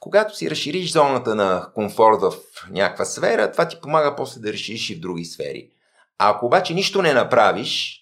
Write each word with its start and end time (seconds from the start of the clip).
когато 0.00 0.36
си 0.36 0.50
разшириш 0.50 0.92
зоната 0.92 1.34
на 1.34 1.70
комфорт 1.74 2.20
в 2.20 2.32
някаква 2.70 3.04
сфера, 3.04 3.52
това 3.52 3.68
ти 3.68 3.80
помага 3.80 4.16
после 4.16 4.40
да 4.40 4.52
разшириш 4.52 4.90
и 4.90 4.94
в 4.94 5.00
други 5.00 5.24
сфери. 5.24 5.70
А 6.18 6.30
ако 6.30 6.46
обаче 6.46 6.74
нищо 6.74 7.02
не 7.02 7.14
направиш, 7.14 8.00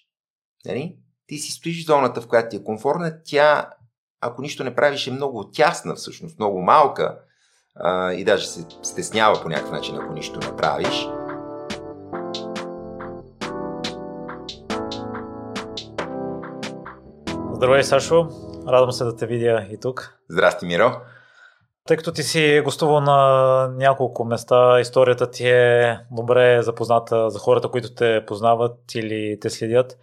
нали, 0.65 0.95
ти 1.27 1.37
си 1.37 1.51
стоиш 1.51 1.83
в 1.83 1.87
зоната, 1.87 2.21
в 2.21 2.27
която 2.27 2.49
ти 2.49 2.55
е 2.55 2.63
комфортна, 2.63 3.13
тя, 3.25 3.69
ако 4.21 4.41
нищо 4.41 4.63
не 4.63 4.75
правиш, 4.75 5.07
е 5.07 5.11
много 5.11 5.51
тясна, 5.51 5.95
всъщност, 5.95 6.39
много 6.39 6.61
малка 6.61 7.19
а, 7.75 8.13
и 8.13 8.23
даже 8.23 8.47
се 8.47 8.65
стеснява 8.81 9.41
по 9.41 9.49
някакъв 9.49 9.71
начин, 9.71 9.95
ако 9.95 10.13
нищо 10.13 10.39
не 10.39 10.55
правиш. 10.55 11.07
Здравей, 17.55 17.83
Сашо! 17.83 18.27
Радвам 18.67 18.91
се 18.91 19.03
да 19.03 19.15
те 19.15 19.27
видя 19.27 19.67
и 19.71 19.79
тук. 19.79 20.19
Здрасти, 20.29 20.65
Миро! 20.65 20.91
Тъй 21.89 21.97
като 21.97 22.11
ти 22.11 22.23
си 22.23 22.61
гостувал 22.63 23.01
на 23.01 23.67
няколко 23.67 24.25
места, 24.25 24.79
историята 24.79 25.31
ти 25.31 25.47
е 25.49 25.99
добре 26.11 26.61
запозната 26.61 27.29
за 27.29 27.39
хората, 27.39 27.69
които 27.69 27.93
те 27.93 28.23
познават 28.27 28.95
или 28.95 29.39
те 29.39 29.49
следят. 29.49 29.97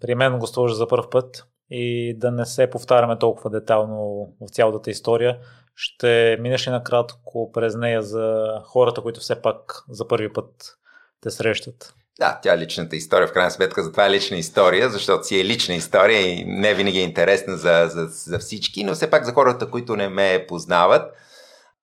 При 0.00 0.14
мен 0.14 0.38
гостуваш 0.38 0.72
за 0.72 0.88
първ 0.88 1.10
път 1.10 1.46
и 1.70 2.14
да 2.18 2.30
не 2.30 2.46
се 2.46 2.70
повтаряме 2.70 3.18
толкова 3.18 3.50
детално 3.50 4.28
в 4.40 4.50
цялата 4.50 4.90
история, 4.90 5.38
ще 5.74 6.36
минеш 6.40 6.66
и 6.66 6.70
накратко 6.70 7.52
през 7.52 7.76
нея 7.76 8.02
за 8.02 8.46
хората, 8.64 9.02
които 9.02 9.20
все 9.20 9.42
пак 9.42 9.84
за 9.90 10.08
първи 10.08 10.32
път 10.32 10.78
те 11.20 11.30
срещат. 11.30 11.94
Да, 12.20 12.40
тя 12.42 12.54
е 12.54 12.58
личната 12.58 12.96
история, 12.96 13.28
в 13.28 13.32
крайна 13.32 13.50
сметка, 13.50 13.82
затова 13.82 14.06
е 14.06 14.10
лична 14.10 14.36
история, 14.36 14.90
защото 14.90 15.26
си 15.26 15.40
е 15.40 15.44
лична 15.44 15.74
история 15.74 16.20
и 16.20 16.44
не 16.44 16.74
винаги 16.74 16.98
е 16.98 17.02
интересна 17.02 17.56
за, 17.56 17.88
за, 17.90 18.06
за 18.06 18.38
всички, 18.38 18.84
но 18.84 18.94
все 18.94 19.10
пак 19.10 19.24
за 19.24 19.32
хората, 19.32 19.70
които 19.70 19.96
не 19.96 20.08
ме 20.08 20.44
познават. 20.48 21.12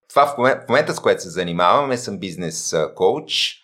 Това 0.09 0.27
в 0.27 0.37
момента, 0.37 0.65
в 0.65 0.69
момента 0.69 0.93
с 0.93 0.99
което 0.99 1.21
се 1.21 1.29
занимавам 1.29 1.91
е 1.91 1.97
съм 1.97 2.19
бизнес 2.19 2.75
коуч. 2.95 3.55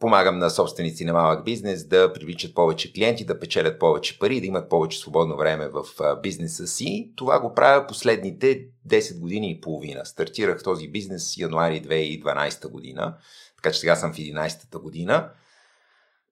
Помагам 0.00 0.38
на 0.38 0.50
собственици 0.50 1.04
на 1.04 1.12
малък 1.12 1.44
бизнес 1.44 1.86
да 1.86 2.12
привличат 2.12 2.54
повече 2.54 2.92
клиенти, 2.92 3.24
да 3.24 3.40
печелят 3.40 3.78
повече 3.78 4.18
пари, 4.18 4.40
да 4.40 4.46
имат 4.46 4.68
повече 4.68 4.98
свободно 4.98 5.36
време 5.36 5.68
в 5.68 5.84
бизнеса 6.22 6.66
си. 6.66 7.12
Това 7.16 7.40
го 7.40 7.54
правя 7.54 7.86
последните 7.86 8.60
10 8.88 9.20
години 9.20 9.50
и 9.50 9.60
половина. 9.60 10.06
Стартирах 10.06 10.62
този 10.62 10.88
бизнес 10.88 11.36
януари 11.36 11.82
2012 11.82 12.68
година, 12.68 13.16
така 13.56 13.72
че 13.72 13.80
сега 13.80 13.96
съм 13.96 14.12
в 14.12 14.16
11-та 14.16 14.78
година. 14.78 15.30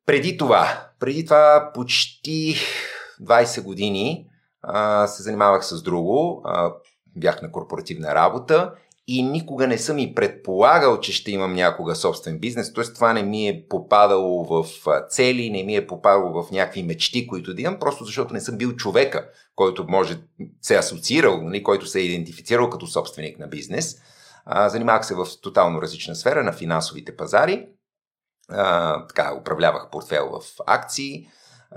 Преди 0.08 0.36
това, 0.36 0.88
преди 1.00 1.24
това 1.24 1.70
почти 1.74 2.56
20 3.22 3.62
години 3.62 4.26
а, 4.62 5.06
се 5.06 5.22
занимавах 5.22 5.66
с 5.66 5.82
друго. 5.82 6.42
А, 6.44 6.72
бях 7.16 7.42
на 7.42 7.52
корпоративна 7.52 8.14
работа 8.14 8.72
и 9.06 9.22
никога 9.22 9.66
не 9.66 9.78
съм 9.78 9.98
и 9.98 10.14
предполагал, 10.14 11.00
че 11.00 11.12
ще 11.12 11.30
имам 11.30 11.54
някога 11.54 11.94
собствен 11.94 12.38
бизнес. 12.38 12.72
Тоест 12.72 12.94
това 12.94 13.12
не 13.12 13.22
ми 13.22 13.48
е 13.48 13.64
попадало 13.68 14.44
в 14.44 14.66
цели, 15.08 15.50
не 15.50 15.62
ми 15.62 15.76
е 15.76 15.86
попадало 15.86 16.42
в 16.42 16.50
някакви 16.50 16.82
мечти, 16.82 17.26
които 17.26 17.54
да 17.54 17.62
имам, 17.62 17.78
просто 17.78 18.04
защото 18.04 18.34
не 18.34 18.40
съм 18.40 18.58
бил 18.58 18.72
човека, 18.72 19.28
който 19.54 19.86
може 19.88 20.18
се 20.62 20.74
е 20.74 20.78
асоциирал, 20.78 21.42
нали, 21.42 21.62
който 21.62 21.86
се 21.86 22.00
е 22.00 22.04
идентифицирал 22.04 22.70
като 22.70 22.86
собственик 22.86 23.38
на 23.38 23.46
бизнес. 23.46 23.96
А, 24.44 24.68
занимавах 24.68 25.06
се 25.06 25.14
в 25.14 25.26
тотално 25.42 25.82
различна 25.82 26.14
сфера 26.14 26.42
на 26.42 26.52
финансовите 26.52 27.16
пазари 27.16 27.66
така, 29.08 29.34
управлявах 29.40 29.90
портфел 29.90 30.30
в 30.30 30.60
акции 30.66 31.28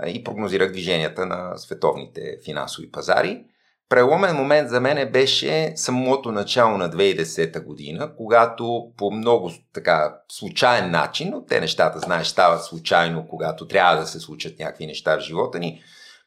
и 0.06 0.24
прогнозирах 0.24 0.72
движенията 0.72 1.26
на 1.26 1.56
световните 1.56 2.38
финансови 2.44 2.90
пазари. 2.90 3.44
Преломен 3.88 4.36
момент 4.36 4.70
за 4.70 4.80
мен 4.80 5.12
беше 5.12 5.72
самото 5.76 6.32
начало 6.32 6.76
на 6.76 6.90
2010 6.90 7.64
година, 7.64 8.16
когато 8.16 8.92
по 8.96 9.10
много 9.10 9.50
така 9.74 10.16
случайен 10.28 10.90
начин, 10.90 11.30
но 11.30 11.44
те 11.44 11.60
нещата, 11.60 11.98
знаеш, 11.98 12.26
стават 12.26 12.64
случайно, 12.64 13.26
когато 13.28 13.66
трябва 13.66 13.96
да 13.96 14.06
се 14.06 14.20
случат 14.20 14.58
някакви 14.58 14.86
неща 14.86 15.16
в 15.16 15.20
живота 15.20 15.58
ни, 15.58 15.82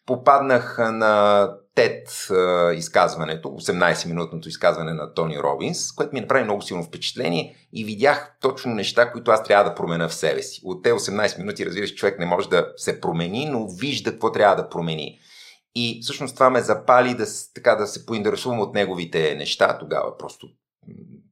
попаднах 0.05 0.77
на 0.79 1.49
TED 1.75 2.73
изказването, 2.73 3.47
18-минутното 3.47 4.47
изказване 4.47 4.93
на 4.93 5.13
Тони 5.13 5.39
Робинс, 5.39 5.91
което 5.91 6.13
ми 6.13 6.21
направи 6.21 6.43
много 6.43 6.61
силно 6.61 6.83
впечатление 6.83 7.55
и 7.73 7.85
видях 7.85 8.37
точно 8.41 8.73
неща, 8.73 9.11
които 9.11 9.31
аз 9.31 9.43
трябва 9.43 9.69
да 9.69 9.75
променя 9.75 10.07
в 10.07 10.13
себе 10.13 10.41
си. 10.41 10.61
От 10.63 10.83
те 10.83 10.91
18 10.91 11.37
минути, 11.37 11.65
разбира 11.65 11.87
се, 11.87 11.95
човек 11.95 12.19
не 12.19 12.25
може 12.25 12.49
да 12.49 12.73
се 12.77 13.01
промени, 13.01 13.49
но 13.49 13.67
вижда 13.67 14.11
какво 14.11 14.31
трябва 14.31 14.55
да 14.55 14.69
промени. 14.69 15.19
И 15.75 15.99
всъщност 16.03 16.33
това 16.33 16.49
ме 16.49 16.61
запали 16.61 17.13
да, 17.13 17.25
така, 17.55 17.75
да 17.75 17.87
се 17.87 18.05
поинтересувам 18.05 18.59
от 18.59 18.73
неговите 18.73 19.35
неща. 19.35 19.77
Тогава 19.77 20.17
просто 20.17 20.47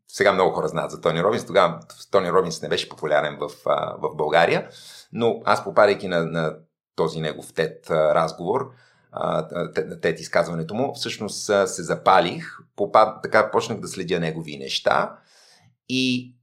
сега 0.07 0.33
много 0.33 0.55
хора 0.55 0.67
знаят 0.67 0.91
за 0.91 1.01
Тони 1.01 1.23
Робинс. 1.23 1.45
Тогава 1.45 1.79
Тони 2.11 2.31
Робинс 2.31 2.61
не 2.61 2.69
беше 2.69 2.89
популярен 2.89 3.37
в, 3.39 3.51
в 3.99 4.15
България, 4.15 4.69
но 5.13 5.41
аз 5.45 5.63
попадайки 5.63 6.07
на, 6.07 6.25
на 6.25 6.55
този 6.95 7.21
негов 7.21 7.53
тет 7.53 7.89
разговор, 7.89 8.71
тет 10.01 10.19
изказването 10.19 10.75
му, 10.75 10.93
всъщност 10.93 11.43
се 11.45 11.83
запалих, 11.83 12.57
попад, 12.75 13.23
така 13.23 13.51
почнах 13.51 13.79
да 13.79 13.87
следя 13.87 14.19
негови 14.19 14.57
неща 14.57 15.15
и 15.89 16.35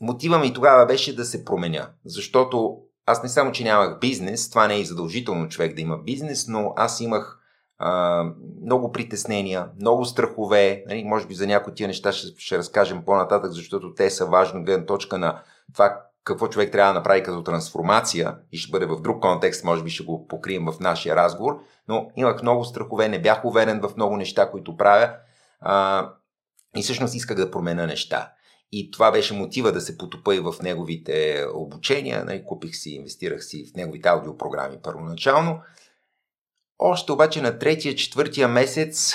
мотива 0.00 0.38
ми 0.38 0.54
тогава 0.54 0.86
беше 0.86 1.16
да 1.16 1.24
се 1.24 1.44
променя, 1.44 1.90
защото 2.04 2.78
аз 3.06 3.22
не 3.22 3.28
само, 3.28 3.52
че 3.52 3.64
нямах 3.64 3.98
бизнес, 3.98 4.50
това 4.50 4.66
не 4.66 4.74
е 4.74 4.80
и 4.80 4.84
задължително 4.84 5.48
човек 5.48 5.74
да 5.74 5.80
има 5.80 5.98
бизнес, 5.98 6.48
но 6.48 6.72
аз 6.76 7.00
имах 7.00 7.38
а, 7.78 8.24
много 8.62 8.92
притеснения, 8.92 9.68
много 9.80 10.04
страхове. 10.04 10.84
Нали, 10.88 11.04
може 11.04 11.26
би 11.26 11.34
за 11.34 11.46
някои 11.46 11.74
тия 11.74 11.88
неща 11.88 12.12
ще, 12.12 12.28
ще 12.38 12.58
разкажем 12.58 13.04
по-нататък, 13.04 13.52
защото 13.52 13.94
те 13.94 14.10
са 14.10 14.26
важни 14.26 14.64
гледна 14.64 14.86
точка 14.86 15.18
на 15.18 15.42
това 15.74 16.00
какво 16.28 16.48
човек 16.48 16.72
трябва 16.72 16.92
да 16.92 16.98
направи 16.98 17.22
като 17.22 17.42
трансформация 17.42 18.36
и 18.52 18.58
ще 18.58 18.70
бъде 18.70 18.86
в 18.86 19.00
друг 19.00 19.22
контекст, 19.22 19.64
може 19.64 19.82
би 19.82 19.90
ще 19.90 20.04
го 20.04 20.26
покрием 20.26 20.64
в 20.64 20.80
нашия 20.80 21.16
разговор, 21.16 21.60
но 21.88 22.10
имах 22.16 22.42
много 22.42 22.64
страхове, 22.64 23.08
не 23.08 23.22
бях 23.22 23.44
уверен 23.44 23.80
в 23.80 23.96
много 23.96 24.16
неща, 24.16 24.50
които 24.50 24.76
правя 24.76 25.14
а, 25.60 26.08
и 26.76 26.82
всъщност 26.82 27.14
исках 27.14 27.36
да 27.36 27.50
променя 27.50 27.86
неща. 27.86 28.32
И 28.72 28.90
това 28.90 29.12
беше 29.12 29.34
мотива 29.34 29.72
да 29.72 29.80
се 29.80 29.98
потопа 29.98 30.34
и 30.34 30.40
в 30.40 30.54
неговите 30.62 31.46
обучения. 31.54 32.24
Нали, 32.24 32.44
купих 32.46 32.76
си, 32.76 32.90
инвестирах 32.90 33.44
си 33.44 33.70
в 33.72 33.76
неговите 33.76 34.08
аудиопрограми 34.08 34.78
първоначално. 34.82 35.60
Още 36.78 37.12
обаче 37.12 37.42
на 37.42 37.58
третия, 37.58 37.94
четвъртия 37.94 38.48
месец, 38.48 39.14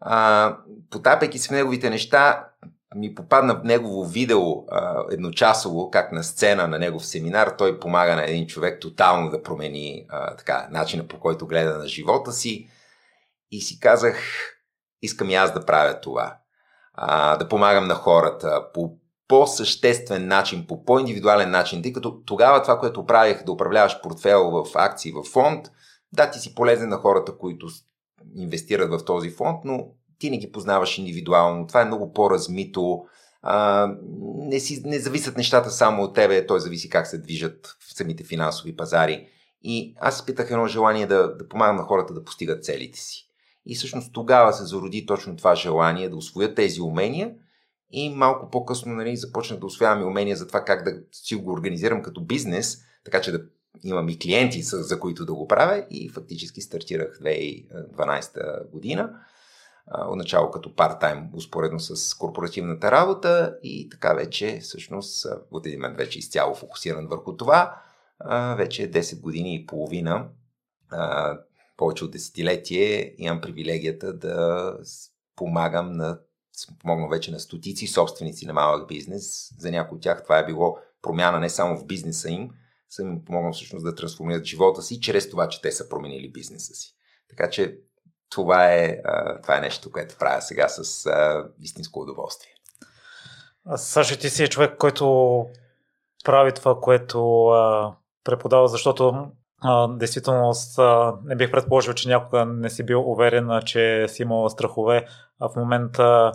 а, 0.00 0.56
потапяйки 0.90 1.38
се 1.38 1.48
в 1.48 1.50
неговите 1.50 1.90
неща, 1.90 2.48
ми 2.94 3.14
попадна 3.14 3.54
в 3.54 3.64
негово 3.64 4.04
видео 4.04 4.40
а, 4.70 5.04
едночасово, 5.10 5.90
как 5.90 6.12
на 6.12 6.24
сцена 6.24 6.68
на 6.68 6.78
негов 6.78 7.06
семинар 7.06 7.54
той 7.58 7.80
помага 7.80 8.16
на 8.16 8.24
един 8.24 8.46
човек 8.46 8.80
тотално 8.80 9.30
да 9.30 9.42
промени 9.42 10.06
а, 10.08 10.36
така, 10.36 10.68
начина 10.70 11.08
по 11.08 11.20
който 11.20 11.46
гледа 11.46 11.78
на 11.78 11.88
живота 11.88 12.32
си. 12.32 12.68
И 13.50 13.60
си 13.60 13.80
казах, 13.80 14.16
искам 15.02 15.30
и 15.30 15.34
аз 15.34 15.52
да 15.52 15.66
правя 15.66 16.00
това. 16.00 16.36
А, 16.94 17.36
да 17.36 17.48
помагам 17.48 17.86
на 17.86 17.94
хората 17.94 18.68
по 18.74 18.96
по-съществен 19.28 20.28
начин, 20.28 20.66
по 20.66 20.84
по-индивидуален 20.84 21.50
начин, 21.50 21.82
тъй 21.82 21.92
като 21.92 22.22
тогава 22.26 22.62
това, 22.62 22.78
което 22.78 23.06
правих, 23.06 23.44
да 23.44 23.52
управляваш 23.52 24.00
портфел 24.02 24.50
в 24.50 24.66
акции, 24.74 25.12
в 25.12 25.22
фонд, 25.32 25.70
да, 26.12 26.30
ти 26.30 26.38
си 26.38 26.54
полезен 26.54 26.88
на 26.88 26.96
хората, 26.96 27.38
които 27.38 27.66
инвестират 28.36 28.90
в 28.90 29.04
този 29.04 29.30
фонд, 29.30 29.58
но 29.64 29.86
ти 30.22 30.30
не 30.30 30.38
ги 30.38 30.52
познаваш 30.52 30.98
индивидуално, 30.98 31.66
това 31.66 31.82
е 31.82 31.84
много 31.84 32.12
по-размито, 32.12 33.04
а, 33.42 33.88
не, 34.36 34.60
си, 34.60 34.82
не 34.84 34.98
зависят 34.98 35.36
нещата 35.36 35.70
само 35.70 36.02
от 36.02 36.14
тебе, 36.14 36.46
той 36.46 36.60
зависи 36.60 36.88
как 36.88 37.06
се 37.06 37.18
движат 37.18 37.76
в 37.80 37.94
самите 37.94 38.24
финансови 38.24 38.76
пазари. 38.76 39.28
И 39.62 39.94
аз 40.00 40.16
изпитах 40.16 40.50
едно 40.50 40.66
желание 40.66 41.06
да, 41.06 41.36
да 41.36 41.48
помагам 41.48 41.76
на 41.76 41.82
хората 41.82 42.14
да 42.14 42.24
постигат 42.24 42.64
целите 42.64 42.98
си. 42.98 43.28
И 43.66 43.74
всъщност 43.74 44.12
тогава 44.12 44.52
се 44.52 44.64
зароди 44.64 45.06
точно 45.06 45.36
това 45.36 45.54
желание 45.54 46.08
да 46.08 46.16
освоя 46.16 46.54
тези 46.54 46.80
умения 46.80 47.32
и 47.90 48.14
малко 48.14 48.50
по-късно 48.50 48.94
нали, 48.94 49.16
започнах 49.16 49.60
да 49.60 49.66
освоявам 49.66 50.06
умения 50.06 50.36
за 50.36 50.46
това 50.46 50.64
как 50.64 50.84
да 50.84 50.90
си 51.12 51.34
го 51.34 51.52
организирам 51.52 52.02
като 52.02 52.20
бизнес, 52.20 52.78
така 53.04 53.20
че 53.20 53.32
да 53.32 53.40
имам 53.84 54.08
и 54.08 54.18
клиенти, 54.18 54.62
за 54.62 55.00
които 55.00 55.24
да 55.24 55.34
го 55.34 55.48
правя 55.48 55.86
и 55.90 56.08
фактически 56.08 56.60
стартирах 56.60 57.18
2012 57.22 58.70
година 58.70 59.10
отначало 60.08 60.50
като 60.50 60.74
парт-тайм, 60.74 61.28
успоредно 61.34 61.80
с 61.80 62.14
корпоративната 62.14 62.90
работа 62.90 63.58
и 63.62 63.88
така 63.90 64.14
вече, 64.14 64.58
всъщност, 64.62 65.26
от 65.50 65.66
един 65.66 65.80
момент 65.80 65.96
вече 65.96 66.18
изцяло 66.18 66.54
фокусиран 66.54 67.06
върху 67.06 67.36
това. 67.36 67.82
Вече 68.56 68.90
10 68.90 69.20
години 69.20 69.54
и 69.54 69.66
половина, 69.66 70.28
повече 71.76 72.04
от 72.04 72.10
десетилетие, 72.10 73.14
имам 73.18 73.40
привилегията 73.40 74.12
да 74.12 74.76
помагам 75.36 75.92
на 75.92 76.18
помогна 76.80 77.08
вече 77.08 77.30
на 77.30 77.40
стотици 77.40 77.86
собственици 77.86 78.46
на 78.46 78.52
малък 78.52 78.88
бизнес. 78.88 79.54
За 79.58 79.70
някои 79.70 79.96
от 79.96 80.02
тях 80.02 80.22
това 80.22 80.38
е 80.38 80.46
било 80.46 80.78
промяна 81.02 81.40
не 81.40 81.50
само 81.50 81.78
в 81.78 81.86
бизнеса 81.86 82.30
им, 82.30 82.50
съм 82.90 83.08
им 83.08 83.24
помогнал 83.24 83.52
всъщност 83.52 83.84
да 83.84 83.94
трансформират 83.94 84.44
живота 84.44 84.82
си, 84.82 85.00
чрез 85.00 85.30
това, 85.30 85.48
че 85.48 85.62
те 85.62 85.72
са 85.72 85.88
променили 85.88 86.32
бизнеса 86.32 86.74
си. 86.74 86.94
Така 87.28 87.50
че 87.50 87.78
това 88.32 88.72
е, 88.72 89.02
това 89.42 89.56
е 89.56 89.60
нещо, 89.60 89.92
което 89.92 90.18
правя 90.18 90.42
сега 90.42 90.68
с 90.68 91.10
истинско 91.60 92.00
удоволствие. 92.00 92.52
Сашо, 93.76 94.18
ти 94.18 94.30
си 94.30 94.44
е 94.44 94.48
човек, 94.48 94.76
който 94.78 95.46
прави 96.24 96.52
това, 96.52 96.80
което 96.80 97.46
а, 97.46 97.92
преподава, 98.24 98.68
защото 98.68 99.26
а, 99.60 99.88
действително 99.88 100.52
а, 100.78 101.14
не 101.24 101.36
бих 101.36 101.50
предположил, 101.50 101.94
че 101.94 102.08
някога 102.08 102.44
не 102.44 102.70
си 102.70 102.86
бил 102.86 103.10
уверен, 103.10 103.60
че 103.64 104.06
си 104.08 104.22
имал 104.22 104.48
страхове, 104.48 105.06
а 105.40 105.48
в 105.48 105.56
момента 105.56 106.32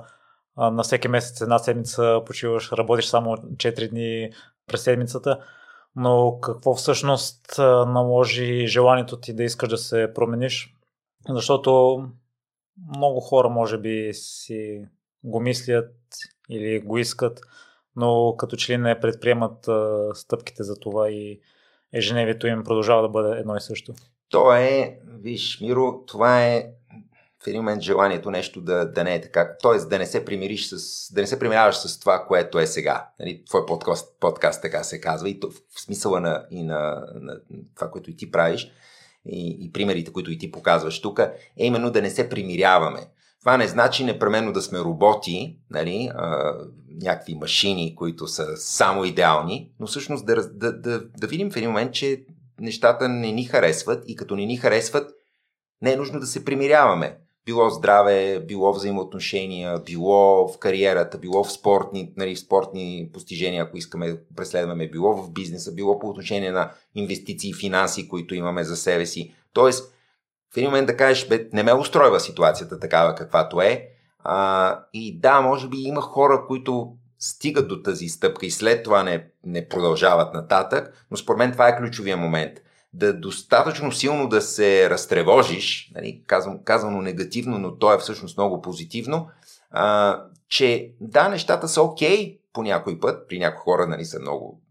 а, 0.55 0.71
на 0.71 0.83
всеки 0.83 1.07
месец 1.07 1.41
една 1.41 1.59
седмица 1.59 2.21
почиваш, 2.25 2.71
работиш 2.71 3.05
само 3.05 3.37
4 3.37 3.89
дни 3.89 4.29
през 4.67 4.83
седмицата. 4.83 5.39
Но 5.95 6.39
какво 6.41 6.75
всъщност 6.75 7.55
наложи 7.87 8.67
желанието 8.67 9.19
ти 9.19 9.33
да 9.33 9.43
искаш 9.43 9.69
да 9.69 9.77
се 9.77 10.11
промениш? 10.15 10.76
Защото 11.29 12.01
много 12.95 13.19
хора 13.19 13.49
може 13.49 13.77
би 13.77 14.09
си 14.13 14.85
го 15.23 15.39
мислят 15.39 15.95
или 16.49 16.79
го 16.79 16.97
искат, 16.97 17.41
но 17.95 18.35
като 18.37 18.55
че 18.55 18.73
ли 18.73 18.77
не 18.77 18.99
предприемат 18.99 19.67
а, 19.67 20.09
стъпките 20.13 20.63
за 20.63 20.79
това 20.79 21.09
и 21.09 21.39
ежедневието 21.93 22.47
им 22.47 22.63
продължава 22.63 23.01
да 23.01 23.09
бъде 23.09 23.39
едно 23.39 23.55
и 23.55 23.61
също. 23.61 23.93
То 24.29 24.53
е, 24.53 24.99
виж, 25.21 25.61
Миро, 25.61 26.03
това 26.07 26.45
е 26.45 26.69
в 27.43 27.47
един 27.47 27.61
момент 27.61 27.81
желанието 27.81 28.31
нещо 28.31 28.61
да, 28.61 28.91
да 28.91 29.03
не 29.03 29.15
е 29.15 29.21
така. 29.21 29.57
Тоест 29.61 29.89
да 29.89 29.99
не 29.99 30.05
се 30.05 30.25
примириш 30.25 30.69
с, 30.69 31.13
да 31.13 31.21
не 31.21 31.27
се 31.27 31.39
примиряваш 31.39 31.75
с 31.75 31.99
това, 31.99 32.25
което 32.27 32.59
е 32.59 32.67
сега. 32.67 33.09
Нали, 33.19 33.43
твой 33.45 33.65
подкаст, 33.65 34.19
подкаст 34.19 34.61
така 34.61 34.83
се 34.83 35.01
казва 35.01 35.29
и 35.29 35.39
то, 35.39 35.49
в 35.49 35.81
смисъла 35.81 36.19
на, 36.19 36.45
и 36.51 36.63
на, 36.63 37.07
на 37.13 37.39
това, 37.75 37.91
което 37.91 38.09
и 38.09 38.15
ти 38.15 38.31
правиш 38.31 38.71
и, 39.29 39.57
и 39.61 39.71
примерите, 39.71 40.11
които 40.11 40.31
и 40.31 40.37
ти 40.37 40.51
показваш 40.51 41.01
тук, 41.01 41.19
е 41.57 41.65
именно 41.65 41.91
да 41.91 42.01
не 42.01 42.09
се 42.09 42.29
примиряваме. 42.29 42.99
Това 43.39 43.57
не 43.57 43.67
значи 43.67 44.03
непременно 44.03 44.53
да 44.53 44.61
сме 44.61 44.79
роботи, 44.79 45.57
нали, 45.71 46.09
а, 46.15 46.53
някакви 47.01 47.35
машини, 47.35 47.95
които 47.95 48.27
са 48.27 48.57
само 48.57 49.05
идеални, 49.05 49.71
но 49.79 49.87
всъщност 49.87 50.25
да, 50.25 50.35
да, 50.35 50.73
да, 50.73 51.01
да 51.17 51.27
видим 51.27 51.51
в 51.51 51.55
един 51.55 51.69
момент, 51.69 51.93
че 51.93 52.23
нещата 52.59 53.09
не 53.09 53.31
ни 53.31 53.45
харесват 53.45 54.03
и 54.07 54.15
като 54.15 54.35
не 54.35 54.45
ни 54.45 54.57
харесват, 54.57 55.11
не 55.81 55.93
е 55.93 55.97
нужно 55.97 56.19
да 56.19 56.27
се 56.27 56.45
примиряваме. 56.45 57.17
Било 57.47 57.69
здраве, 57.69 58.39
било 58.47 58.73
взаимоотношения, 58.73 59.79
било 59.79 60.47
в 60.47 60.57
кариерата, 60.57 61.17
било 61.17 61.43
в 61.43 61.51
спортни, 61.51 62.13
нали, 62.17 62.35
спортни 62.35 63.09
постижения, 63.13 63.63
ако 63.63 63.77
искаме 63.77 64.09
да 64.09 64.17
преследваме, 64.35 64.89
било 64.89 65.13
в 65.13 65.31
бизнеса, 65.31 65.73
било 65.73 65.99
по 65.99 66.09
отношение 66.09 66.51
на 66.51 66.71
инвестиции 66.95 67.49
и 67.49 67.53
финанси, 67.53 68.07
които 68.07 68.35
имаме 68.35 68.63
за 68.63 68.75
себе 68.75 69.05
си. 69.05 69.33
Тоест, 69.53 69.93
в 70.53 70.57
един 70.57 70.69
момент 70.69 70.87
да 70.87 70.97
кажеш, 70.97 71.27
бе, 71.27 71.47
не 71.53 71.63
ме 71.63 71.73
устройва 71.73 72.19
ситуацията 72.19 72.79
такава 72.79 73.15
каквато 73.15 73.61
е. 73.61 73.89
А, 74.19 74.79
и 74.93 75.19
да, 75.19 75.41
може 75.41 75.67
би 75.67 75.77
има 75.77 76.01
хора, 76.01 76.45
които 76.47 76.93
стигат 77.19 77.67
до 77.67 77.81
тази 77.81 78.07
стъпка 78.07 78.45
и 78.45 78.51
след 78.51 78.83
това 78.83 79.03
не, 79.03 79.27
не 79.45 79.67
продължават 79.67 80.33
нататък, 80.33 81.05
но 81.11 81.17
според 81.17 81.37
мен 81.37 81.51
това 81.51 81.67
е 81.67 81.77
ключовия 81.77 82.17
момент. 82.17 82.59
Да 82.93 83.13
достатъчно 83.13 83.91
силно 83.91 84.29
да 84.29 84.41
се 84.41 84.89
разтревожиш, 84.89 85.91
нали, 85.95 86.23
казвам, 86.27 86.63
казано 86.63 87.01
негативно, 87.01 87.57
но 87.57 87.77
то 87.77 87.93
е 87.93 87.97
всъщност 87.97 88.37
много 88.37 88.61
позитивно, 88.61 89.27
а, 89.71 90.21
че 90.49 90.93
да, 91.01 91.29
нещата 91.29 91.67
са 91.67 91.81
окей 91.81 92.17
okay 92.17 92.39
по 92.53 92.63
някой 92.63 92.99
път, 92.99 93.27
при 93.29 93.39
някои 93.39 93.59
хора 93.59 93.87
нали, 93.87 94.05
са 94.05 94.19
много 94.19 94.61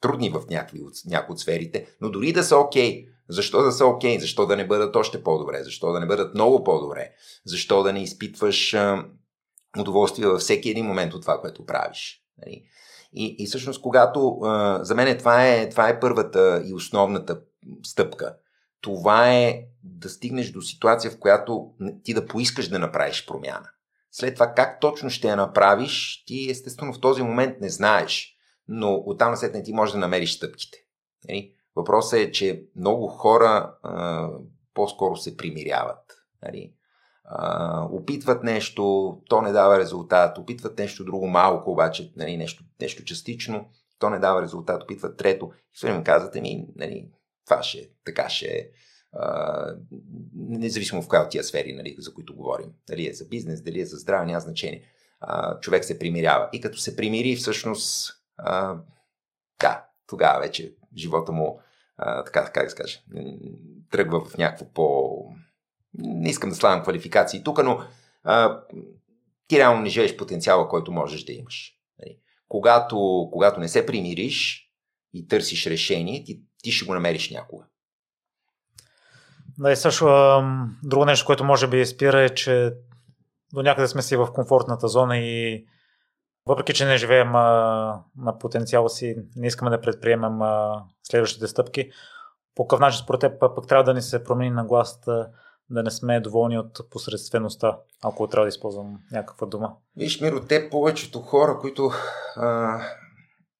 трудни 0.00 0.30
в 0.30 0.42
някои 0.50 0.80
от, 0.80 0.92
някои 1.06 1.32
от 1.32 1.40
сферите, 1.40 1.86
но 2.00 2.10
дори 2.10 2.32
да 2.32 2.44
са 2.44 2.56
окей, 2.56 3.04
okay, 3.04 3.08
защо 3.28 3.62
да 3.62 3.72
са 3.72 3.86
окей? 3.86 4.16
Okay? 4.16 4.20
Защо 4.20 4.46
да 4.46 4.56
не 4.56 4.66
бъдат 4.66 4.96
още 4.96 5.22
по-добре? 5.22 5.64
Защо 5.64 5.92
да 5.92 6.00
не 6.00 6.06
бъдат 6.06 6.34
много 6.34 6.64
по-добре? 6.64 7.10
Защо 7.44 7.82
да 7.82 7.92
не 7.92 8.02
изпитваш 8.02 8.74
а, 8.74 9.04
удоволствие 9.78 10.26
във 10.26 10.40
всеки 10.40 10.70
един 10.70 10.86
момент 10.86 11.14
от 11.14 11.22
това, 11.22 11.40
което 11.40 11.66
правиш? 11.66 12.22
Нали? 12.38 12.64
И, 13.16 13.36
и 13.38 13.46
всъщност, 13.46 13.82
когато 13.82 14.38
а, 14.42 14.84
за 14.84 14.94
мен 14.94 15.18
това 15.18 15.46
е, 15.48 15.68
това 15.68 15.88
е 15.88 16.00
първата 16.00 16.62
и 16.66 16.74
основната 16.74 17.40
стъпка. 17.82 18.36
Това 18.80 19.32
е 19.32 19.62
да 19.82 20.08
стигнеш 20.08 20.50
до 20.50 20.60
ситуация, 20.60 21.10
в 21.10 21.18
която 21.18 21.70
ти 22.02 22.14
да 22.14 22.26
поискаш 22.26 22.68
да 22.68 22.78
направиш 22.78 23.26
промяна. 23.26 23.70
След 24.12 24.34
това 24.34 24.52
как 24.54 24.80
точно 24.80 25.10
ще 25.10 25.28
я 25.28 25.36
направиш, 25.36 26.24
ти 26.26 26.50
естествено 26.50 26.92
в 26.92 27.00
този 27.00 27.22
момент 27.22 27.60
не 27.60 27.68
знаеш, 27.68 28.36
но 28.68 29.02
оттам 29.06 29.30
на 29.30 29.36
след 29.36 29.64
ти 29.64 29.72
можеш 29.72 29.92
да 29.92 29.98
намериш 29.98 30.36
стъпките. 30.36 30.78
Нали? 31.28 31.52
Въпросът 31.76 32.20
е, 32.20 32.30
че 32.30 32.64
много 32.76 33.06
хора 33.06 33.74
а, 33.82 34.28
по-скоро 34.74 35.16
се 35.16 35.36
примиряват. 35.36 36.04
Нали? 36.42 36.72
А, 37.28 37.82
опитват 37.90 38.42
нещо, 38.44 39.16
то 39.28 39.42
не 39.42 39.52
дава 39.52 39.78
резултат, 39.78 40.38
опитват 40.38 40.78
нещо 40.78 41.04
друго 41.04 41.26
малко, 41.26 41.70
обаче 41.70 42.12
нали, 42.16 42.36
нещо, 42.36 42.64
нещо 42.80 43.04
частично, 43.04 43.68
то 43.98 44.10
не 44.10 44.18
дава 44.18 44.42
резултат, 44.42 44.82
опитват 44.82 45.16
трето. 45.16 45.50
И 45.54 45.76
все 45.76 46.02
казвате 46.04 46.40
ми, 46.40 46.66
нали, 46.76 47.08
това 47.46 47.62
ще 47.62 47.90
така 48.04 48.28
ще 48.28 48.46
е. 48.46 48.68
Независимо 50.34 51.02
в 51.02 51.08
коя 51.08 51.22
от 51.22 51.30
тия 51.30 51.44
сфери, 51.44 51.72
нали, 51.72 51.96
за 51.98 52.14
които 52.14 52.36
говорим. 52.36 52.72
Дали 52.88 53.08
е 53.08 53.12
за 53.12 53.24
бизнес, 53.24 53.62
дали 53.62 53.80
е 53.80 53.86
за 53.86 53.96
здраве, 53.96 54.26
няма 54.26 54.40
значение. 54.40 54.82
Uh, 55.22 55.60
човек 55.60 55.84
се 55.84 55.98
примирява. 55.98 56.48
И 56.52 56.60
като 56.60 56.78
се 56.78 56.96
примири, 56.96 57.36
всъщност, 57.36 58.12
uh, 58.46 58.78
да, 59.60 59.86
тогава 60.06 60.40
вече 60.40 60.74
живота 60.96 61.32
му 61.32 61.60
а, 61.96 62.24
така, 62.24 62.50
как 62.52 62.64
да 62.64 62.70
се 62.70 62.76
каже, 62.76 63.04
тръгва 63.90 64.24
в 64.24 64.38
някакво 64.38 64.64
по... 64.64 65.18
Не 65.98 66.28
искам 66.28 66.50
да 66.50 66.56
слагам 66.56 66.82
квалификации 66.82 67.44
тук, 67.44 67.64
но 67.64 67.80
а, 68.24 68.60
ти 69.48 69.58
реално 69.58 69.80
не 69.80 69.88
живееш 69.88 70.16
потенциала, 70.16 70.68
който 70.68 70.92
можеш 70.92 71.24
да 71.24 71.32
имаш. 71.32 71.72
Нали? 71.98 72.18
Когато, 72.48 73.28
когато 73.32 73.60
не 73.60 73.68
се 73.68 73.86
примириш 73.86 74.70
и 75.14 75.28
търсиш 75.28 75.66
решение, 75.66 76.24
ти, 76.24 76.42
ти 76.62 76.72
ще 76.72 76.86
го 76.86 76.94
намериш 76.94 77.30
някога. 77.30 77.64
Да, 79.58 79.72
и 79.72 79.76
също 79.76 80.06
друго 80.82 81.04
нещо, 81.04 81.26
което 81.26 81.44
може 81.44 81.68
би 81.68 81.86
спира 81.86 82.20
е, 82.20 82.28
че 82.28 82.72
до 83.52 83.62
някъде 83.62 83.88
сме 83.88 84.02
си 84.02 84.16
в 84.16 84.32
комфортната 84.32 84.88
зона 84.88 85.18
и 85.18 85.66
въпреки, 86.46 86.74
че 86.74 86.86
не 86.86 86.96
живеем 86.96 87.34
а, 87.34 88.02
на 88.16 88.38
потенциала 88.38 88.90
си, 88.90 89.16
не 89.36 89.46
искаме 89.46 89.70
да 89.70 89.80
предприемем 89.80 90.42
а, 90.42 90.84
следващите 91.02 91.46
стъпки. 91.46 91.90
По 92.54 92.66
какъв 92.66 92.80
начин 92.80 93.02
според 93.04 93.20
теб 93.20 93.40
пък 93.40 93.68
трябва 93.68 93.84
да 93.84 93.94
ни 93.94 94.02
се 94.02 94.24
промени 94.24 94.50
на 94.50 94.64
гласата, 94.64 95.28
да 95.70 95.82
не 95.82 95.90
сме 95.90 96.20
доволни 96.20 96.58
от 96.58 96.90
посредствеността, 96.90 97.78
ако 98.02 98.28
трябва 98.28 98.44
да 98.44 98.48
използвам 98.48 98.98
някаква 99.12 99.46
дума? 99.46 99.76
Виж, 99.96 100.20
Миро, 100.20 100.40
те 100.40 100.70
повечето 100.70 101.20
хора, 101.20 101.58
които 101.60 101.90
а, 102.36 102.80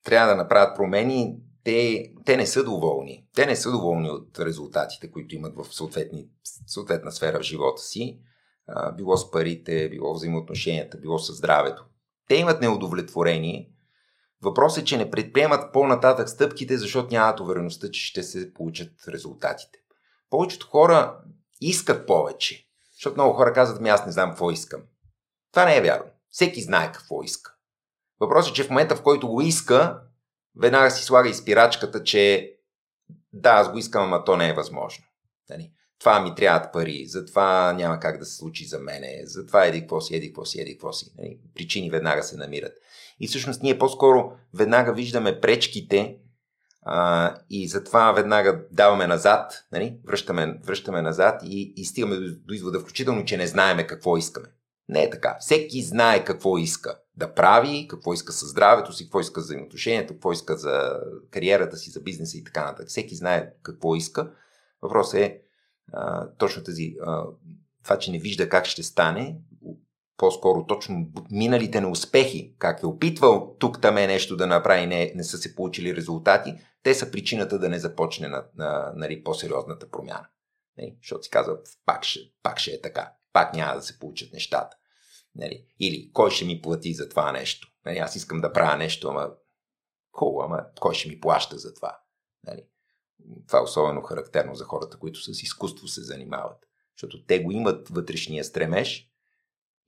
трябва 0.05 0.29
да 0.29 0.37
направят 0.37 0.77
промени, 0.77 1.41
те, 1.65 2.05
те 2.25 2.37
не 2.37 2.47
са 2.47 2.65
доволни. 2.65 3.27
Те 3.35 3.47
не 3.47 3.57
са 3.57 3.71
доволни 3.71 4.11
от 4.11 4.39
резултатите, 4.39 5.11
които 5.11 5.35
имат 5.35 5.55
в 5.57 5.67
съответна 6.67 7.13
сфера 7.13 7.39
в 7.39 7.43
живота 7.43 7.83
си. 7.83 8.21
А, 8.69 8.93
било 8.93 9.17
с 9.17 9.31
парите, 9.31 9.89
било 9.89 10.15
взаимоотношенията, 10.15 10.99
било 10.99 11.19
с 11.19 11.33
здравето 11.33 11.85
те 12.29 12.35
имат 12.35 12.61
неудовлетворение. 12.61 13.71
Въпросът 14.43 14.83
е, 14.83 14.85
че 14.85 14.97
не 14.97 15.11
предприемат 15.11 15.73
по-нататък 15.73 16.29
стъпките, 16.29 16.77
защото 16.79 17.15
нямат 17.15 17.41
увереността, 17.41 17.91
че 17.91 18.07
ще 18.07 18.23
се 18.23 18.55
получат 18.55 18.93
резултатите. 19.09 19.79
Повечето 20.31 20.67
хора 20.67 21.19
искат 21.61 22.07
повече, 22.07 22.69
защото 22.95 23.17
много 23.17 23.35
хора 23.35 23.53
казват, 23.53 23.81
ми 23.81 23.89
аз 23.89 24.07
не 24.07 24.13
знам 24.13 24.31
какво 24.31 24.51
искам. 24.51 24.81
Това 25.53 25.65
не 25.65 25.77
е 25.77 25.83
вярно. 25.83 26.11
Всеки 26.31 26.63
знае 26.63 26.93
какво 26.93 27.23
иска. 27.23 27.55
Въпросът 28.21 28.51
е, 28.51 28.55
че 28.55 28.65
в 28.65 28.71
момента, 28.71 28.97
в 28.97 29.03
който 29.03 29.29
го 29.29 29.41
иска, 29.41 30.01
веднага 30.61 30.91
си 30.91 31.05
слага 31.05 31.29
изпирачката, 31.29 32.03
че 32.03 32.53
да, 33.33 33.51
аз 33.51 33.73
го 33.73 33.79
искам, 33.79 34.03
ама 34.03 34.25
то 34.25 34.37
не 34.37 34.49
е 34.49 34.55
възможно. 34.55 35.05
Нали? 35.51 35.73
това 35.99 36.21
ми 36.21 36.35
трябват 36.35 36.73
пари, 36.73 37.07
затова 37.07 37.73
няма 37.73 38.01
как 38.01 38.19
да 38.19 38.25
се 38.25 38.37
случи 38.37 38.65
за 38.65 38.79
мене, 38.79 39.21
затова 39.25 39.67
еди 39.67 39.81
какво 39.81 40.01
си, 40.01 40.17
еди 40.17 40.27
какво 40.27 40.45
си, 40.45 40.61
еди 40.61 40.73
какво 40.73 40.93
си. 40.93 41.13
Нали? 41.19 41.39
Причини 41.55 41.91
веднага 41.91 42.23
се 42.23 42.37
намират. 42.37 42.73
И 43.21 43.29
всъщност 43.29 43.63
ние 43.63 43.79
по-скоро 43.79 44.33
веднага 44.55 44.93
виждаме 44.93 45.41
пречките 45.41 46.19
и 47.51 47.69
затова 47.69 48.13
веднага 48.13 48.65
даваме 48.73 49.07
назад, 49.07 49.65
нали? 49.73 49.99
връщаме, 50.07 50.61
връщаме 50.65 51.03
назад 51.03 51.41
и, 51.45 51.73
и 51.77 51.85
стигаме 51.85 52.17
до, 52.17 52.37
до 52.47 52.55
извода, 52.55 52.81
включително, 52.81 53.25
че 53.25 53.37
не 53.37 53.47
знаеме 53.47 53.87
какво 53.87 54.17
искаме. 54.17 54.47
Не 54.89 55.03
е 55.03 55.11
така. 55.11 55.37
Всеки 55.41 55.83
знае 55.83 56.25
какво 56.25 56.59
иска 56.59 56.99
да 57.17 57.35
прави, 57.35 57.87
какво 57.89 58.13
иска 58.13 58.33
със 58.33 58.49
здравето 58.51 58.93
си, 58.93 59.05
какво 59.05 59.21
иска 59.21 59.41
за 59.41 59.45
взаимоотношението, 59.45 60.15
какво 60.15 60.33
иска 60.33 60.57
за 60.57 61.01
кариерата 61.31 61.77
си, 61.77 61.91
за 61.91 62.01
бизнеса 62.01 62.39
и 62.39 62.45
така 62.45 62.65
нататък. 62.65 62.89
Всеки 62.89 63.15
знае 63.15 63.51
какво 63.63 63.97
иска. 63.97 64.31
Въпросът 64.83 65.21
е 65.21 65.41
а, 65.93 66.29
точно 66.39 66.65
тази, 66.65 66.95
а, 67.07 67.25
това, 67.85 67.99
че 67.99 68.11
не 68.11 68.19
вижда 68.19 68.49
как 68.49 68.67
ще 68.67 68.83
стане, 68.83 69.37
по-скоро 70.17 70.67
точно 70.67 71.07
миналите 71.31 71.81
неуспехи, 71.81 72.55
как 72.59 72.83
е 72.83 72.87
опитвал 72.87 73.57
тук 73.59 73.81
там 73.81 73.97
е 73.97 74.07
нещо 74.07 74.37
да 74.37 74.47
направи, 74.47 74.87
не, 74.87 75.13
не 75.15 75.25
са 75.25 75.39
се 75.39 75.55
получили 75.57 75.97
резултати, 75.97 76.55
те 76.87 76.95
са 76.95 77.11
причината 77.11 77.59
да 77.59 77.69
не 77.69 77.79
започне 77.79 78.29
на, 78.29 78.45
на, 78.55 78.93
нали, 78.97 79.25
по-сериозната 79.25 79.91
промяна. 79.91 80.29
Нали? 80.79 80.97
Защото 81.03 81.23
си 81.23 81.31
казва, 81.31 81.59
пак 81.87 82.05
ще, 82.05 82.21
пак 82.43 82.59
ще 82.59 82.71
е 82.71 82.81
така, 82.81 83.13
пак 83.33 83.55
няма 83.55 83.75
да 83.75 83.83
се 83.83 83.99
получат 83.99 84.33
нещата. 84.33 84.77
Нали? 85.35 85.67
Или 85.81 86.11
кой 86.13 86.31
ще 86.31 86.45
ми 86.45 86.63
плати 86.63 86.95
за 86.95 87.09
това 87.09 87.33
нещо. 87.33 87.69
Нали, 87.87 87.99
аз 87.99 88.17
искам 88.17 88.41
да 88.41 88.53
правя 88.53 88.77
нещо, 88.77 89.09
ама 89.09 89.31
хубаво, 90.13 90.43
ама 90.43 90.67
кой 90.81 90.95
ще 90.95 91.09
ми 91.09 91.21
плаща 91.21 91.59
за 91.59 91.75
това? 91.75 91.99
Нали? 92.47 92.67
Това 93.47 93.59
е 93.59 93.63
особено 93.63 94.03
характерно 94.03 94.55
за 94.55 94.65
хората, 94.65 94.99
които 94.99 95.21
с 95.21 95.43
изкуство 95.43 95.89
се 95.89 96.03
занимават. 96.03 96.67
Защото 96.97 97.25
те 97.25 97.43
го 97.43 97.53
имат 97.53 97.89
вътрешния 97.89 98.45
стремеж 98.45 99.11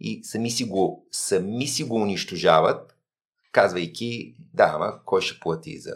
и 0.01 0.25
сами 0.25 0.51
си 0.51 0.65
го, 0.65 1.09
сами 1.13 1.67
си 1.67 1.85
го 1.85 1.97
унищожават, 1.97 2.97
казвайки, 3.53 4.37
да, 4.55 4.73
ама 4.75 5.01
кой 5.05 5.23
ще 5.23 5.41
плати 5.41 5.79
за 5.79 5.95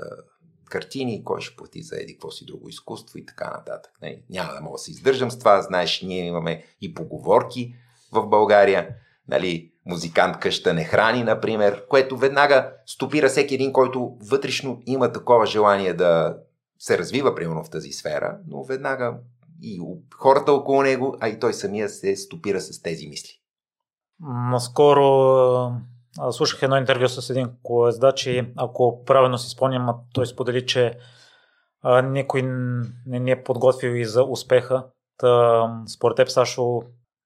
картини, 0.73 1.25
кой 1.25 1.41
ще 1.41 1.57
плати 1.57 1.83
за 1.83 1.97
еди 1.97 2.12
какво 2.12 2.31
си 2.31 2.45
друго 2.45 2.69
изкуство 2.69 3.19
и 3.19 3.26
така 3.26 3.50
нататък. 3.50 3.93
Не, 4.02 4.09
нали? 4.09 4.23
няма 4.31 4.52
да 4.52 4.61
мога 4.61 4.75
да 4.75 4.79
се 4.79 4.91
издържам 4.91 5.31
с 5.31 5.38
това. 5.38 5.62
Знаеш, 5.62 6.02
ние 6.02 6.26
имаме 6.26 6.64
и 6.81 6.95
поговорки 6.95 7.75
в 8.12 8.26
България. 8.26 8.88
Нали, 9.29 9.73
музикант 9.87 10.38
къща 10.38 10.75
не 10.75 10.85
храни, 10.85 11.25
например, 11.25 11.87
което 11.88 12.17
веднага 12.17 12.73
стопира 12.87 13.29
всеки 13.29 13.55
един, 13.55 13.73
който 13.73 14.17
вътрешно 14.21 14.83
има 14.87 15.12
такова 15.12 15.47
желание 15.47 15.95
да 15.95 16.37
се 16.79 16.99
развива, 16.99 17.35
примерно, 17.35 17.64
в 17.64 17.71
тази 17.71 17.93
сфера, 17.93 18.38
но 18.47 18.64
веднага 18.64 19.14
и 19.62 19.81
хората 20.14 20.52
около 20.52 20.83
него, 20.83 21.17
а 21.21 21.29
и 21.29 21.38
той 21.38 21.55
самия 21.55 21.88
се 21.88 22.17
стопира 22.17 22.61
с 22.61 22.83
тези 22.83 23.09
мисли. 23.09 23.41
Наскоро 24.50 25.73
слушах 26.31 26.62
едно 26.62 26.76
интервю 26.76 27.09
с 27.09 27.31
един 27.31 27.50
колездач 27.62 28.26
и 28.26 28.52
ако 28.57 29.04
правилно 29.04 29.38
си 29.38 29.50
спомням, 29.50 29.88
той 30.14 30.26
сподели, 30.26 30.66
че 30.66 30.99
а, 31.83 32.02
никой 32.02 32.42
не 33.07 33.19
ни 33.19 33.31
е 33.31 33.45
подготвил 33.45 33.90
и 33.90 34.04
за 34.04 34.25
успеха. 34.25 34.85
Та, 35.19 35.83
според 35.88 36.16
теб, 36.16 36.28
Сашо, 36.28 36.83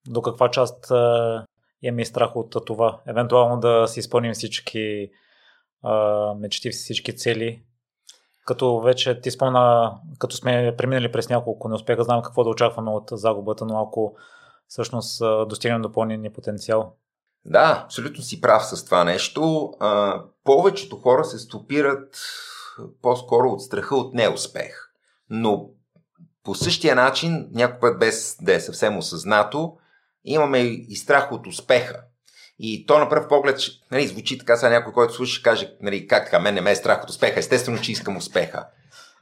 до 0.09 0.23
каква 0.23 0.51
част 0.51 0.91
а, 0.91 1.45
имаме 1.83 2.05
страх 2.05 2.37
от 2.37 2.57
това? 2.67 3.01
Евентуално 3.07 3.61
да 3.61 3.87
си 3.89 4.01
изпълним 4.01 4.33
всички 4.33 5.11
а, 5.83 6.35
мечти, 6.35 6.71
всички 6.71 7.17
цели. 7.17 7.63
Като 8.47 8.81
вече 8.81 9.21
ти 9.21 9.31
спомна, 9.31 9.95
като 10.19 10.37
сме 10.37 10.75
преминали 10.79 11.13
през 11.13 11.29
няколко 11.29 11.69
неуспеха, 11.69 12.05
знам 12.05 12.23
какво 12.23 12.45
да 12.45 12.51
очакваме 12.51 12.91
от 12.91 13.09
загубата, 13.13 13.65
но 13.65 13.83
ако 13.83 14.17
всъщност 14.69 15.23
достигнем 15.49 15.83
до 15.83 15.93
пълния 15.93 16.33
потенциал. 16.33 16.93
Да, 17.49 17.83
абсолютно 17.85 18.23
си 18.23 18.41
прав 18.41 18.67
с 18.67 18.85
това 18.85 19.05
нещо. 19.05 19.73
А, 19.81 20.23
повечето 20.45 20.97
хора 20.97 21.25
се 21.25 21.39
стопират 21.39 22.19
по-скоро 23.03 23.49
от 23.49 23.63
страха 23.63 23.97
от 23.97 24.15
неуспех. 24.15 24.91
Но 25.31 25.69
по 26.45 26.55
същия 26.55 26.95
начин, 26.95 27.49
някой 27.53 27.81
път 27.81 27.99
без 27.99 28.37
да 28.41 28.55
е 28.55 28.61
съвсем 28.61 28.99
осъзнато, 28.99 29.77
имаме 30.25 30.59
и 30.59 30.97
страх 30.97 31.33
от 31.33 31.47
успеха. 31.47 32.03
И 32.59 32.87
то 32.87 32.99
на 32.99 33.09
пръв 33.09 33.29
поглед 33.29 33.61
нали, 33.91 34.07
звучи 34.07 34.39
така, 34.39 34.57
сега 34.57 34.71
някой, 34.71 34.93
който 34.93 35.15
слуша, 35.15 35.43
каже, 35.43 35.75
нали, 35.81 36.07
как 36.07 36.25
така, 36.25 36.39
мен 36.39 36.55
не 36.55 36.61
ме 36.61 36.71
е 36.71 36.77
страх 36.77 37.03
от 37.03 37.11
успеха, 37.11 37.41
естествено, 37.41 37.81
че 37.81 37.93
искам 37.93 38.17
успеха. 38.17 38.67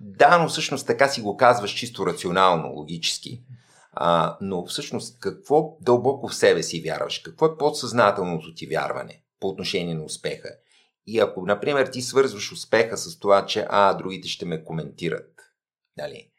Да, 0.01 0.39
но 0.39 0.49
всъщност 0.49 0.87
така 0.87 1.09
си 1.09 1.21
го 1.21 1.37
казваш 1.37 1.71
чисто 1.71 2.07
рационално, 2.07 2.69
логически. 2.69 3.43
А, 3.97 4.37
но 4.41 4.67
всъщност 4.67 5.21
какво 5.21 5.77
дълбоко 5.81 6.29
в 6.29 6.35
себе 6.35 6.63
си 6.63 6.81
вярваш? 6.81 7.19
Какво 7.19 7.47
е 7.47 7.57
подсъзнателното 7.57 8.55
ти 8.55 8.67
вярване 8.67 9.23
по 9.41 9.49
отношение 9.49 9.95
на 9.95 10.05
успеха? 10.05 10.49
И 11.07 11.21
ако, 11.21 11.47
например, 11.47 11.87
ти 11.87 12.03
свързваш 12.03 12.53
успеха 12.53 12.97
с 12.97 13.19
това, 13.19 13.47
че 13.47 13.67
а, 13.69 13.95
другите 13.95 14.29
ще 14.29 14.45
ме 14.45 14.65
коментират, 14.65 15.31
нали? 15.97 16.31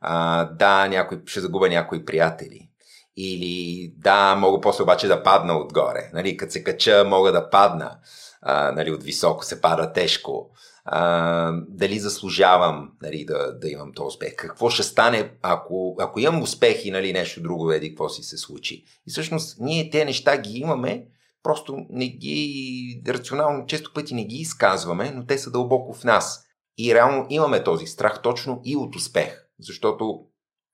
А, 0.00 0.44
да, 0.44 0.88
някой, 0.88 1.22
ще 1.26 1.40
загубя 1.40 1.68
някои 1.68 2.04
приятели. 2.04 2.70
Или 3.16 3.92
да, 3.96 4.34
мога 4.34 4.60
после 4.60 4.82
обаче 4.82 5.08
да 5.08 5.22
падна 5.22 5.58
отгоре. 5.58 6.10
Нали, 6.12 6.36
като 6.36 6.52
се 6.52 6.64
кача, 6.64 7.04
мога 7.04 7.32
да 7.32 7.50
падна. 7.50 7.98
А, 8.42 8.72
нали, 8.72 8.90
от 8.90 9.02
високо 9.02 9.44
се 9.44 9.60
пада 9.60 9.92
тежко 9.92 10.50
а, 10.84 11.52
дали 11.68 11.98
заслужавам 11.98 12.92
нали, 13.02 13.24
да, 13.24 13.58
да 13.58 13.68
имам 13.68 13.92
този 13.92 14.06
успех. 14.06 14.36
Какво 14.36 14.70
ще 14.70 14.82
стане, 14.82 15.30
ако, 15.42 15.96
ако 15.98 16.20
имам 16.20 16.42
успех 16.42 16.84
и 16.84 16.90
нали, 16.90 17.12
нещо 17.12 17.42
друго, 17.42 17.72
еди, 17.72 17.88
какво 17.88 18.08
си 18.08 18.22
се 18.22 18.38
случи. 18.38 18.84
И 19.06 19.10
всъщност 19.10 19.60
ние 19.60 19.90
те 19.90 20.04
неща 20.04 20.38
ги 20.38 20.58
имаме, 20.58 21.06
просто 21.42 21.86
не 21.90 22.08
ги, 22.08 23.02
рационално 23.08 23.66
често 23.66 23.92
пъти 23.94 24.14
не 24.14 24.24
ги 24.24 24.36
изказваме, 24.36 25.10
но 25.10 25.26
те 25.26 25.38
са 25.38 25.50
дълбоко 25.50 25.94
в 25.94 26.04
нас. 26.04 26.44
И 26.78 26.94
реално 26.94 27.26
имаме 27.30 27.64
този 27.64 27.86
страх 27.86 28.22
точно 28.22 28.60
и 28.64 28.76
от 28.76 28.96
успех, 28.96 29.46
защото 29.60 30.24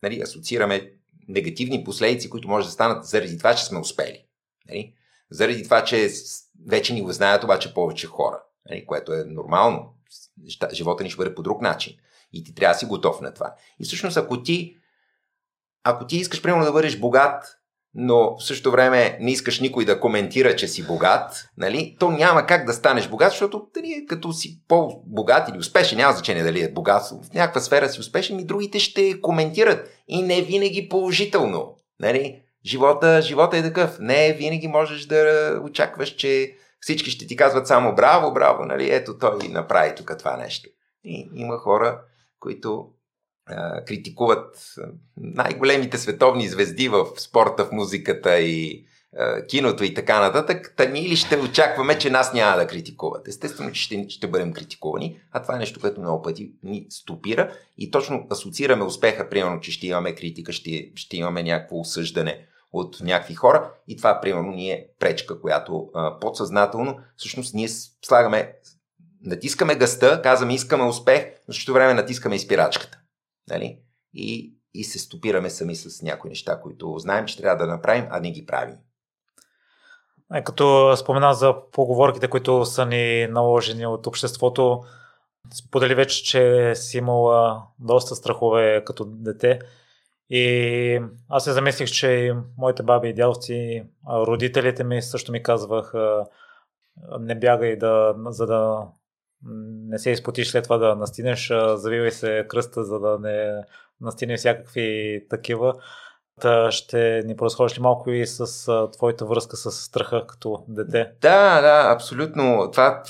нали, 0.02 0.20
асоциираме 0.20 0.92
негативни 1.28 1.84
последици, 1.84 2.30
които 2.30 2.48
може 2.48 2.66
да 2.66 2.72
станат 2.72 3.04
заради 3.04 3.38
това, 3.38 3.54
че 3.54 3.64
сме 3.64 3.78
успели. 3.78 4.24
Нали? 4.68 4.94
Заради 5.30 5.64
това, 5.64 5.84
че 5.84 6.08
вече 6.68 6.94
ни 6.94 7.02
го 7.02 7.12
знаят 7.12 7.44
обаче 7.44 7.74
повече 7.74 8.06
хора, 8.06 8.42
нали? 8.70 8.86
което 8.86 9.12
е 9.12 9.24
нормално 9.24 9.94
живота 10.72 11.04
ни 11.04 11.10
ще 11.10 11.16
бъде 11.16 11.34
по 11.34 11.42
друг 11.42 11.62
начин. 11.62 11.96
И 12.32 12.44
ти 12.44 12.54
трябва 12.54 12.74
да 12.74 12.78
си 12.78 12.86
готов 12.86 13.20
на 13.20 13.34
това. 13.34 13.54
И 13.80 13.84
всъщност, 13.84 14.16
ако 14.16 14.42
ти, 14.42 14.76
ако 15.84 16.06
ти 16.06 16.16
искаш, 16.16 16.42
примерно, 16.42 16.64
да 16.64 16.72
бъдеш 16.72 16.98
богат, 16.98 17.56
но 17.94 18.36
в 18.38 18.44
същото 18.44 18.70
време 18.70 19.18
не 19.20 19.30
искаш 19.30 19.60
никой 19.60 19.84
да 19.84 20.00
коментира, 20.00 20.56
че 20.56 20.68
си 20.68 20.86
богат, 20.86 21.48
нали, 21.56 21.96
то 21.98 22.10
няма 22.10 22.46
как 22.46 22.66
да 22.66 22.72
станеш 22.72 23.08
богат, 23.08 23.30
защото 23.30 23.66
дали, 23.74 24.06
като 24.08 24.32
си 24.32 24.62
по-богат 24.68 25.48
или 25.48 25.58
успешен, 25.58 25.98
няма 25.98 26.12
значение 26.12 26.42
дали 26.42 26.62
е 26.62 26.72
богат, 26.72 27.02
в 27.02 27.34
някаква 27.34 27.60
сфера 27.60 27.88
си 27.88 28.00
успешен 28.00 28.38
и 28.38 28.44
другите 28.44 28.78
ще 28.78 29.20
коментират. 29.20 29.88
И 30.08 30.22
не 30.22 30.42
винаги 30.42 30.88
положително. 30.88 31.76
Нали? 32.00 32.42
Живота, 32.66 33.22
живота 33.22 33.56
е 33.56 33.62
такъв. 33.62 33.98
Не 34.00 34.32
винаги 34.32 34.68
можеш 34.68 35.06
да 35.06 35.54
очакваш, 35.64 36.10
че 36.10 36.56
всички 36.80 37.10
ще 37.10 37.26
ти 37.26 37.36
казват 37.36 37.66
само 37.66 37.94
браво, 37.94 38.32
браво, 38.32 38.64
нали, 38.64 38.90
ето 38.90 39.18
той 39.18 39.48
направи 39.48 39.94
тук 39.94 40.12
това 40.18 40.36
нещо. 40.36 40.68
И 41.04 41.30
има 41.34 41.58
хора, 41.58 42.00
които 42.40 42.88
а, 43.46 43.84
критикуват 43.84 44.74
най-големите 45.16 45.98
световни 45.98 46.48
звезди 46.48 46.88
в 46.88 47.06
спорта, 47.16 47.64
в 47.64 47.72
музиката 47.72 48.40
и 48.40 48.84
а, 49.16 49.46
киното 49.46 49.84
и 49.84 49.94
така 49.94 50.20
нататък, 50.20 50.74
та 50.76 50.84
ние 50.84 51.08
ли 51.08 51.16
ще 51.16 51.36
очакваме, 51.36 51.98
че 51.98 52.10
нас 52.10 52.32
няма 52.32 52.56
да 52.56 52.66
критикуват? 52.66 53.28
Естествено, 53.28 53.72
че 53.72 53.82
ще, 53.82 54.06
ще 54.08 54.26
бъдем 54.26 54.52
критикувани, 54.52 55.20
а 55.30 55.42
това 55.42 55.56
е 55.56 55.58
нещо, 55.58 55.80
което 55.80 56.00
много 56.00 56.22
пъти 56.22 56.52
ни 56.62 56.86
стопира 56.90 57.52
и 57.78 57.90
точно 57.90 58.26
асоциираме 58.30 58.84
успеха, 58.84 59.28
примерно, 59.28 59.60
че 59.60 59.72
ще 59.72 59.86
имаме 59.86 60.14
критика, 60.14 60.52
ще, 60.52 60.92
ще 60.94 61.16
имаме 61.16 61.42
някакво 61.42 61.80
осъждане 61.80 62.46
от 62.72 63.00
някакви 63.00 63.34
хора 63.34 63.72
и 63.88 63.96
това, 63.96 64.20
примерно, 64.20 64.52
ни 64.52 64.70
е 64.70 64.86
пречка, 64.98 65.40
която 65.40 65.90
а, 65.94 66.18
подсъзнателно, 66.18 66.98
всъщност 67.16 67.54
ние 67.54 67.68
слагаме, 68.04 68.54
натискаме 69.22 69.74
гъста, 69.74 70.22
казваме 70.22 70.54
искаме 70.54 70.84
успех, 70.84 71.26
но 71.48 71.54
същото 71.54 71.74
време 71.74 71.94
натискаме 71.94 72.36
изпирачката. 72.36 72.98
Нали? 73.50 73.78
И, 74.14 74.54
и 74.74 74.84
се 74.84 74.98
стопираме 74.98 75.50
сами 75.50 75.76
с 75.76 76.02
някои 76.02 76.30
неща, 76.30 76.60
които 76.60 76.98
знаем, 76.98 77.26
че 77.26 77.36
трябва 77.36 77.66
да 77.66 77.72
направим, 77.72 78.06
а 78.10 78.20
не 78.20 78.30
ги 78.30 78.46
правим. 78.46 78.76
Като 80.44 80.96
спомена 80.96 81.34
за 81.34 81.54
поговорките, 81.72 82.28
които 82.28 82.64
са 82.64 82.86
ни 82.86 83.26
наложени 83.26 83.86
от 83.86 84.06
обществото, 84.06 84.80
сподели 85.54 85.94
вече, 85.94 86.24
че 86.24 86.72
си 86.74 86.98
имала 86.98 87.62
доста 87.78 88.16
страхове 88.16 88.82
като 88.86 89.04
дете. 89.04 89.60
И 90.30 91.00
аз 91.28 91.44
се 91.44 91.52
замислих, 91.52 91.90
че 91.90 92.34
моите 92.58 92.82
баби 92.82 93.08
и 93.08 93.14
дядовци, 93.14 93.84
родителите 94.08 94.84
ми 94.84 95.02
също 95.02 95.32
ми 95.32 95.42
казваха 95.42 96.24
не 97.20 97.34
бягай 97.34 97.76
да, 97.76 98.14
за 98.26 98.46
да 98.46 98.86
не 99.88 99.98
се 99.98 100.10
изпотиш 100.10 100.50
след 100.50 100.64
това 100.64 100.78
да 100.78 100.94
настинеш, 100.94 101.52
завивай 101.74 102.10
се 102.10 102.46
кръста, 102.48 102.84
за 102.84 103.00
да 103.00 103.18
не 103.18 103.64
настине 104.00 104.36
всякакви 104.36 105.20
такива. 105.30 105.74
Та 106.40 106.70
ще 106.70 107.22
ни 107.26 107.36
просходиш 107.36 107.78
ли 107.78 107.82
малко 107.82 108.10
и 108.10 108.26
с 108.26 108.66
твоята 108.92 109.26
връзка 109.26 109.56
с 109.56 109.70
страха 109.70 110.26
като 110.26 110.64
дете? 110.68 111.12
Да, 111.20 111.60
да, 111.60 111.92
абсолютно. 111.94 112.68
Това 112.72 113.02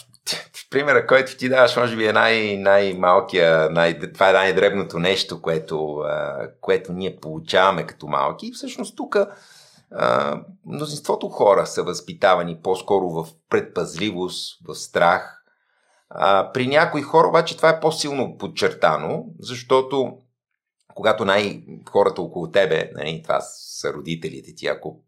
примера, 0.70 1.06
който 1.06 1.36
ти 1.36 1.48
даваш, 1.48 1.76
може 1.76 1.96
би 1.96 2.06
е 2.06 2.12
най- 2.12 2.56
най-малкия, 2.56 3.70
най- 3.70 3.98
това 4.12 4.30
е 4.30 4.32
най-дребното 4.32 4.98
нещо, 4.98 5.42
което, 5.42 6.04
което 6.60 6.92
ние 6.92 7.16
получаваме 7.16 7.86
като 7.86 8.06
малки. 8.06 8.46
И 8.46 8.52
всъщност 8.52 8.96
тук 8.96 9.16
мнозинството 10.66 11.28
хора 11.28 11.66
са 11.66 11.82
възпитавани 11.82 12.60
по-скоро 12.62 13.10
в 13.10 13.26
предпазливост, 13.48 14.58
в 14.68 14.74
страх. 14.74 15.36
А, 16.10 16.52
при 16.52 16.66
някои 16.66 17.02
хора 17.02 17.28
обаче 17.28 17.56
това 17.56 17.68
е 17.68 17.80
по-силно 17.80 18.36
подчертано, 18.38 19.24
защото 19.40 20.18
когато 20.94 21.24
най-хората 21.24 22.22
около 22.22 22.50
тебе, 22.50 22.90
нали, 22.94 23.20
това 23.22 23.40
са 23.40 23.92
родителите 23.92 24.54
ти, 24.54 24.66
ако 24.66 25.00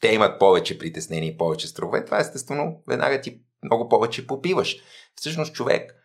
те 0.00 0.08
имат 0.08 0.38
повече 0.38 0.78
притеснения 0.78 1.30
и 1.30 1.36
повече 1.36 1.68
страхове, 1.68 2.04
това 2.04 2.18
естествено 2.18 2.82
веднага 2.88 3.20
ти 3.20 3.40
много 3.62 3.88
повече 3.88 4.26
попиваш. 4.26 4.76
Всъщност 5.16 5.54
човек 5.54 6.00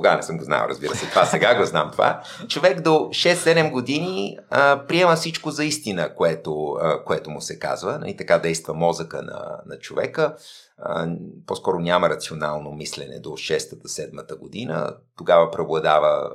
тогава 0.00 0.16
не 0.16 0.22
съм 0.22 0.38
го 0.38 0.44
знал, 0.44 0.66
разбира 0.68 0.94
се, 0.94 1.06
това 1.06 1.24
сега 1.24 1.58
го 1.58 1.64
знам 1.64 1.90
това, 1.90 2.22
човек 2.48 2.80
до 2.80 2.90
6-7 2.90 3.70
години 3.70 4.38
а, 4.50 4.86
приема 4.86 5.16
всичко 5.16 5.50
за 5.50 5.64
истина, 5.64 6.14
което, 6.14 6.72
а, 6.80 7.04
което 7.04 7.30
му 7.30 7.40
се 7.40 7.58
казва. 7.58 7.94
И 7.94 7.98
нали, 7.98 8.16
така 8.16 8.38
действа 8.38 8.74
мозъка 8.74 9.22
на, 9.22 9.60
на 9.66 9.78
човека. 9.78 10.36
А, 10.78 11.08
по-скоро 11.46 11.78
няма 11.78 12.08
рационално 12.08 12.72
мислене 12.72 13.20
до 13.20 13.30
6-та, 13.30 13.76
7-та 13.76 14.36
година. 14.36 14.96
Тогава 15.16 15.50
преобладава 15.50 16.30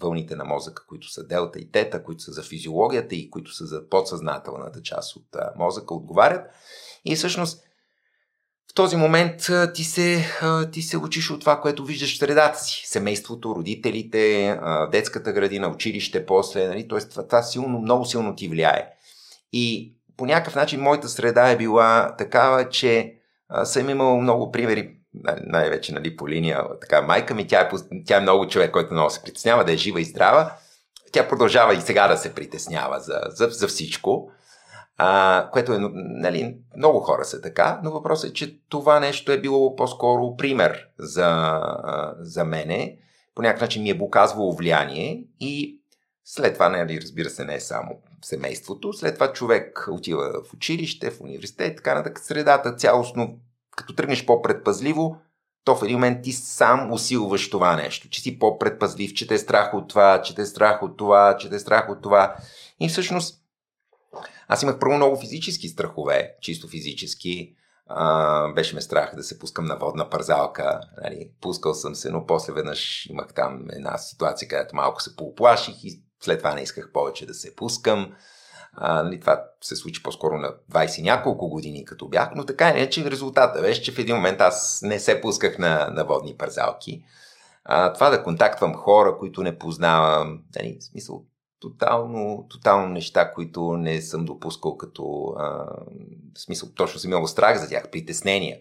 вълните 0.00 0.36
на 0.36 0.44
мозъка, 0.44 0.86
които 0.86 1.12
са 1.12 1.26
делта 1.26 1.58
и 1.58 1.70
тета, 1.70 2.02
които 2.02 2.22
са 2.22 2.32
за 2.32 2.42
физиологията 2.42 3.14
и 3.14 3.30
които 3.30 3.54
са 3.54 3.66
за 3.66 3.88
подсъзнателната 3.88 4.82
част 4.82 5.16
от 5.16 5.36
а, 5.36 5.52
мозъка, 5.56 5.94
отговарят. 5.94 6.46
И 7.04 7.16
всъщност 7.16 7.67
в 8.70 8.74
този 8.74 8.96
момент 8.96 9.50
ти 9.74 9.84
се, 9.84 10.24
ти 10.72 10.82
се 10.82 10.96
учиш 10.96 11.30
от 11.30 11.40
това, 11.40 11.60
което 11.60 11.84
виждаш 11.84 12.14
в 12.14 12.18
средата 12.18 12.58
си. 12.58 12.82
Семейството, 12.86 13.54
родителите, 13.54 14.58
детската 14.92 15.32
градина, 15.32 15.68
училище 15.68 16.26
после. 16.26 16.68
Нали? 16.68 16.88
Тоест, 16.88 17.18
това, 17.28 17.42
силно, 17.42 17.78
много 17.78 18.04
силно 18.04 18.36
ти 18.36 18.48
влияе. 18.48 18.88
И 19.52 19.92
по 20.16 20.26
някакъв 20.26 20.54
начин 20.54 20.80
моята 20.80 21.08
среда 21.08 21.50
е 21.50 21.56
била 21.56 22.14
такава, 22.18 22.68
че 22.68 23.14
съм 23.64 23.90
имал 23.90 24.20
много 24.20 24.52
примери, 24.52 24.90
най-вече 25.46 25.92
нали, 25.92 26.16
по 26.16 26.28
линия. 26.28 26.62
Така, 26.80 27.02
майка 27.02 27.34
ми, 27.34 27.46
тя 27.46 27.60
е, 27.60 27.68
тя 28.06 28.16
е 28.16 28.20
много 28.20 28.48
човек, 28.48 28.70
който 28.70 28.92
много 28.92 29.10
се 29.10 29.22
притеснява 29.22 29.64
да 29.64 29.72
е 29.72 29.76
жива 29.76 30.00
и 30.00 30.04
здрава. 30.04 30.52
Тя 31.12 31.28
продължава 31.28 31.74
и 31.74 31.80
сега 31.80 32.08
да 32.08 32.16
се 32.16 32.34
притеснява 32.34 33.00
за, 33.00 33.20
за, 33.28 33.46
за 33.46 33.68
всичко 33.68 34.30
а, 34.98 35.48
което 35.52 35.72
е, 35.72 35.78
нали, 35.94 36.56
много 36.76 37.00
хора 37.00 37.24
са 37.24 37.40
така, 37.40 37.80
но 37.84 37.90
въпросът 37.90 38.30
е, 38.30 38.32
че 38.34 38.60
това 38.68 39.00
нещо 39.00 39.32
е 39.32 39.40
било 39.40 39.76
по-скоро 39.76 40.36
пример 40.36 40.88
за, 40.98 41.60
за 42.20 42.44
мене. 42.44 42.98
По 43.34 43.42
някакъв 43.42 43.60
начин 43.60 43.82
ми 43.82 43.90
е 43.90 43.98
оказвало 44.00 44.56
влияние 44.56 45.24
и 45.40 45.80
след 46.24 46.54
това, 46.54 46.68
нали, 46.68 47.00
разбира 47.00 47.30
се, 47.30 47.44
не 47.44 47.54
е 47.54 47.60
само 47.60 47.90
семейството, 48.24 48.92
след 48.92 49.14
това 49.14 49.32
човек 49.32 49.88
отива 49.90 50.32
в 50.44 50.54
училище, 50.54 51.10
в 51.10 51.20
университет, 51.20 51.76
така 51.76 51.94
нататък, 51.94 52.18
средата 52.18 52.74
цялостно, 52.74 53.38
като 53.76 53.94
тръгнеш 53.94 54.26
по-предпазливо, 54.26 55.16
то 55.64 55.76
в 55.76 55.82
един 55.82 55.96
момент 55.96 56.22
ти 56.22 56.32
сам 56.32 56.92
усилваш 56.92 57.50
това 57.50 57.76
нещо, 57.76 58.08
че 58.08 58.20
си 58.20 58.38
по-предпазлив, 58.38 59.14
че 59.14 59.26
те 59.26 59.34
е 59.34 59.38
страх 59.38 59.74
от 59.74 59.88
това, 59.88 60.22
че 60.22 60.34
те 60.34 60.42
е 60.42 60.46
страх 60.46 60.82
от 60.82 60.96
това, 60.96 61.36
че 61.36 61.50
те 61.50 61.56
е 61.56 61.58
страх 61.58 61.88
от 61.90 62.02
това. 62.02 62.36
И 62.80 62.88
всъщност 62.88 63.42
аз 64.48 64.62
имах 64.62 64.78
първо 64.78 64.96
много 64.96 65.20
физически 65.20 65.68
страхове, 65.68 66.36
чисто 66.40 66.68
физически. 66.68 67.54
А, 67.86 68.48
беше 68.52 68.74
ме 68.74 68.80
страх 68.80 69.14
да 69.16 69.22
се 69.22 69.38
пускам 69.38 69.64
на 69.64 69.76
водна 69.76 70.10
парзалка. 70.10 70.80
Нали, 71.02 71.30
пускал 71.40 71.74
съм 71.74 71.94
се, 71.94 72.10
но 72.10 72.26
после 72.26 72.52
веднъж 72.52 73.06
имах 73.06 73.34
там 73.34 73.66
една 73.70 73.98
ситуация, 73.98 74.48
където 74.48 74.76
малко 74.76 75.02
се 75.02 75.16
поуплаших 75.16 75.84
и 75.84 76.02
след 76.20 76.38
това 76.38 76.54
не 76.54 76.60
исках 76.60 76.92
повече 76.92 77.26
да 77.26 77.34
се 77.34 77.56
пускам. 77.56 78.12
А, 78.72 79.02
нали, 79.02 79.20
това 79.20 79.44
се 79.60 79.76
случи 79.76 80.02
по-скоро 80.02 80.38
на 80.38 80.54
20 80.72 81.02
няколко 81.02 81.48
години, 81.48 81.84
като 81.84 82.08
бях, 82.08 82.30
но 82.34 82.46
така 82.46 82.72
не, 82.72 82.90
че 82.90 83.10
резултата 83.10 83.60
беше, 83.60 83.82
че 83.82 83.92
в 83.92 83.98
един 83.98 84.16
момент 84.16 84.40
аз 84.40 84.82
не 84.82 85.00
се 85.00 85.20
пусках 85.20 85.58
на, 85.58 85.90
на 85.90 86.04
водни 86.04 86.36
парзалки. 86.36 87.04
А, 87.64 87.92
това 87.92 88.10
да 88.10 88.22
контактвам 88.22 88.74
хора, 88.74 89.16
които 89.18 89.42
не 89.42 89.58
познавам, 89.58 90.42
нали, 90.56 90.78
в 90.80 90.84
смисъл, 90.84 91.24
тотално, 91.60 92.46
тотално 92.50 92.88
неща, 92.88 93.32
които 93.32 93.76
не 93.76 94.02
съм 94.02 94.24
допускал 94.24 94.76
като 94.76 95.34
а, 95.38 95.44
в 96.34 96.40
смисъл, 96.40 96.68
точно 96.74 97.00
съм 97.00 97.10
имал 97.10 97.26
страх 97.26 97.60
за 97.60 97.68
тях, 97.68 97.90
притеснения. 97.90 98.58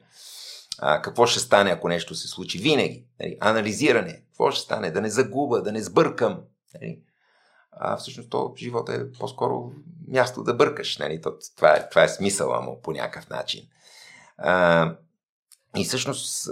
А, 0.79 1.01
какво 1.01 1.25
ще 1.25 1.39
стане, 1.39 1.71
ако 1.71 1.87
нещо 1.87 2.15
се 2.15 2.27
случи? 2.27 2.57
Винаги. 2.57 3.05
Нали? 3.19 3.37
Анализиране. 3.39 4.21
Какво 4.27 4.51
ще 4.51 4.61
стане? 4.61 4.91
Да 4.91 5.01
не 5.01 5.09
загуба, 5.09 5.61
да 5.61 5.71
не 5.71 5.83
сбъркам. 5.83 6.39
Нали? 6.73 7.01
А 7.71 7.97
всъщност 7.97 8.29
то 8.29 8.53
живота 8.57 8.93
е 8.93 9.11
по-скоро 9.11 9.71
място 10.07 10.43
да 10.43 10.53
бъркаш. 10.53 10.97
Нали? 10.97 11.21
То, 11.21 11.33
това, 11.55 11.75
е, 11.75 11.89
това 11.89 12.03
е 12.03 12.09
смисъла 12.09 12.61
му 12.61 12.81
по 12.81 12.91
някакъв 12.91 13.29
начин. 13.29 13.67
А, 14.37 14.95
и 15.77 15.83
всъщност 15.83 16.49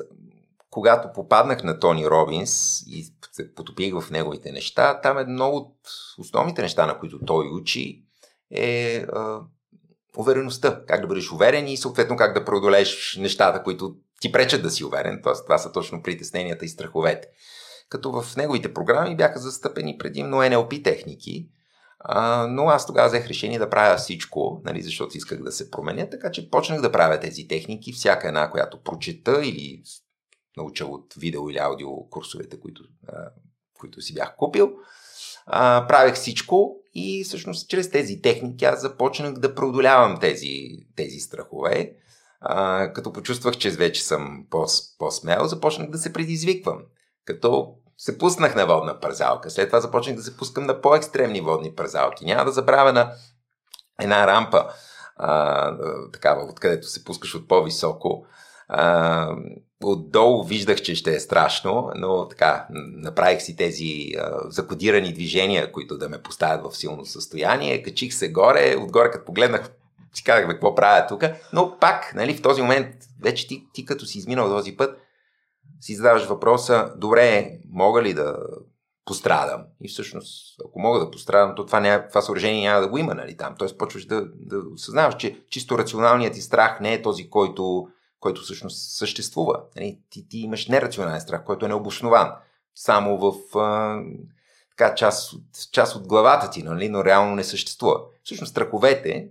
когато 0.76 1.14
попаднах 1.14 1.64
на 1.64 1.80
Тони 1.80 2.10
Робинс 2.10 2.84
и 2.88 3.14
се 3.32 3.54
потопих 3.56 3.94
в 4.00 4.12
неговите 4.12 4.52
неща, 4.52 5.02
там 5.02 5.18
е 5.18 5.26
много 5.26 5.58
от 5.58 5.76
основните 6.20 6.62
неща, 6.62 6.86
на 6.86 7.00
които 7.00 7.20
той 7.26 7.48
учи, 7.48 8.04
е 8.52 8.98
а, 8.98 9.40
увереността. 10.18 10.82
Как 10.88 11.02
да 11.02 11.08
бъдеш 11.08 11.32
уверен 11.32 11.68
и 11.68 11.78
съответно 11.78 12.16
как 12.16 12.34
да 12.34 12.46
преодолееш 12.46 13.18
нещата, 13.22 13.64
които 13.64 13.96
ти 14.22 14.32
пречат 14.32 14.64
да 14.64 14.70
си 14.72 14.84
уверен. 14.84 15.20
Тоест, 15.24 15.46
това 15.46 15.58
са 15.58 15.72
точно 15.72 16.04
притесненията 16.04 16.66
и 16.66 16.70
страховете. 16.70 17.28
Като 17.90 18.22
в 18.22 18.36
неговите 18.36 18.74
програми 18.74 19.16
бяха 19.16 19.40
застъпени 19.40 19.98
предимно 19.98 20.38
NLP 20.38 20.84
техники, 20.84 21.48
а, 22.00 22.48
но 22.48 22.64
аз 22.64 22.88
тогава 22.88 23.08
взех 23.08 23.28
решение 23.28 23.60
да 23.60 23.70
правя 23.70 23.98
всичко, 23.98 24.62
нали, 24.66 24.82
защото 24.82 25.18
исках 25.18 25.44
да 25.44 25.52
се 25.52 25.72
променя, 25.72 26.10
така 26.10 26.32
че 26.32 26.50
почнах 26.50 26.82
да 26.82 26.92
правя 26.92 27.20
тези 27.20 27.48
техники, 27.48 27.94
всяка 27.94 28.28
една, 28.28 28.50
която 28.50 28.84
прочета 28.84 29.46
или 29.46 29.82
научил 30.58 30.94
от 30.94 31.14
видео 31.14 31.50
или 31.50 31.58
аудио 31.58 32.10
курсовете, 32.10 32.60
които, 32.60 32.84
а, 33.08 33.30
които 33.80 34.02
си 34.02 34.14
бях 34.14 34.36
купил. 34.36 34.72
А, 35.46 35.88
правех 35.88 36.16
всичко 36.16 36.76
и 36.94 37.24
всъщност 37.24 37.70
чрез 37.70 37.92
тези 37.92 38.22
техники 38.22 38.66
аз 38.66 38.82
започнах 38.82 39.34
да 39.34 39.56
преодолявам 39.56 40.20
тези, 40.20 40.70
тези 40.96 41.20
страхове. 41.20 41.94
А, 42.40 42.94
като 42.94 43.14
почувствах, 43.14 43.58
че 43.58 43.70
вече 43.70 44.04
съм 44.04 44.46
по, 44.50 44.66
по-смел, 44.98 45.48
започнах 45.48 45.90
да 45.90 45.98
се 45.98 46.14
предизвиквам. 46.14 46.80
Като 47.26 47.76
се 47.98 48.18
пуснах 48.18 48.56
на 48.56 48.66
водна 48.66 49.00
парзалка. 49.00 49.50
След 49.50 49.70
това 49.70 49.82
започнах 49.82 50.16
да 50.16 50.22
се 50.22 50.38
пускам 50.38 50.66
на 50.66 50.82
по-екстремни 50.82 51.42
водни 51.42 51.76
парзалки. 51.76 52.26
Няма 52.26 52.46
да 52.46 52.52
забравя 52.52 52.94
на 52.94 53.14
една 54.02 54.28
рампа, 54.28 54.70
а, 55.16 55.78
такава, 56.14 56.44
откъдето 56.44 56.88
се 56.88 57.04
пускаш 57.04 57.36
от 57.36 57.48
по-високо. 57.48 58.26
Отдолу 59.84 60.44
виждах, 60.44 60.82
че 60.82 60.96
ще 60.96 61.16
е 61.16 61.20
страшно, 61.20 61.92
но 61.96 62.28
така, 62.28 62.68
направих 62.94 63.42
си 63.42 63.56
тези 63.56 64.12
а, 64.18 64.52
закодирани 64.52 65.14
движения, 65.14 65.72
които 65.72 65.98
да 65.98 66.10
ме 66.10 66.22
поставят 66.22 66.74
в 66.74 66.78
силно 66.78 67.06
състояние. 67.06 67.84
Качих 67.84 68.14
се 68.14 68.32
горе, 68.32 68.76
отгоре 68.80 69.12
като 69.12 69.26
погледнах, 69.26 69.70
си 70.14 70.24
казах, 70.24 70.48
какво 70.48 70.76
правя 70.76 71.08
тук, 71.08 71.24
но 71.54 71.78
пак, 71.80 72.14
нали, 72.16 72.34
в 72.34 72.42
този 72.42 72.62
момент, 72.62 72.88
вече 73.22 73.48
ти, 73.48 73.64
ти 73.74 73.86
като 73.86 74.06
си 74.06 74.18
изминал 74.18 74.48
този 74.48 74.78
път, 74.78 74.98
си 75.82 75.96
задаваш 75.96 76.26
въпроса, 76.26 76.94
добре, 76.98 77.52
мога 77.72 78.04
ли 78.04 78.14
да 78.14 78.38
пострадам? 79.06 79.64
И 79.82 79.90
всъщност, 79.90 80.62
ако 80.66 80.80
мога 80.80 81.00
да 81.00 81.12
пострадам, 81.12 81.56
то 81.56 81.66
това, 81.66 81.80
няма, 81.80 82.08
това 82.08 82.22
съоръжение 82.22 82.70
няма 82.70 82.82
да 82.82 82.88
го 82.88 82.98
има, 82.98 83.14
нали, 83.14 83.38
там. 83.38 83.56
Тоест, 83.60 83.78
почваш 83.78 84.06
да, 84.06 84.26
да 84.36 84.58
осъзнаваш, 84.74 85.16
че 85.16 85.40
чисто 85.50 85.78
рационалният 85.78 86.34
ти 86.34 86.42
страх 86.42 86.80
не 86.80 86.94
е 86.94 87.02
този, 87.02 87.30
който 87.30 87.88
който 88.26 88.42
всъщност 88.42 88.92
съществува. 88.92 89.64
Нали, 89.76 90.00
ти, 90.10 90.28
ти 90.28 90.38
имаш 90.38 90.68
нерационален 90.68 91.22
страх, 91.22 91.44
който 91.46 91.66
е 91.66 91.68
необоснован. 91.68 92.32
Само 92.76 93.18
в 93.18 93.58
а, 93.58 94.00
така, 94.70 94.96
част, 94.96 95.34
от, 95.34 95.44
част 95.72 95.96
от 95.96 96.08
главата 96.08 96.50
ти, 96.50 96.64
нали, 96.64 96.90
но 96.90 97.06
реално 97.06 97.36
не 97.36 97.44
съществува. 97.44 98.00
Всъщност 98.24 98.52
страховете, 98.52 99.30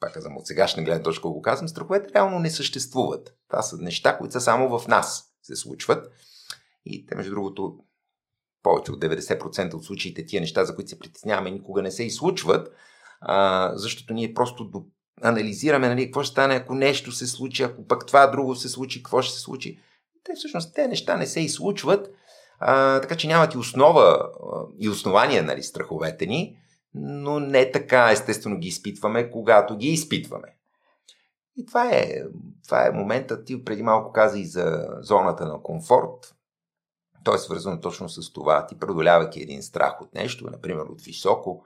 пак 0.00 0.14
казвам 0.14 0.36
от 0.36 0.46
сегашна 0.46 0.82
гледна 0.82 1.02
точка 1.02 1.28
го 1.28 1.42
казвам, 1.42 1.68
страховете 1.68 2.14
реално 2.14 2.38
не 2.38 2.50
съществуват. 2.50 3.36
Това 3.48 3.62
са 3.62 3.76
неща, 3.76 4.18
които 4.18 4.32
са 4.32 4.40
само 4.40 4.78
в 4.78 4.88
нас 4.88 5.24
се 5.42 5.56
случват. 5.56 6.12
И 6.84 7.06
те, 7.06 7.14
между 7.14 7.30
другото, 7.30 7.78
повече 8.62 8.92
от 8.92 9.00
90% 9.00 9.74
от 9.74 9.84
случаите 9.84 10.26
тия 10.26 10.40
неща, 10.40 10.64
за 10.64 10.74
които 10.74 10.90
се 10.90 10.98
притесняваме, 10.98 11.50
никога 11.50 11.82
не 11.82 11.90
се 11.90 12.04
и 12.04 12.10
случват, 12.10 12.68
а, 13.20 13.72
защото 13.76 14.14
ние 14.14 14.34
просто 14.34 14.70
анализираме 15.24 15.88
нали, 15.88 16.04
какво 16.04 16.22
ще 16.22 16.32
стане, 16.32 16.54
ако 16.54 16.74
нещо 16.74 17.12
се 17.12 17.26
случи, 17.26 17.62
ако 17.62 17.86
пък 17.86 18.06
това 18.06 18.26
друго 18.26 18.54
се 18.54 18.68
случи, 18.68 19.02
какво 19.02 19.22
ще 19.22 19.34
се 19.34 19.40
случи. 19.40 19.80
Те 20.24 20.32
всъщност 20.36 20.74
те 20.74 20.88
неща 20.88 21.16
не 21.16 21.26
се 21.26 21.40
и 21.40 21.48
случват, 21.48 22.10
а, 22.58 23.00
така 23.00 23.16
че 23.16 23.26
нямат 23.26 23.54
и 23.54 23.58
основа 23.58 24.30
и 24.78 24.88
основания 24.88 25.42
нали, 25.42 25.62
страховете 25.62 26.26
ни, 26.26 26.56
но 26.94 27.40
не 27.40 27.70
така 27.70 28.10
естествено 28.12 28.58
ги 28.58 28.68
изпитваме, 28.68 29.30
когато 29.30 29.76
ги 29.76 29.88
изпитваме. 29.88 30.48
И 31.56 31.66
това 31.66 31.90
е, 31.92 32.22
това 32.64 32.86
е 32.86 32.90
моментът, 32.90 33.46
ти 33.46 33.64
преди 33.64 33.82
малко 33.82 34.12
каза 34.12 34.38
и 34.38 34.46
за 34.46 34.86
зоната 35.00 35.44
на 35.44 35.62
комфорт. 35.62 36.34
То 37.24 37.34
е 37.34 37.38
свързано 37.38 37.80
точно 37.80 38.08
с 38.08 38.32
това. 38.32 38.66
Ти 38.66 38.78
преодолявайки 38.78 39.42
един 39.42 39.62
страх 39.62 40.00
от 40.02 40.14
нещо, 40.14 40.50
например 40.50 40.82
от 40.82 41.02
високо, 41.02 41.64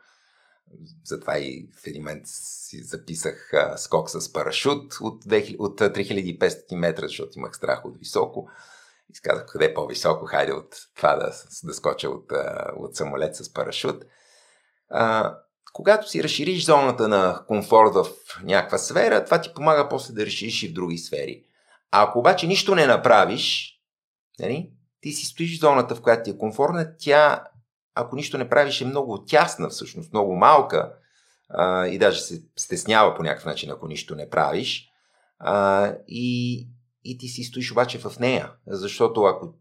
затова 1.04 1.38
и 1.38 1.68
в 1.82 1.86
един 1.86 2.02
момент 2.02 2.22
си 2.24 2.82
записах 2.82 3.50
а, 3.54 3.76
скок 3.76 4.10
с 4.10 4.32
парашут 4.32 4.94
от, 5.00 5.24
2000, 5.24 5.56
от 5.58 5.80
3500 5.80 6.74
метра, 6.76 7.06
защото 7.08 7.38
имах 7.38 7.56
страх 7.56 7.84
от 7.84 7.98
високо. 7.98 8.48
И 9.10 9.20
казах, 9.20 9.46
къде 9.46 9.64
е 9.64 9.74
по-високо, 9.74 10.26
хайде 10.26 10.52
от 10.52 10.76
това 10.96 11.16
да, 11.16 11.32
да 11.64 11.74
скоча 11.74 12.10
от, 12.10 12.32
от 12.76 12.96
самолет 12.96 13.36
с 13.36 13.52
парашут. 13.52 14.04
А, 14.88 15.34
когато 15.72 16.10
си 16.10 16.22
разшириш 16.22 16.64
зоната 16.64 17.08
на 17.08 17.44
комфорт 17.48 17.94
в 17.94 18.06
някаква 18.42 18.78
сфера, 18.78 19.24
това 19.24 19.40
ти 19.40 19.54
помага 19.54 19.88
после 19.88 20.14
да 20.14 20.26
решиш 20.26 20.62
и 20.62 20.68
в 20.68 20.72
други 20.72 20.98
сфери. 20.98 21.44
А 21.90 22.02
ако 22.02 22.18
обаче 22.18 22.46
нищо 22.46 22.74
не 22.74 22.86
направиш, 22.86 23.74
нали, 24.40 24.70
ти 25.00 25.12
си 25.12 25.26
стоиш 25.26 25.56
в 25.56 25.60
зоната, 25.60 25.94
в 25.94 26.02
която 26.02 26.22
ти 26.22 26.30
е 26.30 26.38
комфортна, 26.38 26.96
тя, 26.98 27.44
ако 28.00 28.16
нищо 28.16 28.38
не 28.38 28.48
правиш, 28.48 28.80
е 28.80 28.84
много 28.84 29.24
тясна 29.24 29.68
всъщност, 29.68 30.12
много 30.12 30.36
малка 30.36 30.92
а, 31.48 31.86
и 31.86 31.98
даже 31.98 32.20
се 32.20 32.42
стеснява 32.56 33.14
по 33.14 33.22
някакъв 33.22 33.46
начин, 33.46 33.70
ако 33.70 33.88
нищо 33.88 34.14
не 34.14 34.30
правиш. 34.30 34.88
А, 35.38 35.92
и, 36.08 36.66
и 37.04 37.18
ти 37.18 37.28
си 37.28 37.42
стоиш 37.42 37.72
обаче 37.72 37.98
в 37.98 38.18
нея, 38.20 38.52
защото 38.66 39.22
ако 39.22 39.54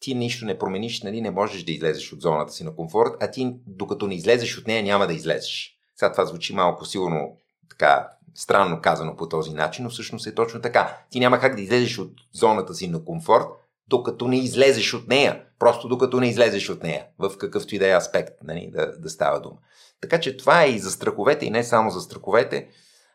ти 0.00 0.14
нищо 0.14 0.44
не 0.44 0.58
промениш, 0.58 1.02
нали, 1.02 1.20
не 1.20 1.30
можеш 1.30 1.64
да 1.64 1.72
излезеш 1.72 2.12
от 2.12 2.20
зоната 2.20 2.52
си 2.52 2.64
на 2.64 2.74
комфорт, 2.74 3.12
а 3.20 3.30
ти 3.30 3.56
докато 3.66 4.06
не 4.06 4.14
излезеш 4.14 4.58
от 4.58 4.66
нея, 4.66 4.82
няма 4.82 5.06
да 5.06 5.12
излезеш. 5.12 5.76
Сега 5.96 6.12
това 6.12 6.24
звучи 6.24 6.54
малко 6.54 6.84
сигурно 6.84 7.36
така 7.70 8.08
странно 8.34 8.80
казано 8.80 9.16
по 9.16 9.28
този 9.28 9.50
начин, 9.50 9.84
но 9.84 9.90
всъщност 9.90 10.26
е 10.26 10.34
точно 10.34 10.60
така. 10.60 10.98
Ти 11.10 11.20
няма 11.20 11.40
как 11.40 11.56
да 11.56 11.62
излезеш 11.62 11.98
от 11.98 12.12
зоната 12.32 12.74
си 12.74 12.88
на 12.88 13.04
комфорт, 13.04 13.46
докато 13.88 14.28
не 14.28 14.38
излезеш 14.38 14.94
от 14.94 15.08
нея. 15.08 15.42
Просто 15.58 15.88
докато 15.88 16.20
не 16.20 16.28
излезеш 16.28 16.70
от 16.70 16.82
нея, 16.82 17.06
в 17.18 17.38
какъвто 17.38 17.74
и 17.74 17.78
да 17.78 17.88
е 17.88 17.96
аспект 17.96 18.34
нали, 18.44 18.70
да, 18.72 18.98
да 18.98 19.10
става 19.10 19.40
дума. 19.40 19.56
Така 20.00 20.20
че 20.20 20.36
това 20.36 20.62
е 20.62 20.70
и 20.70 20.78
за 20.78 20.90
страховете, 20.90 21.46
и 21.46 21.50
не 21.50 21.64
само 21.64 21.90
за 21.90 22.00
страховете. 22.00 22.68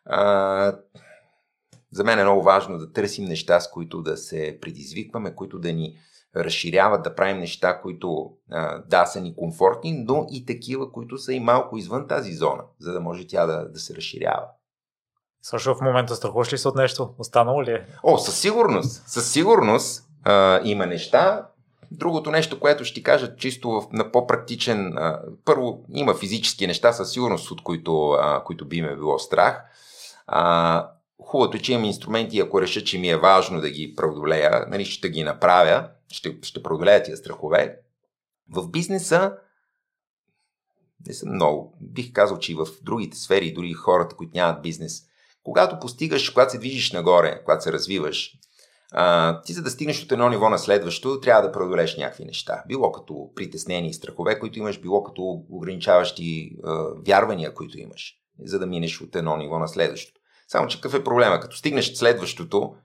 А, 0.05 0.75
за 1.91 2.03
мен 2.03 2.19
е 2.19 2.23
много 2.23 2.43
важно 2.43 2.77
да 2.77 2.91
търсим 2.91 3.25
неща, 3.25 3.60
с 3.60 3.71
които 3.71 4.01
да 4.01 4.17
се 4.17 4.57
предизвикваме, 4.62 5.36
които 5.36 5.60
да 5.60 5.73
ни 5.73 5.95
разширяват, 6.36 7.03
да 7.03 7.15
правим 7.15 7.39
неща, 7.39 7.81
които 7.81 8.31
а, 8.51 8.77
да 8.77 9.05
са 9.05 9.21
ни 9.21 9.36
комфортни, 9.36 10.03
но 10.07 10.25
и 10.31 10.45
такива, 10.45 10.91
които 10.91 11.17
са 11.17 11.34
и 11.34 11.39
малко 11.39 11.77
извън 11.77 12.07
тази 12.07 12.34
зона, 12.34 12.63
за 12.79 12.93
да 12.93 12.99
може 12.99 13.27
тя 13.27 13.45
да, 13.45 13.69
да 13.69 13.79
се 13.79 13.95
разширява. 13.95 14.45
Също 15.41 15.75
в 15.75 15.81
момента 15.81 16.15
страхуваш 16.15 16.53
ли 16.53 16.57
се 16.57 16.67
от 16.67 16.75
нещо? 16.75 17.13
Останало 17.17 17.63
ли 17.63 17.71
е? 17.71 17.86
О, 18.03 18.17
със 18.17 18.39
сигурност. 18.39 19.07
Със 19.07 19.31
сигурност 19.31 20.11
а, 20.23 20.62
има 20.63 20.86
неща. 20.86 21.47
Другото 21.91 22.31
нещо, 22.31 22.60
което 22.60 22.86
ще 22.86 22.93
ти 22.95 23.03
кажа 23.03 23.36
чисто 23.36 23.69
в, 23.69 23.84
на 23.93 24.12
по-практичен. 24.12 24.97
А, 24.97 25.21
първо, 25.45 25.86
има 25.93 26.13
физически 26.13 26.67
неща 26.67 26.93
със 26.93 27.12
сигурност, 27.12 27.51
от 27.51 27.63
които, 27.63 28.10
а, 28.10 28.43
които 28.43 28.67
би 28.67 28.81
ме 28.81 28.95
било 28.95 29.19
страх. 29.19 29.63
А, 30.27 30.89
хубавото 31.21 31.57
е, 31.57 31.60
че 31.60 31.73
имам 31.73 31.86
инструменти, 31.86 32.39
ако 32.39 32.62
реша, 32.62 32.84
че 32.84 32.99
ми 32.99 33.10
е 33.10 33.17
важно 33.17 33.62
да 33.62 33.69
ги 33.69 33.95
преодолея, 33.95 34.65
нали, 34.69 34.86
ще 34.86 35.10
ги 35.10 35.23
направя, 35.23 35.89
ще, 36.07 36.38
ще 36.41 36.63
преодолея 36.63 37.03
тия 37.03 37.17
страхове. 37.17 37.77
В 38.49 38.67
бизнеса 38.67 39.34
не 41.07 41.13
съм 41.13 41.34
много. 41.34 41.77
Бих 41.81 42.13
казал, 42.13 42.39
че 42.39 42.51
и 42.51 42.55
в 42.55 42.67
другите 42.81 43.17
сфери, 43.17 43.53
дори 43.53 43.73
хората, 43.73 44.15
които 44.15 44.31
нямат 44.36 44.62
бизнес, 44.62 45.03
когато 45.43 45.79
постигаш, 45.79 46.29
когато 46.29 46.51
се 46.51 46.57
движиш 46.57 46.91
нагоре, 46.91 47.41
когато 47.45 47.63
се 47.63 47.73
развиваш, 47.73 48.34
а, 48.91 49.41
ти 49.41 49.54
за 49.54 49.62
да 49.62 49.69
стигнеш 49.69 50.04
от 50.04 50.12
едно 50.12 50.30
ниво 50.30 50.49
на 50.49 50.60
следващо, 50.60 51.19
трябва 51.19 51.41
да 51.41 51.51
преодолеш 51.51 51.97
някакви 51.97 52.25
неща. 52.25 52.63
Било 52.67 52.91
като 52.91 53.30
притеснени 53.36 53.88
и 53.88 53.93
страхове, 53.93 54.39
които 54.39 54.60
имаш, 54.60 54.82
било 54.82 55.04
като 55.04 55.43
ограничаващи 55.49 56.51
а, 56.63 56.86
вярвания, 57.08 57.54
които 57.54 57.80
имаш, 57.80 58.15
за 58.43 58.60
да 58.60 58.67
минеш 58.67 59.01
от 59.01 59.15
едно 59.15 59.38
ниво 59.38 59.60
на 59.60 59.67
следващото. 59.67 60.21
Само, 60.47 60.67
че 60.67 60.82
какъв 60.82 60.99
е 60.99 61.04
проблема? 61.04 61.39
Като 61.39 61.58
стигнеш 61.58 61.93
следващото, 61.93 62.75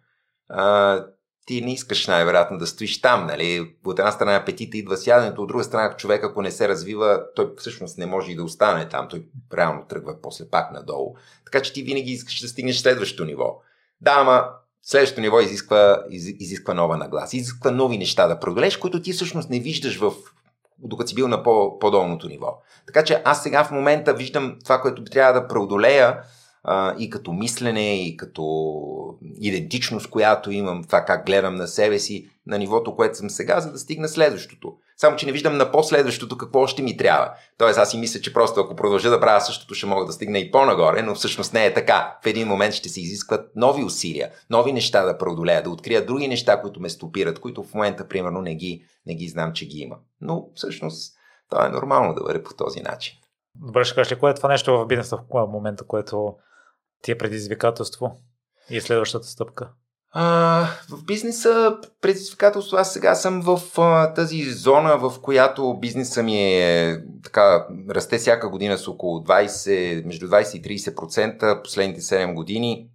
а, 0.49 1.05
ти 1.47 1.61
не 1.61 1.73
искаш 1.73 2.07
най-вероятно 2.07 2.59
да 2.59 2.66
стоиш 2.66 3.01
там, 3.01 3.27
нали? 3.27 3.77
От 3.85 3.99
една 3.99 4.12
страна 4.12 4.37
апетита 4.37 4.77
идва 4.77 4.97
сядането, 4.97 5.42
от 5.42 5.49
друга 5.49 5.64
страна 5.64 5.97
човек, 5.97 6.25
ако 6.25 6.42
не 6.42 6.51
се 6.51 6.69
развива, 6.69 7.23
той 7.37 7.53
всъщност 7.59 7.99
не 7.99 8.07
може 8.07 8.33
и 8.33 8.37
да 8.37 8.45
остане 8.45 8.88
там, 8.88 9.09
той 9.09 9.27
реално 9.57 9.87
тръгва 9.88 10.16
после 10.23 10.51
пак 10.51 10.73
надолу. 10.73 11.14
Така 11.45 11.62
че 11.62 11.73
ти 11.73 11.83
винаги 11.83 12.12
искаш 12.12 12.40
да 12.40 12.49
стигнеш 12.49 12.79
следващото 12.79 13.25
ниво. 13.25 13.61
Да, 14.01 14.14
ама 14.16 14.49
следващото 14.87 15.20
ниво 15.20 15.40
изисква, 15.40 16.03
из, 16.11 16.27
изисква 16.27 16.75
нова 16.75 16.96
нагласа, 16.96 17.37
изисква 17.37 17.70
нови 17.70 17.99
неща 17.99 18.27
да 18.27 18.40
преодолеш, 18.40 18.77
които 18.77 19.03
ти 19.03 19.12
всъщност 19.12 19.51
не 19.51 19.61
виждаш 19.61 19.99
в 19.99 20.12
докато 20.79 21.09
си 21.09 21.14
бил 21.14 21.29
на 21.29 21.42
по, 21.42 21.79
по-долното 21.79 22.29
ниво. 22.29 22.59
Така 22.87 23.05
че 23.05 23.22
аз 23.25 23.42
сега 23.42 23.64
в 23.64 23.70
момента 23.70 24.14
виждам 24.14 24.57
това, 24.64 24.81
което 24.81 25.05
трябва 25.05 25.40
да 25.40 25.49
преодолея, 25.49 26.18
и 26.99 27.11
като 27.11 27.33
мислене, 27.33 28.03
и 28.03 28.17
като 28.17 28.43
идентичност, 29.41 30.11
която 30.11 30.51
имам, 30.51 30.85
това 30.85 31.05
как 31.05 31.27
гледам 31.27 31.55
на 31.55 31.67
себе 31.67 31.99
си, 31.99 32.29
на 32.47 32.59
нивото, 32.59 32.97
което 32.97 33.17
съм 33.17 33.31
сега, 33.31 33.61
за 33.61 33.73
да 33.73 33.79
стигна 33.79 34.09
следващото. 34.09 34.77
Само, 34.97 35.17
че 35.17 35.27
не 35.27 35.33
виждам 35.33 35.57
на 35.57 35.73
последващото 35.73 36.39
какво 36.39 36.61
още 36.61 36.83
ми 36.83 36.97
трябва. 36.97 37.33
Тоест, 37.59 37.79
аз 37.79 37.91
си 37.91 37.99
мисля, 37.99 38.21
че 38.21 38.33
просто 38.33 38.61
ако 38.61 38.77
продължа 38.77 39.11
да 39.11 39.21
правя 39.21 39.41
същото, 39.41 39.75
ще 39.75 39.87
мога 39.87 40.07
да 40.07 40.13
стигна 40.13 40.39
и 40.39 40.51
по-нагоре, 40.51 41.03
но 41.03 41.15
всъщност 41.15 41.53
не 41.53 41.67
е 41.67 41.75
така. 41.75 42.19
В 42.23 42.27
един 42.27 42.49
момент 42.49 42.75
ще 42.75 42.89
се 42.89 43.01
изискват 43.01 43.51
нови 43.57 43.85
усилия, 43.85 44.31
нови 44.51 44.73
неща 44.73 45.05
да 45.05 45.19
преодолея, 45.19 45.63
да 45.63 45.71
открия 45.71 46.07
други 46.07 46.29
неща, 46.29 46.61
които 46.61 46.81
ме 46.81 46.89
стопират, 46.89 47.39
които 47.39 47.63
в 47.63 47.75
момента, 47.75 48.09
примерно, 48.09 48.43
не 48.43 48.55
ги, 48.55 48.85
не 49.07 49.15
ги 49.15 49.29
знам, 49.29 49.53
че 49.53 49.67
ги 49.67 49.79
има. 49.79 49.97
Но 50.21 50.49
всъщност, 50.55 51.15
това 51.51 51.67
е 51.67 51.71
нормално 51.71 52.15
да 52.15 52.23
бъде 52.23 52.43
по 52.43 52.55
този 52.55 52.81
начин. 52.81 53.15
Добре, 53.55 53.85
ще 53.85 53.95
кажеш 53.95 54.13
ли, 54.13 54.19
кое 54.19 54.31
е 54.31 54.35
това 54.35 54.49
нещо 54.49 54.79
в 54.79 54.87
бизнеса 54.87 55.17
в 55.17 55.47
момента, 55.47 55.85
което 55.87 56.35
ти 57.03 57.11
е 57.11 57.19
предизвикателство 57.19 58.17
и 58.71 58.77
е 58.77 58.81
следващата 58.81 59.27
стъпка? 59.27 59.71
А, 60.19 60.69
в 60.91 61.05
бизнеса 61.05 61.77
предизвикателство, 62.01 62.77
аз 62.77 62.93
сега 62.93 63.15
съм 63.15 63.41
в 63.41 63.61
а, 63.79 64.15
тази 64.15 64.43
зона, 64.43 64.99
в 64.99 65.21
която 65.23 65.79
бизнеса 65.81 66.23
ми 66.23 66.39
е 66.39 66.99
така, 67.23 67.67
расте 67.91 68.19
всяка 68.19 68.49
година 68.49 68.79
с 68.79 68.89
около 68.89 69.19
20, 69.19 70.05
между 70.05 70.29
20 70.29 70.57
и 70.57 70.81
30% 70.81 71.63
последните 71.63 72.01
7 72.01 72.35
години. 72.35 72.89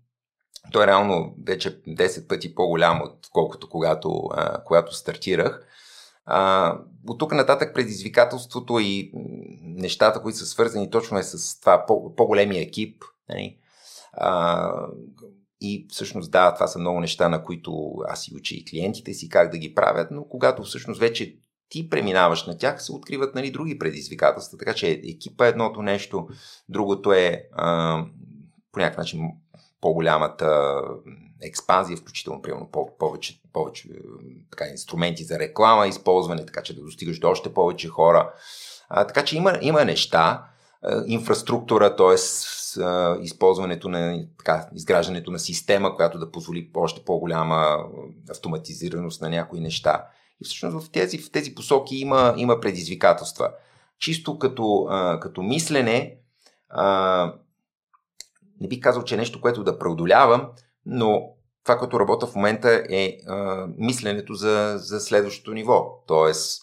Той 0.72 0.84
е 0.84 0.88
реално 0.88 1.36
вече 1.48 1.82
10 1.84 2.28
пъти 2.28 2.56
по-голям, 2.56 3.02
отколкото 3.02 3.70
когато, 3.70 4.30
а, 4.34 4.64
когато 4.64 4.96
стартирах. 4.96 5.62
А, 6.26 6.76
от 7.08 7.20
тук 7.20 7.32
нататък 7.32 7.74
предизвикателството 7.74 8.80
и 8.80 9.12
нещата, 9.62 10.22
които 10.22 10.38
са 10.38 10.46
свързани 10.46 10.90
точно 10.90 11.18
е 11.18 11.24
с 11.24 11.60
това 11.60 11.86
по- 11.88 12.16
по-големия 12.16 12.62
екип. 12.62 13.04
Нали? 13.30 13.58
А, 14.14 14.72
и 15.62 15.88
всъщност 15.90 16.32
да, 16.32 16.54
това 16.54 16.68
са 16.68 16.80
много 16.80 17.00
неща, 17.00 17.30
на 17.30 17.44
които 17.44 17.94
аз 18.08 18.28
и 18.28 18.36
уча 18.36 18.56
и 18.56 18.66
клиентите 18.66 19.14
си 19.14 19.30
как 19.30 19.52
да 19.52 19.58
ги 19.58 19.76
правят, 19.76 20.12
но 20.12 20.24
когато 20.24 20.64
всъщност 20.64 21.00
вече 21.00 21.36
ти 21.70 21.90
преминаваш 21.90 22.46
на 22.46 22.58
тях, 22.58 22.84
се 22.84 22.92
откриват 22.92 23.36
нали, 23.36 23.52
други 23.52 23.80
предизвикателства. 23.80 24.58
Така 24.58 24.74
че 24.74 24.92
екипа 24.92 25.46
е 25.46 25.50
едното 25.50 25.82
нещо, 25.82 26.28
другото 26.70 27.14
е 27.14 27.44
а, 27.54 27.98
по 28.72 28.80
някакъв 28.80 28.98
начин 28.98 29.30
по-голямата 29.82 30.82
експанзия, 31.42 31.98
включително 31.98 32.42
примерно 32.42 32.70
повече, 33.00 33.42
повече 33.54 33.90
така, 34.52 34.66
инструменти 34.66 35.24
за 35.24 35.40
реклама, 35.40 35.88
използване, 35.88 36.46
така 36.46 36.64
че 36.64 36.76
да 36.76 36.82
достигаш 36.82 37.20
до 37.20 37.30
още 37.30 37.54
повече 37.54 37.88
хора. 37.88 38.34
А, 38.90 39.08
така 39.08 39.26
че 39.26 39.38
има, 39.38 39.58
има 39.62 39.86
неща, 39.86 40.46
инфраструктура, 41.08 41.96
т.е 41.96 42.18
използването 43.22 43.90
на 43.90 44.26
така, 44.38 44.70
изграждането 44.76 45.32
на 45.32 45.40
система, 45.40 45.96
която 45.96 46.20
да 46.20 46.32
позволи 46.32 46.72
още 46.74 47.04
по-голяма 47.06 47.78
автоматизираност 48.32 49.22
на 49.22 49.30
някои 49.30 49.60
неща. 49.60 50.06
И 50.42 50.46
всъщност 50.46 50.88
в 50.88 50.92
тези, 50.92 51.18
в 51.18 51.32
тези 51.32 51.56
посоки 51.56 51.96
има, 51.96 52.34
има 52.38 52.60
предизвикателства. 52.60 53.52
Чисто 54.00 54.40
като, 54.40 54.88
като 55.22 55.44
мислене, 55.44 56.18
не 58.62 58.68
бих 58.68 58.80
казал, 58.80 59.04
че 59.04 59.16
е 59.16 59.18
нещо, 59.18 59.42
което 59.42 59.64
да 59.64 59.80
преодолявам, 59.80 60.48
но 60.86 61.30
това, 61.64 61.78
което 61.78 62.00
работя 62.00 62.28
в 62.28 62.36
момента 62.36 62.84
е 62.90 63.18
мисленето 63.78 64.34
за, 64.34 64.74
за 64.78 65.00
следващото 65.00 65.54
ниво. 65.54 66.04
Тоест, 66.08 66.62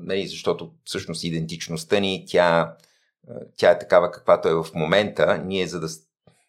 нали, 0.00 0.26
защото 0.26 0.70
всъщност 0.84 1.24
идентичността 1.24 2.00
ни, 2.00 2.24
тя 2.28 2.74
тя 3.56 3.70
е 3.70 3.78
такава 3.78 4.10
каквато 4.10 4.48
е 4.48 4.54
в 4.54 4.66
момента, 4.74 5.42
ние 5.44 5.66
за 5.66 5.80
да 5.80 5.88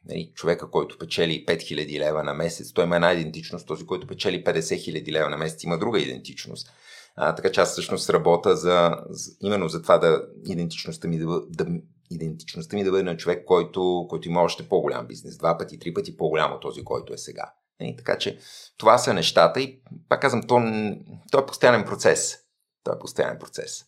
нали, 0.05 0.31
човека, 0.35 0.69
който 0.69 0.97
печели 0.97 1.45
5000 1.45 1.99
лева 1.99 2.23
на 2.23 2.33
месец, 2.33 2.73
той 2.73 2.83
има 2.83 2.95
една 2.95 3.13
идентичност, 3.13 3.67
този, 3.67 3.85
който 3.85 4.07
печели 4.07 4.43
50 4.43 4.59
000 4.59 5.11
лева 5.11 5.29
на 5.29 5.37
месец, 5.37 5.63
има 5.63 5.77
друга 5.77 5.99
идентичност. 5.99 6.71
А, 7.15 7.35
така 7.35 7.51
че 7.51 7.61
аз 7.61 7.71
всъщност 7.71 8.09
работя 8.09 8.55
за, 8.55 8.97
за, 9.09 9.31
именно 9.41 9.69
за 9.69 9.81
това 9.81 9.97
да 9.97 10.25
идентичността 10.45 11.07
ми 11.07 11.17
да, 11.17 11.41
да, 11.49 11.65
идентичността 12.11 12.75
ми 12.75 12.83
да 12.83 12.91
бъде 12.91 13.03
на 13.03 13.17
човек, 13.17 13.45
който, 13.45 14.05
който 14.09 14.27
има 14.27 14.41
още 14.41 14.69
по-голям 14.69 15.07
бизнес, 15.07 15.37
два 15.37 15.57
пъти, 15.57 15.79
три 15.79 15.93
пъти 15.93 16.17
по-голям 16.17 16.53
от 16.53 16.61
този, 16.61 16.83
който 16.83 17.13
е 17.13 17.17
сега. 17.17 17.53
И, 17.79 17.83
нали, 17.83 17.95
така 17.95 18.17
че 18.17 18.39
това 18.77 18.97
са 18.97 19.13
нещата 19.13 19.61
и 19.61 19.81
пак 20.09 20.21
казвам, 20.21 20.43
то, 20.47 20.61
то 21.31 21.39
е 21.39 21.45
постоянен 21.45 21.85
процес. 21.85 22.37
То 22.83 22.91
е 22.91 22.99
постоянен 22.99 23.39
процес. 23.39 23.85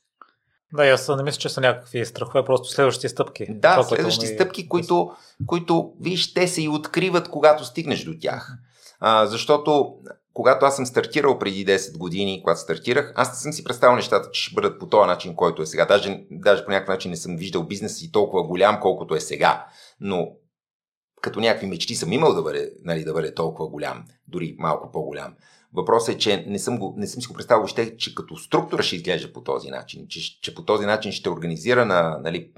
Да, 0.73 0.83
аз 0.83 1.09
не 1.09 1.23
мисля, 1.23 1.39
че 1.39 1.49
са 1.49 1.61
някакви 1.61 2.05
страхове, 2.05 2.45
просто 2.45 2.69
следващи 2.69 3.09
стъпки. 3.09 3.45
Да, 3.49 3.71
това, 3.71 3.83
следващи 3.83 4.25
ми... 4.25 4.33
стъпки, 4.33 4.69
които, 4.69 5.11
които, 5.47 5.93
виж, 6.01 6.33
те 6.33 6.47
се 6.47 6.61
и 6.61 6.69
откриват, 6.69 7.29
когато 7.29 7.65
стигнеш 7.65 8.03
до 8.03 8.13
тях. 8.21 8.51
А, 8.99 9.25
защото, 9.25 9.95
когато 10.33 10.65
аз 10.65 10.75
съм 10.75 10.85
стартирал 10.85 11.39
преди 11.39 11.65
10 11.65 11.97
години, 11.97 12.41
когато 12.43 12.59
стартирах, 12.59 13.13
аз 13.15 13.29
не 13.29 13.35
съм 13.35 13.53
си 13.53 13.63
представил 13.63 13.95
нещата, 13.95 14.31
че 14.31 14.43
ще 14.43 14.55
бъдат 14.55 14.79
по 14.79 14.89
този 14.89 15.07
начин, 15.07 15.35
който 15.35 15.61
е 15.61 15.65
сега. 15.65 15.85
Даже, 15.85 16.23
даже 16.31 16.65
по 16.65 16.71
някакъв 16.71 16.93
начин 16.93 17.11
не 17.11 17.17
съм 17.17 17.37
виждал 17.37 17.63
бизнес 17.63 18.01
и 18.01 18.11
толкова 18.11 18.43
голям, 18.43 18.79
колкото 18.81 19.15
е 19.15 19.19
сега. 19.19 19.65
Но 19.99 20.31
като 21.21 21.39
някакви 21.39 21.67
мечти 21.67 21.95
съм 21.95 22.11
имал 22.11 22.33
да 22.33 22.41
бъде, 22.41 22.71
нали, 22.83 23.03
да 23.03 23.13
бъде 23.13 23.33
толкова 23.33 23.69
голям, 23.69 24.03
дори 24.27 24.55
малко 24.59 24.91
по-голям. 24.91 25.35
Въпросът 25.73 26.15
е, 26.15 26.17
че 26.17 26.45
не 26.47 26.59
съм, 26.59 26.79
го, 26.79 26.93
не 26.97 27.07
съм 27.07 27.21
си 27.21 27.27
го 27.27 27.33
представил 27.33 27.63
още, 27.63 27.97
че 27.97 28.15
като 28.15 28.37
структура 28.37 28.83
ще 28.83 28.95
изглежда 28.95 29.33
по 29.33 29.43
този 29.43 29.69
начин, 29.69 30.07
че, 30.09 30.41
че 30.41 30.55
по 30.55 30.65
този 30.65 30.85
начин 30.85 31.11
ще 31.11 31.29
организира 31.29 31.85
на, 31.85 32.19
нали, 32.23 32.51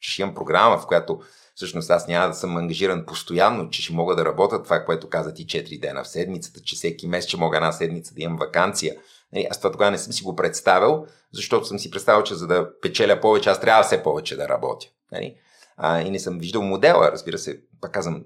ще 0.00 0.22
имам 0.22 0.34
програма, 0.34 0.78
в 0.78 0.86
която 0.86 1.20
всъщност 1.54 1.90
аз 1.90 2.08
няма 2.08 2.28
да 2.28 2.34
съм 2.34 2.56
ангажиран 2.56 3.06
постоянно, 3.06 3.70
че 3.70 3.82
ще 3.82 3.92
мога 3.92 4.16
да 4.16 4.24
работя 4.24 4.62
това, 4.62 4.84
което 4.84 5.08
каза 5.08 5.34
ти 5.34 5.46
4 5.46 5.80
дена 5.80 6.04
в 6.04 6.08
седмицата, 6.08 6.60
че 6.60 6.76
всеки 6.76 7.08
месец 7.08 7.28
ще 7.28 7.36
мога 7.36 7.56
една 7.56 7.72
седмица 7.72 8.14
да 8.14 8.22
имам 8.22 8.38
вакансия. 8.38 8.96
Нали, 9.32 9.46
аз 9.50 9.58
това 9.58 9.72
тогава 9.72 9.90
не 9.90 9.98
съм 9.98 10.12
си 10.12 10.22
го 10.22 10.36
представил, 10.36 11.06
защото 11.32 11.66
съм 11.66 11.78
си 11.78 11.90
представил, 11.90 12.22
че 12.22 12.34
за 12.34 12.46
да 12.46 12.80
печеля 12.80 13.20
повече, 13.20 13.50
аз 13.50 13.60
трябва 13.60 13.82
все 13.82 14.02
повече 14.02 14.36
да 14.36 14.48
работя. 14.48 14.86
Нали? 15.12 15.34
А, 15.76 16.00
и 16.00 16.10
не 16.10 16.18
съм 16.18 16.38
виждал 16.38 16.62
модела, 16.62 17.12
разбира 17.12 17.38
се, 17.38 17.60
пак 17.80 17.92
казвам, 17.92 18.24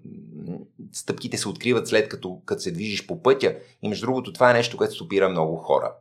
стъпките 0.93 1.39
се 1.39 1.49
откриват 1.49 1.89
след 1.89 2.09
като, 2.09 2.43
като 2.47 2.63
се 2.63 2.71
движиш 2.71 3.07
по 3.07 3.23
пътя. 3.23 3.57
И 3.83 3.89
между 3.89 4.07
другото, 4.07 4.33
това 4.33 4.51
е 4.51 4.55
нещо, 4.55 4.77
което 4.77 4.95
стопира 4.95 5.29
много 5.29 5.57
хора. 5.57 5.95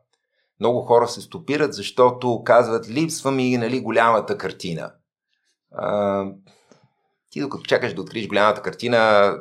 Много 0.60 0.82
хора 0.82 1.08
се 1.08 1.22
стопират, 1.22 1.74
защото 1.74 2.44
казват, 2.44 2.90
липсва 2.90 3.32
ми 3.32 3.58
нали, 3.58 3.80
голямата 3.80 4.38
картина. 4.38 4.94
А, 5.72 6.26
ти 7.30 7.42
докато 7.42 7.64
чакаш 7.64 7.94
да 7.94 8.02
откриеш 8.02 8.28
голямата 8.28 8.62
картина, 8.62 9.34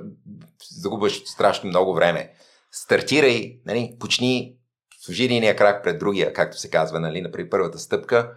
загубваш 0.70 1.22
страшно 1.26 1.68
много 1.68 1.94
време. 1.94 2.32
Стартирай, 2.72 3.60
нали, 3.66 3.96
почни, 4.00 4.56
служи 5.00 5.24
единия 5.24 5.56
крак 5.56 5.84
пред 5.84 5.98
другия, 5.98 6.32
както 6.32 6.58
се 6.58 6.70
казва, 6.70 7.00
нали, 7.00 7.20
например 7.20 7.50
първата 7.50 7.78
стъпка, 7.78 8.32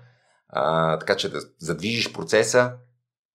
а, 0.49 0.99
така 0.99 1.15
че 1.15 1.29
да 1.29 1.39
задвижиш 1.59 2.13
процеса, 2.13 2.73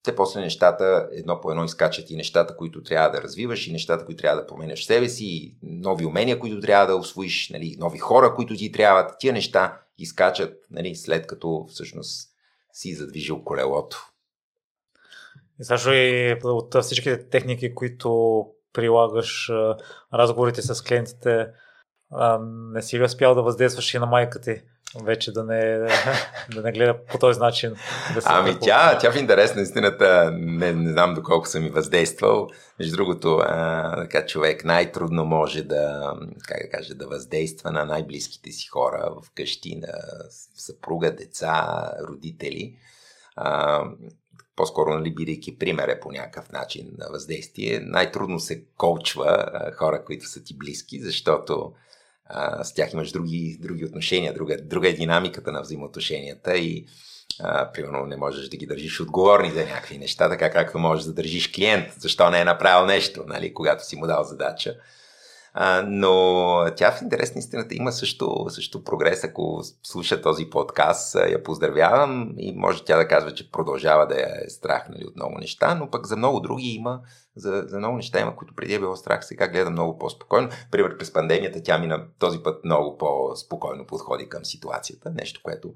те 0.02 0.14
после 0.16 0.40
нещата 0.40 1.08
едно 1.12 1.40
по 1.40 1.50
едно 1.50 1.64
изкачат 1.64 2.10
и 2.10 2.16
нещата, 2.16 2.56
които 2.56 2.82
трябва 2.82 3.10
да 3.10 3.22
развиваш, 3.22 3.66
и 3.66 3.72
нещата, 3.72 4.04
които 4.04 4.22
трябва 4.22 4.40
да 4.40 4.46
променяш 4.46 4.82
в 4.82 4.86
себе 4.86 5.08
си, 5.08 5.24
и 5.24 5.56
нови 5.62 6.06
умения, 6.06 6.38
които 6.38 6.60
трябва 6.60 6.86
да 6.86 6.96
освоиш, 6.96 7.50
нали, 7.50 7.76
нови 7.78 7.98
хора, 7.98 8.34
които 8.34 8.56
ти 8.56 8.72
трябват. 8.72 9.14
Тия 9.18 9.32
неща 9.32 9.80
изкачат 9.98 10.54
нали, 10.70 10.94
след 10.94 11.26
като 11.26 11.66
всъщност 11.68 12.28
си 12.72 12.94
задвижил 12.94 13.44
колелото. 13.44 14.10
И 15.60 15.64
също 15.64 15.92
и 15.92 16.38
от 16.44 16.76
всичките 16.82 17.28
техники, 17.28 17.74
които 17.74 18.44
прилагаш, 18.72 19.50
разговорите 20.14 20.62
с 20.62 20.84
клиентите, 20.84 21.46
не 22.72 22.82
си 22.82 22.98
ли 22.98 23.04
успял 23.04 23.34
да 23.34 23.42
въздействаш 23.42 23.94
и 23.94 23.98
на 23.98 24.06
майка 24.06 24.40
ти? 24.40 24.62
Вече 25.04 25.32
да 25.32 25.44
не, 25.44 25.88
да 26.54 26.62
не 26.62 26.72
гледа 26.72 26.96
по 27.06 27.18
този 27.18 27.40
начин. 27.40 27.74
Да 28.14 28.22
се 28.22 28.28
ами 28.30 28.58
тя, 28.60 28.98
тя 28.98 29.12
в 29.12 29.16
интерес 29.16 29.54
на 29.54 29.62
истината, 29.62 30.30
не, 30.32 30.72
не 30.72 30.92
знам 30.92 31.14
доколко 31.14 31.48
съм 31.48 31.66
и 31.66 31.70
въздействал. 31.70 32.48
Между 32.78 32.96
другото, 32.96 33.38
а, 33.42 33.96
така, 34.02 34.26
човек 34.26 34.64
най-трудно 34.64 35.24
може 35.24 35.62
да, 35.62 36.14
как 36.48 36.62
да 36.62 36.70
кажа, 36.70 36.94
да 36.94 37.06
въздейства 37.06 37.70
на 37.70 37.84
най-близките 37.84 38.52
си 38.52 38.68
хора 38.68 39.12
в 39.22 39.30
къщи, 39.34 39.76
на 39.76 39.92
съпруга, 40.56 41.16
деца, 41.16 41.90
родители. 42.08 42.76
А, 43.36 43.82
по-скоро, 44.56 44.94
нали, 44.94 45.14
бидейки 45.14 45.58
пример 45.58 46.00
по 46.00 46.12
някакъв 46.12 46.52
начин 46.52 46.90
на 46.98 47.06
въздействие, 47.10 47.80
най-трудно 47.82 48.40
се 48.40 48.64
колчва 48.76 49.50
хора, 49.76 50.04
които 50.04 50.26
са 50.26 50.44
ти 50.44 50.56
близки, 50.56 51.00
защото 51.00 51.72
с 52.62 52.74
тях 52.74 52.92
имаш 52.92 53.12
други, 53.12 53.58
други 53.60 53.84
отношения, 53.84 54.34
друга, 54.34 54.56
друга 54.62 54.88
е 54.88 54.92
динамиката 54.92 55.52
на 55.52 55.60
взаимоотношенията 55.60 56.58
и 56.58 56.86
а, 57.40 57.72
примерно 57.72 58.06
не 58.06 58.16
можеш 58.16 58.48
да 58.48 58.56
ги 58.56 58.66
държиш 58.66 59.00
отговорни 59.00 59.50
за 59.50 59.60
някакви 59.60 59.98
неща, 59.98 60.28
така 60.28 60.50
както 60.50 60.78
можеш 60.78 61.04
да 61.04 61.12
държиш 61.12 61.48
клиент, 61.48 61.86
защо 61.98 62.30
не 62.30 62.40
е 62.40 62.44
направил 62.44 62.86
нещо, 62.86 63.24
нали, 63.26 63.54
когато 63.54 63.86
си 63.86 63.96
му 63.96 64.06
дал 64.06 64.24
задача. 64.24 64.74
Но 65.86 66.64
тя 66.76 66.92
в 66.92 67.02
интерес 67.02 67.34
на 67.34 67.38
истината 67.38 67.74
има 67.74 67.92
също, 67.92 68.46
също 68.48 68.84
прогрес. 68.84 69.24
Ако 69.24 69.62
слуша 69.82 70.22
този 70.22 70.50
подкаст, 70.50 71.14
я 71.14 71.42
поздравявам 71.42 72.34
и 72.36 72.52
може 72.56 72.84
тя 72.84 72.96
да 72.96 73.08
казва, 73.08 73.34
че 73.34 73.50
продължава 73.50 74.06
да 74.06 74.20
е 74.20 74.48
страх 74.48 74.88
нали, 74.88 75.04
от 75.04 75.16
много 75.16 75.38
неща, 75.38 75.74
но 75.74 75.90
пък 75.90 76.06
за 76.06 76.16
много 76.16 76.40
други 76.40 76.68
има, 76.68 77.00
за, 77.36 77.64
за 77.66 77.78
много 77.78 77.96
неща 77.96 78.20
има, 78.20 78.36
които 78.36 78.54
преди 78.54 78.74
е 78.74 78.78
било 78.78 78.96
страх, 78.96 79.24
сега 79.24 79.48
гледа 79.48 79.70
много 79.70 79.98
по-спокойно. 79.98 80.48
Пример, 80.70 80.98
през 80.98 81.12
пандемията 81.12 81.62
тя 81.62 81.78
мина 81.78 82.04
този 82.18 82.42
път 82.42 82.64
много 82.64 82.98
по-спокойно 82.98 83.86
подходи 83.86 84.28
към 84.28 84.44
ситуацията, 84.44 85.10
нещо, 85.10 85.40
което 85.44 85.74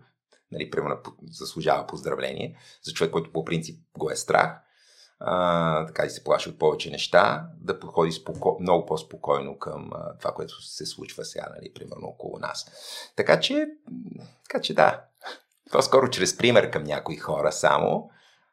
нали, 0.52 0.70
примерно, 0.70 0.96
заслужава 1.30 1.86
поздравление 1.86 2.56
за 2.82 2.92
човек, 2.92 3.12
който 3.12 3.32
по 3.32 3.44
принцип 3.44 3.80
го 3.98 4.10
е 4.10 4.16
страх 4.16 4.60
а, 5.24 5.86
така 5.86 6.04
и 6.04 6.10
се 6.10 6.24
плаши 6.24 6.48
от 6.48 6.58
повече 6.58 6.90
неща, 6.90 7.46
да 7.60 7.80
подходи 7.80 8.12
споко... 8.12 8.56
много 8.60 8.86
по-спокойно 8.86 9.58
към 9.58 9.90
а, 9.94 10.18
това, 10.18 10.32
което 10.32 10.62
се 10.62 10.86
случва 10.86 11.24
сега, 11.24 11.46
нали, 11.56 11.72
примерно 11.74 12.06
около 12.06 12.38
нас. 12.38 12.66
Така 13.16 13.40
че, 13.40 13.66
така 14.48 14.60
че 14.62 14.74
да, 14.74 15.04
по-скоро 15.72 16.10
чрез 16.10 16.36
пример 16.36 16.70
към 16.70 16.84
някои 16.84 17.16
хора 17.16 17.52
само, 17.52 18.10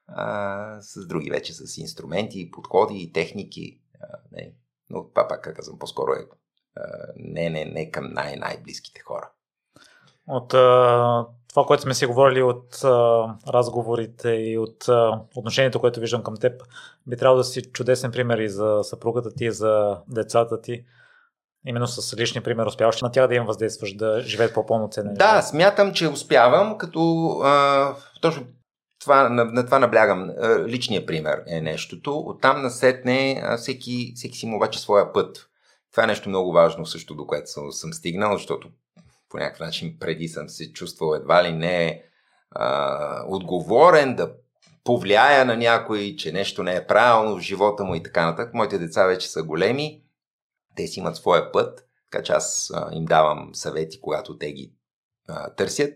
а, 0.08 0.82
с 0.82 1.08
други 1.08 1.30
вече 1.30 1.54
с 1.54 1.78
инструменти, 1.78 2.52
подходи 2.52 3.04
и 3.04 3.14
техники. 3.14 3.82
А, 4.02 4.08
не. 4.32 4.54
Но 4.90 5.10
това 5.10 5.28
пак 5.28 5.56
казвам, 5.56 5.80
по-скоро 5.80 6.12
е 6.12 6.28
а, 6.76 6.82
не, 7.16 7.50
не, 7.50 7.66
не 7.66 7.92
към 7.92 8.14
най-най-близките 8.14 9.02
хора. 9.02 9.32
От 10.28 10.54
а, 10.54 11.26
това, 11.50 11.66
което 11.66 11.84
сме 11.84 11.94
си 11.94 12.06
говорили 12.06 12.42
от 12.42 12.84
а, 12.84 13.26
разговорите 13.48 14.30
и 14.30 14.58
от 14.58 14.90
а, 14.90 15.22
отношението, 15.36 15.80
което 15.80 16.00
виждам 16.00 16.24
към 16.24 16.38
теб, 16.38 16.62
би 17.08 17.18
трябвало 17.18 17.38
да 17.38 17.44
си 17.44 17.62
чудесен 17.62 18.12
пример 18.12 18.38
и 18.38 18.50
за 18.50 18.80
съпругата 18.84 19.36
ти, 19.36 19.46
и 19.46 19.52
за 19.52 19.98
децата 20.08 20.62
ти. 20.62 20.84
Именно 21.66 21.88
с 21.88 22.18
личния 22.18 22.44
пример 22.44 22.66
успяваш 22.66 23.02
на 23.02 23.12
тях 23.12 23.28
да 23.28 23.36
им 23.36 23.46
въздействаш, 23.46 23.96
да 23.96 24.22
живеят 24.22 24.54
по-пълноценен 24.54 25.14
Да, 25.14 25.42
смятам, 25.42 25.94
че 25.94 26.08
успявам, 26.08 26.78
като 26.78 27.30
а, 27.44 27.96
точно 28.22 28.46
това, 29.02 29.30
на, 29.30 29.46
на 29.46 29.66
това 29.66 29.80
наблягам. 29.80 30.32
Личният 30.68 31.08
пример 31.08 31.44
е 31.48 31.62
нещото. 31.62 32.18
Оттам 32.18 32.62
насетне 32.62 33.44
всеки, 33.58 34.14
всеки 34.16 34.38
си 34.38 34.46
му 34.46 34.56
обаче 34.56 34.80
своя 34.80 35.14
път. 35.14 35.50
Това 35.92 36.04
е 36.04 36.08
нещо 36.08 36.30
много 36.30 36.52
важно 36.52 36.86
също, 36.86 37.16
до 37.16 37.28
което 37.28 37.50
съм, 37.50 37.72
съм 37.72 37.94
стигнал, 37.94 38.34
защото 38.34 38.68
по 39.30 39.38
някакъв 39.38 39.60
начин 39.60 39.98
преди 40.00 40.28
съм 40.28 40.50
се 40.50 40.74
чувствал 40.74 41.16
едва 41.16 41.44
ли 41.44 41.52
не 41.52 42.04
а, 42.52 43.24
отговорен 43.28 44.16
да 44.16 44.34
повлияя 44.84 45.46
на 45.46 45.58
някой, 45.58 46.16
че 46.16 46.32
нещо 46.32 46.64
не 46.64 46.76
е 46.76 46.88
правилно 46.88 47.38
в 47.38 47.42
живота 47.42 47.84
му 47.84 47.96
и 47.96 48.04
така 48.04 48.26
нататък. 48.26 48.54
Моите 48.54 48.78
деца 48.78 49.06
вече 49.06 49.30
са 49.30 49.44
големи, 49.44 50.04
те 50.76 50.88
си 50.88 51.00
имат 51.00 51.16
своя 51.16 51.52
път, 51.52 51.88
така 52.12 52.24
че 52.24 52.34
аз 52.34 52.72
а, 52.76 52.90
им 52.92 53.06
давам 53.06 53.50
съвети, 53.54 54.02
когато 54.02 54.38
те 54.38 54.54
ги 54.54 54.74
а, 55.28 55.56
търсят. 55.56 55.94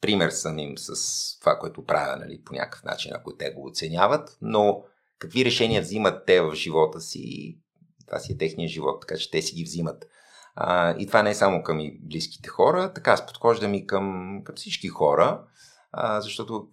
Пример 0.00 0.30
съм 0.30 0.58
им 0.58 0.78
с 0.78 1.38
това, 1.40 1.58
което 1.58 1.84
правя 1.84 2.16
нали, 2.16 2.42
по 2.44 2.52
някакъв 2.52 2.84
начин, 2.84 3.12
ако 3.14 3.36
те 3.36 3.50
го 3.50 3.66
оценяват, 3.66 4.36
но 4.40 4.84
какви 5.18 5.44
решения 5.44 5.82
взимат 5.82 6.26
те 6.26 6.40
в 6.40 6.54
живота 6.54 7.00
си, 7.00 7.58
това 8.06 8.18
си 8.18 8.32
е 8.32 8.38
техния 8.38 8.68
живот, 8.68 9.00
така 9.00 9.16
че 9.16 9.30
те 9.30 9.42
си 9.42 9.54
ги 9.54 9.64
взимат. 9.64 10.06
А, 10.54 10.94
и 10.98 11.06
това 11.06 11.22
не 11.22 11.30
е 11.30 11.34
само 11.34 11.62
към 11.62 11.80
и 11.80 11.98
близките 12.02 12.48
хора, 12.48 12.92
така 12.94 13.10
аз 13.10 13.26
подхождам 13.26 13.74
и 13.74 13.86
към, 13.86 14.38
към 14.44 14.56
всички 14.56 14.88
хора, 14.88 15.44
а, 15.92 16.20
защото 16.20 16.68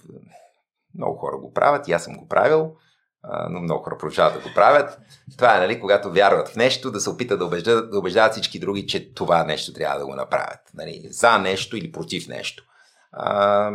много 0.96 1.18
хора 1.18 1.38
го 1.38 1.54
правят 1.54 1.88
и 1.88 1.92
аз 1.92 2.04
съм 2.04 2.18
го 2.18 2.28
правил, 2.28 2.76
а, 3.24 3.50
но 3.50 3.62
много 3.62 3.84
хора 3.84 3.98
продължават 3.98 4.34
да 4.34 4.50
го 4.50 4.54
правят. 4.56 5.00
Това 5.38 5.58
е, 5.58 5.60
нали, 5.60 5.80
когато 5.80 6.12
вярват 6.12 6.50
в 6.50 6.56
нещо, 6.56 6.92
да 6.92 7.00
се 7.00 7.10
опитат 7.10 7.40
да 7.40 7.46
убеждат, 7.46 7.92
да 7.92 8.00
убеждават 8.00 8.32
всички 8.32 8.60
други, 8.60 8.88
че 8.88 9.14
това 9.14 9.44
нещо 9.44 9.74
трябва 9.74 10.00
да 10.00 10.06
го 10.06 10.16
направят. 10.16 10.60
Нали, 10.74 11.08
за 11.10 11.38
нещо 11.38 11.78
или 11.78 11.92
против 11.92 12.28
нещо. 12.28 12.64
А, 13.12 13.72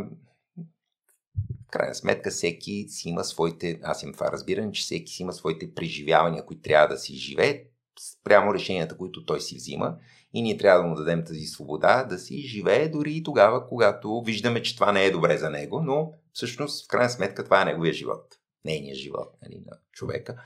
крайна 1.70 1.94
сметка 1.94 2.30
всеки 2.30 2.86
си 2.88 3.08
има 3.08 3.24
своите, 3.24 3.80
аз 3.82 4.02
имам 4.02 4.14
това 4.14 4.32
разбиране, 4.32 4.72
че 4.72 4.82
всеки 4.82 5.12
си 5.12 5.22
има 5.22 5.32
своите 5.32 5.74
преживявания, 5.74 6.46
които 6.46 6.62
трябва 6.62 6.88
да 6.88 6.98
си 6.98 7.14
живее 7.14 7.64
спрямо 8.00 8.54
решенията, 8.54 8.96
които 8.96 9.24
той 9.24 9.40
си 9.40 9.56
взима. 9.56 9.96
И 10.34 10.42
ние 10.42 10.56
трябва 10.56 10.82
да 10.82 10.88
му 10.88 10.94
дадем 10.94 11.24
тази 11.24 11.46
свобода 11.46 12.04
да 12.04 12.18
си 12.18 12.40
живее 12.40 12.88
дори 12.88 13.12
и 13.12 13.22
тогава, 13.22 13.68
когато 13.68 14.22
виждаме, 14.22 14.62
че 14.62 14.74
това 14.74 14.92
не 14.92 15.04
е 15.04 15.10
добре 15.10 15.38
за 15.38 15.50
него, 15.50 15.80
но 15.80 16.12
всъщност 16.32 16.84
в 16.84 16.88
крайна 16.88 17.10
сметка 17.10 17.44
това 17.44 17.62
е 17.62 17.64
неговия 17.64 17.92
живот, 17.92 18.34
нейният 18.64 18.98
живот 18.98 19.28
нали, 19.42 19.62
на 19.66 19.76
човека. 19.92 20.36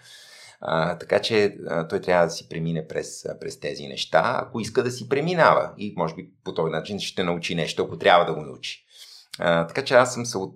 А, 0.60 0.98
така 0.98 1.22
че 1.22 1.56
а, 1.68 1.88
той 1.88 2.00
трябва 2.00 2.26
да 2.26 2.30
си 2.30 2.48
премине 2.48 2.86
през, 2.88 3.24
през 3.40 3.60
тези 3.60 3.86
неща, 3.86 4.40
ако 4.42 4.60
иска 4.60 4.82
да 4.82 4.90
си 4.90 5.08
преминава. 5.08 5.72
И 5.76 5.94
може 5.96 6.14
би 6.14 6.30
по 6.44 6.54
този 6.54 6.70
начин 6.70 7.00
ще 7.00 7.24
научи 7.24 7.54
нещо, 7.54 7.82
ако 7.82 7.98
трябва 7.98 8.26
да 8.26 8.34
го 8.34 8.40
научи. 8.40 8.84
А, 9.38 9.66
така 9.66 9.84
че 9.84 9.94
аз 9.94 10.14
съм 10.14 10.26
се 10.26 10.38
от, 10.38 10.54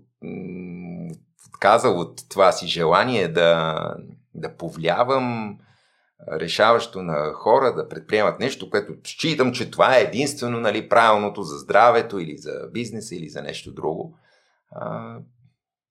отказал 1.48 2.00
от 2.00 2.28
това 2.28 2.52
си 2.52 2.66
желание 2.66 3.28
да, 3.28 3.94
да 4.35 4.57
повлиявам 4.57 5.59
решаващо 6.41 7.03
на 7.03 7.33
хора 7.33 7.75
да 7.75 7.89
предприемат 7.89 8.41
нещо, 8.41 8.71
което 8.71 8.93
считам, 9.05 9.53
че 9.53 9.71
това 9.71 9.97
е 9.97 10.03
единствено 10.03 10.61
нали, 10.61 10.89
правилното 10.89 11.43
за 11.43 11.59
здравето 11.59 12.19
или 12.19 12.39
за 12.39 12.69
бизнеса 12.73 13.15
или 13.15 13.29
за 13.29 13.43
нещо 13.43 13.73
друго. 13.73 14.19
А, 14.71 15.17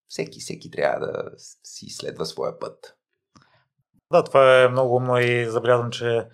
всеки, 0.07 0.39
всеки 0.39 0.71
трябва 0.71 1.07
да 1.07 1.31
си 1.63 1.89
следва 1.89 2.25
своя 2.25 2.59
път. 2.59 2.95
Да, 4.11 4.23
това 4.23 4.61
е 4.61 4.67
много 4.67 4.95
умно 4.95 5.17
и 5.17 5.45
забелязвам, 5.49 5.91
че 5.91 6.27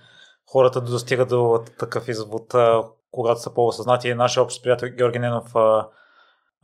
хората 0.45 0.81
достигат 0.81 1.29
до 1.29 1.63
такъв 1.79 2.07
извод, 2.07 2.53
когато 3.11 3.41
са 3.41 3.53
по-осъзнати. 3.53 4.13
Нашия 4.13 4.43
общ 4.43 4.63
приятел 4.63 4.89
Георги 4.89 5.19
Ненов 5.19 5.53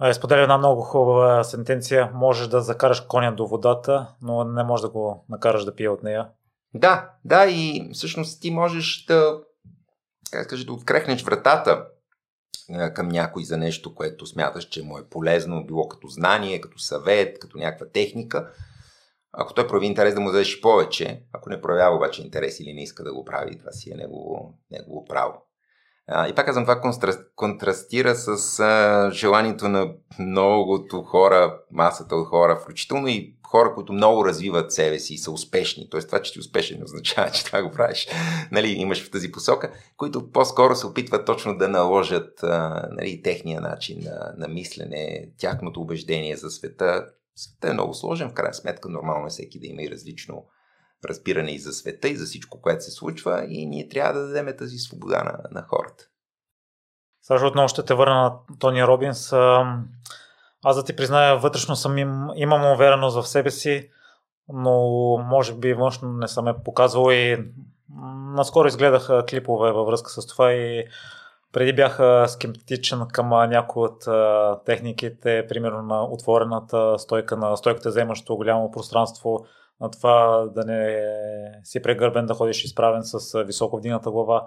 е 0.03 0.13
споделя 0.13 0.41
една 0.41 0.57
много 0.57 0.81
хубава 0.81 1.43
сентенция. 1.43 2.11
Можеш 2.13 2.47
да 2.47 2.61
закараш 2.61 3.01
коня 3.01 3.31
до 3.31 3.47
водата, 3.47 4.07
но 4.21 4.43
не 4.43 4.63
можеш 4.63 4.81
да 4.81 4.89
го 4.89 5.25
накараш 5.29 5.65
да 5.65 5.75
пие 5.75 5.89
от 5.89 6.03
нея. 6.03 6.29
Да, 6.73 7.09
да, 7.25 7.45
и 7.45 7.89
всъщност 7.93 8.41
ти 8.41 8.51
можеш 8.51 9.05
да, 9.05 9.39
как 10.31 10.49
кажа, 10.49 10.65
да 10.65 10.73
открехнеш 10.73 11.23
вратата 11.23 11.87
към 12.93 13.07
някой 13.07 13.43
за 13.43 13.57
нещо, 13.57 13.95
което 13.95 14.25
смяташ, 14.25 14.65
че 14.65 14.83
му 14.83 14.97
е 14.97 15.09
полезно, 15.09 15.65
било 15.65 15.87
като 15.87 16.07
знание, 16.07 16.61
като 16.61 16.79
съвет, 16.79 17.39
като 17.39 17.57
някаква 17.57 17.87
техника. 17.87 18.51
Ако 19.31 19.53
той 19.53 19.67
прояви 19.67 19.85
интерес 19.85 20.13
да 20.13 20.21
му 20.21 20.31
дадеш 20.31 20.61
повече, 20.61 21.23
ако 21.33 21.49
не 21.49 21.61
проявява 21.61 21.95
обаче 21.95 22.21
интерес 22.21 22.59
или 22.59 22.73
не 22.73 22.83
иска 22.83 23.03
да 23.03 23.13
го 23.13 23.25
прави, 23.25 23.59
това 23.59 23.71
си 23.71 23.91
е 23.91 23.95
негово, 23.95 24.57
негово 24.71 25.05
право. 25.05 25.33
А, 26.07 26.27
и 26.27 26.35
пак 26.35 26.45
казвам, 26.45 26.63
това 26.63 26.81
контрастира 27.35 28.15
с 28.15 28.59
а, 28.59 29.11
желанието 29.11 29.69
на 29.69 29.93
многото 30.19 31.03
хора, 31.03 31.59
масата 31.71 32.15
от 32.15 32.27
хора, 32.27 32.59
включително 32.61 33.07
и 33.07 33.35
хора, 33.53 33.73
които 33.75 33.93
много 33.93 34.25
развиват 34.25 34.71
себе 34.71 34.99
си 34.99 35.13
и 35.13 35.17
са 35.17 35.31
успешни. 35.31 35.89
Тоест 35.89 36.07
това, 36.07 36.21
че 36.21 36.33
ти 36.33 36.39
успешен 36.39 36.77
не 36.77 36.83
означава, 36.83 37.31
че 37.31 37.45
това 37.45 37.63
го 37.63 37.71
правиш. 37.71 38.07
нали, 38.51 38.67
имаш 38.67 39.07
в 39.07 39.11
тази 39.11 39.31
посока, 39.31 39.71
които 39.97 40.31
по-скоро 40.31 40.75
се 40.75 40.87
опитват 40.87 41.25
точно 41.25 41.57
да 41.57 41.69
наложат 41.69 42.43
а, 42.43 42.87
нали, 42.91 43.21
техния 43.21 43.61
начин 43.61 43.99
на, 44.03 44.33
на 44.37 44.47
мислене, 44.47 45.29
тяхното 45.37 45.81
убеждение 45.81 46.35
за 46.35 46.49
света. 46.49 47.05
Света 47.35 47.69
е 47.69 47.73
много 47.73 47.93
сложен, 47.93 48.29
в 48.29 48.33
крайна 48.33 48.53
сметка 48.53 48.89
нормално 48.89 49.27
е 49.27 49.29
всеки 49.29 49.59
да 49.59 49.67
има 49.67 49.81
и 49.81 49.91
различно 49.91 50.45
разбиране 51.09 51.51
и 51.51 51.59
за 51.59 51.73
света, 51.73 52.09
и 52.09 52.15
за 52.15 52.25
всичко, 52.25 52.61
което 52.61 52.83
се 52.83 52.91
случва 52.91 53.45
и 53.49 53.65
ние 53.65 53.87
трябва 53.87 54.19
да 54.19 54.27
дадем 54.27 54.57
тази 54.57 54.77
свобода 54.77 55.23
на, 55.23 55.39
на 55.51 55.67
хората. 55.67 56.03
Също 57.21 57.47
отново 57.47 57.67
ще 57.67 57.85
те 57.85 57.93
върна 57.93 58.15
на 58.15 58.39
Тони 58.59 58.83
Робинс. 58.83 59.33
Аз 60.63 60.75
да 60.75 60.83
ти 60.83 60.95
призная, 60.95 61.37
вътрешно 61.37 61.75
съм 61.75 61.97
им, 61.97 62.27
имам 62.35 62.71
увереност 62.73 63.21
в 63.21 63.27
себе 63.27 63.51
си, 63.51 63.89
но 64.49 64.79
може 65.29 65.53
би 65.53 65.73
външно 65.73 66.13
не 66.13 66.27
съм 66.27 66.47
е 66.47 66.63
показвал 66.63 67.11
и 67.11 67.37
наскоро 68.35 68.67
изгледах 68.67 69.25
клипове 69.29 69.71
във 69.71 69.87
връзка 69.87 70.09
с 70.09 70.27
това 70.27 70.51
и 70.53 70.85
преди 71.51 71.73
бях 71.73 71.99
скептичен 72.27 73.07
към 73.13 73.29
някои 73.29 73.83
от 73.83 74.03
техниките, 74.65 75.45
примерно 75.49 75.81
на 75.81 76.03
отворената 76.03 76.99
стойка, 76.99 77.37
на 77.37 77.57
стойката 77.57 77.89
вземащо 77.89 78.35
голямо 78.35 78.71
пространство, 78.71 79.45
на 79.81 79.91
това 79.91 80.45
да 80.55 80.65
не 80.65 81.01
си 81.63 81.81
прегърбен, 81.81 82.25
да 82.25 82.33
ходиш 82.33 82.63
изправен 82.63 83.01
с 83.03 83.43
високо 83.43 83.77
вдигната 83.77 84.11
глава, 84.11 84.45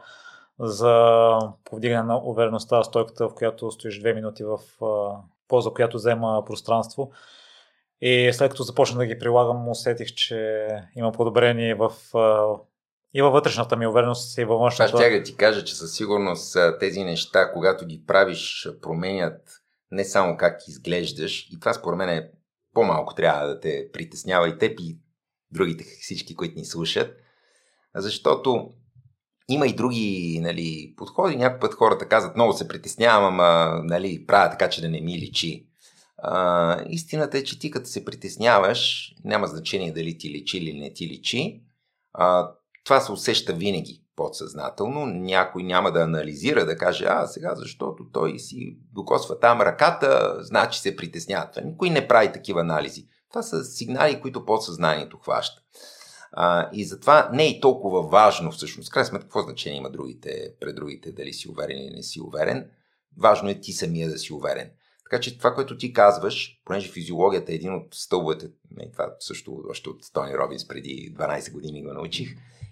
за 0.61 1.39
повдигане 1.65 2.03
на 2.03 2.21
увереността, 2.25 2.83
стойката, 2.83 3.29
в 3.29 3.35
която 3.35 3.71
стоиш 3.71 3.99
две 3.99 4.15
минути 4.15 4.45
в 4.45 4.59
поза, 5.49 5.71
която 5.71 5.97
взема 5.97 6.43
пространство. 6.47 7.11
И 8.01 8.31
след 8.33 8.51
като 8.51 8.63
започна 8.63 8.99
да 8.99 9.07
ги 9.07 9.19
прилагам, 9.19 9.69
усетих, 9.69 10.09
че 10.15 10.69
има 10.97 11.13
подобрение 11.13 11.75
в 11.75 11.93
и 13.15 13.23
във 13.23 13.33
вътрешната 13.33 13.77
ми 13.77 13.87
увереност, 13.87 14.39
и 14.39 14.45
във 14.45 14.61
външната. 14.61 14.93
Аз 14.95 15.01
тяга 15.01 15.23
ти 15.23 15.37
кажа, 15.37 15.65
че 15.65 15.75
със 15.75 15.95
сигурност 15.95 16.57
тези 16.81 17.05
неща, 17.05 17.53
когато 17.53 17.87
ги 17.87 18.05
правиш, 18.07 18.69
променят 18.83 19.63
не 19.91 20.05
само 20.05 20.37
как 20.37 20.69
изглеждаш, 20.69 21.49
и 21.53 21.61
това 21.61 21.73
според 21.73 21.99
мен 21.99 22.09
е 22.09 22.31
по-малко 22.75 23.15
трябва 23.15 23.47
да 23.47 23.61
те 23.61 23.89
притеснява 23.93 24.49
и 24.49 24.59
теб 24.59 24.81
и 24.81 24.99
другите 25.51 25.85
всички, 25.85 26.37
които 26.37 26.59
ни 26.59 26.65
слушат, 26.65 27.17
защото 27.95 28.73
има 29.49 29.67
и 29.67 29.75
други 29.75 30.41
нали, 30.43 30.95
подходи. 30.97 31.37
Някой 31.37 31.61
път 31.61 31.75
хората 31.75 32.09
казват, 32.09 32.37
много 32.37 32.53
се 32.53 32.69
притеснявам, 32.69 33.25
ама 33.25 33.81
нали, 33.85 34.27
правя 34.27 34.51
така, 34.51 34.71
че 34.71 34.81
да 34.81 34.89
не 34.89 35.01
ми 35.01 35.19
личи. 35.19 35.67
А, 36.19 36.83
истината 36.89 37.39
е, 37.39 37.45
че 37.45 37.59
ти 37.59 37.71
като 37.71 37.89
се 37.89 38.05
притесняваш, 38.05 39.13
няма 39.25 39.47
значение 39.47 39.93
дали 39.93 40.19
ти 40.19 40.31
личи 40.31 40.59
или 40.59 40.81
не 40.81 40.93
ти 40.93 41.09
личи. 41.09 41.63
А, 42.13 42.51
това 42.85 43.01
се 43.01 43.13
усеща 43.13 43.53
винаги 43.53 44.03
подсъзнателно. 44.17 45.07
Някой 45.07 45.63
няма 45.63 45.93
да 45.93 46.01
анализира, 46.01 46.67
да 46.67 46.77
каже, 46.77 47.05
а 47.09 47.27
сега 47.27 47.55
защото 47.55 48.05
той 48.13 48.39
си 48.39 48.77
докосва 48.95 49.41
там 49.41 49.61
ръката, 49.61 50.37
значи 50.41 50.81
се 50.81 50.97
притеснява. 50.97 51.49
Никой 51.65 51.91
не 51.91 52.09
прави 52.09 52.33
такива 52.33 52.61
анализи. 52.61 53.09
Това 53.31 53.43
са 53.43 53.65
сигнали, 53.65 54.21
които 54.21 54.45
подсъзнанието 54.45 55.19
хваща. 55.19 55.63
А, 56.39 56.71
и 56.73 56.85
затова 56.85 57.31
не 57.33 57.49
е 57.49 57.61
толкова 57.61 58.03
важно 58.03 58.51
всъщност. 58.51 58.91
Край 58.91 59.05
сметка, 59.05 59.27
какво 59.27 59.43
значение 59.43 59.79
има 59.79 59.91
другите, 59.91 60.53
пред 60.61 60.77
другите, 60.77 61.13
дали 61.13 61.33
си 61.33 61.49
уверен 61.49 61.79
или 61.79 61.95
не 61.95 62.03
си 62.03 62.21
уверен. 62.21 62.71
Важно 63.19 63.49
е 63.49 63.61
ти 63.61 63.73
самия 63.73 64.09
да 64.09 64.19
си 64.19 64.33
уверен. 64.33 64.71
Така 65.11 65.21
че 65.21 65.39
това, 65.39 65.55
което 65.55 65.77
ти 65.77 65.93
казваш, 65.93 66.61
понеже 66.65 66.93
физиологията 66.93 67.53
е 67.53 67.55
един 67.55 67.75
от 67.75 67.95
стълбовете, 67.95 68.49
това 68.93 69.15
също 69.21 69.63
още 69.71 69.89
от 69.89 70.01
Тони 70.13 70.39
Робинс 70.39 70.69
преди 70.69 71.15
12 71.19 71.53
години 71.53 71.83
го 71.83 71.93
научих, 71.93 72.29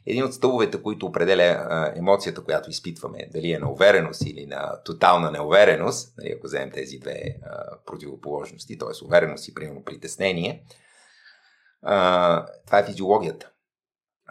един 0.07 0.24
от 0.24 0.35
стълбовете, 0.35 0.83
които 0.83 1.07
определя 1.07 1.92
емоцията, 1.96 2.44
която 2.44 2.70
изпитваме, 2.70 3.29
дали 3.33 3.53
е 3.53 3.59
на 3.59 3.72
увереност 3.72 4.22
или 4.27 4.46
на 4.46 4.83
тотална 4.85 5.31
неувереност, 5.31 6.18
нали, 6.18 6.35
ако 6.37 6.46
вземем 6.46 6.70
тези 6.70 6.98
две 6.98 7.37
а, 7.42 7.79
противоположности, 7.87 8.79
т.е. 8.79 9.05
увереност 9.05 9.48
и 9.48 9.55
примерно 9.55 9.85
притеснение, 9.85 10.64
а, 11.83 12.46
това 12.66 12.79
е 12.79 12.87
физиологията. 12.87 13.50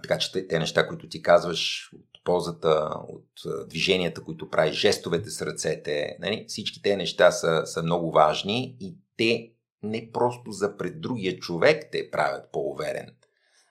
Така 0.01 0.17
че 0.17 0.47
те, 0.47 0.59
неща, 0.59 0.87
които 0.87 1.09
ти 1.09 1.21
казваш, 1.21 1.89
от 1.93 2.23
ползата, 2.23 2.89
от 3.07 3.67
движенията, 3.69 4.23
които 4.23 4.49
правиш, 4.49 4.75
жестовете 4.75 5.29
с 5.29 5.41
ръцете, 5.41 6.17
нали? 6.19 6.45
всички 6.47 6.81
те 6.81 6.97
неща 6.97 7.31
са, 7.31 7.61
са 7.65 7.83
много 7.83 8.11
важни 8.11 8.77
и 8.79 8.97
те 9.17 9.51
не 9.83 10.11
просто 10.11 10.51
за 10.51 10.77
пред 10.77 11.01
другия 11.01 11.39
човек 11.39 11.89
те 11.91 12.11
правят 12.11 12.51
по-уверен. 12.51 13.15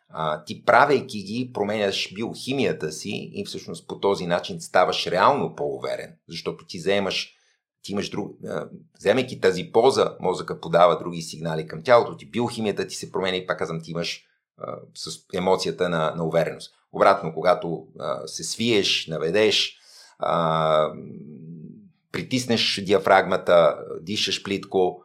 А, 0.09 0.45
ти 0.45 0.65
правейки 0.65 1.23
ги, 1.23 1.51
променяш 1.55 2.15
биохимията 2.15 2.93
си 2.93 3.31
и 3.33 3.45
всъщност 3.45 3.89
по 3.89 4.01
този 4.01 4.27
начин 4.27 4.61
ставаш 4.61 5.07
реално 5.07 5.55
по-уверен, 5.57 6.17
защото 6.29 6.67
ти 6.67 6.79
вземаш 6.79 7.37
ти 7.83 7.93
имаш 7.93 8.11
друг... 8.11 8.37
Вземайки 8.99 9.41
тази 9.41 9.71
поза, 9.73 10.17
мозъка 10.21 10.61
подава 10.61 10.99
други 10.99 11.23
сигнали 11.23 11.67
към 11.67 11.83
тялото 11.83 12.17
ти, 12.17 12.31
биохимията 12.31 12.87
ти 12.87 12.95
се 12.95 13.13
променя 13.13 13.37
и 13.37 13.47
пак 13.47 13.59
казвам, 13.59 13.81
ти 13.83 13.91
имаш 13.91 14.25
а, 14.59 14.77
с 14.95 15.11
емоцията 15.35 15.89
на, 15.89 16.15
на 16.17 16.25
увереност. 16.25 16.75
Обратно, 16.93 17.35
когато 17.35 17.87
а, 17.99 18.27
се 18.27 18.45
свиеш, 18.45 19.07
наведеш, 19.07 19.79
а, 20.19 20.93
притиснеш 22.13 22.83
диафрагмата, 22.85 23.79
дишаш 24.01 24.43
плитко, 24.43 25.03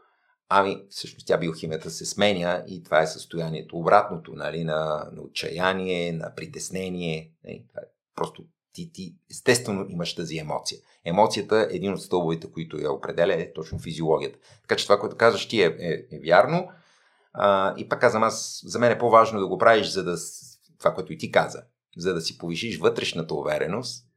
ами 0.49 0.83
всъщност 0.89 1.27
тя 1.27 1.37
биохимията 1.37 1.89
се 1.89 2.05
сменя 2.05 2.63
и 2.67 2.83
това 2.83 3.01
е 3.01 3.07
състоянието 3.07 3.77
обратното 3.77 4.33
нали, 4.35 4.63
на, 4.63 5.09
на 5.11 5.21
отчаяние, 5.21 6.11
на 6.11 6.35
притеснение. 6.35 7.31
Нали, 7.43 7.65
това 7.69 7.81
е 7.81 7.85
просто 8.15 8.43
ти, 8.73 8.91
ти 8.91 9.15
естествено 9.31 9.85
имаш 9.89 10.15
тази 10.15 10.37
емоция. 10.37 10.79
Емоцията 11.05 11.67
е 11.71 11.75
един 11.75 11.93
от 11.93 12.01
стълбовете, 12.01 12.51
които 12.51 12.77
я 12.77 12.91
определя, 12.91 13.33
е 13.33 13.53
точно 13.53 13.79
физиологията. 13.79 14.39
Така 14.61 14.75
че 14.75 14.85
това, 14.85 14.99
което 14.99 15.17
казваш 15.17 15.47
ти 15.47 15.61
е, 15.61 15.65
е, 15.65 16.15
е 16.15 16.19
вярно. 16.25 16.69
А, 17.39 17.73
и 17.77 17.89
пак 17.89 18.01
казвам, 18.01 18.23
аз, 18.23 18.61
за 18.65 18.79
мен 18.79 18.91
е 18.91 18.97
по-важно 18.97 19.39
да 19.39 19.47
го 19.47 19.57
правиш, 19.57 19.87
за 19.87 20.03
да, 20.03 20.17
това, 20.79 20.93
което 20.93 21.13
и 21.13 21.17
ти 21.17 21.31
каза, 21.31 21.63
за 21.97 22.13
да 22.13 22.21
си 22.21 22.37
повишиш 22.37 22.79
вътрешната 22.79 23.33
увереност 23.33 24.07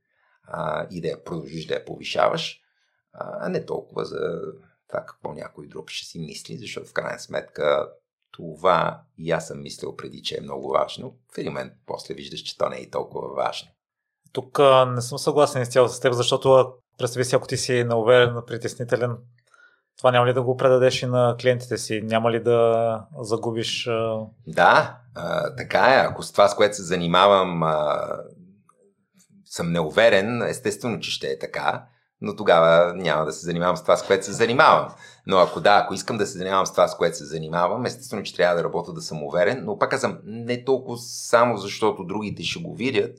а, 0.44 0.87
и 0.90 1.00
да 1.00 1.09
я 1.09 1.24
продължиш 1.24 1.66
да 1.66 1.74
я 1.74 1.85
повишаваш, 1.85 2.61
а 3.12 3.48
не 3.48 3.66
толкова 3.66 4.04
за 4.04 4.40
това 4.88 5.04
какво 5.06 5.33
някой 5.33 5.66
друг 5.66 5.90
ще 5.90 6.06
си 6.06 6.18
мисли, 6.18 6.59
защото 6.59 6.87
в 6.87 6.92
крайна 6.92 7.18
сметка 7.18 7.88
това 8.30 9.02
и 9.18 9.30
аз 9.30 9.46
съм 9.46 9.62
мислил 9.62 9.96
преди, 9.96 10.22
че 10.22 10.37
е 10.37 10.42
много 10.42 10.68
важно. 10.68 11.16
В 11.35 11.38
един 11.38 11.52
момент 11.52 11.72
после 11.87 12.14
виждаш, 12.14 12.40
че 12.40 12.59
то 12.59 12.68
не 12.68 12.76
е 12.76 12.90
толкова 12.90 13.35
важно. 13.35 13.68
Тук 14.33 14.59
не 14.87 15.00
съм 15.00 15.18
съгласен 15.18 15.62
изцяло 15.62 15.88
с 15.88 16.00
теб, 16.00 16.12
защото 16.12 16.74
представи 16.98 17.24
си, 17.24 17.37
ако 17.37 17.46
ти 17.46 17.56
си 17.56 17.85
науверен, 17.85 18.37
притеснителен, 18.46 19.16
това 20.00 20.10
няма 20.10 20.26
ли 20.26 20.32
да 20.32 20.42
го 20.42 20.56
предадеш 20.56 21.02
и 21.02 21.06
на 21.06 21.36
клиентите 21.40 21.78
си? 21.78 22.00
Няма 22.04 22.30
ли 22.30 22.42
да 22.42 23.06
загубиш? 23.20 23.88
Да, 24.46 24.96
а, 25.14 25.57
така 25.57 25.78
е. 25.78 26.07
Ако 26.07 26.22
с 26.22 26.32
това, 26.32 26.48
с 26.48 26.55
което 26.55 26.76
се 26.76 26.82
занимавам, 26.82 27.62
а, 27.62 27.98
съм 29.44 29.72
неуверен, 29.72 30.42
естествено, 30.42 31.01
че 31.01 31.11
ще 31.11 31.26
е 31.26 31.38
така, 31.38 31.84
но 32.20 32.36
тогава 32.36 32.94
няма 32.94 33.24
да 33.24 33.32
се 33.32 33.46
занимавам 33.46 33.76
с 33.76 33.82
това, 33.82 33.96
с 33.96 34.07
което 34.07 34.24
се 34.24 34.32
занимавам. 34.32 34.88
Но 35.26 35.38
ако 35.38 35.61
да, 35.61 35.80
ако 35.84 35.94
искам 35.94 36.18
да 36.18 36.26
се 36.26 36.38
занимавам 36.38 36.66
с 36.66 36.72
това, 36.72 36.88
с 36.88 36.96
което 36.96 37.16
се 37.16 37.24
занимавам, 37.24 37.86
естествено, 37.86 38.22
че 38.22 38.36
трябва 38.36 38.57
да 38.57 38.64
работя 38.64 38.92
да 38.92 39.03
съм 39.03 39.22
уверен, 39.22 39.64
но 39.64 39.78
пак 39.78 39.90
казвам, 39.90 40.18
не 40.24 40.64
толкова 40.64 40.98
само 40.98 41.57
защото 41.57 42.05
другите 42.05 42.42
ще 42.42 42.62
го 42.62 42.74
видят, 42.74 43.18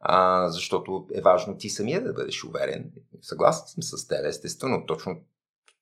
а, 0.00 0.48
защото 0.48 1.06
е 1.14 1.20
важно 1.20 1.56
ти 1.56 1.68
самия 1.68 2.04
да 2.04 2.12
бъдеш 2.12 2.44
уверен. 2.44 2.90
Съгласен 3.22 3.64
съм 3.66 3.98
с 3.98 4.06
теб, 4.06 4.26
естествено, 4.26 4.86
точно 4.86 5.16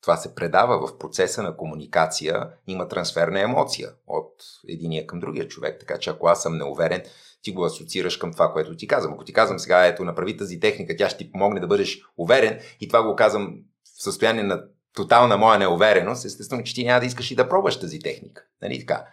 това 0.07 0.17
се 0.17 0.35
предава 0.35 0.87
в 0.87 0.99
процеса 0.99 1.43
на 1.43 1.57
комуникация, 1.57 2.51
има 2.67 2.89
трансферна 2.89 3.41
емоция 3.41 3.89
от 4.07 4.33
единия 4.69 5.07
към 5.07 5.21
другия 5.21 5.49
човек. 5.49 5.81
Така 5.81 5.99
че 5.99 6.11
ако 6.11 6.27
аз 6.27 6.43
съм 6.43 6.59
неуверен, 6.59 7.03
ти 7.43 7.53
го 7.53 7.65
асоциираш 7.65 8.17
към 8.17 8.33
това, 8.33 8.53
което 8.53 8.77
ти 8.77 8.87
казвам. 8.87 9.15
Ако 9.15 9.25
ти 9.25 9.33
казвам 9.33 9.59
сега, 9.59 9.87
ето, 9.87 10.05
направи 10.05 10.37
тази 10.37 10.61
техника, 10.61 10.97
тя 10.99 11.09
ще 11.09 11.19
ти 11.19 11.33
помогне 11.33 11.61
да 11.61 11.67
бъдеш 11.67 12.03
уверен 12.17 12.61
и 12.81 12.89
това 12.89 13.03
го 13.03 13.17
казвам 13.17 13.59
в 13.85 14.03
състояние 14.03 14.43
на 14.43 14.63
тотална 14.95 15.37
моя 15.37 15.59
неувереност, 15.59 16.25
естествено, 16.25 16.63
че 16.63 16.75
ти 16.75 16.85
няма 16.85 17.01
да 17.01 17.07
искаш 17.07 17.31
и 17.31 17.37
да 17.37 17.49
пробваш 17.49 17.81
тази 17.81 18.01
техника. 18.01 18.43
Нали 18.63 18.79
така? 18.79 19.07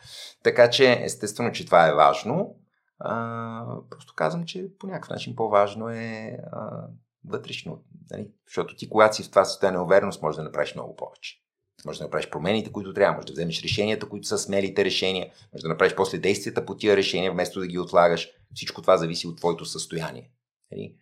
Така 0.43 0.69
че, 0.69 0.99
естествено, 1.03 1.51
че 1.51 1.65
това 1.65 1.87
е 1.87 1.93
важно. 1.93 2.55
А, 2.99 3.65
просто 3.89 4.13
казвам, 4.15 4.45
че 4.45 4.65
по 4.79 4.87
някакъв 4.87 5.09
начин 5.09 5.35
по-важно 5.35 5.89
е 5.89 6.37
а, 6.51 6.87
вътрешно. 7.25 7.83
Нали? 8.11 8.31
Защото 8.47 8.75
ти, 8.75 8.89
когато 8.89 9.15
си 9.15 9.23
в 9.23 9.29
това 9.29 9.45
състояние 9.45 9.79
увереност, 9.79 10.21
можеш 10.21 10.37
да 10.37 10.43
направиш 10.43 10.75
много 10.75 10.95
повече. 10.95 11.39
Може 11.85 11.99
да 11.99 12.05
направиш 12.05 12.29
промените, 12.29 12.71
които 12.71 12.93
трябва, 12.93 13.15
може 13.15 13.27
да 13.27 13.33
вземеш 13.33 13.63
решенията, 13.63 14.09
които 14.09 14.27
са 14.27 14.37
смелите 14.37 14.85
решения, 14.85 15.31
може 15.53 15.61
да 15.61 15.69
направиш 15.69 15.95
после 15.95 16.17
действията 16.17 16.65
по 16.65 16.77
тия 16.77 16.97
решения, 16.97 17.31
вместо 17.31 17.59
да 17.59 17.67
ги 17.67 17.79
отлагаш. 17.79 18.29
Всичко 18.55 18.81
това 18.81 18.97
зависи 18.97 19.27
от 19.27 19.37
твоето 19.37 19.65
състояние. 19.65 20.31
Нали? 20.71 20.95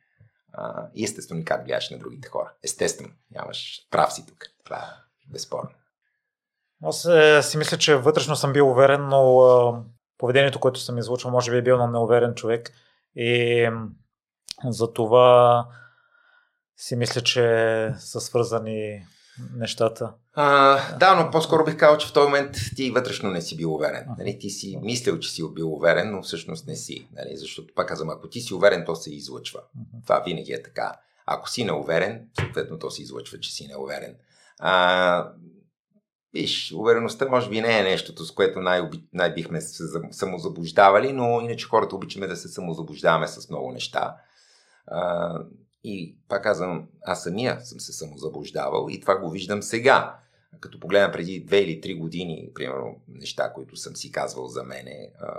А, 0.54 0.88
и 0.96 1.04
естествено 1.04 1.44
как 1.46 1.64
влияеш 1.64 1.90
на 1.90 2.00
другите 2.00 2.28
хора. 2.28 2.54
Естествено, 2.64 3.10
нямаш 3.32 3.88
прав 3.92 4.14
си 4.14 4.26
тук. 4.26 4.46
Това 4.64 4.78
е 4.78 5.32
безспорно. 5.32 5.70
Аз 6.84 7.06
е, 7.06 7.44
си 7.44 7.58
мисля, 7.58 7.78
че 7.78 7.96
вътрешно 7.96 8.36
съм 8.36 8.54
бил 8.54 8.70
уверен, 8.70 9.08
но 9.08 9.84
поведението, 10.18 10.60
което 10.60 10.80
съм 10.80 10.98
излучил, 10.98 11.32
може 11.32 11.52
би 11.52 11.58
е 11.58 11.62
бил 11.62 11.78
на 11.78 11.88
неуверен 11.88 12.36
човек. 12.36 12.72
И 13.16 13.70
за 14.66 14.94
това 14.94 15.68
си 16.82 16.96
мисля, 16.96 17.22
че 17.22 17.44
са 18.00 18.22
свързани 18.22 19.06
нещата. 19.56 20.14
А, 20.34 20.98
да, 20.98 21.16
но 21.16 21.32
по-скоро 21.32 21.66
бих 21.66 21.78
казал, 21.78 21.98
че 21.98 22.08
в 22.08 22.14
този 22.14 22.26
момент 22.26 22.56
ти 22.76 22.92
вътрешно 22.92 23.32
не 23.32 23.42
си 23.42 23.58
бил 23.58 23.74
уверен. 23.74 24.06
Нали? 24.18 24.40
Ти 24.40 24.50
си 24.50 24.80
мислил, 24.82 25.20
че 25.20 25.30
си 25.30 25.44
бил 25.54 25.74
уверен, 25.74 26.12
но 26.12 26.22
всъщност 26.22 26.68
не 26.68 26.76
си. 26.76 27.08
Нали? 27.16 27.38
Защото 27.38 27.74
пак 27.76 27.88
казвам, 27.88 28.10
ако 28.10 28.30
ти 28.30 28.42
си 28.42 28.54
уверен, 28.54 28.84
то 28.86 28.96
се 28.96 29.16
излъчва. 29.16 29.60
Това 30.04 30.20
винаги 30.20 30.54
е 30.54 30.64
така. 30.64 30.94
Ако 31.26 31.50
си 31.50 31.64
неуверен, 31.64 32.28
съответно 32.40 32.80
то 32.80 32.92
се 32.92 33.02
излъчва, 33.02 33.40
че 33.40 33.54
си 33.54 33.68
неуверен. 33.68 34.16
А, 34.60 35.32
Виж, 36.34 36.74
увереността 36.78 37.28
може 37.30 37.50
би 37.50 37.62
не 37.62 37.80
е 37.80 37.84
нещото, 37.84 38.26
с 38.26 38.32
което 38.32 38.62
най- 38.62 38.90
най-бихме 39.14 39.62
се 39.62 39.84
самозаблуждавали, 40.12 41.14
но 41.14 41.42
иначе 41.42 41.68
хората 41.68 41.96
обичаме 41.96 42.28
да 42.28 42.36
се 42.36 42.48
самозаблуждаваме 42.48 43.28
с 43.28 43.50
много 43.50 43.72
неща. 43.72 44.16
А, 44.88 45.34
и 45.84 46.16
пак 46.28 46.44
казвам, 46.44 46.88
аз 47.06 47.24
самия 47.24 47.62
съм 47.62 47.80
се 47.80 47.94
самозаблуждавал 47.94 48.88
и 48.90 49.00
това 49.00 49.18
го 49.18 49.30
виждам 49.30 49.64
сега. 49.64 50.18
Като 50.60 50.80
погледна 50.80 51.12
преди 51.12 51.44
две 51.44 51.60
или 51.60 51.82
три 51.82 51.96
години, 51.96 52.52
примерно, 52.56 52.96
неща, 53.08 53.54
които 53.54 53.76
съм 53.76 53.96
си 53.96 54.12
казвал 54.12 54.48
за 54.48 54.64
мене, 54.64 55.12
а, 55.20 55.34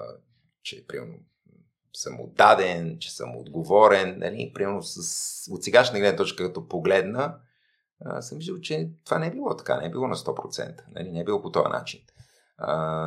че, 0.63 0.87
примерно, 0.87 1.15
съм 1.93 2.21
отдаден, 2.21 2.99
че 2.99 3.13
съм 3.13 3.37
отговорен, 3.37 4.19
нали, 4.19 4.53
примерно 4.55 4.83
с, 4.83 5.53
от 5.53 5.65
сегашна 5.65 5.99
гледна 5.99 6.17
точка, 6.17 6.47
като 6.47 6.69
погледна, 6.69 7.39
а, 8.05 8.23
съм 8.23 8.39
виждал, 8.39 8.61
че 8.61 8.91
това 9.05 9.19
не 9.19 9.27
е 9.27 9.31
било 9.31 9.57
така, 9.57 9.81
не 9.81 9.87
е 9.87 9.91
било 9.91 10.09
на 10.09 10.17
100%, 10.17 10.83
нали, 10.95 11.11
не 11.11 11.21
е 11.21 11.25
било 11.25 11.43
по 11.43 11.53
този 11.53 11.69
начин. 11.69 12.01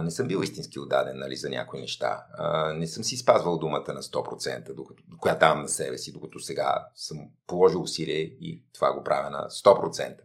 Не 0.03 0.11
съм 0.11 0.27
бил 0.27 0.41
истински 0.43 0.79
отдаден 0.79 1.19
нали, 1.19 1.35
за 1.35 1.49
някои 1.49 1.81
неща. 1.81 2.25
А, 2.33 2.73
не 2.73 2.87
съм 2.87 3.03
си 3.03 3.17
спазвал 3.17 3.57
думата 3.57 3.93
на 3.93 4.01
100%, 4.01 4.73
докато, 4.73 5.03
която 5.19 5.39
давам 5.39 5.61
на 5.61 5.69
себе 5.69 5.97
си, 5.97 6.13
докато 6.13 6.39
сега 6.39 6.87
съм 6.95 7.17
положил 7.47 7.81
усилие 7.81 8.21
и 8.21 8.63
това 8.73 8.93
го 8.93 9.03
правя 9.03 9.29
на 9.29 9.47
100%. 9.49 10.15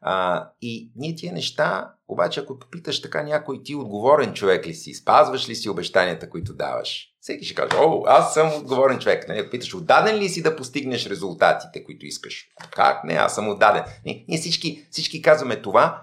А, 0.00 0.48
и 0.62 0.90
ние 0.96 1.14
тия 1.14 1.32
неща, 1.32 1.92
обаче 2.08 2.40
ако 2.40 2.58
попиташ 2.58 3.02
така 3.02 3.22
някой 3.22 3.62
ти 3.62 3.74
отговорен 3.74 4.34
човек 4.34 4.66
ли 4.66 4.74
си, 4.74 4.94
спазваш 4.94 5.48
ли 5.48 5.54
си 5.54 5.68
обещанията, 5.68 6.30
които 6.30 6.54
даваш, 6.54 7.14
всеки 7.20 7.44
ще 7.44 7.54
каже, 7.54 7.76
о, 7.76 8.02
аз 8.06 8.34
съм 8.34 8.54
отговорен 8.56 8.98
човек. 8.98 9.28
Нали? 9.28 9.38
Ако 9.38 9.50
питаш, 9.50 9.74
отдаден 9.74 10.16
ли 10.16 10.28
си 10.28 10.42
да 10.42 10.56
постигнеш 10.56 11.06
резултатите, 11.06 11.84
които 11.84 12.06
искаш? 12.06 12.48
Как? 12.70 13.04
Не, 13.04 13.14
аз 13.14 13.34
съм 13.34 13.48
отдаден. 13.48 13.82
Ние 14.04 14.38
всички, 14.38 14.86
всички 14.90 15.22
казваме 15.22 15.62
това, 15.62 16.02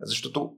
защото 0.00 0.52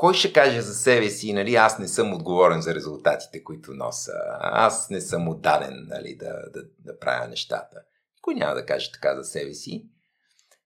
кой 0.00 0.14
ще 0.14 0.32
каже 0.32 0.60
за 0.60 0.74
себе 0.74 1.10
си, 1.10 1.32
нали, 1.32 1.54
аз 1.54 1.78
не 1.78 1.88
съм 1.88 2.14
отговорен 2.14 2.60
за 2.60 2.74
резултатите, 2.74 3.44
които 3.44 3.74
носа, 3.74 4.12
аз 4.40 4.90
не 4.90 5.00
съм 5.00 5.28
отдаден 5.28 5.86
нали, 5.88 6.16
да, 6.16 6.50
да, 6.54 6.62
да 6.78 6.98
правя 6.98 7.28
нещата. 7.28 7.82
Кой 8.22 8.34
няма 8.34 8.54
да 8.54 8.66
каже 8.66 8.92
така 8.92 9.16
за 9.16 9.24
себе 9.24 9.54
си? 9.54 9.88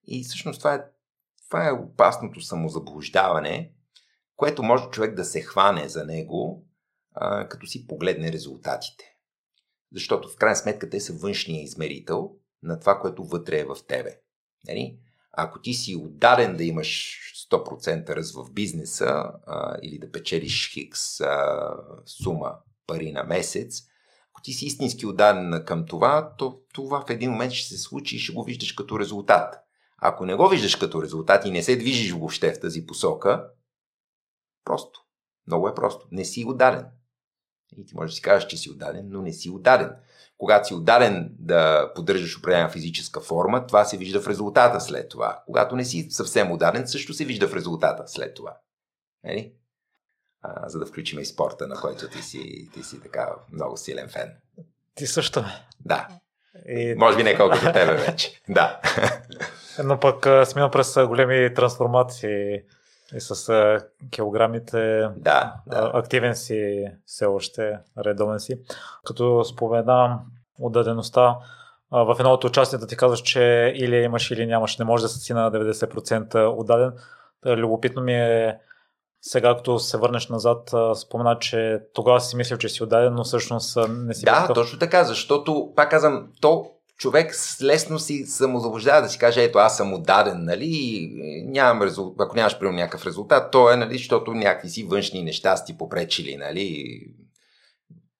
И 0.06 0.24
всъщност 0.24 0.58
това 0.58 0.74
е, 0.74 0.84
това 1.48 1.68
е 1.68 1.72
опасното 1.72 2.40
самозаблуждаване, 2.40 3.72
което 4.36 4.62
може 4.62 4.90
човек 4.90 5.14
да 5.14 5.24
се 5.24 5.40
хване 5.40 5.88
за 5.88 6.04
него, 6.04 6.66
а, 7.14 7.48
като 7.48 7.66
си 7.66 7.86
погледне 7.86 8.32
резултатите. 8.32 9.04
Защото 9.92 10.28
в 10.28 10.36
крайна 10.36 10.56
сметка 10.56 10.90
те 10.90 11.00
са 11.00 11.12
външния 11.12 11.62
измерител 11.62 12.30
на 12.62 12.80
това, 12.80 13.00
което 13.00 13.24
вътре 13.24 13.58
е 13.58 13.64
в 13.64 13.76
тебе. 13.88 14.20
Нали? 14.68 14.98
Ако 15.32 15.60
ти 15.60 15.74
си 15.74 15.96
отдаден 15.96 16.56
да 16.56 16.64
имаш 16.64 17.20
100% 17.50 18.16
ръст 18.16 18.34
в 18.34 18.52
бизнеса 18.52 19.32
а, 19.46 19.76
или 19.82 19.98
да 19.98 20.10
печелиш 20.10 20.72
хикс 20.72 21.20
а, 21.20 21.70
сума 22.06 22.54
пари 22.86 23.12
на 23.12 23.24
месец, 23.24 23.82
ако 24.32 24.42
ти 24.42 24.52
си 24.52 24.66
истински 24.66 25.06
отдаден 25.06 25.64
към 25.66 25.86
това, 25.86 26.34
то 26.38 26.60
това 26.72 27.04
в 27.06 27.10
един 27.10 27.30
момент 27.30 27.52
ще 27.52 27.68
се 27.68 27.82
случи 27.82 28.16
и 28.16 28.18
ще 28.18 28.32
го 28.32 28.44
виждаш 28.44 28.72
като 28.72 28.98
резултат. 28.98 29.54
Ако 29.98 30.26
не 30.26 30.34
го 30.34 30.48
виждаш 30.48 30.76
като 30.76 31.02
резултат 31.02 31.46
и 31.46 31.50
не 31.50 31.62
се 31.62 31.76
движиш 31.76 32.12
въобще 32.12 32.52
в 32.52 32.60
тази 32.60 32.86
посока, 32.86 33.48
просто, 34.64 35.00
много 35.46 35.68
е 35.68 35.74
просто, 35.74 36.08
не 36.10 36.24
си 36.24 36.44
отдаден. 36.48 36.86
И 37.76 37.86
ти 37.86 37.94
можеш 37.94 38.12
да 38.12 38.16
си 38.16 38.22
кажеш, 38.22 38.48
че 38.48 38.56
си 38.56 38.70
отдаден, 38.70 39.06
но 39.08 39.22
не 39.22 39.32
си 39.32 39.50
отдаден. 39.50 39.90
Когато 40.38 40.68
си 40.68 40.74
отдаден 40.74 41.30
да 41.38 41.92
поддържаш 41.94 42.38
определена 42.38 42.68
физическа 42.68 43.20
форма, 43.20 43.66
това 43.66 43.84
се 43.84 43.96
вижда 43.96 44.20
в 44.20 44.28
резултата 44.28 44.80
след 44.80 45.08
това. 45.08 45.42
Когато 45.46 45.76
не 45.76 45.84
си 45.84 46.10
съвсем 46.10 46.52
отдаден, 46.52 46.88
също 46.88 47.14
се 47.14 47.24
вижда 47.24 47.48
в 47.48 47.54
резултата 47.54 48.02
след 48.06 48.34
това. 48.34 48.56
Ели? 49.24 49.52
А, 50.42 50.68
за 50.68 50.78
да 50.78 50.86
включим 50.86 51.18
и 51.18 51.24
спорта, 51.24 51.66
на 51.66 51.74
който 51.74 52.08
ти 52.08 52.22
си, 52.22 52.70
ти 52.74 52.82
си 52.82 53.00
така 53.00 53.28
много 53.52 53.76
силен 53.76 54.08
фен. 54.08 54.32
Ти 54.94 55.06
също. 55.06 55.44
Да. 55.80 56.08
И... 56.68 56.94
Може 56.98 57.16
би 57.16 57.22
не 57.22 57.36
колкото 57.36 57.72
тебе 57.72 57.94
вече. 57.94 58.40
Да. 58.48 58.80
Но 59.84 60.00
пък 60.00 60.26
смина 60.46 60.70
през 60.70 60.94
големи 60.94 61.54
трансформации 61.54 62.60
и 63.14 63.20
с 63.20 63.48
а, 63.48 63.86
килограмите. 64.10 65.08
Да, 65.16 65.54
да. 65.66 65.90
Активен 65.94 66.34
си 66.34 66.84
все 67.06 67.26
още, 67.26 67.78
редовен 68.04 68.40
си. 68.40 68.60
Като 69.04 69.44
споменам 69.44 70.20
отдадеността, 70.60 71.36
в 71.90 72.16
едно 72.18 72.32
от 72.32 72.44
участията 72.44 72.86
ти 72.86 72.96
казваш, 72.96 73.20
че 73.20 73.72
или 73.76 73.96
имаш, 73.96 74.30
или 74.30 74.46
нямаш. 74.46 74.78
Не 74.78 74.84
може 74.84 75.02
да 75.02 75.08
си 75.08 75.32
на 75.32 75.52
90% 75.52 76.58
отдаден. 76.58 76.92
Любопитно 77.46 78.02
ми 78.02 78.14
е 78.14 78.58
сега, 79.20 79.56
като 79.56 79.78
се 79.78 79.98
върнеш 79.98 80.28
назад, 80.28 80.70
спомена, 80.96 81.38
че 81.38 81.80
тогава 81.94 82.20
си 82.20 82.36
мислил, 82.36 82.58
че 82.58 82.68
си 82.68 82.82
отдаден, 82.82 83.14
но 83.14 83.24
всъщност 83.24 83.78
не 83.88 84.14
си. 84.14 84.24
Да, 84.24 84.40
такъв. 84.40 84.54
точно 84.54 84.78
така, 84.78 85.04
защото, 85.04 85.72
пак 85.76 85.90
казвам, 85.90 86.28
то 86.40 86.70
човек 86.96 87.34
лесно 87.62 87.98
си 87.98 88.26
самозаблуждава 88.26 89.02
да 89.02 89.08
си 89.08 89.18
каже, 89.18 89.44
ето 89.44 89.58
аз 89.58 89.76
съм 89.76 89.94
отдаден, 89.94 90.44
нали, 90.44 91.10
нямам 91.46 91.82
резултат, 91.82 92.16
ако 92.20 92.36
нямаш 92.36 92.58
примерно 92.58 92.78
някакъв 92.78 93.06
резултат, 93.06 93.50
то 93.52 93.70
е, 93.72 93.76
нали, 93.76 93.98
защото 93.98 94.34
някакви 94.34 94.68
си 94.68 94.84
външни 94.84 95.22
неща 95.22 95.56
сти 95.56 95.78
попречили, 95.78 96.36
нали, 96.36 96.96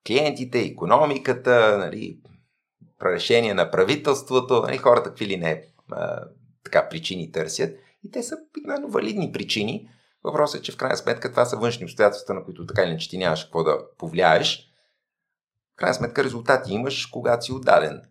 клиентите, 0.07 0.59
економиката, 0.59 1.77
нали, 1.77 2.19
решение 3.05 3.53
на 3.53 3.71
правителството, 3.71 4.61
нали, 4.61 4.77
хората 4.77 5.09
какви 5.09 5.27
ли 5.27 5.37
не 5.37 5.63
а, 5.91 6.23
така 6.63 6.89
причини 6.89 7.31
търсят 7.31 7.79
и 8.03 8.11
те 8.11 8.23
са 8.23 8.37
обикновено 8.49 8.87
валидни 8.87 9.31
причини. 9.31 9.89
Въпросът 10.23 10.61
е, 10.61 10.63
че 10.63 10.71
в 10.71 10.77
крайна 10.77 10.97
сметка 10.97 11.31
това 11.31 11.45
са 11.45 11.57
външни 11.57 11.85
обстоятелства, 11.85 12.33
на 12.33 12.43
които 12.43 12.65
така 12.65 12.81
или 12.81 12.89
иначе 12.89 13.09
ти 13.09 13.17
нямаш 13.17 13.43
какво 13.43 13.63
да 13.63 13.77
повлияеш. 13.97 14.69
В 15.73 15.75
крайна 15.75 15.93
сметка 15.93 16.23
резултати 16.23 16.73
имаш, 16.73 17.05
когато 17.05 17.45
си 17.45 17.51
отдаден. 17.51 18.01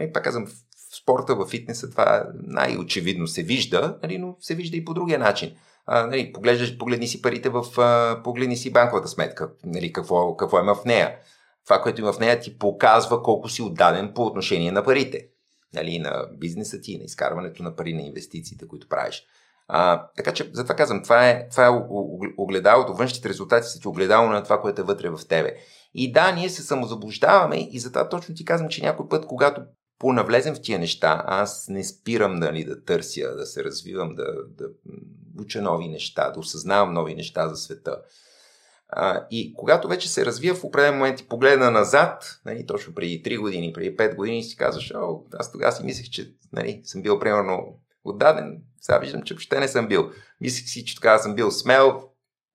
И 0.00 0.12
пак 0.12 0.24
казвам, 0.24 0.46
в 0.46 0.52
спорта, 0.96 1.34
в 1.34 1.46
фитнеса 1.46 1.90
това 1.90 2.26
най-очевидно 2.34 3.26
се 3.26 3.42
вижда, 3.42 3.98
нали, 4.02 4.18
но 4.18 4.36
се 4.40 4.54
вижда 4.54 4.76
и 4.76 4.84
по 4.84 4.94
другия 4.94 5.18
начин. 5.18 5.56
А, 5.86 6.06
нали, 6.06 6.32
поглеждаш, 6.32 6.78
погледни 6.78 7.06
си 7.06 7.22
парите 7.22 7.48
в, 7.48 7.64
а, 7.78 8.20
погледни 8.24 8.56
си 8.56 8.72
банковата 8.72 9.08
сметка, 9.08 9.50
нали, 9.64 9.92
какво, 9.92 10.36
какво 10.36 10.60
има 10.60 10.74
в 10.74 10.84
нея. 10.84 11.16
Това, 11.64 11.82
което 11.82 12.00
има 12.00 12.12
в 12.12 12.18
нея, 12.18 12.40
ти 12.40 12.58
показва 12.58 13.22
колко 13.22 13.48
си 13.48 13.62
отдаден 13.62 14.12
по 14.14 14.22
отношение 14.22 14.72
на 14.72 14.84
парите. 14.84 15.26
Нали, 15.74 15.98
на 15.98 16.26
бизнеса 16.38 16.80
ти, 16.80 16.98
на 16.98 17.04
изкарването 17.04 17.62
на 17.62 17.76
пари, 17.76 17.94
на 17.94 18.02
инвестициите, 18.02 18.68
които 18.68 18.88
правиш. 18.88 19.24
А, 19.68 20.06
така 20.16 20.32
че, 20.32 20.50
затова 20.52 20.74
казвам, 20.74 21.02
това 21.02 21.28
е, 21.28 21.48
това 21.48 21.66
е 21.66 21.70
огледалото, 22.38 22.94
външните 22.94 23.28
резултати 23.28 23.68
са 23.68 23.80
ти 23.80 23.88
огледало 23.88 24.28
на 24.28 24.42
това, 24.42 24.60
което 24.60 24.80
е 24.80 24.84
вътре 24.84 25.10
в 25.10 25.20
тебе. 25.28 25.54
И 25.94 26.12
да, 26.12 26.32
ние 26.32 26.48
се 26.48 26.62
самозаблуждаваме 26.62 27.68
и 27.70 27.78
затова 27.78 28.08
точно 28.08 28.34
ти 28.34 28.44
казвам, 28.44 28.68
че 28.68 28.82
някой 28.82 29.08
път, 29.08 29.26
когато 29.26 29.62
понавлезем 29.98 30.54
в 30.54 30.62
тия 30.62 30.78
неща, 30.78 31.24
аз 31.26 31.68
не 31.68 31.84
спирам 31.84 32.34
нали, 32.34 32.64
да 32.64 32.84
търся, 32.84 33.36
да 33.36 33.46
се 33.46 33.64
развивам, 33.64 34.14
да, 34.14 34.24
да 34.48 34.64
уча 35.40 35.62
нови 35.62 35.88
неща, 35.88 36.30
да 36.30 36.40
осъзнавам 36.40 36.94
нови 36.94 37.14
неща 37.14 37.48
за 37.48 37.56
света. 37.56 37.96
А, 38.88 39.26
и 39.30 39.54
когато 39.54 39.88
вече 39.88 40.08
се 40.08 40.26
развия 40.26 40.54
в 40.54 40.64
определен 40.64 40.94
момент 40.94 41.20
и 41.20 41.28
погледна 41.28 41.70
назад, 41.70 42.40
нали, 42.44 42.66
точно 42.66 42.94
преди 42.94 43.22
3 43.22 43.40
години, 43.40 43.72
преди 43.72 43.96
5 43.96 44.16
години, 44.16 44.44
си 44.44 44.56
казваш, 44.56 44.92
о, 44.94 45.20
аз 45.32 45.52
тогава 45.52 45.72
си 45.72 45.84
мислех, 45.84 46.10
че 46.10 46.34
нали, 46.52 46.80
съм 46.84 47.02
бил 47.02 47.18
примерно 47.18 47.80
отдаден, 48.04 48.62
сега 48.80 48.98
виждам, 48.98 49.22
че 49.22 49.34
въобще 49.34 49.60
не 49.60 49.68
съм 49.68 49.88
бил. 49.88 50.10
Мислех 50.40 50.68
си, 50.68 50.84
че 50.84 50.94
тогава 50.94 51.18
съм 51.18 51.34
бил 51.34 51.50
смел, 51.50 52.07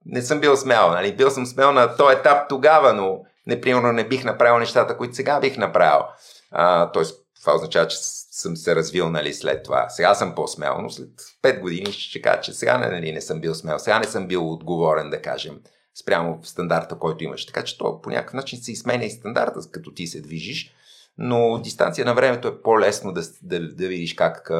не 0.05 0.21
съм 0.21 0.39
бил 0.39 0.57
смел, 0.57 0.89
нали? 0.89 1.15
бил 1.15 1.29
съм 1.29 1.45
смел 1.45 1.71
на 1.71 1.95
този 1.95 2.17
етап 2.17 2.49
тогава, 2.49 2.93
но 2.93 3.19
не, 3.47 3.61
примерно 3.61 3.91
не 3.91 4.07
бих 4.07 4.23
направил 4.23 4.59
нещата, 4.59 4.97
които 4.97 5.15
сега 5.15 5.39
бих 5.39 5.57
направил. 5.57 6.05
А, 6.51 6.91
тоест, 6.91 7.19
това 7.41 7.55
означава, 7.55 7.87
че 7.87 7.97
съм 8.31 8.57
се 8.57 8.75
развил 8.75 9.09
нали, 9.09 9.33
след 9.33 9.63
това. 9.63 9.89
Сега 9.89 10.15
съм 10.15 10.35
по-смел, 10.35 10.77
но 10.81 10.89
след 10.89 11.09
5 11.43 11.59
години 11.59 11.91
ще 11.91 12.21
кажа, 12.21 12.41
че 12.41 12.53
сега 12.53 12.77
нали, 12.77 13.11
не 13.11 13.21
съм 13.21 13.41
бил 13.41 13.53
смел, 13.53 13.79
сега 13.79 13.99
не 13.99 14.05
съм 14.05 14.27
бил 14.27 14.51
отговорен, 14.51 15.09
да 15.09 15.21
кажем 15.21 15.59
спрямо 16.01 16.39
в 16.41 16.49
стандарта, 16.49 16.95
който 16.99 17.23
имаш. 17.23 17.45
Така 17.45 17.63
че 17.63 17.77
то 17.77 18.01
по 18.01 18.09
някакъв 18.09 18.33
начин 18.33 18.59
се 18.59 18.71
изменя 18.71 19.05
и 19.05 19.09
стандарта, 19.09 19.59
като 19.71 19.93
ти 19.93 20.07
се 20.07 20.21
движиш, 20.21 20.73
но 21.17 21.59
дистанция 21.63 22.05
на 22.05 22.13
времето 22.13 22.47
е 22.47 22.61
по-лесно 22.61 23.13
да, 23.13 23.21
да, 23.43 23.59
да 23.75 23.87
видиш 23.87 24.13
как, 24.13 24.51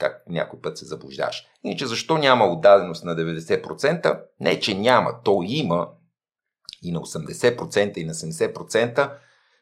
как 0.00 0.22
някой 0.28 0.60
път 0.60 0.78
се 0.78 0.84
заблуждаш. 0.84 1.46
Иначе 1.64 1.86
защо 1.86 2.18
няма 2.18 2.44
отдаденост 2.44 3.04
на 3.04 3.16
90%? 3.16 4.20
Не, 4.40 4.60
че 4.60 4.74
няма, 4.74 5.22
то 5.24 5.42
има 5.46 5.88
и 6.82 6.92
на 6.92 7.00
80% 7.00 7.98
и 7.98 8.04
на 8.04 8.14
70%, 8.14 9.12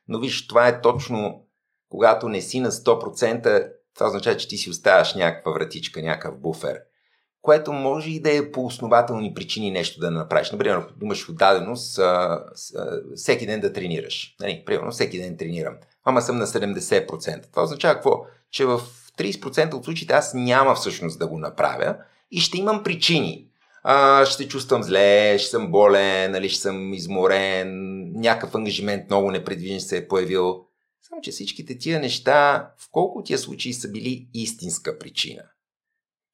но 0.09 0.19
виж, 0.19 0.47
това 0.47 0.69
е 0.69 0.81
точно 0.81 1.47
когато 1.89 2.29
не 2.29 2.41
си 2.41 2.61
на 2.61 2.71
100%, 2.71 3.73
това 3.95 4.07
означава, 4.07 4.37
че 4.37 4.49
ти 4.49 4.57
си 4.57 4.71
оставяш 4.71 5.15
някаква 5.15 5.53
вратичка, 5.53 6.03
някакъв 6.03 6.41
буфер 6.41 6.79
което 7.43 7.73
може 7.73 8.11
и 8.11 8.21
да 8.21 8.37
е 8.37 8.53
по 8.53 8.65
основателни 8.65 9.35
причини 9.35 9.71
нещо 9.71 10.01
да 10.01 10.11
направиш. 10.11 10.51
Например, 10.51 10.77
ако 10.77 10.93
имаш 11.03 11.29
отдаденост 11.29 11.99
а, 11.99 12.03
а, 12.77 13.01
всеки 13.17 13.47
ден 13.47 13.61
да 13.61 13.73
тренираш. 13.73 14.37
Нали, 14.41 14.63
примерно, 14.67 14.91
всеки 14.91 15.19
ден 15.19 15.37
тренирам. 15.37 15.77
Ама 16.09 16.23
съм 16.23 16.37
на 16.37 16.47
70%. 16.47 17.51
Това 17.51 17.63
означава 17.63 17.95
какво? 17.95 18.25
Че 18.51 18.65
в 18.65 18.81
30% 19.19 19.75
от 19.75 19.85
случаите 19.85 20.15
аз 20.15 20.35
няма 20.35 20.75
всъщност 20.75 21.19
да 21.19 21.27
го 21.27 21.39
направя 21.39 21.97
и 22.31 22.41
ще 22.41 22.59
имам 22.59 22.83
причини. 22.83 23.49
А, 23.83 24.27
ще 24.27 24.49
чувствам 24.49 24.83
зле, 24.83 25.39
ще 25.39 25.51
съм 25.51 25.71
болен, 25.71 26.31
нали, 26.31 26.49
ще 26.49 26.61
съм 26.61 26.95
изморен, 26.95 27.69
някакъв 28.21 28.55
ангажимент 28.55 29.11
много 29.11 29.31
непредвиден 29.31 29.81
се 29.81 29.97
е 29.97 30.09
появил. 30.09 30.65
Само, 31.09 31.21
че 31.23 31.31
всичките 31.31 31.79
тия 31.79 32.01
неща 32.01 32.71
в 32.79 32.89
колко 32.93 33.23
тия 33.23 33.39
случаи 33.39 33.73
са 33.73 33.91
били 33.91 34.29
истинска 34.35 34.99
причина. 34.99 35.43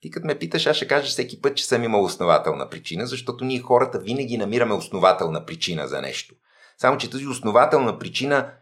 Ти 0.00 0.10
като 0.10 0.26
ме 0.26 0.38
питаш, 0.38 0.66
аз 0.66 0.76
ще 0.76 0.88
кажа 0.88 1.06
всеки 1.06 1.40
път, 1.40 1.56
че 1.56 1.66
съм 1.66 1.84
имал 1.84 2.04
основателна 2.04 2.70
причина, 2.70 3.06
защото 3.06 3.44
ние 3.44 3.60
хората 3.60 3.98
винаги 3.98 4.38
намираме 4.38 4.74
основателна 4.74 5.46
причина 5.46 5.88
за 5.88 6.02
нещо. 6.02 6.34
Само, 6.78 6.98
че 6.98 7.10
тази 7.10 7.26
основателна 7.26 7.98
причина, 7.98 8.52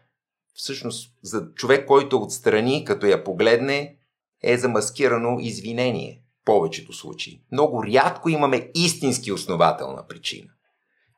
всъщност, 0.53 1.13
за 1.21 1.47
човек, 1.55 1.87
който 1.87 2.17
отстрани, 2.17 2.85
като 2.85 3.05
я 3.05 3.23
погледне, 3.23 3.95
е 4.43 4.57
замаскирано 4.57 5.37
извинение. 5.39 6.19
В 6.41 6.45
повечето 6.45 6.93
случаи. 6.93 7.41
Много 7.51 7.83
рядко 7.83 8.29
имаме 8.29 8.71
истински 8.75 9.31
основателна 9.31 10.07
причина. 10.07 10.49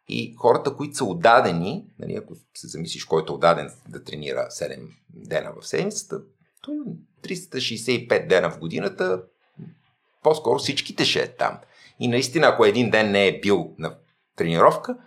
И 0.07 0.35
хората, 0.37 0.75
които 0.75 0.95
са 0.95 1.05
отдадени, 1.05 1.85
нали, 1.99 2.15
ако 2.15 2.35
се 2.53 2.67
замислиш, 2.67 3.05
който 3.05 3.33
е 3.33 3.35
отдаден 3.35 3.71
да 3.89 4.03
тренира 4.03 4.47
7 4.51 4.79
дена 5.09 5.53
в 5.61 5.67
седмицата, 5.67 6.21
то 6.61 6.71
365 7.23 8.27
дена 8.27 8.51
в 8.51 8.59
годината 8.59 9.23
по-скоро 10.23 10.59
всичките 10.59 11.05
ще 11.05 11.19
е 11.19 11.27
там. 11.27 11.59
И 11.99 12.07
наистина, 12.07 12.47
ако 12.47 12.65
един 12.65 12.89
ден 12.89 13.11
не 13.11 13.27
е 13.27 13.39
бил 13.39 13.73
на 13.77 13.95
тренировка, 14.35 14.97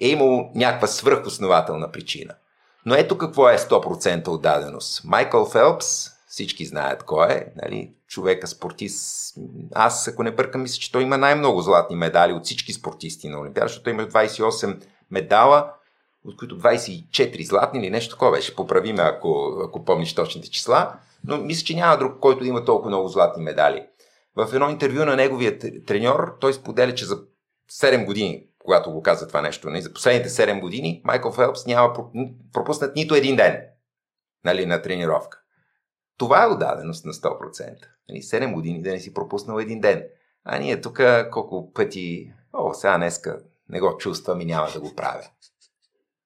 е 0.00 0.08
имал 0.08 0.50
някаква 0.54 0.88
свръхоснователна 0.88 1.92
причина. 1.92 2.34
Но 2.86 2.94
ето 2.94 3.18
какво 3.18 3.48
е 3.48 3.58
100% 3.58 4.28
отдаденост. 4.28 5.04
Майкъл 5.04 5.46
Фелпс, 5.46 6.10
всички 6.28 6.66
знаят 6.66 7.02
кой 7.02 7.32
е, 7.32 7.46
нали, 7.62 7.92
човека 8.08 8.46
спортист. 8.46 9.34
Аз, 9.74 10.08
ако 10.08 10.22
не 10.22 10.30
бъркам, 10.30 10.62
мисля, 10.62 10.80
че 10.80 10.92
той 10.92 11.02
има 11.02 11.18
най-много 11.18 11.60
златни 11.60 11.96
медали 11.96 12.32
от 12.32 12.44
всички 12.44 12.72
спортисти 12.72 13.28
на 13.28 13.40
Олимпиада, 13.40 13.68
защото 13.68 13.90
има 13.90 14.02
28 14.02 14.82
медала, 15.10 15.72
от 16.24 16.36
които 16.36 16.58
24 16.58 17.48
златни 17.48 17.80
или 17.80 17.90
нещо 17.90 18.14
такова 18.14 18.30
беше. 18.30 18.56
Поправиме, 18.56 19.02
ако, 19.02 19.60
ако 19.64 19.84
помниш 19.84 20.14
точните 20.14 20.50
числа. 20.50 20.92
Но 21.24 21.36
мисля, 21.38 21.64
че 21.64 21.76
няма 21.76 21.98
друг, 21.98 22.20
който 22.20 22.44
има 22.44 22.64
толкова 22.64 22.90
много 22.90 23.08
златни 23.08 23.42
медали. 23.42 23.82
В 24.36 24.48
едно 24.54 24.70
интервю 24.70 25.04
на 25.04 25.16
неговия 25.16 25.58
треньор 25.86 26.36
той 26.40 26.52
споделя, 26.52 26.94
че 26.94 27.04
за 27.04 27.18
7 27.72 28.04
години, 28.06 28.46
когато 28.64 28.92
го 28.92 29.02
каза 29.02 29.28
това 29.28 29.42
нещо, 29.42 29.66
не, 29.66 29.72
нали, 29.72 29.82
за 29.82 29.92
последните 29.92 30.28
7 30.28 30.60
години 30.60 31.02
Майкъл 31.04 31.32
Фелпс 31.32 31.66
няма 31.66 31.92
пропуснат 32.52 32.96
нито 32.96 33.14
един 33.14 33.36
ден 33.36 33.60
нали, 34.44 34.66
на 34.66 34.82
тренировка. 34.82 35.40
Това 36.18 36.44
е 36.44 36.46
отдаденост 36.46 37.04
на 37.04 37.12
100%. 37.12 37.76
Нали, 38.08 38.22
7 38.22 38.54
години 38.54 38.82
да 38.82 38.90
не 38.90 39.00
си 39.00 39.14
пропуснал 39.14 39.58
един 39.58 39.80
ден. 39.80 40.04
А 40.44 40.58
ние 40.58 40.80
тук 40.80 41.00
колко 41.32 41.72
пъти, 41.72 42.32
о, 42.52 42.74
сега 42.74 42.96
днеска 42.96 43.40
не 43.68 43.80
го 43.80 43.96
чувствам 43.98 44.40
и 44.40 44.44
няма 44.44 44.68
да 44.74 44.80
го 44.80 44.94
правя. 44.94 45.24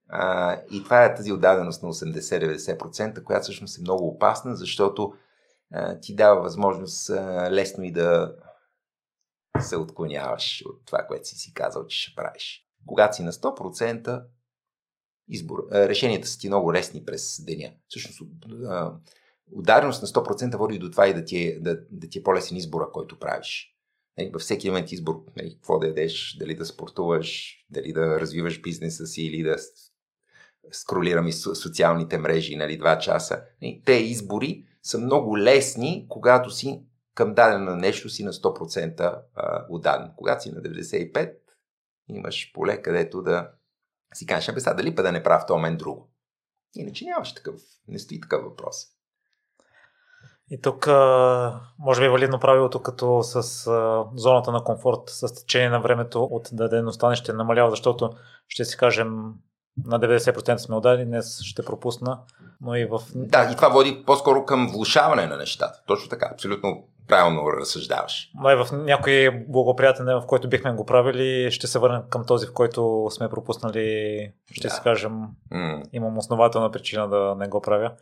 А, 0.09 0.57
и 0.71 0.85
това 0.85 1.05
е 1.05 1.15
тази 1.15 1.33
отдаденост 1.33 1.83
на 1.83 1.93
80-90%, 1.93 3.23
която 3.23 3.43
всъщност 3.43 3.79
е 3.79 3.81
много 3.81 4.09
опасна, 4.09 4.57
защото 4.57 5.13
ти 6.01 6.15
дава 6.15 6.41
възможност 6.41 7.11
лесно 7.51 7.85
и 7.85 7.93
да 7.93 8.35
се 9.61 9.77
отклоняваш 9.77 10.63
от 10.67 10.87
това, 10.87 11.07
което 11.09 11.29
си 11.29 11.37
си 11.37 11.55
казал, 11.55 11.87
че 11.87 12.03
ще 12.03 12.15
правиш. 12.17 12.65
Когато 12.87 13.17
си 13.17 13.23
на 13.23 13.33
100%, 13.33 14.25
избор, 15.29 15.59
решенията 15.73 16.29
са 16.29 16.39
ти 16.39 16.49
много 16.49 16.73
лесни 16.73 17.05
през 17.05 17.45
деня. 17.45 17.73
Всъщност, 17.89 18.23
удареност 19.53 20.03
на 20.03 20.09
100% 20.09 20.57
води 20.57 20.79
до 20.79 20.91
това 20.91 21.09
и 21.09 21.15
да 21.15 21.25
ти 21.25 21.39
е, 21.39 21.61
да, 21.61 21.79
да 21.91 22.09
ти 22.09 22.19
е 22.19 22.23
по-лесен 22.23 22.57
избора, 22.57 22.89
който 22.93 23.19
правиш. 23.19 23.75
Нали, 24.19 24.31
във 24.31 24.43
всеки 24.43 24.69
момент 24.69 24.93
избор, 24.93 25.25
нали, 25.37 25.55
какво 25.55 25.79
да 25.79 25.87
ядеш, 25.87 26.37
дали 26.39 26.55
да 26.55 26.65
спортуваш, 26.65 27.57
дали 27.71 27.93
да 27.93 28.21
развиваш 28.21 28.61
бизнеса 28.61 29.07
си 29.07 29.23
или 29.23 29.43
да 29.43 29.57
скролираме 30.71 31.33
социалните 31.33 32.19
мрежи 32.19 32.57
нали, 32.57 32.79
два 32.79 32.99
часа. 32.99 33.43
Нали, 33.63 33.83
те 33.85 33.93
избори 33.93 34.65
са 34.83 34.99
много 34.99 35.39
лесни, 35.39 36.07
когато 36.09 36.51
си 36.51 36.83
към 37.19 37.35
дадено 37.35 37.77
нещо 37.77 38.09
си 38.09 38.25
на 38.25 38.33
100% 38.33 39.21
отдаден. 39.69 40.11
Когато 40.17 40.43
си 40.43 40.53
на 40.53 40.63
95%, 40.63 41.35
имаш 42.09 42.53
поле, 42.55 42.83
където 42.83 43.23
да 43.23 43.51
си 44.15 44.27
кажеш, 44.27 44.55
бе, 44.55 44.75
дали 44.75 44.95
па 44.95 45.03
да 45.03 45.13
не 45.13 45.23
правя 45.23 45.41
в 45.41 45.47
този 45.47 45.57
момент 45.57 45.79
друго. 45.79 46.11
Иначе 46.75 47.05
нямаш 47.05 47.35
такъв, 47.35 47.55
не 47.89 47.99
стои 47.99 48.21
такъв 48.21 48.45
въпрос. 48.45 48.77
И 50.51 50.61
тук 50.61 50.87
може 51.79 52.01
би 52.01 52.07
е 52.07 52.11
валидно 52.11 52.41
правилото, 52.41 52.83
като 52.83 53.23
с 53.23 53.43
зоната 54.15 54.53
на 54.53 54.65
комфорт, 54.65 55.03
с 55.07 55.35
течение 55.35 55.71
на 55.71 55.81
времето 55.81 56.25
от 56.25 56.49
дадеността 56.53 57.09
не 57.09 57.17
ще 57.17 57.33
намалява, 57.33 57.71
защото 57.71 58.11
ще 58.49 58.65
си 58.65 58.77
кажем 58.77 59.35
на 59.85 60.01
90% 60.01 60.57
сме 60.57 60.77
отдали, 60.77 61.05
днес 61.05 61.41
ще 61.41 61.65
пропусна, 61.65 62.21
но 62.61 62.75
и 62.75 62.85
в... 62.85 63.01
Да, 63.15 63.51
и 63.53 63.57
това 63.57 63.69
води 63.69 64.03
по-скоро 64.07 64.45
към 64.45 64.69
влушаване 64.73 65.27
на 65.27 65.37
нещата. 65.37 65.83
Точно 65.87 66.09
така, 66.09 66.31
абсолютно 66.33 66.89
правилно 67.09 67.53
разсъждаваш. 67.53 68.31
И 68.35 68.65
в 68.65 68.69
някой 68.73 69.45
благоприятен 69.49 70.07
ден, 70.07 70.21
в 70.21 70.27
който 70.27 70.49
бихме 70.49 70.73
го 70.73 70.87
правили, 70.87 71.51
ще 71.51 71.67
се 71.67 71.79
върнем 71.79 72.03
към 72.11 72.27
този, 72.27 72.47
в 72.47 72.53
който 72.53 73.09
сме 73.11 73.29
пропуснали, 73.29 74.33
ще 74.53 74.69
да. 74.69 74.75
си 74.75 74.81
кажем, 74.85 75.13
mm. 75.53 75.83
имам 75.93 76.19
основателна 76.19 76.71
причина 76.71 77.09
да 77.09 77.35
не 77.39 77.49
го 77.49 77.61
правя. 77.61 77.93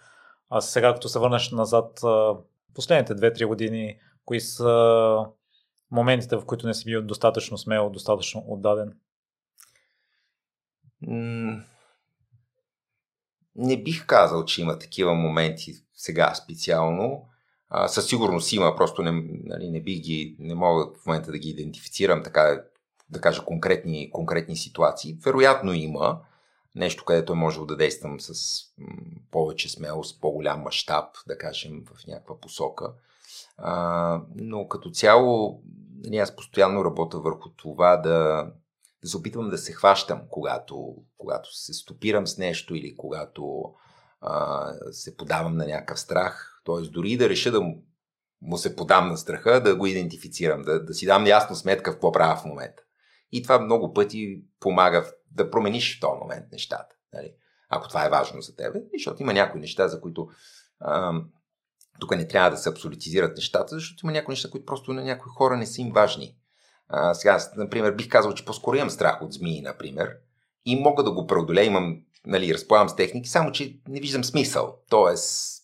А 0.51 0.61
сега, 0.61 0.95
като 0.95 1.09
се 1.09 1.19
върнеш 1.19 1.51
назад, 1.51 2.01
последните 2.75 3.15
2-3 3.15 3.47
години, 3.47 3.99
кои 4.25 4.41
са 4.41 5.19
моментите, 5.91 6.37
в 6.37 6.45
които 6.45 6.67
не 6.67 6.75
си 6.75 6.85
бил 6.85 7.03
достатъчно 7.03 7.59
смел, 7.59 7.91
достатъчно 7.91 8.45
отдаден? 8.47 8.93
не 13.57 13.83
бих 13.83 14.07
казал, 14.07 14.45
че 14.45 14.63
има 14.63 14.79
такива 14.79 15.15
моменти 15.15 15.73
сега 15.95 16.35
специално. 16.35 17.29
А, 17.69 17.89
със 17.89 18.07
сигурност 18.07 18.53
има, 18.53 18.77
просто 18.77 19.03
не, 19.03 19.11
нали, 19.45 19.71
не 19.71 19.83
бих 19.83 20.01
ги, 20.01 20.37
не 20.39 20.55
мога 20.55 20.87
в 21.03 21.07
момента 21.07 21.31
да 21.31 21.39
ги 21.39 21.49
идентифицирам 21.49 22.23
така, 22.23 22.63
да 23.11 23.21
кажа 23.21 23.45
конкретни, 23.45 24.11
конкретни 24.11 24.57
ситуации. 24.57 25.19
Вероятно 25.25 25.73
има 25.73 26.21
нещо, 26.75 27.05
където 27.05 27.33
е 27.33 27.37
можело 27.37 27.67
да 27.67 27.77
действам 27.77 28.21
с 28.21 28.63
повече 29.31 29.69
смелост, 29.69 30.21
по-голям 30.21 30.61
мащаб, 30.61 31.05
да 31.29 31.39
кажем, 31.39 31.85
в 31.87 32.07
някаква 32.07 32.41
посока. 32.41 32.93
А, 33.59 34.23
но 34.37 34.69
като 34.69 34.91
цяло, 34.91 35.63
нали, 36.05 36.17
аз 36.17 36.37
постоянно 36.37 36.85
работя 36.85 37.19
върху 37.19 37.49
това 37.49 37.97
да, 37.97 38.47
да 39.03 39.09
се 39.09 39.17
опитвам 39.17 39.51
да 39.51 39.59
се 39.59 39.73
хващам, 39.73 40.21
когато, 40.31 40.97
когато 41.19 41.57
се 41.57 41.75
стопирам 41.75 42.27
с 42.27 42.39
нещо 42.39 42.75
или 42.75 42.97
когато 42.97 43.75
а, 44.21 44.73
се 44.93 45.17
подавам 45.17 45.57
на 45.57 45.67
някакъв 45.67 46.01
страх. 46.01 46.61
Тоест, 46.65 46.93
дори 46.93 47.17
да 47.17 47.29
реша 47.29 47.51
да 47.51 47.61
му, 47.61 47.83
се 48.57 48.77
подам 48.77 49.09
на 49.09 49.17
страха, 49.17 49.63
да 49.63 49.77
го 49.77 49.87
идентифицирам, 49.87 50.63
да, 50.63 50.85
да 50.85 50.95
си 50.95 51.07
дам 51.07 51.27
ясно 51.27 51.57
сметка 51.57 51.91
в 51.91 51.95
какво 51.95 52.13
правя 52.13 52.37
в 52.37 52.45
момента. 52.45 52.83
И 53.33 53.43
това 53.43 53.59
много 53.59 53.93
пъти 53.95 54.43
помага 54.61 55.13
да 55.31 55.51
промениш 55.51 55.99
в 55.99 56.01
този 56.01 56.21
момент 56.21 56.45
нещата. 56.53 56.97
Нали? 57.13 57.33
Ако 57.69 57.89
това 57.89 58.07
е 58.07 58.11
важно 58.11 58.41
за 58.41 58.57
теб. 58.57 58.77
Защото 58.95 59.23
има 59.23 59.33
някои 59.33 59.61
неща, 59.61 59.89
за 59.89 60.01
които 60.01 60.29
ам, 60.81 61.31
тук 62.01 62.17
не 62.17 62.29
трябва 62.29 62.51
да 62.51 62.57
се 62.57 62.69
абсолютизират 62.69 63.37
нещата, 63.37 63.75
защото 63.75 64.07
има 64.07 64.13
някои 64.13 64.33
неща, 64.33 64.51
които 64.51 64.67
просто 64.67 64.93
на 64.93 65.05
някои 65.05 65.31
хора 65.37 65.57
не 65.57 65.67
са 65.67 65.81
им 65.81 65.93
важни. 65.93 66.37
А, 66.89 67.15
сега, 67.15 67.39
например, 67.57 67.93
бих 67.93 68.09
казал, 68.09 68.35
че 68.35 68.45
по-скоро 68.45 68.77
имам 68.77 68.91
страх 68.91 69.23
от 69.23 69.33
змии, 69.33 69.63
например, 69.63 70.17
и 70.65 70.81
мога 70.81 71.03
да 71.03 71.13
го 71.13 71.27
преодолея, 71.27 71.67
имам, 71.67 72.03
нали, 72.27 72.55
разполагам 72.55 72.89
с 72.89 72.97
техники, 72.97 73.29
само 73.29 73.53
че 73.53 73.79
не 73.89 74.01
виждам 74.01 74.25
смисъл. 74.25 74.79
Тоест, 74.89 75.63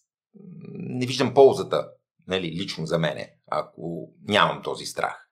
не 0.73 1.07
виждам 1.07 1.35
ползата, 1.35 1.89
нали, 2.29 2.53
лично 2.53 2.87
за 2.87 2.99
мене, 2.99 3.35
ако 3.51 4.13
нямам 4.29 4.63
този 4.63 4.87
страх. 4.87 5.29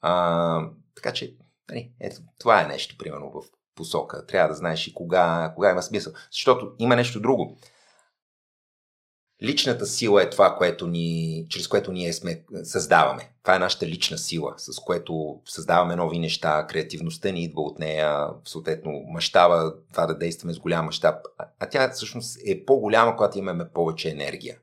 А, 0.00 0.70
така 0.94 1.12
че, 1.12 1.36
нали, 1.70 1.92
ето, 2.00 2.16
това 2.38 2.62
е 2.62 2.68
нещо, 2.68 2.96
примерно, 2.98 3.30
в 3.30 3.44
посока. 3.74 4.26
Трябва 4.26 4.48
да 4.48 4.54
знаеш 4.54 4.86
и 4.86 4.94
кога, 4.94 5.52
кога 5.54 5.70
има 5.70 5.82
смисъл. 5.82 6.12
Защото 6.32 6.72
има 6.78 6.96
нещо 6.96 7.20
друго. 7.20 7.58
Личната 9.42 9.86
сила 9.86 10.22
е 10.22 10.30
това, 10.30 10.56
което 10.56 10.86
ни, 10.86 11.46
чрез 11.48 11.68
което 11.68 11.92
ние 11.92 12.12
сме, 12.12 12.44
създаваме. 12.62 13.32
Това 13.42 13.56
е 13.56 13.58
нашата 13.58 13.86
лична 13.86 14.18
сила, 14.18 14.54
с 14.56 14.78
което 14.78 15.40
създаваме 15.44 15.96
нови 15.96 16.18
неща. 16.18 16.66
Креативността 16.66 17.30
ни 17.30 17.44
идва 17.44 17.62
от 17.62 17.78
нея, 17.78 18.28
съответно 18.44 18.92
мащаба, 19.12 19.74
това 19.92 20.06
да 20.06 20.18
действаме 20.18 20.52
с 20.52 20.58
голям 20.58 20.84
мащаб. 20.84 21.26
А 21.58 21.68
тя 21.68 21.90
всъщност 21.90 22.38
е 22.46 22.64
по-голяма, 22.64 23.16
когато 23.16 23.38
имаме 23.38 23.70
повече 23.74 24.10
енергия. 24.10 24.58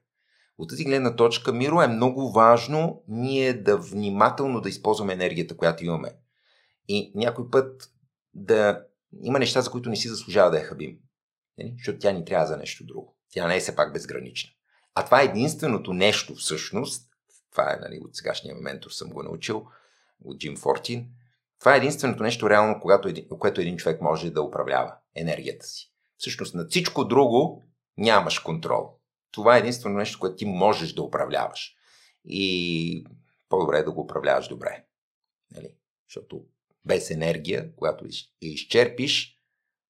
От 0.57 0.69
тази 0.69 0.83
гледна 0.83 1.15
точка, 1.15 1.53
Миро, 1.53 1.81
е 1.81 1.87
много 1.87 2.31
важно 2.31 3.03
ние 3.07 3.53
да 3.53 3.77
внимателно 3.77 4.61
да 4.61 4.69
използваме 4.69 5.13
енергията, 5.13 5.57
която 5.57 5.85
имаме. 5.85 6.13
И 6.87 7.11
някой 7.15 7.49
път 7.49 7.91
да 8.33 8.81
има 9.23 9.39
неща, 9.39 9.61
за 9.61 9.71
които 9.71 9.89
не 9.89 9.95
си 9.95 10.07
заслужава 10.07 10.51
да 10.51 10.57
я 10.57 10.63
хабим. 10.63 10.97
Нали? 11.57 11.73
Защото 11.77 11.99
тя 11.99 12.11
ни 12.11 12.25
трябва 12.25 12.47
за 12.47 12.57
нещо 12.57 12.85
друго. 12.85 13.17
Тя 13.33 13.47
не 13.47 13.55
е 13.57 13.59
все 13.59 13.75
пак 13.75 13.93
безгранична. 13.93 14.49
А 14.99 15.05
това 15.05 15.21
е 15.21 15.25
единственото 15.25 15.93
нещо 15.93 16.35
всъщност, 16.35 17.09
това 17.51 17.73
е 17.73 17.79
нали, 17.81 17.99
от 17.99 18.15
сегашния 18.15 18.55
ментор 18.55 18.91
съм 18.91 19.09
го 19.09 19.23
научил, 19.23 19.67
от 20.23 20.39
Джим 20.39 20.57
Фортин, 20.57 21.09
това 21.59 21.73
е 21.73 21.77
единственото 21.77 22.23
нещо 22.23 22.49
реално, 22.49 22.79
когато 22.81 23.07
един, 23.07 23.27
което 23.29 23.61
един 23.61 23.77
човек 23.77 24.01
може 24.01 24.29
да 24.29 24.41
управлява 24.41 24.95
енергията 25.15 25.65
си. 25.65 25.91
Всъщност 26.17 26.55
на 26.55 26.67
всичко 26.67 27.05
друго 27.05 27.63
нямаш 27.97 28.39
контрол. 28.39 28.93
Това 29.31 29.55
е 29.55 29.59
единствено 29.59 29.97
нещо, 29.97 30.19
което 30.19 30.35
ти 30.35 30.45
можеш 30.45 30.93
да 30.93 31.03
управляваш. 31.03 31.75
И 32.25 33.05
по-добре 33.49 33.77
е 33.77 33.83
да 33.83 33.91
го 33.91 34.01
управляваш 34.01 34.47
добре. 34.47 34.85
Нали? 35.55 35.73
Защото 36.09 36.45
без 36.85 37.11
енергия, 37.11 37.75
когато 37.75 38.05
изчерпиш, 38.41 39.39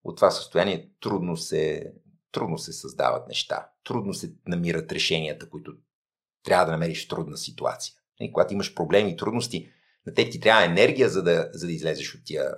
от 0.04 0.16
това 0.16 0.32
състояние 0.32 0.90
трудно 1.00 1.38
се, 1.38 1.94
трудно 2.32 2.58
се 2.58 2.74
създават 2.74 3.28
неща. 3.28 3.70
Трудно 3.84 4.14
се 4.14 4.34
намират 4.48 4.92
решенията, 4.92 5.50
които 5.50 5.74
трябва 6.44 6.66
да 6.66 6.72
намериш 6.72 7.06
в 7.06 7.08
трудна 7.08 7.38
ситуация. 7.38 7.94
И 8.20 8.32
когато 8.32 8.54
имаш 8.54 8.74
проблеми 8.74 9.12
и 9.12 9.18
трудности, 9.18 9.72
на 10.06 10.14
теб 10.14 10.32
ти 10.32 10.40
трябва 10.40 10.66
енергия, 10.66 11.10
за 11.10 11.24
да, 11.24 11.50
за 11.54 11.68
да 11.68 11.74
излезеш 11.74 12.16
от, 12.16 12.22
тия, 12.26 12.52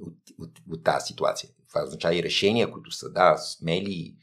от, 0.00 0.14
от, 0.38 0.50
от 0.70 0.84
тази 0.84 1.06
ситуация. 1.06 1.50
Това 1.68 1.84
означава 1.84 2.16
и 2.16 2.22
решения, 2.22 2.70
които 2.70 2.90
са, 2.90 3.10
да, 3.10 3.36
смели, 3.36 4.16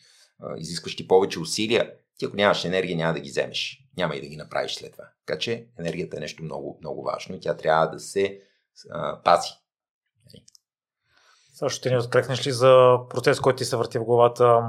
изискващи 0.57 1.07
повече 1.07 1.39
усилия. 1.39 1.93
Ти 2.17 2.25
ако 2.25 2.35
нямаш 2.35 2.65
енергия, 2.65 2.97
няма 2.97 3.13
да 3.13 3.19
ги 3.19 3.29
вземеш. 3.29 3.79
Няма 3.97 4.15
и 4.15 4.21
да 4.21 4.27
ги 4.27 4.37
направиш 4.37 4.75
след 4.75 4.91
това. 4.91 5.03
Така 5.25 5.39
че 5.39 5.67
енергията 5.79 6.17
е 6.17 6.19
нещо 6.19 6.43
много, 6.43 6.77
много 6.81 7.03
важно 7.03 7.35
и 7.35 7.39
тя 7.39 7.57
трябва 7.57 7.87
да 7.87 7.99
се 7.99 8.39
а, 8.89 9.21
пази. 9.23 9.49
Също 11.53 11.81
ти 11.81 11.89
ни 11.89 11.97
открехнеш 11.97 12.47
ли 12.47 12.51
за 12.51 12.97
процес, 13.09 13.39
който 13.39 13.57
ти 13.57 13.65
се 13.65 13.77
върти 13.77 13.99
в 13.99 14.03
главата, 14.03 14.61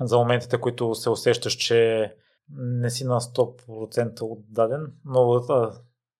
за 0.00 0.18
моментите, 0.18 0.60
които 0.60 0.94
се 0.94 1.10
усещаш, 1.10 1.52
че 1.52 2.12
не 2.56 2.90
си 2.90 3.04
на 3.04 3.20
100% 3.20 4.22
отдаден, 4.22 4.92
но 5.04 5.40
да, 5.40 5.72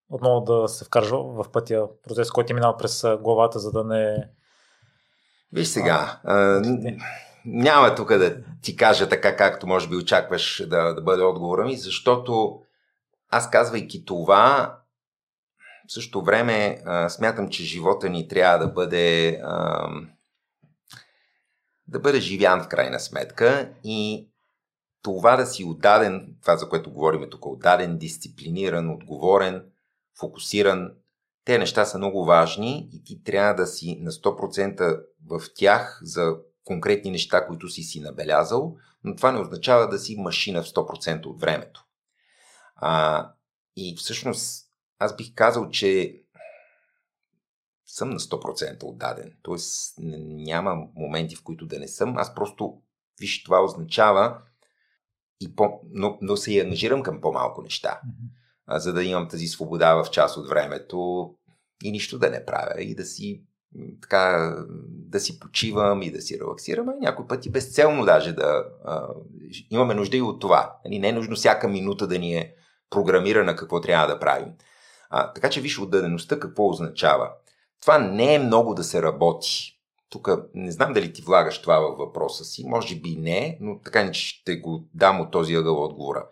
отново 0.09 0.41
да 0.41 0.69
се 0.69 0.85
вкараш 0.85 1.09
в 1.11 1.45
пътя, 1.53 1.87
процес, 2.09 2.31
който 2.31 2.47
ти 2.47 2.55
минава 2.55 2.77
през 2.77 3.05
главата, 3.21 3.59
за 3.59 3.73
да 3.73 3.85
не... 3.85 4.29
Виж 5.53 5.69
сега, 5.69 6.21
а, 6.25 6.63
няма 7.45 7.95
тук 7.95 8.09
да 8.09 8.37
ти 8.63 8.77
кажа 8.77 9.09
така, 9.09 9.37
както 9.37 9.67
може 9.67 9.89
би 9.89 9.97
очакваш 9.97 10.67
да, 10.67 10.95
да 10.95 11.03
бъде 11.03 11.23
отговора 11.23 11.65
ми, 11.65 11.77
защото 11.77 12.61
аз 13.31 13.51
казвайки 13.51 14.05
това, 14.05 14.77
в 15.89 15.93
същото 15.93 16.25
време 16.25 16.83
а, 16.85 17.09
смятам, 17.09 17.49
че 17.49 17.65
живота 17.65 18.09
ни 18.09 18.29
трябва 18.29 18.59
да 18.59 18.73
бъде 18.73 19.41
а, 19.45 19.89
да 21.89 22.01
бъде 22.01 22.21
живян 22.21 22.63
в 22.63 22.69
крайна 22.69 23.01
сметка 23.01 23.73
и 23.85 24.29
това 25.03 25.37
да 25.37 25.47
си 25.47 25.65
отдаден, 25.65 26.37
това 26.43 26.57
за 26.57 26.69
което 26.69 26.93
говорим 26.93 27.31
тук, 27.31 27.47
отдаден, 27.47 27.99
дисциплиниран, 27.99 28.91
отговорен, 28.91 29.65
фокусиран, 30.19 30.91
те 31.45 31.59
неща 31.59 31.85
са 31.85 31.99
много 31.99 32.25
важни 32.25 32.89
и 32.93 33.05
ти 33.05 33.23
трябва 33.23 33.55
да 33.55 33.67
си 33.67 33.99
на 34.01 34.11
100% 34.11 35.03
в 35.27 35.41
тях 35.55 36.01
за 36.03 36.37
конкретни 36.65 37.11
неща, 37.11 37.47
които 37.47 37.69
си 37.69 37.83
си 37.83 38.01
набелязал, 38.01 38.77
но 39.05 39.17
това 39.17 39.33
не 39.33 39.41
означава 39.41 39.89
да 39.89 39.99
си 39.99 40.17
машина 40.19 40.63
в 40.63 40.67
100% 40.67 41.27
от 41.27 41.41
времето. 41.41 41.85
А, 42.77 43.27
и 43.77 43.97
всъщност 43.97 44.70
аз 45.01 45.17
бих 45.17 45.35
казал, 45.35 45.69
че 45.69 46.23
съм 47.87 48.11
на 48.11 48.19
100% 48.19 48.83
отдаден. 48.83 49.33
Тоест 49.43 49.95
няма 49.99 50.77
моменти, 50.95 51.37
в 51.37 51.43
които 51.45 51.67
да 51.67 51.79
не 51.79 51.89
съм. 51.89 52.19
Аз 52.19 52.35
просто, 52.35 52.83
виж, 53.21 53.45
това 53.45 53.65
означава 53.65 54.39
и 55.41 55.57
по, 55.57 55.81
но, 55.91 56.19
но 56.23 56.37
се 56.37 56.53
и 56.53 56.61
ангажирам 56.61 57.03
към 57.03 57.21
по-малко 57.21 57.63
неща, 57.63 58.01
mm-hmm. 58.07 58.79
за 58.79 58.93
да 58.93 59.05
имам 59.05 59.29
тази 59.29 59.47
свобода 59.47 59.95
в 59.95 60.11
част 60.11 60.37
от 60.37 60.49
времето 60.49 61.31
и 61.85 61.91
нищо 61.91 62.19
да 62.19 62.31
не 62.31 62.45
правя 62.45 62.83
и 62.83 62.95
да 62.95 63.05
си 63.05 63.45
така, 64.03 64.55
да 64.89 65.21
си 65.21 65.41
почивам 65.41 66.03
и 66.03 66.11
да 66.11 66.23
си 66.23 66.39
релаксирам, 66.41 66.89
и 66.91 67.05
някой 67.05 67.27
пъти 67.27 67.51
безцелно 67.51 68.05
даже 68.05 68.33
да 68.33 68.65
а, 68.85 69.09
имаме 69.71 69.95
нужда 69.95 70.17
и 70.17 70.23
от 70.23 70.41
това. 70.41 70.79
Нали, 70.85 70.99
не 70.99 71.09
е 71.09 71.13
нужно 71.13 71.37
всяка 71.37 71.69
минута 71.69 72.07
да 72.07 72.19
ни 72.19 72.35
е 72.35 72.55
програмирана 72.91 73.57
какво 73.57 73.81
трябва 73.81 74.07
да 74.07 74.21
правим. 74.21 74.53
А, 75.11 75.33
така 75.33 75.51
че 75.51 75.61
виж 75.61 75.79
отдадеността 75.79 76.41
какво 76.41 76.69
означава. 76.69 77.31
Това 77.83 77.99
не 77.99 78.35
е 78.35 78.39
много 78.39 78.75
да 78.75 78.85
се 78.85 79.03
работи. 79.03 79.77
Тук 80.11 80.29
не 80.55 80.73
знам 80.73 80.93
дали 80.93 81.13
ти 81.13 81.23
влагаш 81.23 81.63
това 81.63 81.79
във 81.79 81.99
въпроса 81.99 82.45
си, 82.45 82.65
може 82.67 82.97
би 82.97 83.17
не, 83.17 83.59
но 83.61 83.79
така 83.79 84.05
не 84.05 84.15
ще 84.15 84.57
го 84.57 84.85
дам 84.95 85.21
от 85.21 85.31
този 85.31 85.55
ъгъл 85.55 85.85
отговора. 85.85 86.27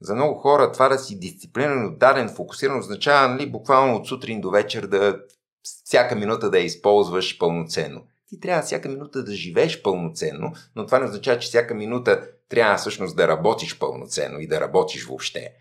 За 0.00 0.14
много 0.14 0.40
хора 0.40 0.72
това 0.72 0.88
да 0.88 0.98
си 0.98 1.18
дисциплиниран, 1.18 1.86
отдаден, 1.86 2.28
фокусиран 2.28 2.78
означава 2.78 3.28
нали, 3.28 3.50
буквално 3.50 3.96
от 3.96 4.08
сутрин 4.08 4.40
до 4.40 4.50
вечер 4.50 4.86
да 4.86 5.20
всяка 5.62 6.16
минута 6.16 6.50
да 6.50 6.58
я 6.58 6.64
използваш 6.64 7.38
пълноценно. 7.38 8.02
Ти 8.28 8.40
трябва 8.40 8.62
всяка 8.62 8.88
минута 8.88 9.24
да 9.24 9.32
живееш 9.32 9.82
пълноценно, 9.82 10.52
но 10.76 10.86
това 10.86 10.98
не 10.98 11.04
означава, 11.04 11.38
че 11.38 11.48
всяка 11.48 11.74
минута 11.74 12.28
трябва 12.48 12.76
всъщност 12.76 13.16
да 13.16 13.28
работиш 13.28 13.78
пълноценно 13.78 14.40
и 14.40 14.46
да 14.46 14.60
работиш 14.60 15.04
въобще. 15.04 15.52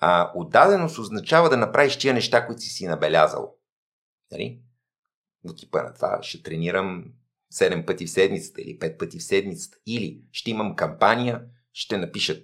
А, 0.00 0.32
отдаденост 0.34 0.98
означава 0.98 1.48
да 1.48 1.56
направиш 1.56 1.98
тия 1.98 2.14
неща, 2.14 2.46
които 2.46 2.62
си 2.62 2.68
си 2.68 2.86
набелязал. 2.86 3.54
Нали? 4.32 4.60
До 5.44 5.54
типа 5.54 5.82
на 5.82 5.94
това 5.94 6.18
ще 6.22 6.42
тренирам 6.42 7.04
7 7.54 7.86
пъти 7.86 8.06
в 8.06 8.10
седмицата 8.10 8.62
или 8.62 8.78
5 8.78 8.98
пъти 8.98 9.18
в 9.18 9.24
седмицата. 9.24 9.78
Или 9.86 10.20
ще 10.32 10.50
имам 10.50 10.76
кампания, 10.76 11.42
ще 11.72 11.98
напиша 11.98 12.40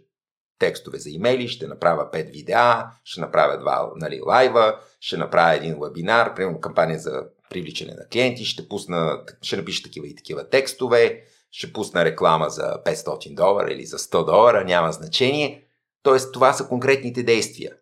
текстове 0.59 0.98
за 0.98 1.11
имейли, 1.11 1.48
ще 1.48 1.66
направя 1.66 2.11
5 2.12 2.32
видеа, 2.32 2.84
ще 3.04 3.20
направя 3.20 3.59
два 3.59 3.90
нали, 3.96 4.20
лайва, 4.20 4.80
ще 5.00 5.16
направя 5.16 5.54
един 5.54 5.80
вебинар, 5.80 6.34
примерно 6.34 6.61
кампания 6.61 6.98
за 6.98 7.22
привличане 7.50 7.94
на 7.94 8.09
клиенти, 8.09 8.44
ще, 8.44 8.68
пусна, 8.68 9.24
ще 9.42 9.57
напиша 9.57 9.82
такива 9.82 10.07
и 10.07 10.14
такива 10.14 10.48
текстове, 10.48 11.24
ще 11.50 11.72
пусна 11.72 12.04
реклама 12.04 12.50
за 12.50 12.82
500 12.86 13.34
долара 13.34 13.72
или 13.72 13.86
за 13.86 13.98
100 13.98 14.24
долара, 14.24 14.64
няма 14.64 14.92
значение. 14.92 15.65
Тоест, 16.07 16.32
това 16.32 16.52
са 16.52 16.68
конкретните 16.68 17.22
действия. 17.22 17.72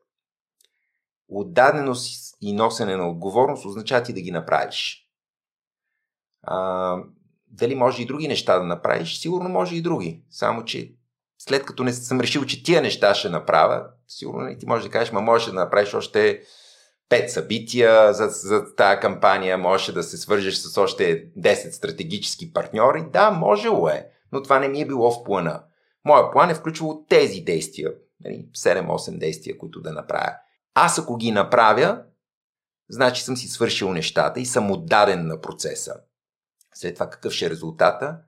Отдаденост 1.28 2.36
и 2.40 2.52
носене 2.52 2.96
на 2.96 3.08
отговорност 3.08 3.66
означава 3.66 4.02
ти 4.02 4.12
да 4.12 4.20
ги 4.20 4.30
направиш. 4.30 5.08
А, 6.42 6.96
дали 7.46 7.74
може 7.74 8.02
и 8.02 8.06
други 8.06 8.28
неща 8.28 8.58
да 8.58 8.64
направиш? 8.64 9.18
Сигурно 9.18 9.48
може 9.48 9.76
и 9.76 9.82
други. 9.82 10.22
Само, 10.30 10.64
че 10.64 10.92
след 11.38 11.64
като 11.64 11.84
не 11.84 11.92
съм 11.92 12.20
решил, 12.20 12.44
че 12.44 12.62
тия 12.62 12.82
неща 12.82 13.14
ще 13.14 13.28
направя, 13.28 13.86
сигурно 14.08 14.40
не 14.40 14.58
ти 14.58 14.66
можеш 14.66 14.84
да 14.84 14.90
кажеш, 14.90 15.12
ма 15.12 15.20
можеш 15.20 15.46
да 15.46 15.54
направиш 15.54 15.94
още 15.94 16.42
пет 17.08 17.30
събития 17.30 18.12
за, 18.12 18.26
за 18.28 18.74
тази 18.74 19.00
кампания, 19.00 19.58
можеше 19.58 19.94
да 19.94 20.02
се 20.02 20.16
свържеш 20.16 20.54
с 20.54 20.78
още 20.78 21.32
10 21.32 21.70
стратегически 21.70 22.52
партньори. 22.52 23.04
Да, 23.12 23.30
можело 23.30 23.88
е, 23.88 24.08
но 24.32 24.42
това 24.42 24.58
не 24.58 24.68
ми 24.68 24.80
е 24.80 24.86
било 24.86 25.10
в 25.10 25.24
плана. 25.24 25.62
Моя 26.04 26.30
план 26.30 26.50
е 26.50 26.54
включвал 26.54 27.04
тези 27.08 27.40
действия, 27.40 27.92
7-8 28.22 29.08
нали, 29.08 29.18
действия, 29.18 29.58
които 29.58 29.80
да 29.80 29.92
направя. 29.92 30.36
Аз 30.74 30.98
ако 30.98 31.16
ги 31.16 31.30
направя, 31.30 32.02
значи 32.88 33.22
съм 33.22 33.36
си 33.36 33.48
свършил 33.48 33.92
нещата 33.92 34.40
и 34.40 34.46
съм 34.46 34.70
отдаден 34.70 35.26
на 35.26 35.40
процеса. 35.40 35.94
След 36.74 36.94
това 36.94 37.10
какъв 37.10 37.32
ще 37.32 37.46
е 37.46 37.50
резултата? 37.50 38.18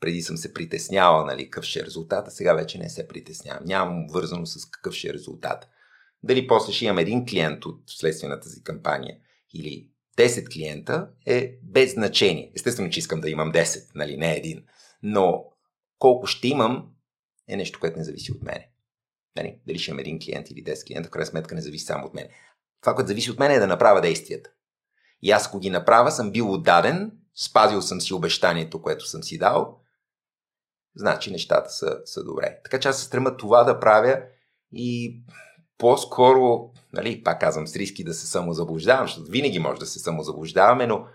Преди 0.00 0.22
съм 0.22 0.36
се 0.36 0.54
притеснявал, 0.54 1.24
нали, 1.24 1.44
какъв 1.44 1.64
ще 1.64 1.80
е 1.80 1.84
резултата, 1.84 2.30
сега 2.30 2.54
вече 2.54 2.78
не 2.78 2.88
се 2.88 3.08
притеснявам. 3.08 3.64
Нямам 3.64 4.06
вързано 4.10 4.46
с 4.46 4.70
какъв 4.70 4.94
ще 4.94 5.08
е 5.08 5.12
резултат. 5.12 5.68
Дали 6.22 6.46
после 6.46 6.72
ще 6.72 6.84
имам 6.84 6.98
един 6.98 7.26
клиент 7.26 7.64
от 7.64 7.82
следствената 7.86 8.48
си 8.48 8.64
кампания 8.64 9.16
или 9.54 9.90
10 10.18 10.52
клиента 10.52 11.08
е 11.26 11.58
без 11.62 11.92
значение. 11.92 12.52
Естествено, 12.56 12.90
че 12.90 12.98
искам 12.98 13.20
да 13.20 13.30
имам 13.30 13.52
10, 13.52 13.90
нали, 13.94 14.16
не 14.16 14.36
един. 14.36 14.64
Но 15.02 15.44
колко 15.98 16.26
ще 16.26 16.48
имам 16.48 16.90
е 17.48 17.56
нещо, 17.56 17.80
което 17.80 17.98
не 17.98 18.04
зависи 18.04 18.32
от 18.32 18.42
мене. 18.42 18.69
Нали? 19.36 19.58
Дали 19.66 19.78
ще 19.78 19.90
имам 19.90 19.98
един 19.98 20.18
клиент 20.18 20.50
или 20.50 20.64
10 20.64 20.86
клиента, 20.86 21.08
в 21.08 21.10
крайна 21.10 21.26
сметка 21.26 21.54
не 21.54 21.60
зависи 21.60 21.84
само 21.84 22.06
от 22.06 22.14
мен. 22.14 22.28
Това, 22.80 22.94
което 22.94 23.08
зависи 23.08 23.30
от 23.30 23.38
мен 23.38 23.50
е 23.50 23.58
да 23.58 23.66
направя 23.66 24.00
действията. 24.00 24.50
И 25.22 25.30
аз, 25.30 25.46
ако 25.46 25.58
ги 25.58 25.70
направя, 25.70 26.10
съм 26.10 26.30
бил 26.30 26.52
отдаден, 26.52 27.12
спазил 27.34 27.82
съм 27.82 28.00
си 28.00 28.14
обещанието, 28.14 28.82
което 28.82 29.06
съм 29.06 29.22
си 29.22 29.38
дал, 29.38 29.80
значи 30.96 31.30
нещата 31.32 31.70
са, 31.70 31.98
са 32.04 32.24
добре. 32.24 32.58
Така 32.64 32.80
че 32.80 32.88
аз 32.88 32.98
се 32.98 33.04
стрема 33.04 33.36
това 33.36 33.64
да 33.64 33.80
правя 33.80 34.22
и 34.72 35.22
по-скоро, 35.78 36.70
нали, 36.92 37.22
пак 37.22 37.40
казвам, 37.40 37.66
с 37.66 37.76
риски 37.76 38.04
да 38.04 38.14
се 38.14 38.26
самозаблуждавам, 38.26 39.06
защото 39.06 39.30
винаги 39.30 39.58
може 39.58 39.80
да 39.80 39.86
се 39.86 39.98
самозаблуждаваме, 39.98 40.86
но 40.86 41.06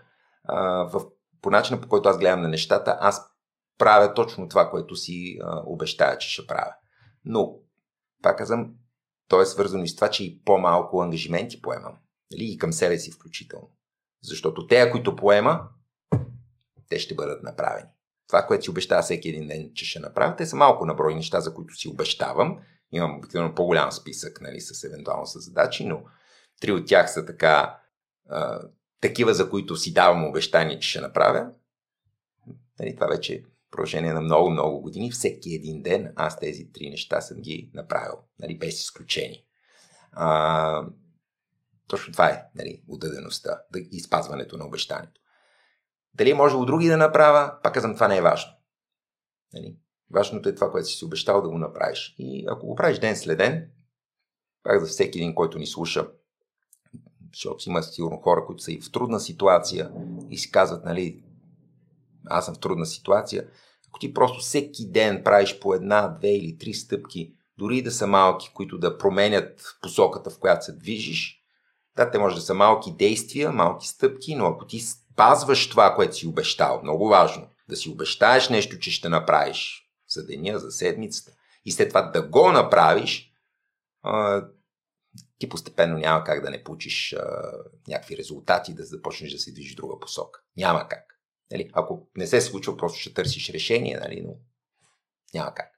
а, 0.43 0.59
в, 0.83 1.05
по 1.41 1.49
начина 1.49 1.81
по 1.81 1.87
който 1.87 2.09
аз 2.09 2.17
гледам 2.17 2.41
на 2.41 2.47
нещата, 2.47 2.97
аз 2.99 3.21
правя 3.77 4.13
точно 4.13 4.49
това, 4.49 4.69
което 4.69 4.95
си 4.95 5.39
а, 5.43 5.61
обещая, 5.65 6.17
че 6.17 6.29
ще 6.29 6.47
правя. 6.47 6.73
Но, 7.25 7.55
пак 8.25 8.37
казвам, 8.37 8.73
то 9.27 9.41
е 9.41 9.45
свързано 9.45 9.83
и 9.83 9.87
с 9.87 9.95
това, 9.95 10.09
че 10.09 10.23
и 10.23 10.43
по-малко 10.43 11.01
ангажименти 11.01 11.61
поемам. 11.61 11.97
Нали, 12.31 12.43
и 12.43 12.57
към 12.57 12.73
себе 12.73 12.97
си 12.97 13.11
включително. 13.11 13.71
Защото 14.23 14.67
те, 14.67 14.91
които 14.91 15.15
поема, 15.15 15.61
те 16.89 16.99
ще 16.99 17.15
бъдат 17.15 17.43
направени. 17.43 17.89
Това, 18.27 18.45
което 18.47 18.63
си 18.63 18.69
обещава 18.69 19.01
всеки 19.01 19.29
един 19.29 19.47
ден, 19.47 19.71
че 19.73 19.85
ще 19.85 19.99
направя, 19.99 20.35
те 20.35 20.45
са 20.45 20.55
малко 20.55 20.85
наброй 20.85 21.15
неща, 21.15 21.41
за 21.41 21.53
които 21.53 21.75
си 21.75 21.87
обещавам. 21.87 22.59
Имам 22.91 23.17
обикновено 23.17 23.55
по-голям 23.55 23.91
списък, 23.91 24.41
нали, 24.41 24.61
с 24.61 24.83
евентуално 24.83 25.25
с 25.25 25.39
задачи, 25.39 25.85
но 25.85 26.03
три 26.61 26.71
от 26.71 26.87
тях 26.87 27.13
са 27.13 27.25
така, 27.25 27.79
а, 28.29 28.61
такива, 29.01 29.33
за 29.33 29.49
които 29.49 29.75
си 29.75 29.93
давам 29.93 30.25
обещание, 30.25 30.79
че 30.79 30.89
ще 30.89 31.01
направя. 31.01 31.51
Нали, 32.79 32.95
това 32.95 33.07
вече 33.07 33.43
продължение 33.75 34.13
на 34.13 34.21
много, 34.21 34.49
много 34.49 34.81
години. 34.81 35.11
Всеки 35.11 35.53
един 35.53 35.81
ден 35.81 36.13
аз 36.15 36.39
тези 36.39 36.71
три 36.71 36.89
неща 36.89 37.21
съм 37.21 37.41
ги 37.41 37.71
направил, 37.73 38.17
нали, 38.39 38.57
без 38.57 38.83
изключение. 38.83 39.45
А, 40.11 40.87
точно 41.87 42.13
това 42.13 42.29
е 42.29 42.43
нали, 42.55 42.83
отдадеността 42.87 43.61
да, 43.71 43.79
и 43.91 43.99
спазването 43.99 44.57
на 44.57 44.65
обещанието. 44.65 45.21
Дали 46.13 46.29
е 46.29 46.35
може 46.35 46.55
от 46.55 46.67
други 46.67 46.87
да 46.87 46.97
направя, 46.97 47.53
пак 47.63 47.73
казвам, 47.73 47.93
това 47.93 48.07
не 48.07 48.17
е 48.17 48.21
важно. 48.21 48.51
Нали? 49.53 49.77
Важното 50.11 50.49
е 50.49 50.55
това, 50.55 50.71
което 50.71 50.87
си 50.87 50.97
си 50.97 51.05
обещал 51.05 51.41
да 51.41 51.49
го 51.49 51.57
направиш. 51.57 52.15
И 52.17 52.45
ако 52.49 52.67
го 52.67 52.75
правиш 52.75 52.99
ден 52.99 53.15
след 53.15 53.37
ден, 53.37 53.71
пак 54.63 54.79
за 54.79 54.85
всеки 54.85 55.17
един, 55.17 55.35
който 55.35 55.59
ни 55.59 55.67
слуша, 55.67 56.07
защото 57.33 57.69
има 57.69 57.83
сигурно 57.83 58.17
хора, 58.17 58.45
които 58.45 58.63
са 58.63 58.71
и 58.71 58.81
в 58.81 58.91
трудна 58.91 59.19
ситуация 59.19 59.91
и 60.29 60.37
си 60.37 60.51
казват, 60.51 60.85
нали, 60.85 61.23
аз 62.29 62.45
съм 62.45 62.55
в 62.55 62.59
трудна 62.59 62.85
ситуация. 62.85 63.47
Ако 63.87 63.99
ти 63.99 64.13
просто 64.13 64.39
всеки 64.39 64.91
ден 64.91 65.21
правиш 65.23 65.59
по 65.59 65.73
една, 65.73 66.07
две 66.07 66.29
или 66.29 66.57
три 66.57 66.73
стъпки, 66.73 67.33
дори 67.57 67.81
да 67.81 67.91
са 67.91 68.07
малки, 68.07 68.51
които 68.53 68.77
да 68.77 68.97
променят 68.97 69.77
посоката, 69.81 70.29
в 70.29 70.39
която 70.39 70.65
се 70.65 70.71
движиш, 70.71 71.41
да, 71.95 72.11
те 72.11 72.19
може 72.19 72.35
да 72.35 72.41
са 72.41 72.53
малки 72.53 72.95
действия, 72.95 73.51
малки 73.51 73.87
стъпки, 73.87 74.35
но 74.35 74.45
ако 74.45 74.65
ти 74.65 74.79
спазваш 74.79 75.69
това, 75.69 75.95
което 75.95 76.15
си 76.15 76.27
обещал, 76.27 76.81
много 76.83 77.07
важно, 77.07 77.47
да 77.69 77.75
си 77.75 77.89
обещаеш 77.89 78.49
нещо, 78.49 78.79
че 78.79 78.91
ще 78.91 79.09
направиш 79.09 79.89
за 80.07 80.25
деня, 80.25 80.59
за 80.59 80.71
седмицата, 80.71 81.31
и 81.65 81.71
след 81.71 81.87
това 81.87 82.01
да 82.01 82.21
го 82.21 82.51
направиш, 82.51 83.31
ти 85.37 85.49
постепенно 85.49 85.97
няма 85.97 86.23
как 86.23 86.43
да 86.43 86.49
не 86.49 86.63
получиш 86.63 87.13
а, 87.13 87.51
някакви 87.87 88.17
резултати, 88.17 88.73
да 88.73 88.83
започнеш 88.83 89.31
да 89.31 89.39
се 89.39 89.51
движиш 89.51 89.73
в 89.73 89.75
друга 89.75 89.99
посока. 89.99 90.39
Няма 90.57 90.87
как. 90.87 91.14
Нали? 91.51 91.69
Ако 91.73 92.07
не 92.15 92.27
се 92.27 92.41
случва, 92.41 92.77
просто 92.77 92.99
ще 92.99 93.13
търсиш 93.13 93.49
решение, 93.49 93.97
нали? 94.01 94.23
но 94.27 94.33
няма 95.33 95.53
как. 95.53 95.71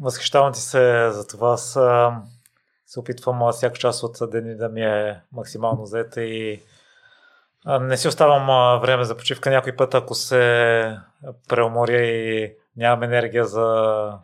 Възхищавам 0.00 0.52
ти 0.52 0.60
се 0.60 1.10
за 1.10 1.26
това. 1.26 1.52
Аз 1.52 1.72
се 2.86 3.00
опитвам 3.00 3.52
всяка 3.52 3.78
част 3.78 4.02
от 4.02 4.30
деня 4.30 4.56
да 4.56 4.68
ми 4.68 4.82
е 4.82 5.20
максимално 5.32 5.86
заета 5.86 6.22
и 6.22 6.62
не 7.80 7.96
си 7.96 8.08
оставам 8.08 8.80
време 8.80 9.04
за 9.04 9.16
почивка 9.16 9.50
някой 9.50 9.76
път, 9.76 9.94
ако 9.94 10.14
се 10.14 10.98
преуморя 11.48 12.02
и 12.02 12.54
нямам 12.76 13.02
енергия 13.02 13.44
за 13.44 14.18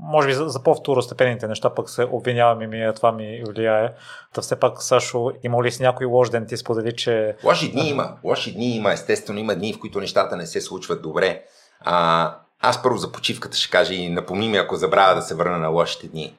може 0.00 0.28
би 0.28 0.34
за, 0.34 0.48
за 0.48 0.62
по-второстепенните 0.62 1.48
неща 1.48 1.74
пък 1.74 1.90
се 1.90 2.04
обвинявам 2.04 2.62
и 2.62 2.66
ми, 2.66 2.92
това 2.96 3.12
ми 3.12 3.42
влияе. 3.48 3.92
Та 4.34 4.40
все 4.40 4.60
пак, 4.60 4.82
Сашо, 4.82 5.30
има 5.42 5.64
ли 5.64 5.72
си 5.72 5.82
някой 5.82 6.06
лош 6.06 6.30
ден? 6.30 6.46
Ти 6.46 6.56
сподели, 6.56 6.96
че... 6.96 7.36
Лоши 7.44 7.72
дни 7.72 7.88
има. 7.88 8.16
Лоши 8.24 8.54
дни 8.54 8.76
има. 8.76 8.92
Естествено, 8.92 9.38
има 9.38 9.54
дни, 9.54 9.72
в 9.72 9.80
които 9.80 10.00
нещата 10.00 10.36
не 10.36 10.46
се 10.46 10.60
случват 10.60 11.02
добре. 11.02 11.42
А, 11.80 12.34
аз 12.60 12.82
първо 12.82 12.96
за 12.96 13.12
почивката 13.12 13.56
ще 13.56 13.70
кажа 13.70 13.94
и 13.94 14.08
напомни 14.08 14.48
ми, 14.48 14.56
ако 14.56 14.76
забравя 14.76 15.14
да 15.14 15.22
се 15.22 15.34
върна 15.34 15.58
на 15.58 15.68
лошите 15.68 16.06
дни. 16.08 16.34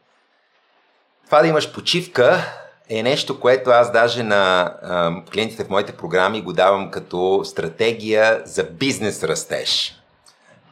Това 1.25 1.41
да 1.41 1.47
имаш 1.47 1.73
почивка 1.73 2.43
е 2.89 3.03
нещо, 3.03 3.39
което 3.39 3.69
аз 3.69 3.91
даже 3.91 4.23
на 4.23 4.73
а, 4.81 5.23
клиентите 5.31 5.63
в 5.63 5.69
моите 5.69 5.91
програми 5.97 6.41
го 6.41 6.53
давам 6.53 6.91
като 6.91 7.41
стратегия 7.45 8.41
за 8.45 8.63
бизнес 8.63 9.23
растеж 9.23 10.01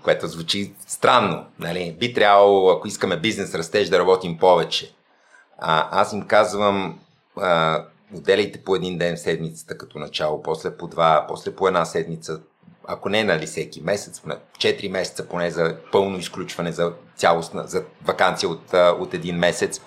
което 0.04 0.28
звучи 0.28 0.74
странно. 0.88 1.46
Нали? 1.60 1.96
Би 2.00 2.14
трябвало, 2.14 2.70
ако 2.70 2.88
искаме 2.88 3.20
бизнес 3.20 3.56
растеж, 3.56 3.90
да 3.90 4.00
работим 4.00 4.38
повече. 4.38 4.94
А, 5.58 6.02
аз 6.02 6.14
им 6.14 6.28
казвам, 6.28 7.00
а, 7.38 7.84
отделяйте 8.16 8.64
по 8.64 8.76
един 8.76 8.98
ден 8.98 9.16
в 9.16 9.20
седмицата 9.20 9.78
като 9.78 10.00
начало, 10.00 10.44
после 10.44 10.78
по 10.78 10.88
два, 10.88 11.26
после 11.28 11.56
по 11.56 11.68
една 11.68 11.86
седмица, 11.86 12.40
ако 12.88 13.10
не 13.10 13.24
нали 13.24 13.46
всеки 13.46 13.82
месец, 13.82 14.20
поне 14.22 14.36
4 14.58 14.88
месеца 14.88 15.28
поне 15.28 15.52
за 15.52 15.76
пълно 15.92 16.18
изключване 16.18 16.72
за 16.72 16.94
цялостна, 17.16 17.64
за 17.68 17.84
вакансия 18.06 18.50
от, 18.50 18.74
от 18.74 19.14
един 19.14 19.38
месец. 19.38 19.82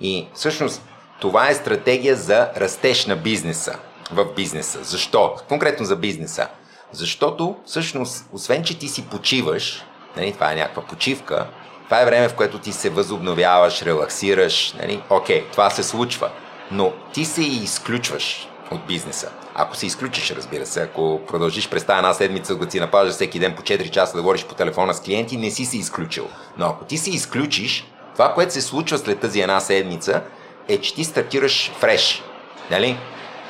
И 0.00 0.28
всъщност 0.34 0.82
това 1.20 1.48
е 1.48 1.54
стратегия 1.54 2.16
за 2.16 2.50
растеж 2.56 3.06
на 3.06 3.16
бизнеса, 3.16 3.78
в 4.12 4.34
бизнеса. 4.36 4.84
Защо? 4.84 5.36
Конкретно 5.48 5.86
за 5.86 5.96
бизнеса. 5.96 6.48
Защото, 6.92 7.56
всъщност, 7.66 8.26
освен, 8.32 8.64
че 8.64 8.78
ти 8.78 8.88
си 8.88 9.06
почиваш, 9.06 9.84
нали, 10.16 10.32
това 10.32 10.52
е 10.52 10.56
някаква 10.56 10.82
почивка, 10.82 11.46
това 11.84 12.02
е 12.02 12.04
време, 12.04 12.28
в 12.28 12.34
което 12.34 12.58
ти 12.58 12.72
се 12.72 12.90
възобновяваш, 12.90 13.82
релаксираш, 13.82 14.72
нали, 14.72 15.02
окей, 15.10 15.44
това 15.52 15.70
се 15.70 15.82
случва, 15.82 16.30
но 16.70 16.92
ти 17.12 17.24
се 17.24 17.42
и 17.42 17.56
изключваш 17.56 18.48
от 18.70 18.86
бизнеса. 18.86 19.30
Ако 19.54 19.76
се 19.76 19.86
изключиш, 19.86 20.30
разбира 20.30 20.66
се, 20.66 20.82
ако 20.82 21.20
продължиш 21.28 21.68
през 21.68 21.84
тази 21.84 21.96
една 21.96 22.14
седмица 22.14 22.56
да 22.56 22.70
си 22.70 22.80
напажаш 22.80 23.14
всеки 23.14 23.38
ден 23.38 23.54
по 23.56 23.62
4 23.62 23.90
часа 23.90 24.16
да 24.16 24.22
говориш 24.22 24.44
по 24.44 24.54
телефона 24.54 24.94
с 24.94 25.00
клиенти, 25.00 25.36
не 25.36 25.50
си 25.50 25.64
се 25.64 25.78
изключил. 25.78 26.28
Но 26.58 26.66
ако 26.66 26.84
ти 26.84 26.98
се 26.98 27.10
изключиш, 27.10 27.86
това, 28.12 28.34
което 28.34 28.52
се 28.52 28.60
случва 28.60 28.98
след 28.98 29.20
тази 29.20 29.40
една 29.40 29.60
седмица, 29.60 30.22
е, 30.68 30.78
че 30.78 30.94
ти 30.94 31.04
стартираш 31.04 31.72
фреш. 31.78 32.22
Нали? 32.70 32.98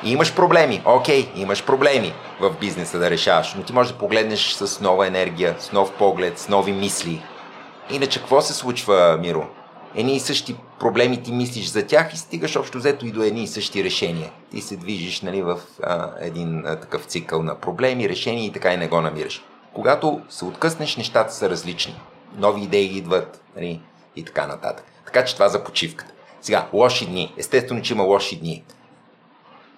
Имаш 0.03 0.35
проблеми. 0.35 0.81
Окей, 0.85 1.29
имаш 1.35 1.65
проблеми 1.65 2.13
в 2.39 2.55
бизнеса 2.59 2.99
да 2.99 3.09
решаваш, 3.09 3.53
но 3.53 3.63
ти 3.63 3.73
можеш 3.73 3.93
да 3.93 3.99
погледнеш 3.99 4.51
с 4.51 4.79
нова 4.79 5.07
енергия, 5.07 5.55
с 5.59 5.71
нов 5.71 5.93
поглед, 5.93 6.39
с 6.39 6.49
нови 6.49 6.71
мисли. 6.71 7.23
Иначе 7.91 8.19
какво 8.19 8.41
се 8.41 8.53
случва, 8.53 9.17
Миро? 9.21 9.47
Едни 9.95 10.15
и 10.15 10.19
същи 10.19 10.55
проблеми 10.79 11.23
ти 11.23 11.31
мислиш 11.31 11.67
за 11.69 11.87
тях 11.87 12.13
и 12.13 12.17
стигаш 12.17 12.55
общо 12.55 12.77
взето 12.77 13.05
и 13.05 13.11
до 13.11 13.23
едни 13.23 13.43
и 13.43 13.47
същи 13.47 13.83
решения. 13.83 14.31
Ти 14.51 14.61
се 14.61 14.77
движиш 14.77 15.21
нали, 15.21 15.41
в 15.41 15.59
а, 15.83 16.09
един 16.19 16.65
а, 16.65 16.79
такъв 16.79 17.05
цикъл 17.05 17.43
на 17.43 17.55
проблеми, 17.55 18.09
решения 18.09 18.45
и 18.45 18.51
така 18.51 18.73
и 18.73 18.77
не 18.77 18.87
го 18.87 19.01
намираш. 19.01 19.43
Когато 19.73 20.21
се 20.29 20.45
откъснеш, 20.45 20.97
нещата 20.97 21.33
са 21.33 21.49
различни. 21.49 21.99
Нови 22.37 22.61
идеи 22.61 22.97
идват 22.97 23.41
нали, 23.55 23.81
и 24.15 24.25
така 24.25 24.47
нататък. 24.47 24.85
Така 25.05 25.25
че 25.25 25.33
това 25.33 25.49
за 25.49 25.63
почивката. 25.63 26.13
Сега, 26.41 26.67
лоши 26.73 27.05
дни. 27.05 27.33
Естествено, 27.37 27.81
че 27.81 27.93
има 27.93 28.03
лоши 28.03 28.39
дни 28.39 28.63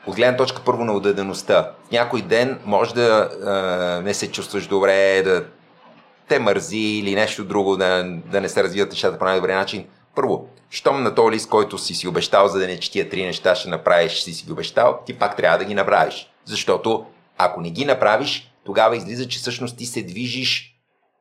от 0.08 0.16
гледна 0.16 0.38
точка 0.38 0.62
първо 0.66 0.86
на 0.86 0.94
отдадеността. 0.94 1.72
В 1.88 1.92
някой 1.92 2.22
ден 2.22 2.60
може 2.66 2.94
да 2.94 3.30
а, 3.46 4.02
не 4.04 4.14
се 4.14 4.32
чувстваш 4.32 4.68
добре, 4.68 5.22
да 5.24 5.46
те 6.28 6.40
мързи 6.40 6.78
или 6.78 7.16
нещо 7.16 7.46
друго, 7.46 7.78
да, 7.78 8.04
да 8.26 8.42
не 8.42 8.50
се 8.50 8.64
развият 8.64 8.92
нещата 8.92 9.20
по 9.20 9.26
най-добрия 9.26 9.58
начин. 9.58 9.86
Първо, 10.16 10.48
щом 10.70 11.04
на 11.04 11.16
този 11.16 11.32
лист, 11.32 11.50
който 11.50 11.78
си 11.78 11.94
си 11.94 12.08
обещал, 12.08 12.48
за 12.48 12.60
да 12.60 12.68
не 12.68 12.80
че 12.80 12.92
тия 12.92 13.10
три 13.10 13.26
неща 13.26 13.56
ще 13.56 13.70
направиш, 13.70 14.22
си 14.22 14.34
си 14.34 14.46
ги 14.46 14.52
обещал, 14.52 15.00
ти 15.06 15.14
пак 15.14 15.38
трябва 15.38 15.58
да 15.58 15.66
ги 15.66 15.74
направиш. 15.74 16.30
Защото 16.46 17.06
ако 17.38 17.62
не 17.62 17.70
ги 17.70 17.86
направиш, 17.86 18.54
тогава 18.66 18.98
излиза, 18.98 19.28
че 19.28 19.40
всъщност 19.40 19.78
ти 19.78 19.86
се 19.86 20.02
движиш 20.02 20.76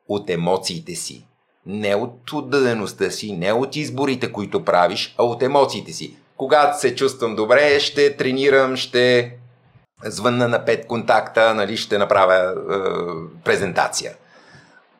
от 0.07 0.29
емоциите 0.29 0.95
си. 0.95 1.25
Не 1.65 1.95
от 1.95 2.33
отдадеността 2.33 3.09
си, 3.09 3.33
не 3.33 3.53
от 3.53 3.75
изборите, 3.75 4.31
които 4.31 4.65
правиш, 4.65 5.15
а 5.17 5.23
от 5.23 5.43
емоциите 5.43 5.93
си 5.93 6.15
когато 6.41 6.79
се 6.79 6.95
чувствам 6.95 7.35
добре, 7.35 7.79
ще 7.79 8.17
тренирам, 8.17 8.75
ще 8.75 9.33
звънна 10.03 10.47
на 10.47 10.65
пет 10.65 10.87
контакта, 10.87 11.53
нали, 11.53 11.77
ще 11.77 11.97
направя 11.97 12.35
е, 12.35 12.75
презентация. 13.43 14.15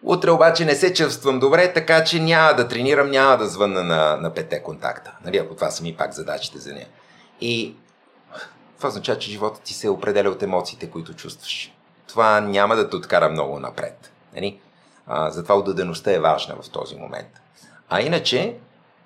Утре 0.04 0.32
обаче 0.32 0.66
не 0.66 0.76
се 0.76 0.94
чувствам 0.94 1.39
добре, 1.39 1.74
така 1.74 2.04
че 2.04 2.20
няма 2.20 2.54
да 2.54 2.68
тренирам, 2.68 3.12
няма 3.12 3.38
да 3.38 3.48
звънна 3.48 3.84
на, 3.84 4.18
на 4.18 4.34
пете 4.34 4.64
контакта. 4.64 5.12
Нали, 5.26 5.38
ако 5.38 5.56
това 5.56 5.72
са 5.72 5.84
ми 5.84 5.96
пак 5.96 6.14
задачите 6.14 6.60
за 6.60 6.74
нея. 6.74 6.88
И 7.42 7.76
това 8.78 8.89
означава, 8.89 9.20
че 9.20 9.32
живота 9.32 9.62
ти 9.62 9.74
се 9.74 9.89
определя 9.89 10.30
от 10.30 10.44
емоциите, 10.44 10.89
които 10.89 11.14
чувстваш. 11.14 11.74
Това 12.08 12.42
няма 12.42 12.76
да 12.76 12.89
те 12.89 12.96
откара 12.96 13.30
много 13.30 13.60
напред. 13.60 14.12
Нали? 14.36 14.60
А, 15.08 15.32
затова 15.32 15.56
отдадеността 15.56 16.12
е 16.12 16.20
важна 16.20 16.56
в 16.62 16.70
този 16.70 16.96
момент. 16.96 17.42
А 17.89 18.02
иначе, 18.02 18.56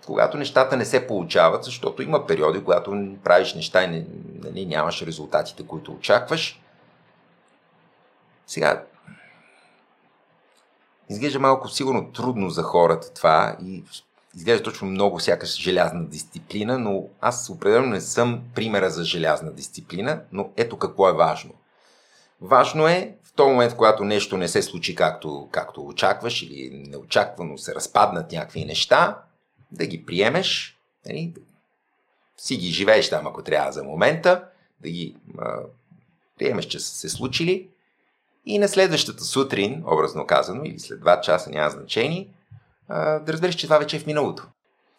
когато 0.05 0.37
нещата 0.37 0.77
не 0.77 0.85
се 0.85 1.07
получават, 1.07 1.63
защото 1.63 2.01
има 2.01 2.27
периоди, 2.27 2.63
когато 2.63 3.15
правиш 3.23 3.53
неща 3.53 3.83
и 3.83 3.87
не, 3.87 4.05
нали, 4.43 4.65
нямаш 4.65 5.01
резултатите, 5.01 5.67
които 5.67 5.91
очакваш, 5.91 6.61
сега, 8.47 8.83
изглежда 11.09 11.39
малко 11.39 11.69
сигурно 11.69 12.11
трудно 12.11 12.49
за 12.49 12.63
хората 12.63 13.13
това 13.13 13.57
и 13.63 13.83
изглежда 14.35 14.63
точно 14.63 14.87
много 14.87 15.19
сякаш 15.19 15.61
желязна 15.61 16.05
дисциплина, 16.05 16.79
но 16.79 17.03
аз 17.21 17.49
определено 17.49 17.87
не 17.87 18.01
съм 18.01 18.41
примера 18.55 18.89
за 18.89 19.03
желязна 19.03 19.51
дисциплина, 19.51 20.21
но 20.31 20.49
ето 20.57 20.77
какво 20.77 21.09
е 21.09 21.13
важно. 21.13 21.51
Важно 22.41 22.87
е 22.87 23.15
в 23.23 23.33
този 23.33 23.51
момент, 23.51 23.75
когато 23.75 24.03
нещо 24.03 24.37
не 24.37 24.47
се 24.47 24.61
случи 24.61 24.95
както, 24.95 25.47
както 25.51 25.87
очакваш 25.87 26.41
или 26.41 26.83
неочаквано 26.87 27.57
се 27.57 27.75
разпаднат 27.75 28.31
някакви 28.31 28.65
неща, 28.65 29.17
да 29.72 29.86
ги 29.86 30.05
приемеш, 30.05 30.78
нали, 31.05 31.34
си 32.38 32.57
ги 32.57 32.68
живееш 32.68 33.09
там, 33.09 33.28
ако 33.28 33.43
трябва 33.43 33.72
за 33.72 33.84
момента, 33.84 34.43
да 34.82 34.89
ги 34.89 35.16
а, 35.39 35.59
приемеш, 36.38 36.66
че 36.66 36.80
са 36.80 36.95
се 36.95 37.09
случили 37.09 37.70
и 38.45 38.59
на 38.59 38.68
следващата 38.68 39.24
сутрин, 39.24 39.84
образно 39.86 40.28
казано, 40.28 40.63
или 40.63 40.80
след 40.80 40.99
2 40.99 41.22
часа, 41.22 41.49
няма 41.49 41.70
значение, 41.70 42.28
а, 42.88 43.20
да 43.20 43.34
разбереш, 43.34 43.55
че 43.55 43.68
това 43.68 43.78
вече 43.78 43.97
е 43.97 43.99
в 43.99 44.05
миналото. 44.05 44.47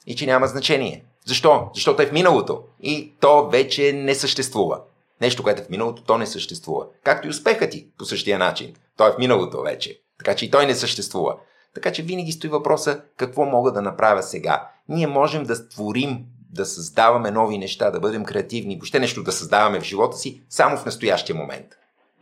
И 0.06 0.16
че 0.16 0.26
няма 0.26 0.46
значение. 0.46 1.04
Защо? 1.24 1.70
Защото 1.74 2.02
е 2.02 2.06
в 2.06 2.12
миналото. 2.12 2.62
И 2.80 3.12
то 3.20 3.48
вече 3.48 3.92
не 3.92 4.14
съществува. 4.14 4.80
Нещо, 5.20 5.42
което 5.42 5.62
е 5.62 5.64
в 5.64 5.70
миналото, 5.70 6.02
то 6.02 6.18
не 6.18 6.26
съществува. 6.26 6.86
Както 7.04 7.26
и 7.26 7.30
успехът 7.30 7.70
ти 7.70 7.86
по 7.98 8.04
същия 8.04 8.38
начин. 8.38 8.74
Той 8.96 9.08
е 9.08 9.12
в 9.12 9.18
миналото 9.18 9.62
вече. 9.62 10.00
Така 10.18 10.34
че 10.36 10.44
и 10.44 10.50
той 10.50 10.66
не 10.66 10.74
съществува. 10.74 11.36
Така 11.76 11.92
че 11.92 12.02
винаги 12.02 12.32
стои 12.32 12.50
въпроса 12.50 13.00
какво 13.16 13.44
мога 13.44 13.72
да 13.72 13.82
направя 13.82 14.22
сега. 14.22 14.68
Ние 14.88 15.06
можем 15.06 15.44
да 15.44 15.56
створим, 15.56 16.24
да 16.50 16.66
създаваме 16.66 17.30
нови 17.30 17.58
неща, 17.58 17.90
да 17.90 18.00
бъдем 18.00 18.24
креативни, 18.24 18.76
въобще 18.76 19.00
нещо 19.00 19.22
да 19.22 19.32
създаваме 19.32 19.80
в 19.80 19.84
живота 19.84 20.16
си 20.16 20.42
само 20.50 20.76
в 20.76 20.84
настоящия 20.84 21.36
момент. 21.36 21.66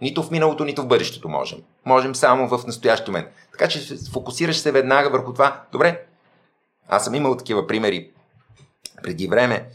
Нито 0.00 0.22
в 0.22 0.30
миналото, 0.30 0.64
нито 0.64 0.82
в 0.82 0.86
бъдещето 0.86 1.28
можем. 1.28 1.58
Можем 1.84 2.14
само 2.14 2.48
в 2.48 2.66
настоящия 2.66 3.12
момент. 3.12 3.28
Така 3.52 3.68
че 3.68 3.96
фокусираш 4.12 4.56
се 4.56 4.72
веднага 4.72 5.10
върху 5.10 5.32
това. 5.32 5.62
Добре, 5.72 6.02
аз 6.88 7.04
съм 7.04 7.14
имал 7.14 7.36
такива 7.36 7.66
примери 7.66 8.10
преди 9.02 9.28
време, 9.28 9.68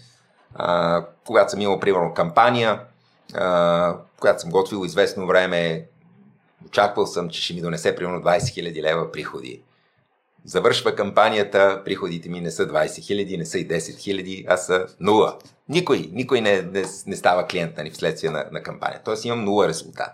а, 0.55 1.05
когато 1.25 1.51
съм 1.51 1.61
имал, 1.61 1.79
примерно, 1.79 2.13
кампания, 2.13 2.81
а, 3.33 3.97
която 4.19 4.41
съм 4.41 4.49
готвил 4.49 4.85
известно 4.85 5.27
време, 5.27 5.85
очаквал 6.67 7.07
съм, 7.07 7.29
че 7.29 7.41
ще 7.41 7.53
ми 7.53 7.61
донесе 7.61 7.95
примерно 7.95 8.21
20 8.21 8.39
000 8.39 8.81
лева 8.81 9.11
приходи. 9.11 9.61
Завършва 10.45 10.95
кампанията, 10.95 11.81
приходите 11.85 12.29
ми 12.29 12.41
не 12.41 12.51
са 12.51 12.67
20 12.67 12.85
000, 12.85 13.37
не 13.37 13.45
са 13.45 13.59
и 13.59 13.67
10 13.67 13.77
000, 13.77 14.45
а 14.47 14.57
са 14.57 14.87
нула. 14.99 15.37
Никой, 15.69 16.09
никой 16.11 16.41
не, 16.41 16.61
не, 16.61 16.85
не 17.07 17.15
става 17.15 17.47
клиент 17.47 17.77
нали, 17.77 17.91
вследствие 17.91 18.29
на, 18.29 18.45
на 18.51 18.63
кампания. 18.63 19.01
Тоест 19.05 19.25
имам 19.25 19.43
нула 19.43 19.67
резултат. 19.67 20.09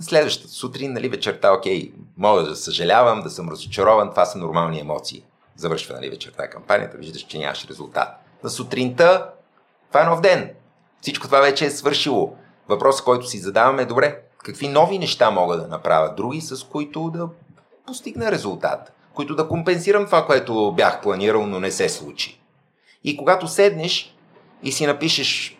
Следващата 0.00 0.48
сутрин, 0.48 0.92
нали, 0.92 1.08
вечерта, 1.08 1.52
окей, 1.52 1.92
мога 2.16 2.42
да 2.42 2.56
съжалявам, 2.56 3.22
да 3.22 3.30
съм 3.30 3.48
разочарован, 3.48 4.10
това 4.10 4.24
са 4.24 4.38
нормални 4.38 4.80
емоции. 4.80 5.24
Завършва 5.56 5.94
нали, 5.94 6.10
вечерта 6.10 6.50
кампанията, 6.50 6.96
виждаш, 6.96 7.22
че 7.22 7.38
нямаш 7.38 7.66
резултат. 7.66 8.08
На 8.44 8.50
сутринта, 8.50 9.30
това 9.88 10.02
е 10.02 10.04
нов 10.04 10.20
ден. 10.20 10.50
Всичко 11.00 11.26
това 11.26 11.40
вече 11.40 11.66
е 11.66 11.70
свършило. 11.70 12.36
Въпросът, 12.68 13.04
който 13.04 13.26
си 13.26 13.38
задаваме 13.38 13.82
е, 13.82 13.86
добре, 13.86 14.20
какви 14.44 14.68
нови 14.68 14.98
неща 14.98 15.30
мога 15.30 15.56
да 15.56 15.68
направя, 15.68 16.14
други, 16.14 16.40
с 16.40 16.64
които 16.64 17.10
да 17.10 17.28
постигна 17.88 18.32
резултат, 18.32 18.92
които 19.14 19.34
да 19.34 19.48
компенсирам 19.48 20.06
това, 20.06 20.26
което 20.26 20.72
бях 20.76 21.00
планирал, 21.00 21.46
но 21.46 21.60
не 21.60 21.70
се 21.70 21.88
случи. 21.88 22.40
И 23.04 23.16
когато 23.16 23.48
седнеш 23.48 24.16
и 24.62 24.72
си 24.72 24.86
напишеш 24.86 25.58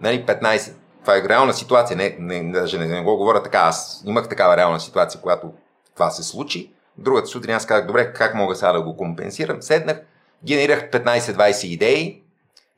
нали, 0.00 0.26
15, 0.26 0.72
това 1.00 1.16
е 1.16 1.22
реална 1.28 1.54
ситуация, 1.54 1.96
не, 1.96 2.16
не, 2.18 2.52
даже 2.52 2.78
не, 2.78 2.86
не 2.86 3.02
го 3.02 3.16
говоря 3.16 3.42
така, 3.42 3.58
аз 3.58 4.02
имах 4.06 4.28
такава 4.28 4.56
реална 4.56 4.80
ситуация, 4.80 5.20
когато 5.20 5.52
това 5.94 6.10
се 6.10 6.22
случи. 6.22 6.72
Другата 6.96 7.26
сутрин 7.26 7.54
аз 7.54 7.66
казах, 7.66 7.86
добре, 7.86 8.12
как 8.12 8.34
мога 8.34 8.56
сега 8.56 8.72
да 8.72 8.82
го 8.82 8.96
компенсирам? 8.96 9.62
Седнах, 9.62 10.00
генерирах 10.44 10.90
15-20 10.90 11.64
идеи 11.64 12.22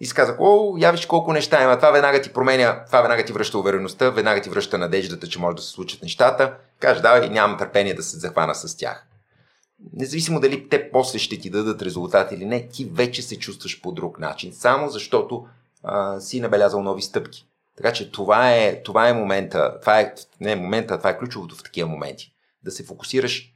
и 0.01 0.07
си 0.07 0.15
казах, 0.15 0.37
о, 0.41 0.77
я 0.79 0.93
виж 0.93 1.07
колко 1.07 1.33
неща 1.33 1.63
има, 1.63 1.77
това 1.77 1.91
веднага 1.91 2.23
ти 2.23 2.33
променя, 2.33 2.85
това 2.85 3.01
веднага 3.01 3.25
ти 3.25 3.33
връща 3.33 3.59
увереността, 3.59 4.11
веднага 4.11 4.43
ти 4.43 4.51
връща 4.51 4.79
надеждата, 4.79 5.29
че 5.29 5.39
може 5.39 5.57
да 5.57 5.63
се 5.63 5.71
случат 5.71 6.03
нещата. 6.03 6.55
Кажеш, 6.79 7.03
давай, 7.03 7.29
нямам 7.29 7.59
търпение 7.59 7.95
да 7.95 8.03
се 8.03 8.19
захвана 8.19 8.55
с 8.55 8.77
тях. 8.77 9.07
Независимо 9.93 10.41
дали 10.41 10.69
те 10.69 10.91
после 10.91 11.19
ще 11.19 11.39
ти 11.39 11.51
дадат 11.51 11.83
резултат 11.83 12.33
или 12.33 12.45
не, 12.45 12.69
ти 12.69 12.85
вече 12.85 13.23
се 13.23 13.39
чувстваш 13.39 13.81
по 13.81 13.93
друг 13.93 14.19
начин, 14.19 14.53
само 14.53 14.89
защото 14.89 15.47
а, 15.83 16.21
си 16.21 16.41
набелязал 16.41 16.83
нови 16.83 17.03
стъпки. 17.03 17.47
Така 17.77 17.93
че 17.93 18.13
това 18.13 18.55
е, 18.55 18.83
това 18.83 19.09
е 19.09 19.13
момента, 19.15 19.81
това 19.81 20.01
е, 20.01 20.15
не 20.41 20.53
е 20.53 20.57
момента, 20.57 20.99
това 20.99 21.11
е 21.11 21.19
ключовото 21.19 21.55
в 21.55 21.63
такива 21.63 21.89
моменти. 21.89 22.33
Да 22.65 22.71
се 22.71 22.85
фокусираш 22.85 23.55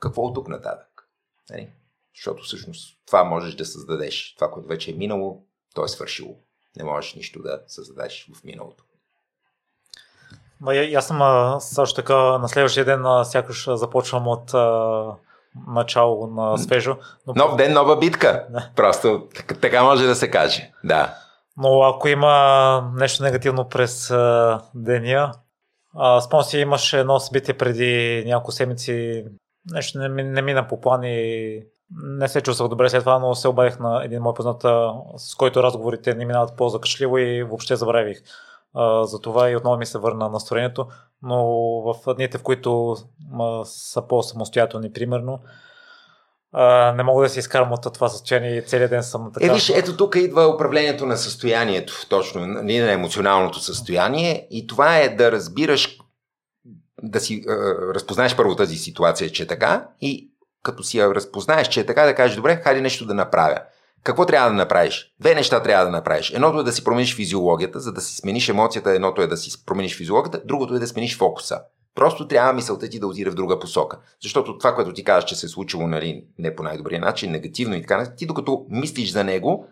какво 0.00 0.22
от 0.22 0.34
тук 0.34 0.48
нататък. 0.48 1.08
Нали? 1.50 1.68
Защото 2.14 2.42
всъщност 2.42 2.98
това 3.06 3.24
можеш 3.24 3.54
да 3.54 3.64
създадеш. 3.64 4.34
Това, 4.34 4.50
което 4.50 4.68
вече 4.68 4.90
е 4.90 4.94
минало, 4.94 5.44
то 5.74 5.84
е 5.84 5.88
свършило. 5.88 6.36
Не 6.76 6.84
можеш 6.84 7.14
нищо 7.14 7.42
да 7.42 7.60
създадеш 7.66 8.28
в 8.34 8.44
миналото. 8.44 8.84
Ма, 10.60 10.74
и, 10.74 10.94
аз 10.94 11.06
съм 11.06 11.56
също 11.60 11.96
така 11.96 12.14
на 12.14 12.48
следващия 12.48 12.84
ден 12.84 13.04
сякаш 13.24 13.68
започвам 13.70 14.28
от 14.28 14.54
а, 14.54 15.04
начало 15.68 16.26
на 16.26 16.58
свежо. 16.58 16.96
Но... 17.26 17.32
Нов 17.36 17.56
ден, 17.56 17.72
нова 17.72 17.98
битка. 17.98 18.46
Да. 18.50 18.70
Просто 18.76 19.28
така, 19.34 19.54
така 19.54 19.82
може 19.82 20.06
да 20.06 20.14
се 20.14 20.30
каже. 20.30 20.72
Да. 20.84 21.14
Но 21.56 21.82
ако 21.82 22.08
има 22.08 22.92
нещо 22.94 23.22
негативно 23.22 23.68
през 23.68 24.10
а, 24.10 24.60
деня, 24.74 25.32
а, 25.94 26.20
спомням 26.20 26.44
си 26.44 26.58
имаше 26.58 27.00
едно 27.00 27.20
събитие 27.20 27.54
преди 27.54 28.24
няколко 28.26 28.52
седмици, 28.52 29.24
нещо 29.70 29.98
не, 29.98 30.08
не 30.08 30.42
мина 30.42 30.68
по 30.68 30.80
план 30.80 31.04
и 31.04 31.62
не 31.90 32.28
се 32.28 32.40
чувствах 32.40 32.68
добре 32.68 32.88
след 32.88 33.02
това, 33.02 33.18
но 33.18 33.34
се 33.34 33.48
обадих 33.48 33.78
на 33.78 34.04
един 34.04 34.22
мой 34.22 34.34
познат, 34.34 34.62
с 35.16 35.34
който 35.34 35.62
разговорите 35.62 36.14
не 36.14 36.24
минават 36.24 36.56
по-закашливо 36.56 37.18
и 37.18 37.42
въобще 37.42 37.76
забравих 37.76 38.22
за 39.02 39.20
това 39.20 39.50
и 39.50 39.56
отново 39.56 39.76
ми 39.76 39.86
се 39.86 39.98
върна 39.98 40.28
настроението, 40.28 40.86
но 41.22 41.44
в 41.82 42.14
дните, 42.14 42.38
в 42.38 42.42
които 42.42 42.96
са 43.64 44.02
по-самостоятелни, 44.02 44.92
примерно, 44.92 45.40
не 46.94 47.02
мога 47.02 47.22
да 47.22 47.28
си 47.28 47.38
изкарам 47.38 47.72
от 47.72 47.94
това 47.94 48.08
състояние 48.08 48.56
и 48.56 48.62
целият 48.62 48.90
ден 48.90 49.02
съм 49.02 49.30
така. 49.34 49.46
Е, 49.46 49.52
виж, 49.52 49.70
ето 49.70 49.96
тук 49.96 50.16
идва 50.16 50.54
управлението 50.54 51.06
на 51.06 51.16
състоянието, 51.16 52.06
точно, 52.08 52.46
нали, 52.46 52.78
на 52.78 52.92
емоционалното 52.92 53.60
състояние 53.60 54.46
и 54.50 54.66
това 54.66 54.98
е 54.98 55.08
да 55.08 55.32
разбираш, 55.32 55.98
да 57.02 57.20
си 57.20 57.44
разпознаеш 57.94 58.36
първо 58.36 58.56
тази 58.56 58.76
ситуация, 58.76 59.30
че 59.30 59.42
е 59.42 59.46
така 59.46 59.88
и 60.00 60.27
като 60.68 60.82
си 60.82 60.98
я 60.98 61.14
разпознаеш, 61.14 61.68
че 61.68 61.80
е 61.80 61.86
така, 61.86 62.02
да 62.02 62.14
кажеш, 62.14 62.36
добре, 62.36 62.60
хайде 62.64 62.80
нещо 62.80 63.06
да 63.06 63.14
направя. 63.14 63.58
Какво 64.04 64.26
трябва 64.26 64.50
да 64.50 64.56
направиш? 64.56 65.14
Две 65.20 65.34
неща 65.34 65.62
трябва 65.62 65.84
да 65.84 65.90
направиш. 65.90 66.30
Едното 66.30 66.60
е 66.60 66.64
да 66.64 66.72
си 66.72 66.84
промениш 66.84 67.16
физиологията, 67.16 67.80
за 67.80 67.92
да 67.92 68.00
си 68.00 68.16
смениш 68.16 68.48
емоцията, 68.48 68.90
едното 68.90 69.22
е 69.22 69.26
да 69.26 69.36
си 69.36 69.64
промениш 69.66 69.96
физиологията, 69.96 70.42
другото 70.44 70.74
е 70.74 70.78
да 70.78 70.86
смениш 70.86 71.18
фокуса. 71.18 71.60
Просто 71.94 72.28
трябва 72.28 72.52
мисълта 72.52 72.88
ти 72.88 73.00
да 73.00 73.06
отиде 73.06 73.30
в 73.30 73.34
друга 73.34 73.58
посока. 73.58 73.98
Защото 74.22 74.58
това, 74.58 74.74
което 74.74 74.92
ти 74.92 75.04
казваш, 75.04 75.24
че 75.24 75.36
се 75.36 75.46
е 75.46 75.48
случило 75.48 75.86
нали, 75.86 76.24
не 76.38 76.56
по 76.56 76.62
най-добрия 76.62 77.00
начин, 77.00 77.30
негативно 77.30 77.74
и 77.74 77.80
така, 77.80 78.14
ти 78.16 78.26
докато 78.26 78.66
мислиш 78.70 79.12
за 79.12 79.24
него, 79.24 79.66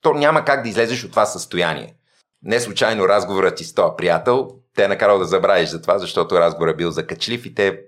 то 0.00 0.14
няма 0.14 0.44
как 0.44 0.62
да 0.62 0.68
излезеш 0.68 1.04
от 1.04 1.10
това 1.10 1.26
състояние. 1.26 1.94
Не 2.42 2.60
случайно 2.60 3.08
разговорът 3.08 3.56
ти 3.56 3.64
с 3.64 3.74
този 3.74 3.92
приятел 3.96 4.48
те 4.78 4.84
е 4.84 4.88
накарал 4.88 5.18
да 5.18 5.24
забравиш 5.24 5.68
за 5.68 5.82
това, 5.82 5.98
защото 5.98 6.40
разговорът 6.40 6.74
е 6.74 6.76
бил 6.76 6.90
закачлив 6.90 7.46
и 7.46 7.54
те 7.54 7.80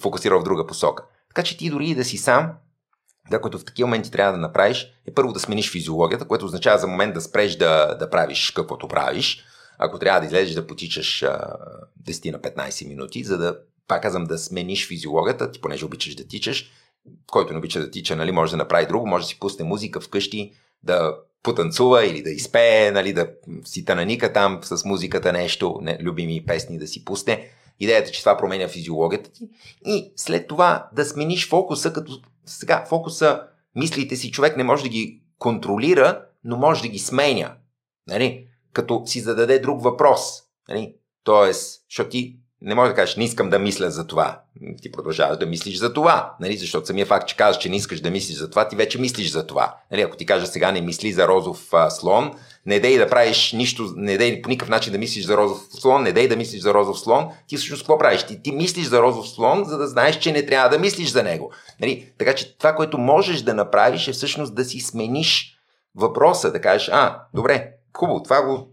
фокусирал 0.00 0.40
в 0.40 0.44
друга 0.44 0.66
посока. 0.66 1.04
Така 1.38 1.46
че 1.46 1.56
ти 1.56 1.70
дори 1.70 1.86
и 1.86 1.94
да 1.94 2.04
си 2.04 2.16
сам, 2.16 2.52
това, 3.26 3.40
което 3.40 3.58
в 3.58 3.64
такива 3.64 3.86
моменти 3.86 4.10
трябва 4.10 4.32
да 4.32 4.38
направиш, 4.38 4.86
е 5.06 5.14
първо 5.14 5.32
да 5.32 5.40
смениш 5.40 5.72
физиологията, 5.72 6.28
което 6.28 6.44
означава 6.44 6.78
за 6.78 6.86
момент 6.86 7.14
да 7.14 7.20
спреш 7.20 7.56
да, 7.56 7.94
да 7.94 8.10
правиш 8.10 8.50
каквото 8.50 8.88
правиш. 8.88 9.44
Ако 9.78 9.98
трябва 9.98 10.20
да 10.20 10.26
излезеш 10.26 10.54
да 10.54 10.66
потичаш 10.66 11.22
а, 11.22 11.56
10 12.04 12.32
на 12.32 12.38
15 12.38 12.88
минути, 12.88 13.24
за 13.24 13.38
да, 13.38 13.58
пак 13.88 14.02
казвам, 14.02 14.24
да 14.24 14.38
смениш 14.38 14.88
физиологията, 14.88 15.50
ти 15.50 15.60
понеже 15.60 15.84
обичаш 15.84 16.14
да 16.14 16.26
тичаш, 16.26 16.70
който 17.26 17.52
не 17.52 17.58
обича 17.58 17.80
да 17.80 17.90
тича, 17.90 18.16
нали, 18.16 18.32
може 18.32 18.50
да 18.50 18.56
направи 18.56 18.86
друго, 18.86 19.06
може 19.06 19.24
да 19.24 19.28
си 19.28 19.40
пусне 19.40 19.64
музика 19.64 20.00
вкъщи, 20.00 20.52
да 20.82 21.16
потанцува 21.42 22.06
или 22.06 22.22
да 22.22 22.30
изпее, 22.30 22.90
нали, 22.90 23.12
да 23.12 23.30
си 23.64 23.84
тананика 23.84 24.32
там 24.32 24.60
с 24.62 24.84
музиката 24.84 25.32
нещо, 25.32 25.78
не, 25.82 25.98
любими 26.00 26.46
песни 26.46 26.78
да 26.78 26.86
си 26.86 27.04
пусне. 27.04 27.50
Идеята, 27.80 28.10
че 28.10 28.20
това 28.20 28.36
променя 28.36 28.68
физиологията 28.68 29.30
ти. 29.30 29.48
И 29.86 30.12
след 30.16 30.48
това 30.48 30.88
да 30.92 31.04
смениш 31.04 31.48
фокуса, 31.48 31.92
като 31.92 32.20
сега 32.46 32.84
фокуса, 32.88 33.42
мислите 33.74 34.16
си, 34.16 34.30
човек 34.30 34.56
не 34.56 34.64
може 34.64 34.82
да 34.82 34.88
ги 34.88 35.22
контролира, 35.38 36.24
но 36.44 36.56
може 36.56 36.82
да 36.82 36.88
ги 36.88 36.98
сменя. 36.98 37.54
Нали? 38.06 38.46
Като 38.72 39.02
си 39.06 39.20
зададе 39.20 39.58
друг 39.58 39.82
въпрос. 39.82 40.20
Нали? 40.68 40.94
Тоест, 41.24 41.84
защото 41.90 42.10
ти 42.10 42.38
не 42.60 42.74
може 42.74 42.90
да 42.90 42.94
кажеш, 42.94 43.16
не 43.16 43.24
искам 43.24 43.50
да 43.50 43.58
мисля 43.58 43.90
за 43.90 44.06
това. 44.06 44.42
Ти 44.82 44.92
продължаваш 44.92 45.38
да 45.38 45.46
мислиш 45.46 45.78
за 45.78 45.92
това. 45.92 46.36
Нали? 46.40 46.56
Защото 46.56 46.86
самия 46.86 47.06
факт, 47.06 47.28
че 47.28 47.36
казваш, 47.36 47.62
че 47.62 47.68
не 47.68 47.76
искаш 47.76 48.00
да 48.00 48.10
мислиш 48.10 48.38
за 48.38 48.50
това, 48.50 48.68
ти 48.68 48.76
вече 48.76 49.00
мислиш 49.00 49.30
за 49.30 49.46
това. 49.46 49.76
Нали? 49.90 50.02
Ако 50.02 50.16
ти 50.16 50.26
кажа 50.26 50.46
сега 50.46 50.72
не 50.72 50.80
мисли 50.80 51.12
за 51.12 51.28
розов 51.28 51.68
а, 51.72 51.90
слон, 51.90 52.34
не 52.68 52.80
дей 52.80 52.98
да 52.98 53.10
правиш 53.10 53.52
нищо, 53.52 53.92
не 53.96 54.18
дей 54.18 54.42
по 54.42 54.48
никакъв 54.48 54.68
начин 54.68 54.92
да 54.92 54.98
мислиш 54.98 55.24
за 55.24 55.36
розов 55.36 55.58
слон, 55.70 56.02
не 56.02 56.12
дей 56.12 56.28
да 56.28 56.36
мислиш 56.36 56.62
за 56.62 56.74
розов 56.74 57.00
слон, 57.00 57.28
ти 57.46 57.56
всъщност 57.56 57.82
какво 57.82 57.98
правиш? 57.98 58.26
Ти, 58.26 58.42
ти 58.42 58.52
мислиш 58.52 58.86
за 58.86 59.02
розов 59.02 59.28
слон, 59.28 59.64
за 59.64 59.78
да 59.78 59.88
знаеш, 59.88 60.18
че 60.18 60.32
не 60.32 60.46
трябва 60.46 60.68
да 60.68 60.78
мислиш 60.78 61.08
за 61.08 61.22
него. 61.22 61.52
Нали? 61.80 62.12
Така 62.18 62.34
че 62.34 62.58
това, 62.58 62.74
което 62.74 62.98
можеш 62.98 63.42
да 63.42 63.54
направиш 63.54 64.08
е 64.08 64.12
всъщност 64.12 64.54
да 64.54 64.64
си 64.64 64.80
смениш 64.80 65.58
въпроса, 65.94 66.52
да 66.52 66.60
кажеш, 66.60 66.88
а, 66.92 67.22
добре, 67.34 67.70
хубаво, 67.96 68.22
това 68.22 68.42
го 68.42 68.68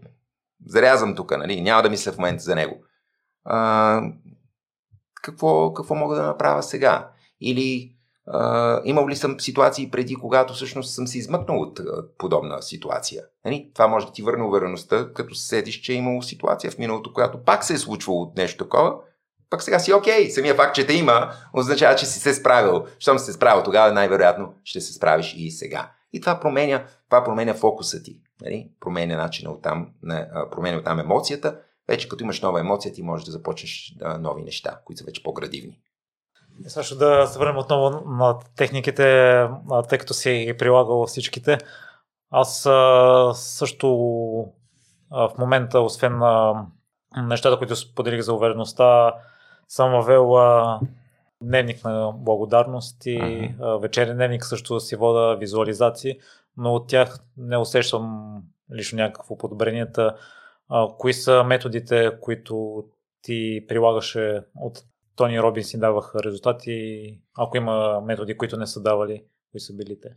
зарязвам 0.66 1.14
тук, 1.14 1.38
нали? 1.38 1.60
няма 1.60 1.82
да 1.82 1.90
мисля 1.90 2.12
в 2.12 2.18
момента 2.18 2.42
за 2.42 2.54
него 2.54 2.76
а, 3.46 4.02
какво, 5.22 5.72
какво 5.72 5.94
мога 5.94 6.16
да 6.16 6.22
направя 6.22 6.62
сега? 6.62 7.08
Или 7.40 7.95
имал 8.84 9.08
ли 9.08 9.16
съм 9.16 9.40
ситуации 9.40 9.90
преди, 9.90 10.14
когато 10.14 10.54
всъщност 10.54 10.94
съм 10.94 11.06
се 11.06 11.18
измъкнал 11.18 11.60
от 11.60 11.80
подобна 12.18 12.62
ситуация? 12.62 13.24
Нали? 13.44 13.70
Това 13.74 13.86
може 13.86 14.06
да 14.06 14.12
ти 14.12 14.22
върне 14.22 14.44
увереността, 14.44 15.12
като 15.12 15.34
се 15.34 15.46
седиш, 15.46 15.80
че 15.80 15.92
е 15.92 15.96
имало 15.96 16.22
ситуация 16.22 16.70
в 16.70 16.78
миналото, 16.78 17.12
която 17.12 17.44
пак 17.44 17.64
се 17.64 17.74
е 17.74 17.78
случвало 17.78 18.22
от 18.22 18.36
нещо 18.36 18.64
такова, 18.64 18.94
пък 19.50 19.62
сега 19.62 19.78
си 19.78 19.92
окей. 19.92 20.30
Самия 20.30 20.54
факт, 20.54 20.74
че 20.74 20.86
те 20.86 20.94
има, 20.94 21.32
означава, 21.54 21.96
че 21.96 22.06
си 22.06 22.20
се 22.20 22.34
справил. 22.34 22.84
Щом 22.98 23.18
си 23.18 23.24
се 23.24 23.32
справил, 23.32 23.62
тогава 23.62 23.92
най-вероятно 23.92 24.54
ще 24.64 24.80
се 24.80 24.92
справиш 24.92 25.34
и 25.36 25.50
сега. 25.50 25.92
И 26.12 26.20
това 26.20 26.40
променя, 26.40 26.84
това 27.10 27.24
променя 27.24 27.54
фокуса 27.54 28.02
ти. 28.02 28.20
Нали? 28.40 28.70
Променя 28.80 29.16
начина 29.16 29.50
оттам, 29.50 29.88
променя 30.50 30.78
оттам 30.78 30.98
емоцията 30.98 31.58
вече 31.88 32.08
като 32.08 32.24
имаш 32.24 32.40
нова 32.40 32.60
емоция, 32.60 32.92
ти 32.92 33.02
можеш 33.02 33.26
да 33.26 33.32
започнеш 33.32 33.94
нови 34.20 34.42
неща, 34.42 34.80
които 34.84 34.98
са 34.98 35.04
вече 35.04 35.22
по-градивни. 35.22 35.80
Също 36.66 36.96
да 36.96 37.26
се 37.26 37.38
върнем 37.38 37.58
отново 37.58 37.90
на 38.06 38.38
техниките, 38.56 39.04
тъй 39.88 39.98
като 39.98 40.14
си 40.14 40.44
ги 40.46 40.56
прилагал 40.56 41.06
всичките. 41.06 41.58
Аз 42.30 42.60
също 43.34 43.88
в 45.10 45.30
момента, 45.38 45.80
освен 45.80 46.20
нещата, 47.16 47.58
които 47.58 47.76
споделих 47.76 48.20
за 48.20 48.34
увереността, 48.34 49.14
съм 49.68 49.90
въвел 49.90 50.34
дневник 51.42 51.84
на 51.84 52.12
благодарност 52.16 53.06
и 53.06 53.18
uh-huh. 53.18 53.80
вечерен 53.80 54.16
дневник 54.16 54.44
също 54.44 54.80
си 54.80 54.96
вода 54.96 55.34
визуализации, 55.34 56.18
но 56.56 56.74
от 56.74 56.88
тях 56.88 57.18
не 57.36 57.56
усещам 57.56 58.36
лично 58.76 58.96
някакво 58.96 59.38
подобрение. 59.38 59.86
Кои 60.98 61.12
са 61.12 61.44
методите, 61.44 62.12
които 62.20 62.84
ти 63.22 63.64
прилагаше 63.68 64.42
от 64.60 64.78
Тони 65.16 65.40
и 65.74 65.78
даваха 65.78 66.22
резултати? 66.22 67.18
Ако 67.38 67.56
има 67.56 68.00
методи, 68.00 68.36
които 68.36 68.56
не 68.56 68.66
са 68.66 68.80
давали, 68.80 69.24
кои 69.50 69.60
са 69.60 69.72
били 69.72 70.00
те? 70.00 70.08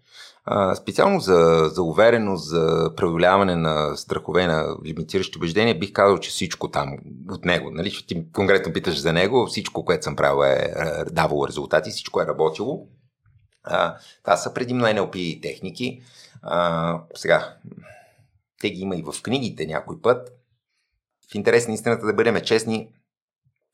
А, 0.46 0.76
специално 0.76 1.20
за, 1.20 1.70
за 1.74 1.84
увереност, 1.84 2.50
за 2.50 2.92
преодоляване 2.96 3.56
на 3.56 3.98
страхове, 3.98 4.48
на 4.48 4.78
лимитиращи 4.86 5.38
убеждения, 5.38 5.80
бих 5.80 5.92
казал, 5.92 6.18
че 6.18 6.30
всичко 6.30 6.72
там 6.72 6.98
от 7.30 7.46
него, 7.46 7.72
нали, 7.72 7.92
ти 8.08 8.32
конкретно 8.32 8.74
питаш 8.74 9.02
за 9.02 9.14
него, 9.14 9.48
всичко, 9.48 9.86
което 9.86 10.04
съм 10.04 10.16
правил 10.16 10.44
е, 10.44 10.74
е 10.76 11.06
давало 11.06 11.48
резултати, 11.48 11.90
всичко 11.90 12.22
е 12.22 12.28
работило. 12.28 12.88
А, 13.64 13.98
това 14.24 14.38
са 14.38 14.54
предимно 14.54 14.86
NLP 14.86 15.42
техники. 15.42 16.02
А, 16.42 17.02
сега, 17.16 17.56
те 18.62 18.70
ги 18.70 18.82
има 18.82 18.96
и 18.96 19.04
в 19.04 19.22
книгите 19.24 19.66
някой 19.66 20.02
път 20.02 20.32
в 21.32 21.36
интерес 21.36 21.68
на 21.68 21.74
истината 21.74 22.06
да 22.06 22.14
бъдем 22.14 22.42
честни, 22.42 22.90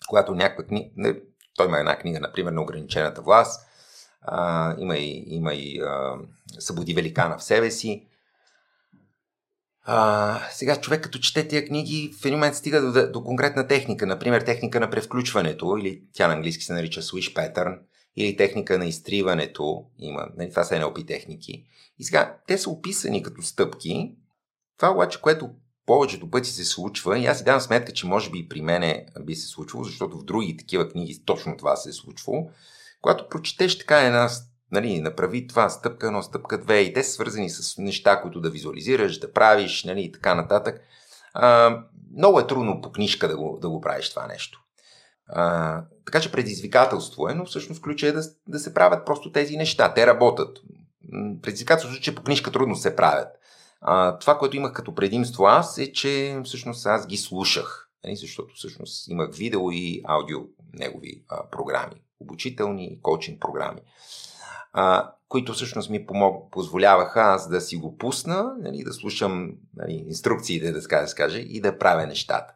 когато 0.07 0.35
някаква 0.35 0.63
книга, 0.63 1.15
той 1.55 1.67
има 1.67 1.79
една 1.79 1.97
книга, 1.97 2.19
например, 2.19 2.51
на 2.51 2.61
ограничената 2.61 3.21
власт, 3.21 3.67
а, 4.21 4.75
има 4.79 4.97
и, 4.97 5.23
има 5.27 5.53
и 5.53 5.81
а, 5.81 6.15
Събуди 6.59 6.93
великана 6.93 7.37
в 7.37 7.43
себе 7.43 7.71
си. 7.71 8.07
А, 9.81 10.39
сега 10.51 10.81
човек 10.81 11.03
като 11.03 11.19
чете 11.19 11.47
тия 11.47 11.65
книги, 11.67 12.13
в 12.21 12.25
един 12.25 12.37
момент 12.37 12.55
стига 12.55 12.81
до, 12.81 13.11
до 13.11 13.23
конкретна 13.23 13.67
техника, 13.67 14.05
например 14.05 14.41
техника 14.41 14.79
на 14.79 14.89
превключването, 14.89 15.77
или 15.77 16.03
тя 16.13 16.27
на 16.27 16.33
английски 16.33 16.63
се 16.63 16.73
нарича 16.73 17.01
switch 17.01 17.33
pattern, 17.33 17.79
или 18.15 18.37
техника 18.37 18.77
на 18.77 18.85
изтриването, 18.85 19.85
има, 19.99 20.27
нали, 20.37 20.49
това 20.49 20.63
са 20.63 20.75
NLP 20.75 21.07
техники. 21.07 21.65
И 21.99 22.03
сега, 22.03 22.37
те 22.47 22.57
са 22.57 22.69
описани 22.69 23.23
като 23.23 23.41
стъпки, 23.41 24.15
това 24.77 24.91
обаче, 24.91 25.21
което 25.21 25.49
повечето 25.86 26.29
пъти 26.29 26.49
се 26.49 26.65
случва 26.65 27.19
и 27.19 27.25
аз 27.25 27.38
си 27.38 27.43
давам 27.43 27.61
сметка, 27.61 27.93
че 27.93 28.07
може 28.07 28.29
би 28.29 28.39
и 28.39 28.49
при 28.49 28.61
мене 28.61 29.05
би 29.19 29.36
се 29.36 29.47
случвало, 29.47 29.83
защото 29.83 30.19
в 30.19 30.23
други 30.23 30.57
такива 30.57 30.89
книги 30.89 31.21
точно 31.25 31.57
това 31.57 31.75
се 31.75 31.89
е 31.89 31.93
случвало. 31.93 32.49
Когато 33.01 33.29
прочетеш 33.29 33.77
така 33.77 34.01
една, 34.01 34.29
нали, 34.71 35.01
направи 35.01 35.47
това 35.47 35.69
стъпка 35.69 36.07
едно, 36.07 36.23
стъпка 36.23 36.61
две 36.61 36.79
и 36.79 36.93
те 36.93 37.03
са 37.03 37.11
свързани 37.11 37.49
с 37.49 37.77
неща, 37.77 38.21
които 38.21 38.41
да 38.41 38.49
визуализираш, 38.49 39.19
да 39.19 39.33
правиш 39.33 39.83
нали, 39.83 40.01
и 40.01 40.11
така 40.11 40.36
нататък. 40.36 40.81
А, 41.33 41.79
много 42.17 42.39
е 42.39 42.47
трудно 42.47 42.81
по 42.81 42.91
книжка 42.91 43.27
да 43.27 43.38
го, 43.38 43.59
да 43.61 43.69
го 43.69 43.81
правиш 43.81 44.09
това 44.09 44.27
нещо. 44.27 44.61
А, 45.27 45.81
така 46.05 46.19
че 46.19 46.31
предизвикателство 46.31 47.29
е, 47.29 47.33
но 47.33 47.45
всъщност 47.45 47.81
ключа 47.81 48.07
е 48.07 48.11
да, 48.11 48.23
да 48.47 48.59
се 48.59 48.73
правят 48.73 49.05
просто 49.05 49.31
тези 49.31 49.57
неща. 49.57 49.93
Те 49.93 50.07
работят. 50.07 50.59
Предизвикателството 51.41 51.97
е, 51.97 52.01
че 52.01 52.15
по 52.15 52.23
книжка 52.23 52.51
трудно 52.51 52.75
се 52.75 52.95
правят. 52.95 53.27
А, 53.88 54.17
това, 54.17 54.38
което 54.38 54.55
имах 54.55 54.73
като 54.73 54.95
предимство 54.95 55.45
аз 55.45 55.77
е, 55.77 55.93
че 55.93 56.41
всъщност 56.43 56.86
аз 56.86 57.07
ги 57.07 57.17
слушах, 57.17 57.89
нали, 58.03 58.15
защото 58.15 58.55
всъщност 58.55 59.07
имах 59.07 59.36
видео 59.36 59.71
и 59.71 60.01
аудио 60.05 60.39
негови 60.73 61.23
а, 61.29 61.49
програми, 61.49 61.95
обучителни 62.19 62.99
коучинг 63.01 63.41
програми, 63.41 63.81
а, 64.73 65.11
които 65.27 65.53
всъщност 65.53 65.89
ми 65.89 66.05
помог, 66.05 66.51
позволяваха 66.51 67.21
аз 67.21 67.49
да 67.49 67.61
си 67.61 67.75
го 67.75 67.97
пусна, 67.97 68.53
нали, 68.59 68.83
да 68.83 68.93
слушам 68.93 69.51
нали, 69.75 69.93
инструкциите, 70.07 70.71
да 70.71 70.81
се 70.81 71.15
каже, 71.15 71.39
и 71.39 71.61
да 71.61 71.77
правя 71.77 72.07
нещата. 72.07 72.53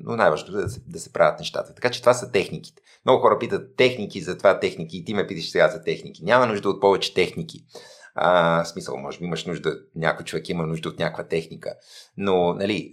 Но 0.00 0.16
най-важното 0.16 0.58
е 0.58 0.62
да 0.62 0.70
се, 0.70 0.80
да 0.86 0.98
се 0.98 1.12
правят 1.12 1.38
нещата. 1.38 1.74
Така 1.74 1.90
че 1.90 2.00
това 2.00 2.14
са 2.14 2.32
техниките. 2.32 2.82
Много 3.04 3.22
хора 3.22 3.38
питат 3.38 3.76
техники 3.76 4.20
за 4.20 4.38
това 4.38 4.60
техники 4.60 4.96
и 4.96 5.04
ти 5.04 5.14
ме 5.14 5.26
питаш 5.26 5.50
сега 5.50 5.68
за 5.68 5.82
техники. 5.82 6.24
Няма 6.24 6.46
нужда 6.46 6.68
от 6.68 6.80
повече 6.80 7.14
техники. 7.14 7.64
А, 8.14 8.64
смисъл, 8.64 8.96
може 8.96 9.18
би 9.18 9.24
имаш 9.24 9.44
нужда, 9.44 9.78
някой 9.94 10.24
човек 10.24 10.48
има 10.48 10.66
нужда 10.66 10.88
от 10.88 10.98
някаква 10.98 11.24
техника. 11.24 11.74
Но, 12.16 12.54
нали, 12.54 12.92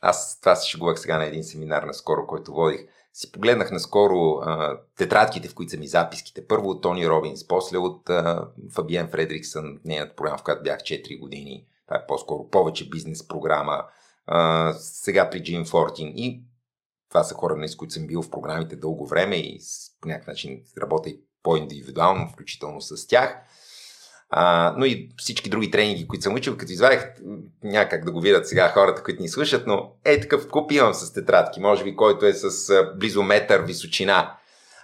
аз 0.00 0.40
това 0.40 0.56
си 0.56 0.70
шегувах 0.70 1.00
сега 1.00 1.18
на 1.18 1.24
един 1.24 1.44
семинар 1.44 1.82
наскоро, 1.82 2.26
който 2.26 2.52
водих. 2.52 2.80
Си 3.12 3.32
погледнах 3.32 3.70
наскоро 3.70 4.40
а, 4.42 4.78
тетрадките, 4.98 5.48
в 5.48 5.54
които 5.54 5.70
са 5.70 5.76
ми 5.76 5.86
записките. 5.86 6.46
Първо 6.46 6.68
от 6.68 6.82
Тони 6.82 7.08
Робинс, 7.08 7.48
после 7.48 7.78
от 7.78 8.10
а, 8.10 8.48
Фабиен 8.74 9.08
Фредриксън, 9.08 9.80
нейната 9.84 10.16
програма, 10.16 10.38
в 10.38 10.42
която 10.42 10.62
бях 10.62 10.78
4 10.78 11.20
години. 11.20 11.66
Това 11.86 11.96
е 11.96 12.06
по-скоро 12.06 12.48
повече 12.50 12.88
бизнес 12.88 13.28
програма. 13.28 13.84
А, 14.26 14.72
сега 14.72 15.30
при 15.30 15.42
Джим 15.42 15.64
Фортин. 15.64 16.12
И 16.16 16.44
това 17.08 17.24
са 17.24 17.34
хора, 17.34 17.68
с 17.68 17.76
които 17.76 17.94
съм 17.94 18.06
бил 18.06 18.22
в 18.22 18.30
програмите 18.30 18.76
дълго 18.76 19.06
време 19.06 19.36
и 19.36 19.60
по 20.00 20.08
някакъв 20.08 20.26
начин 20.26 20.62
работя 20.82 21.10
по-индивидуално, 21.42 22.28
включително 22.28 22.80
с 22.80 23.06
тях. 23.06 23.36
А, 24.30 24.74
но 24.78 24.84
и 24.84 25.08
всички 25.16 25.50
други 25.50 25.70
тренинги, 25.70 26.08
които 26.08 26.22
съм 26.22 26.34
учил, 26.34 26.56
като 26.56 26.72
извадих, 26.72 27.06
някак 27.64 28.04
да 28.04 28.12
го 28.12 28.20
видят 28.20 28.48
сега 28.48 28.68
хората, 28.68 29.02
които 29.02 29.22
ни 29.22 29.28
слушат, 29.28 29.66
но 29.66 29.92
е 30.04 30.20
такъв 30.20 30.48
куп 30.48 30.72
имам 30.72 30.94
с 30.94 31.12
тетрадки, 31.12 31.60
може 31.60 31.84
би 31.84 31.96
който 31.96 32.26
е 32.26 32.32
с 32.32 32.72
близо 32.96 33.22
метър 33.22 33.60
височина. 33.60 34.36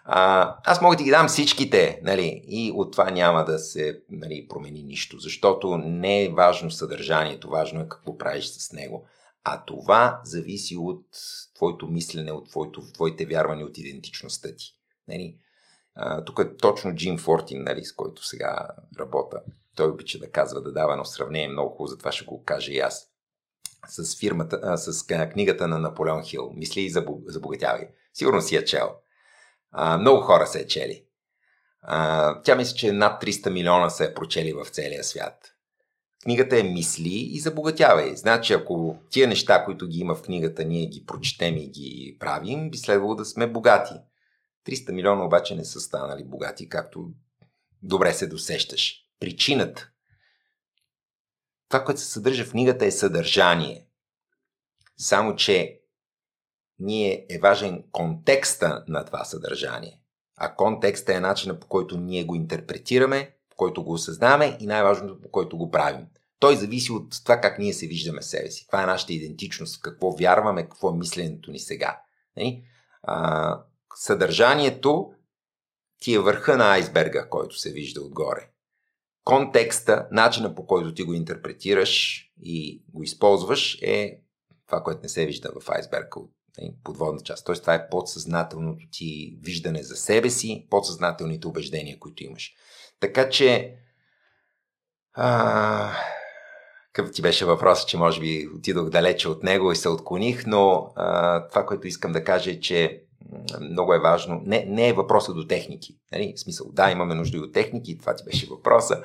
А, 0.05 0.55
аз 0.65 0.81
мога 0.81 0.97
да 0.97 1.05
ги 1.05 1.11
дам 1.11 1.29
всичките, 1.29 2.01
нали, 2.03 2.43
и 2.49 2.73
от 2.75 2.93
това 2.93 3.11
няма 3.11 3.45
да 3.45 3.59
се 3.59 4.01
нали, 4.11 4.47
промени 4.49 4.83
нищо, 4.83 5.19
защото 5.19 5.77
не 5.77 6.25
е 6.25 6.29
важно 6.29 6.71
съдържанието, 6.71 7.51
важно 7.51 7.81
е 7.81 7.89
какво 7.89 8.19
правиш 8.19 8.47
с 8.47 8.73
него. 8.73 9.07
А 9.45 9.65
това 9.65 10.21
зависи 10.25 10.77
от 10.77 11.07
твоето 11.55 11.87
мислене, 11.87 12.33
от 12.33 12.51
твоето, 12.51 12.83
твоите 12.93 13.27
вярвания, 13.27 13.67
от 13.67 13.79
идентичността 13.79 14.49
ти. 14.57 14.75
Нали? 15.09 15.37
Тук 16.27 16.39
е 16.39 16.57
точно 16.57 16.95
Джим 16.95 17.19
Фортин, 17.19 17.63
нали, 17.63 17.85
с 17.85 17.93
който 17.93 18.27
сега 18.27 18.69
работя. 18.99 19.41
Той 19.77 19.89
обича 19.89 20.19
да 20.19 20.31
казва, 20.31 20.61
да 20.61 20.73
дава 20.73 20.93
едно 20.93 21.05
сравнение 21.05 21.49
много 21.49 21.71
хубаво, 21.71 21.87
затова 21.87 22.13
ще 22.13 22.25
го 22.25 22.45
кажа 22.45 22.73
и 22.73 22.79
аз. 22.79 23.07
С 23.89 24.19
фирмата, 24.19 24.61
а, 24.63 24.77
с 24.77 25.07
книгата 25.33 25.69
на 25.69 25.79
Наполеон 25.79 26.23
Хил. 26.23 26.51
Мисли 26.55 26.81
и 26.81 26.91
забогатявай. 27.27 27.89
Сигурно 28.15 28.43
си 28.43 28.57
я 28.57 28.65
чел. 28.65 28.91
А, 29.73 29.99
много 29.99 30.21
хора 30.21 30.47
се 30.47 30.61
е 30.61 30.67
чели. 30.67 31.05
А, 31.83 32.43
тя 32.43 32.57
мисля, 32.57 32.77
че 32.77 32.93
над 32.93 33.23
300 33.23 33.51
милиона 33.51 33.91
са 33.91 34.05
е 34.05 34.15
прочели 34.15 34.53
в 34.53 34.67
целия 34.67 35.05
свят. 35.05 35.55
книгата 36.23 36.59
е 36.59 36.63
мисли 36.63 37.29
и 37.33 37.41
забогатявай. 37.41 38.17
Значи, 38.17 38.53
ако 38.53 38.97
тия 39.11 39.29
неща, 39.29 39.65
които 39.65 39.87
ги 39.87 39.99
има 39.99 40.15
в 40.15 40.23
книгата, 40.23 40.65
ние 40.65 40.87
ги 40.87 41.07
прочетем 41.07 41.57
и 41.57 41.71
ги 41.71 42.17
правим, 42.21 42.71
би 42.71 42.79
следвало 42.79 43.15
да 43.15 43.25
сме 43.25 43.47
богати. 43.47 43.95
300 44.67 44.93
милиона 44.93 45.25
обаче 45.25 45.55
не 45.55 45.65
са 45.65 45.81
станали 45.81 46.25
богати, 46.25 46.69
както 46.69 47.11
добре 47.83 48.13
се 48.13 48.27
досещаш. 48.27 49.07
Причината. 49.21 49.91
Това, 51.69 51.85
което 51.85 52.01
се 52.01 52.07
съдържа 52.07 52.45
в 52.45 52.51
книгата 52.51 52.87
е 52.87 52.91
съдържание. 52.91 53.87
Само, 54.97 55.37
че 55.37 55.81
ние 56.79 57.27
е 57.31 57.39
важен 57.39 57.85
контекста 57.93 58.85
на 58.89 59.05
това 59.05 59.25
съдържание. 59.25 60.01
А 60.37 60.55
контекста 60.55 61.15
е 61.15 61.21
начина 61.21 61.61
по 61.61 61.67
който 61.67 61.97
ние 61.97 62.25
го 62.25 62.35
интерпретираме, 62.35 63.35
по 63.51 63.57
който 63.57 63.85
го 63.85 63.93
осъзнаваме 63.93 64.57
и 64.61 64.67
най-важното 64.67 65.21
по 65.21 65.31
който 65.31 65.57
го 65.57 65.71
правим. 65.71 66.07
Той 66.39 66.57
зависи 66.57 66.93
от 66.93 67.25
това 67.25 67.41
как 67.41 67.59
ние 67.59 67.73
се 67.73 67.87
виждаме 67.87 68.23
себе 68.23 68.51
си. 68.51 68.65
Каква 68.65 68.83
е 68.83 68.87
нашата 68.87 69.13
идентичност, 69.13 69.83
какво 69.83 70.11
вярваме, 70.11 70.63
какво 70.63 70.91
е 70.91 70.97
мисленето 70.97 71.51
ни 71.51 71.59
сега. 71.59 72.01
Нали? 72.37 72.65
А, 73.03 73.61
съдържанието 73.95 75.13
ти 76.01 76.15
е 76.15 76.19
върха 76.19 76.57
на 76.57 76.73
айсберга, 76.73 77.29
който 77.29 77.59
се 77.59 77.73
вижда 77.73 78.01
отгоре. 78.01 78.51
Контекста, 79.25 80.09
начина 80.11 80.55
по 80.55 80.67
който 80.67 80.95
ти 80.95 81.03
го 81.03 81.15
интерпретираш 81.15 82.25
и 82.43 82.83
го 82.89 83.03
използваш 83.03 83.79
е 83.83 84.21
това, 84.67 84.83
което 84.83 85.01
не 85.03 85.09
се 85.09 85.27
вижда 85.27 85.51
в 85.61 85.71
айсберга 85.71 86.09
от 86.17 86.31
нали, 86.59 86.75
подводна 86.85 87.21
част. 87.21 87.47
Тоест 87.47 87.63
това 87.63 87.75
е 87.75 87.89
подсъзнателното 87.89 88.85
ти 88.93 89.39
виждане 89.43 89.83
за 89.83 89.97
себе 89.97 90.31
си, 90.31 90.67
подсъзнателните 90.71 91.47
убеждения, 91.47 91.99
които 91.99 92.25
имаш. 92.25 92.55
Така 93.01 93.29
че 93.29 93.77
а, 95.13 95.93
какъв 96.93 97.13
ти 97.13 97.23
беше 97.23 97.45
въпросът, 97.45 97.89
че 97.89 97.97
може 97.97 98.21
би 98.21 98.49
отидох 98.57 98.91
далече 98.91 99.29
от 99.29 99.43
него 99.43 99.73
и 99.73 99.77
се 99.77 99.89
отклоних, 99.89 100.47
но 100.47 100.93
а, 100.97 101.49
това, 101.49 101.67
което 101.67 101.87
искам 101.87 102.13
да 102.13 102.25
кажа 102.25 102.51
е, 102.51 102.61
че 102.61 103.05
много 103.61 103.95
е 103.95 104.01
важно. 104.01 104.43
Не, 104.45 104.65
не 104.65 104.89
е 104.89 104.93
въпроса 104.93 105.35
до 105.35 105.47
техники. 105.47 105.99
Нали? 106.13 106.33
В 106.37 106.41
смисъл, 106.41 106.67
да, 106.73 106.91
имаме 106.91 107.15
нужда 107.15 107.37
и 107.37 107.41
от 107.41 107.53
техники, 107.53 107.99
това 107.99 108.15
ти 108.15 108.25
беше 108.25 108.47
въпроса. 108.47 109.03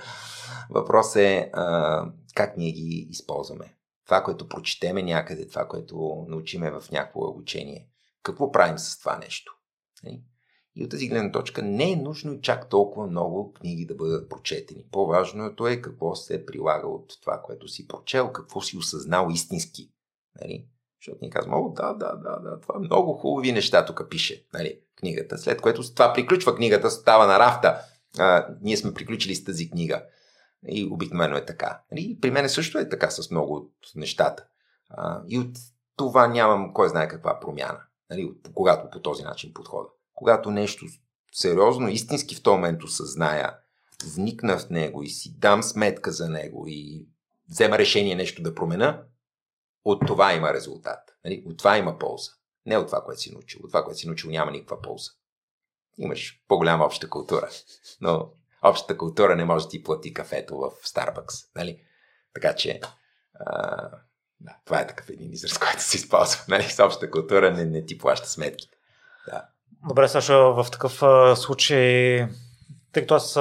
Въпрос 0.69 1.15
е 1.15 1.49
а, 1.53 2.05
как 2.35 2.57
ние 2.57 2.71
ги 2.71 3.07
използваме. 3.09 3.75
Това, 4.05 4.23
което 4.23 4.49
прочетеме 4.49 5.03
някъде, 5.03 5.47
това, 5.47 5.67
което 5.67 6.25
научиме 6.27 6.71
в 6.71 6.83
някакво 6.91 7.29
обучение. 7.29 7.87
Какво 8.23 8.51
правим 8.51 8.77
с 8.77 8.99
това 8.99 9.17
нещо? 9.17 9.53
Нали? 10.03 10.23
И 10.75 10.83
от 10.83 10.91
тази 10.91 11.07
гледна 11.07 11.31
точка 11.31 11.61
не 11.61 11.91
е 11.91 11.95
нужно 11.95 12.33
и 12.33 12.41
чак 12.41 12.69
толкова 12.69 13.07
много 13.07 13.53
книги 13.53 13.85
да 13.85 13.95
бъдат 13.95 14.29
прочетени. 14.29 14.85
По-важното 14.91 15.67
е 15.67 15.81
какво 15.81 16.15
се 16.15 16.45
прилага 16.45 16.87
от 16.87 17.21
това, 17.21 17.41
което 17.41 17.67
си 17.67 17.87
прочел, 17.87 18.31
какво 18.31 18.61
си 18.61 18.77
осъзнал 18.77 19.29
истински. 19.31 19.91
Нали? 20.41 20.67
Защото 21.05 21.25
ни 21.25 21.29
казваме, 21.29 21.57
о, 21.57 21.69
да, 21.69 21.93
да, 21.93 22.15
да, 22.15 22.39
да, 22.39 22.59
това 22.61 22.79
много 22.79 23.13
хубави 23.13 23.51
неща 23.51 23.85
тук 23.85 24.09
пише, 24.09 24.45
нали, 24.53 24.79
книгата. 24.99 25.37
След 25.37 25.61
което 25.61 25.93
това 25.93 26.13
приключва 26.13 26.55
книгата, 26.55 26.91
става 26.91 27.27
на 27.27 27.39
рафта. 27.39 27.81
А, 28.17 28.47
ние 28.61 28.77
сме 28.77 28.93
приключили 28.93 29.35
с 29.35 29.43
тази 29.43 29.69
книга. 29.69 30.03
И 30.67 30.87
обикновено 30.91 31.37
е 31.37 31.45
така. 31.45 31.81
Нали? 31.91 32.17
При 32.21 32.31
мен 32.31 32.49
също 32.49 32.77
е 32.77 32.89
така 32.89 33.09
с 33.09 33.31
много 33.31 33.55
от 33.55 33.71
нещата. 33.95 34.45
А, 34.89 35.21
и 35.27 35.39
от 35.39 35.57
това 35.95 36.27
нямам 36.27 36.73
кой 36.73 36.89
знае 36.89 37.07
каква 37.07 37.39
промяна, 37.39 37.79
нали? 38.09 38.31
когато 38.53 38.89
по 38.89 39.01
този 39.01 39.23
начин 39.23 39.53
подхода. 39.53 39.89
Когато 40.15 40.51
нещо 40.51 40.85
сериозно, 41.31 41.89
истински 41.89 42.35
в 42.35 42.43
този 42.43 42.55
момент 42.55 42.83
осъзная, 42.83 43.57
вникна 44.15 44.57
в 44.57 44.69
него 44.69 45.03
и 45.03 45.09
си 45.09 45.35
дам 45.37 45.63
сметка 45.63 46.11
за 46.11 46.29
него 46.29 46.65
и 46.67 47.07
взема 47.49 47.77
решение 47.77 48.15
нещо 48.15 48.41
да 48.41 48.55
промена, 48.55 49.03
от 49.85 50.07
това 50.07 50.33
има 50.33 50.53
резултат. 50.53 50.99
Нали? 51.25 51.43
От 51.47 51.57
това 51.57 51.77
има 51.77 51.99
полза. 51.99 52.31
Не 52.65 52.77
от 52.77 52.87
това, 52.87 53.03
което 53.03 53.21
си 53.21 53.31
научил. 53.31 53.59
От 53.63 53.69
това, 53.69 53.83
което 53.83 53.99
си 53.99 54.07
научил, 54.07 54.29
няма 54.29 54.51
никаква 54.51 54.81
полза. 54.81 55.11
Имаш 55.97 56.43
по-голяма 56.47 56.85
обща 56.85 57.09
култура. 57.09 57.49
Но 58.01 58.29
общата 58.61 58.97
култура 58.97 59.35
не 59.35 59.45
може 59.45 59.65
да 59.65 59.69
ти 59.69 59.83
плати 59.83 60.13
кафето 60.13 60.57
в 60.57 60.71
Старбъкс. 60.83 61.35
Нали? 61.55 61.81
Така 62.33 62.55
че, 62.55 62.79
а, 63.39 63.89
да, 64.39 64.57
това 64.65 64.79
е 64.79 64.87
такъв 64.87 65.09
един 65.09 65.33
израз, 65.33 65.57
който 65.57 65.81
се 65.81 65.97
използва. 65.97 66.43
Нали? 66.47 66.63
С 66.63 66.83
общата 66.83 67.11
култура 67.11 67.51
не, 67.51 67.65
не 67.65 67.85
ти 67.85 67.97
плаща 67.97 68.27
сметки. 68.27 68.69
Да. 69.27 69.45
Добре, 69.87 70.07
Саша, 70.07 70.37
в 70.37 70.67
такъв 70.71 70.93
случай, 71.39 72.17
тъй 72.91 73.03
като 73.03 73.15
аз 73.15 73.35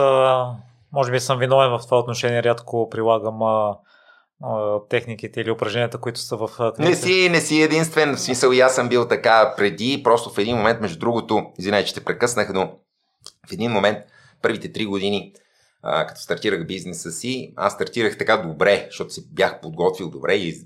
може 0.92 1.12
би 1.12 1.20
съм 1.20 1.38
виновен 1.38 1.78
в 1.78 1.84
това 1.84 1.98
отношение, 1.98 2.42
рядко 2.42 2.88
прилагам 2.90 3.42
а, 3.42 3.78
техниките 4.88 5.40
или 5.40 5.50
упражненията, 5.50 5.98
които 5.98 6.20
са 6.20 6.36
в 6.36 6.50
книгата? 6.56 6.82
Не 6.82 6.94
си, 6.94 7.28
не 7.28 7.40
си 7.40 7.62
единствен. 7.62 8.16
В 8.16 8.20
смисъл 8.20 8.52
и 8.52 8.60
аз 8.60 8.74
съм 8.74 8.88
бил 8.88 9.08
така 9.08 9.54
преди. 9.56 10.00
Просто 10.04 10.30
в 10.30 10.38
един 10.38 10.56
момент, 10.56 10.80
между 10.80 10.98
другото, 10.98 11.46
извинай, 11.58 11.84
че 11.84 11.94
те 11.94 12.04
прекъснах, 12.04 12.52
но 12.54 12.78
в 13.48 13.52
един 13.52 13.70
момент, 13.70 13.98
първите 14.42 14.72
три 14.72 14.86
години, 14.86 15.32
а, 15.82 16.06
като 16.06 16.20
стартирах 16.20 16.66
бизнеса 16.66 17.12
си, 17.12 17.52
аз 17.56 17.72
стартирах 17.72 18.18
така 18.18 18.36
добре, 18.36 18.86
защото 18.90 19.14
се 19.14 19.22
бях 19.32 19.60
подготвил 19.60 20.10
добре 20.10 20.34
и 20.34 20.64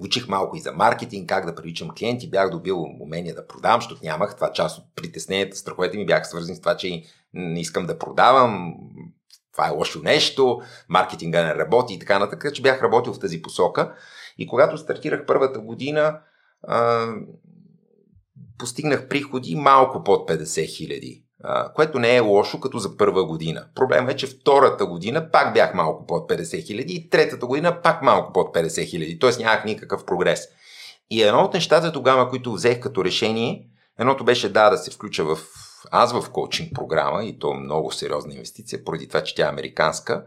учих 0.00 0.28
малко 0.28 0.56
и 0.56 0.60
за 0.60 0.72
маркетинг, 0.72 1.28
как 1.28 1.46
да 1.46 1.54
привличам 1.54 1.90
клиенти, 1.98 2.30
бях 2.30 2.50
добил 2.50 2.86
умения 3.00 3.34
да 3.34 3.46
продавам, 3.46 3.80
защото 3.80 4.04
нямах 4.04 4.34
това 4.34 4.52
част 4.52 4.78
от 4.78 4.84
притесненията, 4.96 5.56
страховете 5.56 5.96
ми 5.96 6.06
бяха 6.06 6.24
свързани 6.24 6.56
с 6.56 6.60
това, 6.60 6.76
че 6.76 7.02
не 7.34 7.60
искам 7.60 7.86
да 7.86 7.98
продавам, 7.98 8.74
това 9.58 9.68
е 9.68 9.76
лошо 9.76 10.00
нещо, 10.02 10.60
маркетинга 10.88 11.44
не 11.44 11.54
работи 11.54 11.94
и 11.94 11.98
така 11.98 12.18
нататък, 12.18 12.54
че 12.54 12.62
бях 12.62 12.82
работил 12.82 13.12
в 13.12 13.18
тази 13.18 13.42
посока. 13.42 13.94
И 14.38 14.46
когато 14.46 14.78
стартирах 14.78 15.26
първата 15.26 15.58
година, 15.58 16.20
а, 16.62 17.08
постигнах 18.58 19.08
приходи 19.08 19.56
малко 19.56 20.04
под 20.04 20.28
50 20.28 20.76
хиляди, 20.76 21.24
което 21.74 21.98
не 21.98 22.16
е 22.16 22.20
лошо 22.20 22.60
като 22.60 22.78
за 22.78 22.96
първа 22.96 23.26
година. 23.26 23.66
Проблем 23.74 24.08
е, 24.08 24.16
че 24.16 24.26
втората 24.26 24.86
година 24.86 25.30
пак 25.30 25.54
бях 25.54 25.74
малко 25.74 26.06
под 26.06 26.30
50 26.30 26.66
хиляди 26.66 26.94
и 26.94 27.10
третата 27.10 27.46
година 27.46 27.82
пак 27.82 28.02
малко 28.02 28.32
под 28.32 28.54
50 28.56 28.90
хиляди, 28.90 29.18
т.е. 29.18 29.42
нямах 29.42 29.64
никакъв 29.64 30.04
прогрес. 30.04 30.48
И 31.10 31.22
едно 31.22 31.40
от 31.40 31.54
нещата 31.54 31.92
тогава, 31.92 32.28
които 32.28 32.52
взех 32.52 32.80
като 32.80 33.04
решение, 33.04 33.68
едното 33.98 34.24
беше 34.24 34.52
да, 34.52 34.70
да 34.70 34.78
се 34.78 34.90
включа 34.90 35.24
в 35.24 35.38
аз 35.90 36.12
в 36.12 36.30
коучинг 36.30 36.74
програма, 36.74 37.24
и 37.24 37.38
то 37.38 37.54
много 37.54 37.92
сериозна 37.92 38.34
инвестиция, 38.34 38.84
поради 38.84 39.08
това, 39.08 39.22
че 39.22 39.34
тя 39.34 39.46
е 39.46 39.50
американска, 39.50 40.24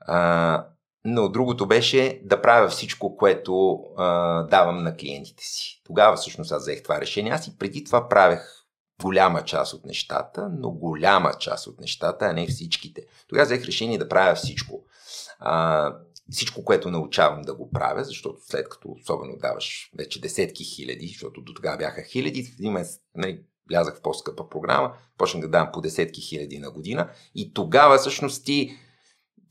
а, 0.00 0.66
но 1.04 1.28
другото 1.28 1.66
беше 1.66 2.20
да 2.24 2.42
правя 2.42 2.68
всичко, 2.68 3.16
което 3.16 3.80
а, 3.96 4.42
давам 4.42 4.82
на 4.82 4.96
клиентите 4.96 5.44
си. 5.44 5.82
Тогава 5.84 6.16
всъщност 6.16 6.52
аз 6.52 6.62
взех 6.62 6.82
това 6.82 7.00
решение. 7.00 7.32
Аз 7.32 7.46
и 7.46 7.58
преди 7.58 7.84
това 7.84 8.08
правех 8.08 8.40
голяма 9.02 9.44
част 9.44 9.72
от 9.72 9.84
нещата, 9.86 10.48
но 10.58 10.70
голяма 10.70 11.32
част 11.38 11.66
от 11.66 11.80
нещата, 11.80 12.24
а 12.24 12.32
не 12.32 12.46
всичките. 12.46 13.02
Тогава 13.28 13.44
взех 13.44 13.64
решение 13.64 13.98
да 13.98 14.08
правя 14.08 14.34
всичко. 14.34 14.84
А, 15.38 15.94
всичко, 16.30 16.64
което 16.64 16.90
научавам 16.90 17.42
да 17.42 17.54
го 17.54 17.70
правя, 17.70 18.04
защото 18.04 18.40
след 18.46 18.68
като 18.68 18.88
особено 18.88 19.36
даваш 19.36 19.90
вече 19.98 20.20
десетки 20.20 20.64
хиляди, 20.64 21.06
защото 21.06 21.40
до 21.40 21.54
тогава 21.54 21.76
бяха 21.76 22.02
хиляди, 22.02 22.44
в 22.44 22.52
един 22.52 22.66
момент 22.66 22.88
нали, 23.14 23.42
влязах 23.70 23.96
в 23.96 24.02
по-скъпа 24.02 24.48
програма, 24.48 24.92
почнах 25.18 25.42
да 25.42 25.48
давам 25.48 25.68
по 25.72 25.80
десетки 25.80 26.20
хиляди 26.20 26.58
на 26.58 26.70
година 26.70 27.08
и 27.34 27.54
тогава 27.54 27.98
всъщност 27.98 28.44
ти 28.44 28.78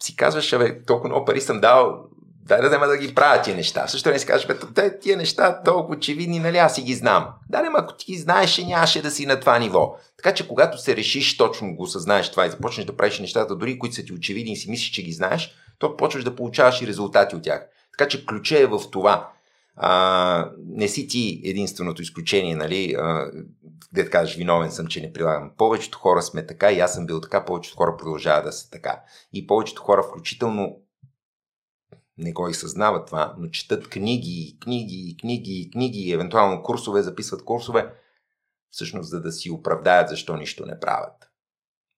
си 0.04 0.16
казваш, 0.16 0.58
бе, 0.58 0.84
толкова 0.84 1.10
много 1.10 1.26
пари 1.26 1.42
съм 1.42 1.62
дал, 1.62 2.04
дай 2.22 2.62
да 2.62 2.68
взема 2.68 2.88
да 2.88 2.98
ги 2.98 3.16
правя 3.16 3.42
тия 3.42 3.56
неща. 3.56 3.88
Също 3.88 4.10
не 4.10 4.20
си 4.20 4.26
кажеш, 4.26 4.48
бе, 4.48 5.00
тия 5.00 5.18
неща 5.18 5.64
толкова 5.64 5.98
очевидни, 5.98 6.40
нали 6.40 6.58
аз 6.58 6.76
си 6.76 6.82
ги 6.82 6.94
знам. 6.94 7.28
Да, 7.50 7.62
не, 7.62 7.70
ако 7.76 7.94
ти 7.94 8.06
ги 8.06 8.18
знаеш, 8.18 8.58
нямаше 8.58 9.02
да 9.02 9.12
си 9.12 9.26
на 9.26 9.40
това 9.40 9.60
ниво. 9.60 9.96
Така 10.18 10.34
че 10.34 10.48
когато 10.48 10.78
се 10.78 10.96
решиш 10.96 11.38
точно 11.38 11.76
го 11.76 11.84
осъзнаеш 11.84 12.32
това 12.32 12.46
и 12.46 12.50
започнеш 12.50 12.86
да 12.86 12.98
правиш 12.98 13.20
нещата, 13.20 13.56
дори 13.56 13.80
които 13.80 13.96
са 13.96 14.04
ти 14.04 14.14
очевидни 14.14 14.52
и 14.52 14.58
си 14.58 14.70
мислиш, 14.70 14.90
че 14.90 15.04
ги 15.04 15.12
знаеш, 15.12 15.56
то 15.80 15.98
почваш 15.98 16.24
да 16.24 16.36
получаваш 16.36 16.82
и 16.82 16.88
резултати 16.88 17.36
от 17.36 17.44
тях. 17.44 17.68
Така 17.98 18.10
че 18.10 18.26
ключа 18.26 18.60
е 18.60 18.66
в 18.66 18.82
това. 18.92 19.30
А, 19.82 20.52
не 20.66 20.88
си 20.88 21.08
ти 21.08 21.42
единственото 21.46 22.02
изключение, 22.02 22.56
нали? 22.56 22.96
А, 22.98 23.32
да 23.94 24.10
кажеш, 24.10 24.36
виновен 24.36 24.72
съм, 24.72 24.88
че 24.88 25.02
не 25.02 25.14
прилагам. 25.14 25.52
Повечето 25.58 25.98
хора 25.98 26.22
сме 26.22 26.46
така 26.46 26.72
и 26.72 26.80
аз 26.80 26.94
съм 26.94 27.06
бил 27.06 27.22
така, 27.22 27.46
повечето 27.46 27.78
хора 27.78 27.98
продължават 27.98 28.46
да 28.46 28.52
са 28.52 28.70
така. 28.70 29.02
И 29.34 29.48
повечето 29.48 29.82
хора, 29.82 30.04
включително, 30.04 30.78
не 32.18 32.32
го 32.32 32.50
и 32.50 32.54
съзнават 32.54 33.08
това, 33.08 33.36
но 33.38 33.50
четат 33.50 33.90
книги, 33.90 34.58
книги, 34.64 35.18
книги, 35.22 35.70
книги, 35.74 36.12
евентуално 36.12 36.64
курсове, 36.64 37.02
записват 37.02 37.46
курсове, 37.46 37.94
всъщност 38.72 39.10
за 39.10 39.22
да 39.22 39.32
си 39.32 39.52
оправдаят 39.52 40.10
защо 40.10 40.38
нищо 40.38 40.66
не 40.66 40.80
правят. 40.80 41.29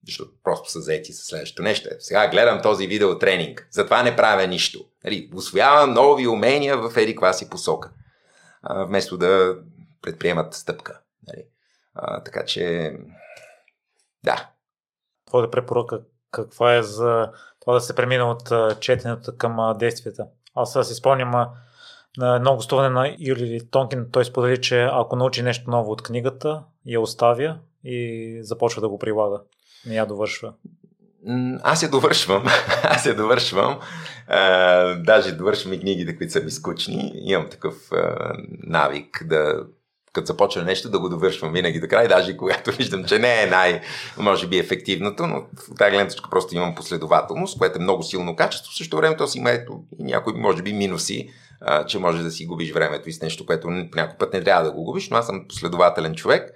Защото 0.06 0.30
просто 0.44 0.70
са 0.70 0.80
заети 0.80 1.12
със 1.12 1.26
следващото 1.26 1.62
нещо. 1.62 1.88
Сега 1.98 2.28
гледам 2.28 2.62
този 2.62 2.86
видео 2.86 3.18
тренинг, 3.18 3.68
затова 3.70 4.02
не 4.02 4.16
правя 4.16 4.46
нищо. 4.46 4.84
Нали, 5.04 5.30
освоявам 5.34 5.94
нови 5.94 6.28
умения 6.28 6.78
в 6.78 6.96
еди 6.96 7.16
класи 7.16 7.50
посока, 7.50 7.90
вместо 8.70 9.18
да 9.18 9.56
предприемат 10.02 10.54
стъпка. 10.54 11.00
Нали. 11.28 11.44
А, 11.94 12.22
така 12.22 12.44
че, 12.44 12.92
да. 14.24 14.50
Твоята 15.26 15.50
препоръка 15.50 16.00
каква 16.30 16.74
е 16.74 16.82
за 16.82 17.32
това 17.60 17.74
да 17.74 17.80
се 17.80 17.94
премина 17.94 18.30
от 18.30 18.80
четенето 18.80 19.36
към 19.36 19.74
действията. 19.78 20.26
Аз 20.54 20.88
си 20.88 20.94
спомням 20.94 21.30
на 22.16 22.36
едно 22.36 22.56
гостуване 22.56 22.88
на 22.88 23.16
Юли 23.18 23.70
Тонкин, 23.70 24.08
той 24.12 24.24
сподели, 24.24 24.60
че 24.60 24.88
ако 24.92 25.16
научи 25.16 25.42
нещо 25.42 25.70
ново 25.70 25.92
от 25.92 26.02
книгата, 26.02 26.62
я 26.86 27.00
оставя 27.00 27.58
и 27.84 28.38
започва 28.42 28.80
да 28.80 28.88
го 28.88 28.98
прилага. 28.98 29.40
Не 29.86 29.94
я 29.94 30.06
довършва. 30.06 30.52
Аз 31.62 31.82
я 31.82 31.88
довършвам. 31.88 32.44
Аз 32.82 33.06
я 33.06 33.14
довършвам. 33.14 33.80
А, 34.28 34.94
даже 34.94 35.32
довършвам 35.32 35.72
и 35.72 35.80
книгите, 35.80 36.16
които 36.16 36.32
са 36.32 36.40
ми 36.40 36.50
скучни. 36.50 37.12
Имам 37.14 37.48
такъв 37.50 37.74
навик 38.62 39.24
да 39.26 39.64
като 40.12 40.26
започна 40.26 40.62
нещо, 40.62 40.90
да 40.90 40.98
го 40.98 41.08
довършвам 41.08 41.52
винаги 41.52 41.80
до 41.80 41.88
край, 41.88 42.08
даже 42.08 42.36
когато 42.36 42.72
виждам, 42.78 43.04
че 43.04 43.18
не 43.18 43.42
е 43.42 43.46
най, 43.46 43.80
може 44.18 44.46
би, 44.46 44.58
ефективното, 44.58 45.26
но 45.26 45.40
в 45.40 45.74
тази 45.78 45.90
гледна 45.90 46.08
точка 46.08 46.30
просто 46.30 46.56
имам 46.56 46.74
последователност, 46.74 47.58
което 47.58 47.78
е 47.78 47.82
много 47.82 48.02
силно 48.02 48.36
качество. 48.36 48.72
В 48.72 48.76
същото 48.76 48.96
време 48.96 49.16
то 49.16 49.26
си 49.26 49.38
има 49.38 49.50
ето 49.50 49.84
и 49.98 50.04
някои, 50.04 50.34
може 50.34 50.62
би, 50.62 50.72
минуси, 50.72 51.28
а, 51.60 51.86
че 51.86 51.98
може 51.98 52.22
да 52.22 52.30
си 52.30 52.46
губиш 52.46 52.72
времето 52.72 53.08
и 53.08 53.12
с 53.12 53.22
нещо, 53.22 53.46
което 53.46 53.70
някой 53.70 54.18
път 54.18 54.32
не 54.32 54.44
трябва 54.44 54.64
да 54.64 54.72
го 54.72 54.84
губиш, 54.84 55.10
но 55.10 55.16
аз 55.16 55.26
съм 55.26 55.44
последователен 55.48 56.14
човек. 56.14 56.50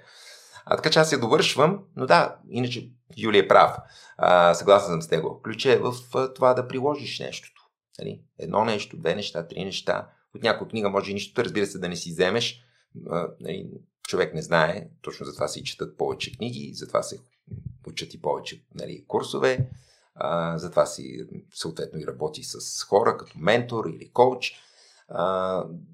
А 0.69 0.75
така 0.75 0.89
че 0.89 0.99
аз 0.99 1.11
я 1.11 1.19
довършвам, 1.19 1.83
но 1.95 2.05
да, 2.05 2.35
иначе 2.49 2.89
Юли 3.17 3.37
е 3.37 3.47
прав. 3.47 3.77
А, 4.17 4.53
съгласен 4.53 4.87
съм 4.89 5.01
с 5.01 5.11
него. 5.11 5.41
Ключе 5.43 5.73
е 5.73 5.79
в 5.79 5.93
това 6.35 6.53
да 6.53 6.67
приложиш 6.67 7.19
нещото. 7.19 7.61
Нали? 7.99 8.21
Едно 8.39 8.65
нещо, 8.65 8.97
две 8.97 9.15
неща, 9.15 9.47
три 9.47 9.65
неща. 9.65 10.07
От 10.35 10.43
някоя 10.43 10.69
книга 10.69 10.89
може 10.89 11.11
и 11.11 11.13
нищо, 11.13 11.43
разбира 11.43 11.65
се, 11.65 11.79
да 11.79 11.89
не 11.89 11.95
си 11.95 12.09
вземеш. 12.09 12.61
А, 13.09 13.27
нали, 13.39 13.69
човек 14.07 14.33
не 14.33 14.41
знае, 14.41 14.87
точно 15.01 15.25
затова 15.25 15.47
се 15.47 15.63
четат 15.63 15.97
повече 15.97 16.37
книги, 16.37 16.71
затова 16.73 17.03
се 17.03 17.19
учат 17.87 18.13
и 18.13 18.21
повече 18.21 18.63
нали, 18.75 19.05
курсове, 19.07 19.69
а, 20.15 20.57
затова 20.57 20.85
си 20.85 21.27
съответно 21.53 21.99
и 21.99 22.07
работи 22.07 22.43
с 22.43 22.83
хора 22.83 23.17
като 23.17 23.33
ментор 23.39 23.85
или 23.85 24.09
коуч 24.09 24.53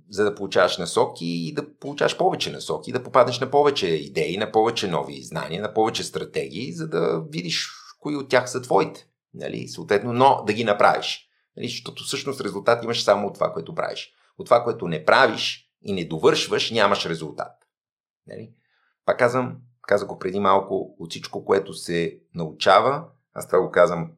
за 0.09 0.23
да 0.23 0.35
получаваш 0.35 0.77
насоки 0.77 1.25
и 1.25 1.53
да 1.53 1.77
получаваш 1.77 2.17
повече 2.17 2.51
насоки, 2.51 2.91
да 2.91 3.03
попаднеш 3.03 3.39
на 3.39 3.51
повече 3.51 3.87
идеи, 3.87 4.37
на 4.37 4.51
повече 4.51 4.87
нови 4.87 5.23
знания, 5.23 5.61
на 5.61 5.73
повече 5.73 6.03
стратегии, 6.03 6.73
за 6.73 6.87
да 6.87 7.23
видиш 7.29 7.69
кои 7.99 8.15
от 8.15 8.29
тях 8.29 8.49
са 8.49 8.61
твоите. 8.61 9.07
Нали? 9.33 9.67
Съответно, 9.67 10.13
но 10.13 10.43
да 10.47 10.53
ги 10.53 10.63
направиш. 10.63 11.29
Нали? 11.57 11.67
Защото 11.67 12.03
всъщност 12.03 12.41
резултат 12.41 12.83
имаш 12.83 13.03
само 13.03 13.27
от 13.27 13.33
това, 13.33 13.53
което 13.53 13.75
правиш. 13.75 14.13
От 14.37 14.45
това, 14.45 14.63
което 14.63 14.87
не 14.87 15.05
правиш 15.05 15.69
и 15.81 15.93
не 15.93 16.05
довършваш, 16.05 16.71
нямаш 16.71 17.05
резултат. 17.05 17.51
Нали? 18.27 18.53
Пак 19.05 19.19
казвам, 19.19 19.57
казах 19.81 20.07
го 20.07 20.19
преди 20.19 20.39
малко, 20.39 20.95
от 20.99 21.09
всичко, 21.09 21.45
което 21.45 21.73
се 21.73 22.19
научава, 22.35 23.05
аз 23.33 23.47
това 23.47 23.61
го 23.61 23.71
казвам 23.71 24.11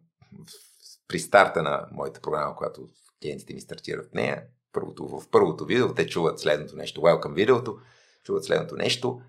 при 1.08 1.20
старта 1.20 1.64
на 1.64 1.88
моята 1.92 2.22
програма, 2.22 2.56
когато 2.56 2.88
клиентите 3.22 3.54
ми 3.54 3.62
стартират 3.62 4.10
в 4.12 4.14
нея, 4.14 4.44
първото, 4.76 5.08
в 5.08 5.30
първото 5.32 5.66
видео, 5.66 5.94
те 5.94 6.08
чуват 6.08 6.40
следното 6.40 6.76
нещо, 6.76 7.02
welcome 7.02 7.34
видеото, 7.34 7.78
чуват 8.24 8.46
следното 8.46 8.76
нещо, 8.76 9.22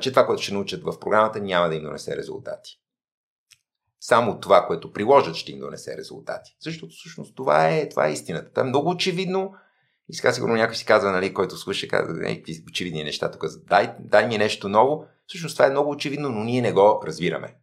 че 0.00 0.10
това, 0.10 0.26
което 0.26 0.42
ще 0.42 0.54
научат 0.54 0.82
в 0.82 1.00
програмата, 1.00 1.40
няма 1.40 1.68
да 1.68 1.74
им 1.74 1.82
донесе 1.82 2.16
резултати. 2.16 2.80
Само 4.00 4.40
това, 4.40 4.66
което 4.66 4.92
приложат, 4.92 5.36
ще 5.36 5.52
им 5.52 5.58
донесе 5.58 5.96
резултати. 5.96 6.56
Защото 6.60 6.94
всъщност 6.94 7.36
това 7.36 7.68
е, 7.68 7.88
това 7.88 8.08
е 8.08 8.12
истината. 8.12 8.50
Това 8.50 8.62
е 8.62 8.68
много 8.68 8.90
очевидно. 8.90 9.54
И 10.08 10.14
сега 10.14 10.32
сигурно 10.32 10.54
някой 10.54 10.76
си 10.76 10.84
казва, 10.84 11.10
нали, 11.10 11.34
който 11.34 11.56
слуша, 11.56 11.88
казва, 11.88 12.30
е, 12.30 12.42
очевидни 12.68 13.04
неща 13.04 13.30
тук, 13.30 13.44
дай, 13.68 13.94
дай 14.00 14.28
ми 14.28 14.38
нещо 14.38 14.68
ново. 14.68 15.06
Всъщност 15.26 15.56
това 15.56 15.66
е 15.66 15.70
много 15.70 15.90
очевидно, 15.90 16.28
но 16.28 16.44
ние 16.44 16.62
не 16.62 16.72
го 16.72 17.02
разбираме. 17.06 17.56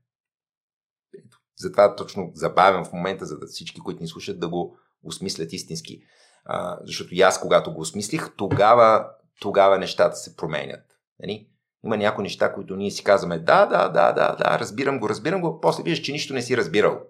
Затова 1.56 1.96
точно 1.96 2.32
забавям 2.34 2.86
в 2.86 2.94
момента, 2.94 3.26
за 3.26 3.40
да 3.40 3.48
всички, 3.48 3.80
които 3.80 4.02
ни 4.02 4.08
слушат, 4.08 4.40
да 4.40 4.50
го 4.50 4.78
осмислят 5.04 5.54
истински. 5.54 6.04
А, 6.46 6.78
защото 6.82 7.16
и 7.16 7.22
аз, 7.22 7.42
когато 7.42 7.74
го 7.74 7.82
осмислих, 7.82 8.36
тогава, 8.38 9.10
тогава 9.40 9.78
нещата 9.78 10.16
се 10.16 10.36
променят. 10.36 11.00
Нали? 11.20 11.48
Има 11.86 11.98
някои 11.98 12.24
неща, 12.24 12.54
които 12.54 12.76
ние 12.76 12.92
си 12.92 13.04
казваме, 13.04 13.40
да, 13.40 13.66
да, 13.66 13.90
да, 13.90 14.12
да, 14.12 14.36
да, 14.36 14.60
разбирам 14.60 15.00
го, 15.00 15.10
разбирам 15.10 15.42
го, 15.42 15.62
после 15.62 15.84
виждаш, 15.84 16.06
че 16.06 16.12
нищо 16.12 16.34
не 16.34 16.42
си 16.42 16.58
разбирал. 16.58 17.02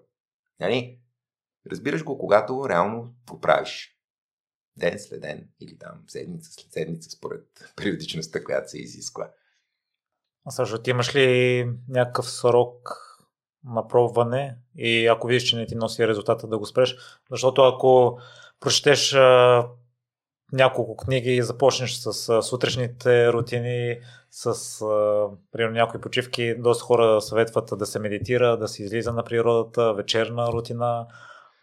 Нали? 0.60 0.98
Разбираш 1.70 2.04
го, 2.04 2.18
когато 2.18 2.68
реално 2.68 3.14
го 3.30 3.40
правиш. 3.40 3.90
Ден 4.76 4.98
след 4.98 5.20
ден 5.20 5.48
или 5.60 5.78
там 5.78 6.02
седмица 6.08 6.52
след 6.52 6.72
седмица, 6.72 7.10
според 7.10 7.46
периодичността, 7.76 8.44
която 8.44 8.70
се 8.70 8.78
изисква. 8.78 9.30
Също 10.48 10.82
ти 10.82 10.90
имаш 10.90 11.14
ли 11.14 11.68
някакъв 11.88 12.30
срок 12.30 12.88
на 13.64 13.88
пробване 13.88 14.56
и 14.76 15.06
ако 15.06 15.26
видиш, 15.26 15.42
че 15.42 15.56
не 15.56 15.66
ти 15.66 15.74
носи 15.74 16.08
резултата 16.08 16.46
да 16.46 16.58
го 16.58 16.66
спреш? 16.66 16.96
Защото 17.30 17.62
ако 17.62 18.18
прочетеш 18.64 19.14
а, 19.14 19.66
няколко 20.52 20.96
книги 20.96 21.36
и 21.36 21.42
започнеш 21.42 21.94
с 21.94 22.28
а, 22.28 22.42
сутрешните 22.42 23.32
рутини, 23.32 23.96
с 24.30 24.46
а, 24.82 25.26
примерно 25.52 25.74
някои 25.74 26.00
почивки, 26.00 26.54
доста 26.58 26.84
хора 26.84 27.20
съветват 27.20 27.70
да 27.78 27.86
се 27.86 27.98
медитира, 27.98 28.56
да 28.56 28.68
се 28.68 28.82
излиза 28.82 29.12
на 29.12 29.24
природата, 29.24 29.94
вечерна 29.94 30.52
рутина. 30.52 31.06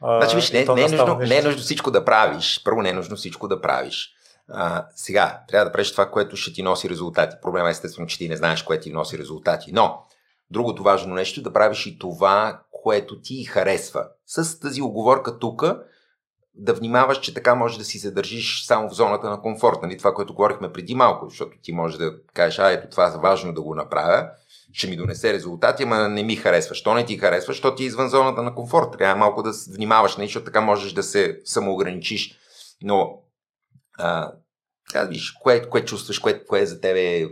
Значи, 0.04 0.36
виж, 0.36 0.52
не, 0.52 0.66
не, 0.66 0.82
е 0.82 0.90
нужно, 0.90 1.16
не 1.16 1.38
е 1.38 1.42
нужно 1.42 1.62
всичко 1.62 1.92
да 1.92 2.06
правиш. 2.06 2.62
Първо 2.66 2.82
не 2.82 2.90
е 2.90 2.94
нужно 2.94 3.16
всичко 3.16 3.48
да 3.48 3.62
правиш. 3.62 4.14
А, 4.50 4.86
сега, 4.96 5.42
трябва 5.48 5.66
да 5.66 5.72
правиш 5.72 5.92
това, 5.92 6.12
което 6.12 6.36
ще 6.36 6.54
ти 6.54 6.64
носи 6.64 6.90
резултати. 6.90 7.36
Проблема 7.42 7.68
е 7.68 7.72
естествено, 7.72 8.08
че 8.08 8.18
ти 8.18 8.30
не 8.30 8.36
знаеш 8.36 8.64
кое 8.64 8.80
ти 8.80 8.92
носи 8.94 9.18
резултати. 9.18 9.72
Но, 9.74 10.04
другото 10.52 10.84
важно 10.84 11.14
нещо 11.14 11.40
е 11.40 11.44
да 11.44 11.54
правиш 11.54 11.86
и 11.86 12.00
това, 12.00 12.62
което 12.72 13.22
ти 13.22 13.44
харесва. 13.44 14.08
С 14.26 14.60
тази 14.60 14.82
оговорка 14.82 15.40
тук, 15.40 15.64
да 16.62 16.74
внимаваш, 16.74 17.20
че 17.20 17.34
така 17.34 17.56
може 17.56 17.78
да 17.78 17.86
си 17.86 18.00
се 18.00 18.12
държиш 18.12 18.66
само 18.66 18.90
в 18.90 18.94
зоната 18.94 19.30
на 19.30 19.42
комфорт. 19.42 19.82
Нали? 19.82 19.98
Това, 19.98 20.14
което 20.14 20.34
говорихме 20.34 20.74
преди 20.74 20.96
малко, 20.96 21.30
защото 21.30 21.52
ти 21.62 21.72
може 21.72 21.98
да 21.98 22.14
кажеш, 22.34 22.60
а 22.60 22.72
ето 22.72 22.90
това 22.90 23.08
е 23.08 23.18
важно 23.18 23.54
да 23.54 23.62
го 23.62 23.76
направя, 23.76 24.30
ще 24.74 24.88
ми 24.88 24.96
донесе 24.96 25.34
резултати, 25.34 25.84
ама 25.84 26.10
не 26.10 26.24
ми 26.24 26.36
харесва. 26.36 26.76
Що 26.76 26.94
не 26.94 27.06
ти 27.06 27.18
харесва? 27.18 27.54
Що 27.54 27.76
ти 27.76 27.84
е 27.84 27.86
извън 27.86 28.10
зоната 28.10 28.44
на 28.44 28.56
комфорт. 28.56 28.98
Трябва 28.98 29.16
малко 29.16 29.44
да 29.44 29.52
внимаваш, 29.74 30.18
нали? 30.18 30.28
защото 30.28 30.46
така 30.46 30.62
можеш 30.62 30.94
да 30.94 31.04
се 31.04 31.40
самоограничиш. 31.46 32.36
Но, 32.82 33.22
а, 33.98 34.32
да 34.94 35.06
виж, 35.06 35.32
кое, 35.32 35.70
кое 35.70 35.86
чувстваш, 35.86 36.20
кое, 36.20 36.46
кое 36.46 36.66
за 36.66 36.82
тебе 36.82 37.28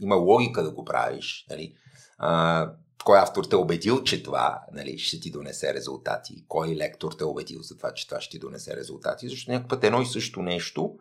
има 0.00 0.14
логика 0.14 0.62
да 0.62 0.70
го 0.70 0.84
правиш. 0.84 1.46
Нали? 1.50 1.74
А, 2.18 2.70
кой 3.04 3.18
автор 3.18 3.44
те 3.44 3.56
е 3.56 3.58
убедил, 3.58 4.02
че 4.02 4.22
това 4.22 4.62
нали, 4.72 4.98
ще 4.98 5.20
ти 5.20 5.30
донесе 5.30 5.74
резултати, 5.74 6.44
кой 6.48 6.68
лектор 6.76 7.12
те 7.12 7.24
е 7.24 7.26
убедил 7.26 7.62
за 7.62 7.76
това, 7.76 7.94
че 7.94 8.08
това 8.08 8.20
ще 8.20 8.30
ти 8.30 8.38
донесе 8.38 8.76
резултати, 8.76 9.28
защото 9.28 9.52
някакъв 9.52 9.68
път 9.68 9.84
едно 9.84 10.02
и 10.02 10.06
също 10.06 10.42
нещо, 10.42 10.98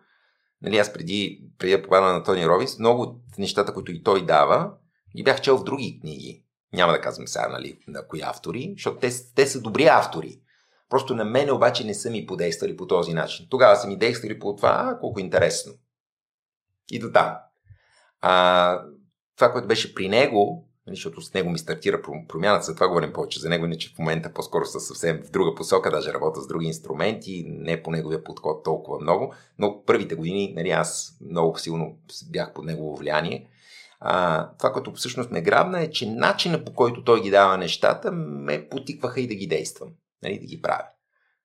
нали, 0.61 0.77
аз 0.77 0.93
преди, 0.93 1.43
преди 1.57 1.71
да 1.71 1.81
попадна 1.83 2.13
на 2.13 2.23
Тони 2.23 2.47
Робинс, 2.47 2.79
много 2.79 3.01
от 3.01 3.37
нещата, 3.37 3.73
които 3.73 3.91
и 3.91 4.03
той 4.03 4.25
дава, 4.25 4.71
ги 5.15 5.23
бях 5.23 5.41
чел 5.41 5.57
в 5.57 5.63
други 5.63 5.99
книги. 6.01 6.45
Няма 6.73 6.93
да 6.93 7.01
казвам 7.01 7.27
сега, 7.27 7.47
нали, 7.47 7.79
на 7.87 8.07
кои 8.07 8.21
автори, 8.21 8.73
защото 8.77 8.99
те, 8.99 9.09
те 9.35 9.47
са 9.47 9.61
добри 9.61 9.85
автори. 9.85 10.39
Просто 10.89 11.15
на 11.15 11.25
мен 11.25 11.51
обаче 11.51 11.83
не 11.83 11.93
са 11.93 12.09
ми 12.09 12.25
подействали 12.25 12.77
по 12.77 12.87
този 12.87 13.13
начин. 13.13 13.47
Тогава 13.49 13.75
са 13.75 13.87
ми 13.87 13.97
действали 13.97 14.39
по 14.39 14.55
това, 14.55 14.83
а, 14.85 14.99
колко 14.99 15.19
интересно. 15.19 15.73
И 16.91 16.99
до 16.99 17.11
там. 17.11 17.35
А, 18.21 18.83
това, 19.35 19.51
което 19.51 19.67
беше 19.67 19.95
при 19.95 20.09
него, 20.09 20.69
защото 20.87 21.21
с 21.21 21.33
него 21.33 21.49
ми 21.49 21.59
стартира 21.59 22.01
промяната, 22.27 22.63
за 22.63 22.87
говорим 22.87 23.13
повече 23.13 23.39
за 23.39 23.49
него, 23.49 23.67
не 23.67 23.77
че 23.77 23.93
в 23.93 23.99
момента 23.99 24.33
по-скоро 24.33 24.65
са 24.65 24.79
съвсем 24.79 25.21
в 25.23 25.29
друга 25.29 25.55
посока, 25.55 25.91
даже 25.91 26.13
работя 26.13 26.41
с 26.41 26.47
други 26.47 26.65
инструменти, 26.65 27.45
не 27.47 27.83
по 27.83 27.91
неговия 27.91 28.23
подход 28.23 28.63
толкова 28.63 28.99
много, 29.01 29.33
но 29.59 29.83
първите 29.85 30.15
години 30.15 30.53
нали, 30.55 30.69
аз 30.69 31.17
много 31.29 31.59
силно 31.59 31.97
бях 32.31 32.53
под 32.53 32.65
негово 32.65 32.95
влияние. 32.95 33.47
А, 33.99 34.49
това, 34.57 34.73
което 34.73 34.93
всъщност 34.93 35.31
ме 35.31 35.41
грабна 35.41 35.81
е, 35.81 35.91
че 35.91 36.09
начина 36.09 36.65
по 36.65 36.73
който 36.73 37.03
той 37.03 37.21
ги 37.21 37.29
дава 37.29 37.57
нещата 37.57 38.11
ме 38.11 38.69
потикваха 38.69 39.21
и 39.21 39.27
да 39.27 39.35
ги 39.35 39.47
действам, 39.47 39.89
нали, 40.23 40.39
да 40.39 40.45
ги 40.45 40.61
правя. 40.61 40.87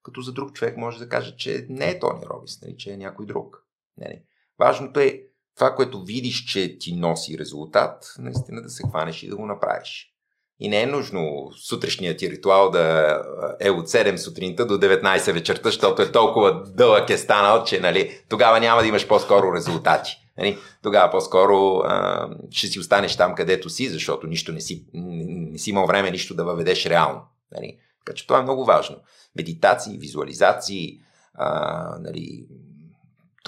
Като 0.02 0.20
за 0.20 0.32
друг 0.32 0.52
човек 0.52 0.76
може 0.76 0.98
да 0.98 1.08
каже, 1.08 1.36
че 1.36 1.66
не 1.68 1.90
е 1.90 1.98
Тони 1.98 2.26
Робис, 2.26 2.62
нали, 2.62 2.76
че 2.76 2.92
е 2.92 2.96
някой 2.96 3.26
друг. 3.26 3.64
Нали. 3.96 4.22
Важното 4.58 5.00
е 5.00 5.22
това, 5.58 5.74
което 5.74 6.04
видиш, 6.04 6.44
че 6.44 6.78
ти 6.78 6.96
носи 6.96 7.38
резултат, 7.38 8.14
наистина 8.18 8.62
да 8.62 8.70
се 8.70 8.82
хванеш 8.88 9.22
и 9.22 9.28
да 9.28 9.36
го 9.36 9.46
направиш. 9.46 10.14
И 10.60 10.68
не 10.68 10.82
е 10.82 10.86
нужно 10.86 11.50
сутрешният 11.56 12.18
ти 12.18 12.30
ритуал 12.30 12.70
да 12.70 13.16
е 13.60 13.70
от 13.70 13.88
7 13.88 14.16
сутринта 14.16 14.66
до 14.66 14.74
19 14.74 15.32
вечерта, 15.32 15.68
защото 15.68 16.02
е 16.02 16.12
толкова 16.12 16.62
дълъг 16.66 17.10
е 17.10 17.18
станал, 17.18 17.64
че 17.64 17.80
нали, 17.80 18.20
тогава 18.28 18.60
няма 18.60 18.82
да 18.82 18.88
имаш 18.88 19.08
по-скоро 19.08 19.54
резултати. 19.54 20.16
Нали, 20.38 20.58
тогава 20.82 21.10
по-скоро 21.10 21.76
а, 21.84 22.28
ще 22.50 22.66
си 22.66 22.80
останеш 22.80 23.16
там, 23.16 23.34
където 23.34 23.70
си, 23.70 23.88
защото 23.88 24.26
нищо 24.26 24.52
не 24.52 24.60
си, 24.60 24.86
не 24.94 25.58
си 25.58 25.70
имал 25.70 25.86
време 25.86 26.10
нищо 26.10 26.34
да 26.34 26.44
въведеш 26.44 26.86
реално. 26.86 27.20
Нали. 27.52 27.78
Така 28.04 28.16
че 28.16 28.26
това 28.26 28.38
е 28.38 28.42
много 28.42 28.64
важно. 28.64 28.96
Медитации, 29.36 29.98
визуализации, 29.98 31.00
а, 31.34 31.98
нали, 32.00 32.46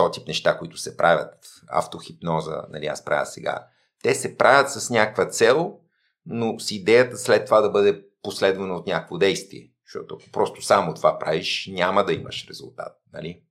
то 0.00 0.10
тип 0.10 0.28
неща, 0.28 0.58
които 0.58 0.76
се 0.76 0.96
правят, 0.96 1.34
автохипноза, 1.68 2.62
нали, 2.70 2.86
аз 2.86 3.04
правя 3.04 3.26
сега, 3.26 3.66
те 4.02 4.14
се 4.14 4.36
правят 4.36 4.70
с 4.70 4.90
някаква 4.90 5.28
цел, 5.28 5.78
но 6.26 6.58
с 6.58 6.70
идеята 6.70 7.16
след 7.16 7.44
това 7.44 7.60
да 7.60 7.70
бъде 7.70 8.04
последвано 8.22 8.76
от 8.76 8.86
някакво 8.86 9.18
действие. 9.18 9.70
Защото 9.86 10.18
ако 10.20 10.30
просто 10.32 10.62
само 10.62 10.94
това 10.94 11.18
правиш, 11.18 11.70
няма 11.72 12.04
да 12.04 12.12
имаш 12.12 12.46
резултат. 12.48 12.92
Нали? 13.12 13.42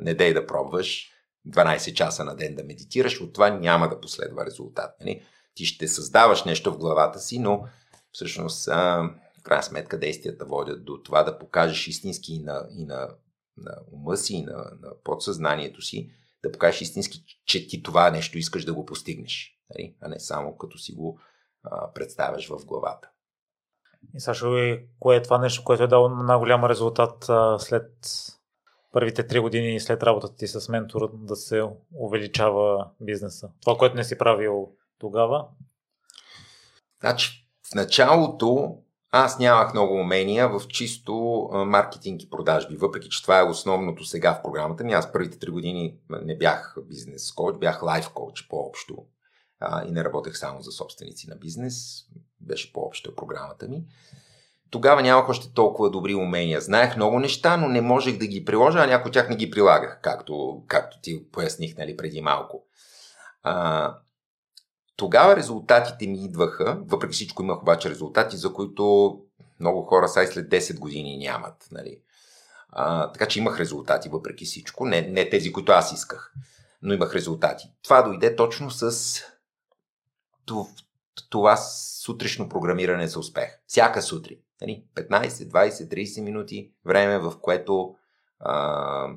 не 0.00 0.14
дей 0.14 0.34
да 0.34 0.46
пробваш 0.46 1.10
12 1.48 1.92
часа 1.92 2.24
на 2.24 2.36
ден 2.36 2.54
да 2.54 2.64
медитираш, 2.64 3.20
от 3.20 3.32
това 3.32 3.50
няма 3.50 3.88
да 3.88 4.00
последва 4.00 4.46
резултат. 4.46 4.90
Нали? 5.00 5.22
Ти 5.54 5.64
ще 5.64 5.88
създаваш 5.88 6.44
нещо 6.44 6.72
в 6.72 6.78
главата 6.78 7.18
си, 7.18 7.38
но 7.38 7.64
всъщност 8.12 8.66
в 8.66 9.42
крайна 9.42 9.62
сметка 9.62 9.98
действията 9.98 10.44
водят 10.44 10.84
до 10.84 11.02
това 11.02 11.22
да 11.22 11.38
покажеш 11.38 11.88
истински 11.88 12.34
и 12.34 12.42
на, 12.42 12.66
и 12.70 12.84
на, 12.84 13.08
на 13.56 13.76
ума 13.92 14.16
си, 14.16 14.34
и 14.34 14.42
на, 14.42 14.56
на 14.56 15.02
подсъзнанието 15.04 15.82
си, 15.82 16.10
да 16.42 16.52
покажеш 16.52 16.80
истински, 16.80 17.24
че 17.44 17.66
ти 17.66 17.82
това 17.82 18.10
нещо 18.10 18.38
искаш 18.38 18.64
да 18.64 18.74
го 18.74 18.86
постигнеш, 18.86 19.58
нали? 19.70 19.96
а 20.00 20.08
не 20.08 20.20
само 20.20 20.56
като 20.56 20.78
си 20.78 20.92
го 20.92 21.20
а, 21.62 21.92
представяш 21.92 22.48
в 22.48 22.66
главата. 22.66 23.10
И 24.14 24.20
Сашо, 24.20 24.76
кое 25.00 25.16
е 25.16 25.22
това 25.22 25.38
нещо, 25.38 25.64
което 25.64 25.82
е 25.82 25.86
дало 25.88 26.08
на 26.08 26.38
голям 26.38 26.64
резултат 26.64 27.28
а, 27.28 27.58
след 27.58 27.90
първите 28.92 29.26
три 29.26 29.40
години 29.40 29.80
след 29.80 30.02
работата 30.02 30.36
ти 30.36 30.46
с 30.46 30.68
ментор 30.68 31.10
да 31.14 31.36
се 31.36 31.62
увеличава 31.94 32.90
бизнеса? 33.00 33.50
Това, 33.60 33.78
което 33.78 33.96
не 33.96 34.04
си 34.04 34.18
правил 34.18 34.72
тогава? 34.98 35.48
Значи, 37.00 37.48
в 37.70 37.74
началото 37.74 38.78
аз 39.12 39.38
нямах 39.38 39.72
много 39.72 39.94
умения 39.94 40.48
в 40.48 40.68
чисто 40.68 41.14
маркетинг 41.52 42.22
и 42.22 42.30
продажби, 42.30 42.76
въпреки 42.76 43.08
че 43.08 43.22
това 43.22 43.38
е 43.38 43.44
основното 43.44 44.04
сега 44.04 44.34
в 44.34 44.42
програмата 44.42 44.84
ми. 44.84 44.92
Аз 44.92 45.12
първите 45.12 45.38
три 45.38 45.50
години 45.50 45.94
не 46.22 46.38
бях 46.38 46.76
бизнес 46.88 47.32
коуч, 47.32 47.56
бях 47.58 47.82
лайф 47.82 48.08
коуч 48.08 48.48
по-общо 48.48 48.96
а, 49.60 49.86
и 49.86 49.90
не 49.90 50.04
работех 50.04 50.36
само 50.36 50.60
за 50.60 50.72
собственици 50.72 51.28
на 51.28 51.36
бизнес. 51.36 52.06
Беше 52.40 52.72
по-обща 52.72 53.14
програмата 53.14 53.68
ми. 53.68 53.84
Тогава 54.70 55.02
нямах 55.02 55.28
още 55.28 55.54
толкова 55.54 55.90
добри 55.90 56.14
умения. 56.14 56.60
Знаех 56.60 56.96
много 56.96 57.18
неща, 57.18 57.56
но 57.56 57.68
не 57.68 57.80
можех 57.80 58.18
да 58.18 58.26
ги 58.26 58.44
приложа, 58.44 58.78
а 58.78 58.86
някои 58.86 59.08
от 59.08 59.12
тях 59.12 59.28
не 59.28 59.36
ги 59.36 59.50
прилагах, 59.50 60.00
както, 60.02 60.62
както 60.66 61.00
ти 61.00 61.30
поясних 61.32 61.76
нали, 61.76 61.96
преди 61.96 62.20
малко. 62.20 62.62
А, 63.42 63.94
тогава 64.96 65.36
резултатите 65.36 66.06
ми 66.06 66.24
идваха, 66.24 66.78
въпреки 66.86 67.12
всичко 67.12 67.42
имах 67.42 67.62
обаче 67.62 67.90
резултати, 67.90 68.36
за 68.36 68.52
които 68.52 69.16
много 69.60 69.82
хора 69.82 70.08
са 70.08 70.22
и 70.22 70.26
след 70.26 70.50
10 70.50 70.78
години 70.78 71.18
нямат. 71.18 71.68
Нали. 71.72 72.00
А, 72.68 73.12
така 73.12 73.28
че 73.28 73.38
имах 73.38 73.60
резултати 73.60 74.08
въпреки 74.08 74.44
всичко, 74.44 74.86
не, 74.86 75.02
не 75.02 75.30
тези, 75.30 75.52
които 75.52 75.72
аз 75.72 75.92
исках, 75.92 76.34
но 76.82 76.94
имах 76.94 77.14
резултати. 77.14 77.72
Това 77.82 78.02
дойде 78.02 78.36
точно 78.36 78.70
с 78.70 79.20
това 81.30 81.56
сутрешно 81.56 82.48
програмиране 82.48 83.08
за 83.08 83.18
успех. 83.18 83.58
Всяка 83.66 84.02
сутрин. 84.02 84.38
15, 84.62 85.28
20, 85.28 85.68
30 85.70 86.20
минути 86.22 86.72
време, 86.84 87.18
в 87.18 87.34
което 87.40 87.94
а, 88.40 89.08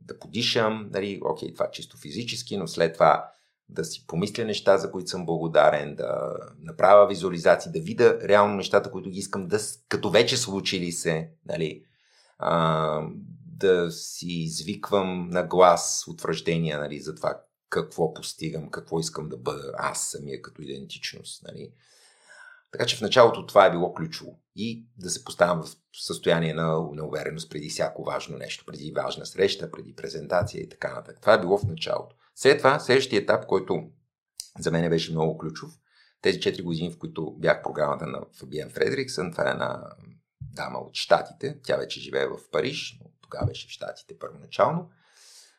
да 0.00 0.18
подишам, 0.18 0.88
нали, 0.92 1.20
окей, 1.24 1.54
това 1.54 1.70
чисто 1.70 1.96
физически, 1.96 2.56
но 2.56 2.66
след 2.66 2.94
това 2.94 3.30
да 3.68 3.84
си 3.84 4.06
помисля 4.06 4.44
неща, 4.44 4.78
за 4.78 4.90
които 4.90 5.10
съм 5.10 5.26
благодарен, 5.26 5.94
да 5.94 6.36
направя 6.58 7.06
визуализации, 7.06 7.72
да 7.72 7.80
видя 7.80 8.18
реално 8.22 8.54
нещата, 8.54 8.90
които 8.90 9.10
ги 9.10 9.18
искам, 9.18 9.48
да, 9.48 9.58
като 9.88 10.10
вече 10.10 10.36
случили 10.36 10.92
се, 10.92 11.30
нали, 11.46 11.84
а, 12.38 13.00
да 13.46 13.90
си 13.90 14.26
извиквам 14.28 15.28
на 15.30 15.42
глас 15.42 16.04
утвърждения 16.08 16.78
нали, 16.78 17.00
за 17.00 17.14
това 17.14 17.40
какво 17.70 18.14
постигам, 18.14 18.70
какво 18.70 19.00
искам 19.00 19.28
да 19.28 19.36
бъда 19.36 19.72
аз 19.78 20.08
самия 20.10 20.42
като 20.42 20.62
идентичност. 20.62 21.42
Нали. 21.42 21.72
Така 22.72 22.86
че 22.86 22.96
в 22.96 23.00
началото 23.00 23.46
това 23.46 23.66
е 23.66 23.70
било 23.70 23.94
ключово. 23.94 24.40
И 24.56 24.86
да 24.98 25.10
се 25.10 25.24
поставям 25.24 25.62
в 25.62 25.76
състояние 25.92 26.54
на 26.54 26.88
неувереност 26.92 27.50
преди 27.50 27.68
всяко 27.68 28.04
важно 28.04 28.38
нещо, 28.38 28.64
преди 28.66 28.92
важна 28.92 29.26
среща, 29.26 29.70
преди 29.70 29.94
презентация 29.94 30.62
и 30.62 30.68
така 30.68 30.94
нататък. 30.94 31.20
Това 31.20 31.34
е 31.34 31.40
било 31.40 31.58
в 31.58 31.64
началото. 31.64 32.16
След 32.34 32.58
това, 32.58 32.80
следващия 32.80 33.20
етап, 33.20 33.46
който 33.46 33.90
за 34.58 34.70
мен 34.70 34.90
беше 34.90 35.12
много 35.12 35.38
ключов, 35.38 35.70
тези 36.22 36.38
4 36.38 36.62
години, 36.62 36.90
в 36.90 36.98
които 36.98 37.34
бях 37.38 37.62
програмата 37.62 38.06
на 38.06 38.20
Фабиан 38.38 38.70
Фредриксън, 38.70 39.32
това 39.32 39.48
е 39.48 39.50
една 39.50 39.82
дама 40.40 40.78
от 40.78 40.94
Штатите, 40.94 41.58
тя 41.62 41.76
вече 41.76 42.00
живее 42.00 42.26
в 42.26 42.50
Париж, 42.52 42.98
но 43.00 43.10
тогава 43.20 43.46
беше 43.46 43.68
в 43.68 43.70
Штатите 43.70 44.18
първоначално. 44.18 44.90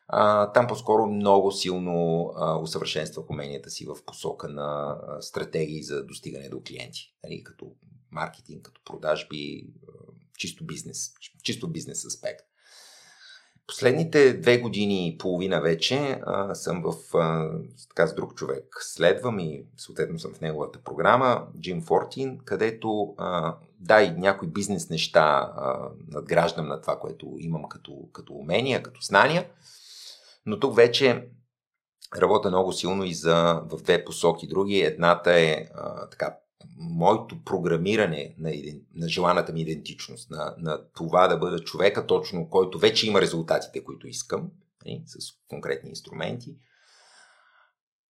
А, 0.08 0.52
там 0.52 0.68
по-скоро 0.68 1.06
много 1.06 1.52
силно 1.52 2.32
а, 2.36 2.58
усъвършенствах 2.58 3.30
уменията 3.30 3.70
си 3.70 3.86
в 3.86 4.06
посока 4.06 4.50
на 4.50 4.98
а, 5.08 5.22
стратегии 5.22 5.84
за 5.84 6.06
достигане 6.06 6.50
до 6.50 6.62
клиенти. 6.62 7.16
Нали, 7.24 7.44
като 7.44 7.72
маркетинг, 8.12 8.66
като 8.66 8.82
продажби, 8.86 9.68
а, 9.88 9.92
чисто 10.38 10.66
бизнес, 10.66 11.14
чисто 11.44 11.72
бизнес 11.72 12.06
аспект. 12.06 12.46
Последните 13.68 14.34
две 14.34 14.58
години 14.58 15.08
и 15.08 15.18
половина 15.18 15.62
вече 15.62 16.20
а, 16.26 16.56
съм 16.56 16.84
в, 16.84 17.18
а, 17.18 17.50
така 17.90 18.08
с 18.08 18.16
друг 18.16 18.36
човек. 18.36 18.66
Следвам 18.80 19.40
и 19.40 19.66
съответно 19.78 20.20
съм 20.20 20.34
в 20.34 20.42
неговата 20.42 20.80
програма, 20.84 21.48
Jim 21.60 21.82
Fortin, 21.82 22.44
където 22.44 23.14
а, 23.18 23.56
да, 23.80 24.02
и 24.02 24.12
някои 24.12 24.48
бизнес 24.48 24.90
неща 24.90 25.54
а, 25.56 25.90
надграждам 26.08 26.68
на 26.68 26.82
това, 26.82 27.00
което 27.00 27.36
имам 27.40 27.64
като, 27.70 28.10
като 28.14 28.34
умения, 28.34 28.84
като 28.84 29.02
знания– 29.02 29.46
но 30.46 30.60
тук 30.60 30.76
вече 30.76 31.28
работя 32.18 32.50
много 32.50 32.74
силно 32.74 33.04
и 33.04 33.14
за, 33.14 33.62
в 33.66 33.82
две 33.84 34.06
посоки. 34.06 34.48
Други, 34.48 34.82
едната 34.82 35.40
е 35.40 35.66
а, 35.76 36.10
така, 36.10 36.38
моето 36.78 37.44
програмиране 37.44 38.36
на, 38.38 38.52
на 38.96 39.10
желаната 39.10 39.54
ми 39.54 39.62
идентичност, 39.62 40.32
на, 40.32 40.56
на 40.58 40.82
това 40.94 41.28
да 41.28 41.38
бъда 41.38 41.60
човека 41.60 42.08
точно, 42.08 42.50
който 42.50 42.80
вече 42.80 43.08
има 43.08 43.22
резултатите, 43.22 43.84
които 43.84 44.08
искам, 44.08 44.52
и, 44.86 44.96
нали, 44.96 45.04
с 45.06 45.18
конкретни 45.48 45.90
инструменти. 45.90 46.56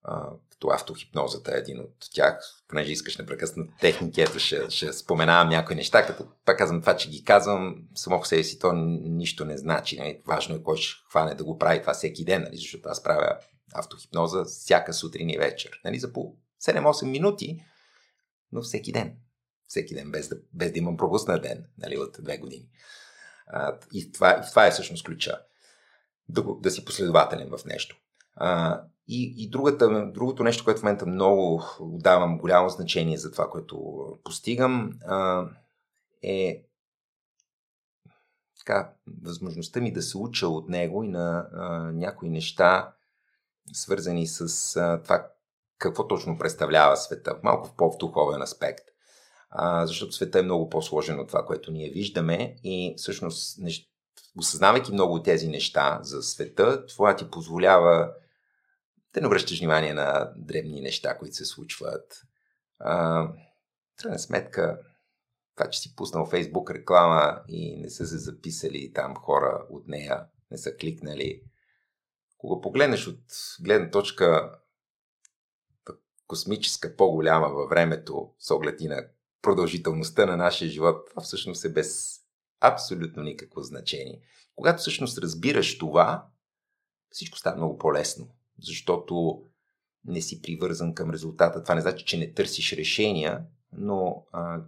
А, 0.03 0.29
като 0.49 0.67
автохипнозата 0.67 1.51
е 1.55 1.59
един 1.59 1.79
от 1.79 1.95
тях, 2.13 2.39
понеже 2.67 2.91
искаш 2.91 3.17
непрекъснато 3.17 3.73
техники, 3.81 4.21
ето 4.21 4.39
ще, 4.39 4.69
ще 4.69 4.93
споменавам 4.93 5.49
някои 5.49 5.75
неща, 5.75 6.05
като 6.05 6.27
пак 6.45 6.57
казвам 6.57 6.81
това, 6.81 6.97
че 6.97 7.09
ги 7.09 7.23
казвам, 7.23 7.75
само 7.95 8.19
по 8.19 8.25
себе 8.25 8.43
си 8.43 8.59
то 8.59 8.73
нищо 8.73 9.45
не 9.45 9.57
значи. 9.57 9.99
Не? 9.99 10.21
Важно 10.27 10.55
е 10.55 10.63
кой 10.63 10.77
ще 10.77 11.03
хване 11.09 11.35
да 11.35 11.43
го 11.43 11.57
прави 11.57 11.81
това 11.81 11.93
всеки 11.93 12.25
ден, 12.25 12.41
нали? 12.41 12.57
защото 12.57 12.89
аз 12.89 13.03
правя 13.03 13.37
автохипноза 13.73 14.43
всяка 14.45 14.93
сутрин 14.93 15.29
и 15.29 15.37
вечер, 15.37 15.81
нали? 15.85 15.99
за 15.99 16.13
по 16.13 16.35
7-8 16.63 17.05
минути, 17.05 17.65
но 18.51 18.61
всеки 18.61 18.91
ден. 18.91 19.17
Всеки 19.67 19.95
ден, 19.95 20.11
без 20.11 20.29
да, 20.29 20.35
без 20.53 20.71
да 20.71 20.79
имам 20.79 20.97
пропуснат 20.97 21.41
ден 21.41 21.65
нали? 21.77 21.97
от 21.97 22.17
две 22.19 22.37
години. 22.37 22.69
А, 23.47 23.79
и, 23.93 24.11
това, 24.11 24.41
това 24.41 24.67
е 24.67 24.71
всъщност 24.71 25.05
ключа. 25.05 25.41
Да, 26.29 26.43
да 26.59 26.71
си 26.71 26.85
последователен 26.85 27.49
в 27.57 27.65
нещо. 27.65 27.97
А, 28.35 28.81
и, 29.07 29.33
и 29.37 29.49
другата, 29.49 30.11
другото 30.13 30.43
нещо, 30.43 30.63
което 30.63 30.79
в 30.79 30.83
момента 30.83 31.05
много 31.05 31.63
давам 31.81 32.37
голямо 32.37 32.69
значение 32.69 33.17
за 33.17 33.31
това, 33.31 33.49
което 33.49 34.05
постигам, 34.23 34.99
а, 35.05 35.49
е 36.23 36.65
така, 38.57 38.93
възможността 39.23 39.81
ми 39.81 39.93
да 39.93 40.01
се 40.01 40.17
уча 40.17 40.47
от 40.47 40.69
него 40.69 41.03
и 41.03 41.07
на 41.07 41.49
а, 41.53 41.69
някои 41.91 42.29
неща, 42.29 42.93
свързани 43.73 44.27
с 44.27 44.75
а, 44.75 45.01
това 45.03 45.27
какво 45.77 46.07
точно 46.07 46.37
представлява 46.37 46.97
света, 46.97 47.39
малко 47.43 47.67
в 47.67 47.75
по-духовен 47.75 48.41
аспект. 48.41 48.85
А, 49.49 49.85
защото 49.85 50.11
света 50.11 50.39
е 50.39 50.43
много 50.43 50.69
по-сложен 50.69 51.19
от 51.19 51.27
това, 51.27 51.45
което 51.45 51.71
ние 51.71 51.89
виждаме 51.89 52.55
и 52.63 52.93
всъщност, 52.97 53.59
нещ... 53.59 53.89
осъзнавайки 54.37 54.91
много 54.91 55.21
тези 55.21 55.47
неща 55.47 55.99
за 56.01 56.23
света, 56.23 56.85
това 56.85 57.15
ти 57.15 57.31
позволява 57.31 58.13
да 59.13 59.21
не 59.21 59.27
обръщаш 59.27 59.59
внимание 59.59 59.93
на 59.93 60.31
дребни 60.35 60.81
неща, 60.81 61.17
които 61.17 61.35
се 61.35 61.45
случват. 61.45 62.21
А, 62.79 63.27
крайна 63.97 64.19
сметка, 64.19 64.79
това, 65.55 65.69
че 65.69 65.79
си 65.79 65.95
пуснал 65.95 66.25
Фейсбук 66.25 66.71
реклама 66.71 67.41
и 67.47 67.77
не 67.77 67.89
са 67.89 68.05
се 68.05 68.17
записали 68.17 68.93
там 68.93 69.15
хора 69.15 69.65
от 69.69 69.87
нея, 69.87 70.25
не 70.51 70.57
са 70.57 70.75
кликнали. 70.75 71.41
Кога 72.37 72.61
погледнеш 72.61 73.07
от 73.07 73.21
гледна 73.61 73.89
точка 73.89 74.59
космическа 76.27 76.95
по-голяма 76.95 77.49
във 77.49 77.69
времето, 77.69 78.29
с 78.39 78.51
оглед 78.51 78.81
и 78.81 78.87
на 78.87 79.03
продължителността 79.41 80.25
на 80.25 80.37
нашия 80.37 80.69
живот, 80.69 81.09
това 81.09 81.21
всъщност 81.21 81.65
е 81.65 81.69
без 81.69 82.19
абсолютно 82.61 83.23
никакво 83.23 83.61
значение. 83.61 84.21
Когато 84.55 84.79
всъщност 84.79 85.17
разбираш 85.17 85.77
това, 85.77 86.27
всичко 87.11 87.37
става 87.37 87.57
много 87.57 87.77
по-лесно 87.77 88.35
защото 88.59 89.43
не 90.05 90.21
си 90.21 90.41
привързан 90.41 90.93
към 90.93 91.11
резултата. 91.11 91.63
Това 91.63 91.75
не 91.75 91.81
значи, 91.81 92.05
че 92.05 92.17
не 92.17 92.33
търсиш 92.33 92.73
решения, 92.73 93.45
но 93.73 94.25
а, 94.31 94.61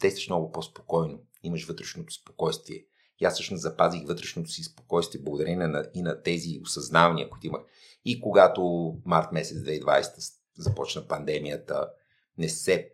действаш 0.00 0.28
много 0.28 0.52
по-спокойно. 0.52 1.18
Имаш 1.42 1.64
вътрешното 1.64 2.14
спокойствие. 2.14 2.84
И 3.20 3.24
аз 3.24 3.34
всъщност 3.34 3.62
запазих 3.62 4.06
вътрешното 4.06 4.50
си 4.50 4.62
спокойствие 4.62 5.22
благодарение 5.22 5.66
на, 5.66 5.84
и 5.94 6.02
на 6.02 6.22
тези 6.22 6.60
осъзнавания, 6.62 7.30
които 7.30 7.46
имах. 7.46 7.60
И 8.04 8.20
когато 8.20 8.94
март 9.04 9.32
месец 9.32 9.58
2020 9.58 10.32
започна 10.58 11.08
пандемията, 11.08 11.90
не 12.38 12.48
се 12.48 12.90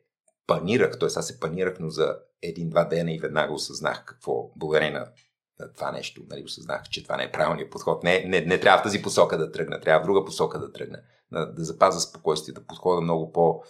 панирах, 0.46 0.98
т.е. 0.98 1.08
аз 1.16 1.26
се 1.26 1.40
панирах, 1.40 1.76
но 1.80 1.90
за 1.90 2.16
един-два 2.42 2.84
дена 2.84 3.12
и 3.12 3.18
веднага 3.18 3.52
осъзнах 3.52 4.04
какво, 4.04 4.50
благодарение 4.56 4.98
на, 4.98 5.12
на 5.60 5.72
това 5.72 5.92
нещо, 5.92 6.22
нали, 6.30 6.44
осъзнах, 6.44 6.82
че 6.82 7.02
това 7.02 7.16
не 7.16 7.24
е 7.24 7.32
правилният 7.32 7.70
подход. 7.70 8.02
Не, 8.02 8.24
не, 8.24 8.40
не 8.40 8.60
трябва 8.60 8.78
в 8.78 8.82
тази 8.82 9.02
посока 9.02 9.38
да 9.38 9.52
тръгна, 9.52 9.80
трябва 9.80 10.04
в 10.04 10.06
друга 10.06 10.24
посока 10.24 10.58
да 10.58 10.72
тръгна, 10.72 11.02
да, 11.32 11.52
да 11.52 11.64
запазя 11.64 12.00
спокойствие, 12.00 12.54
да 12.54 12.66
подхода 12.66 13.00
много 13.00 13.32
по 13.32 13.62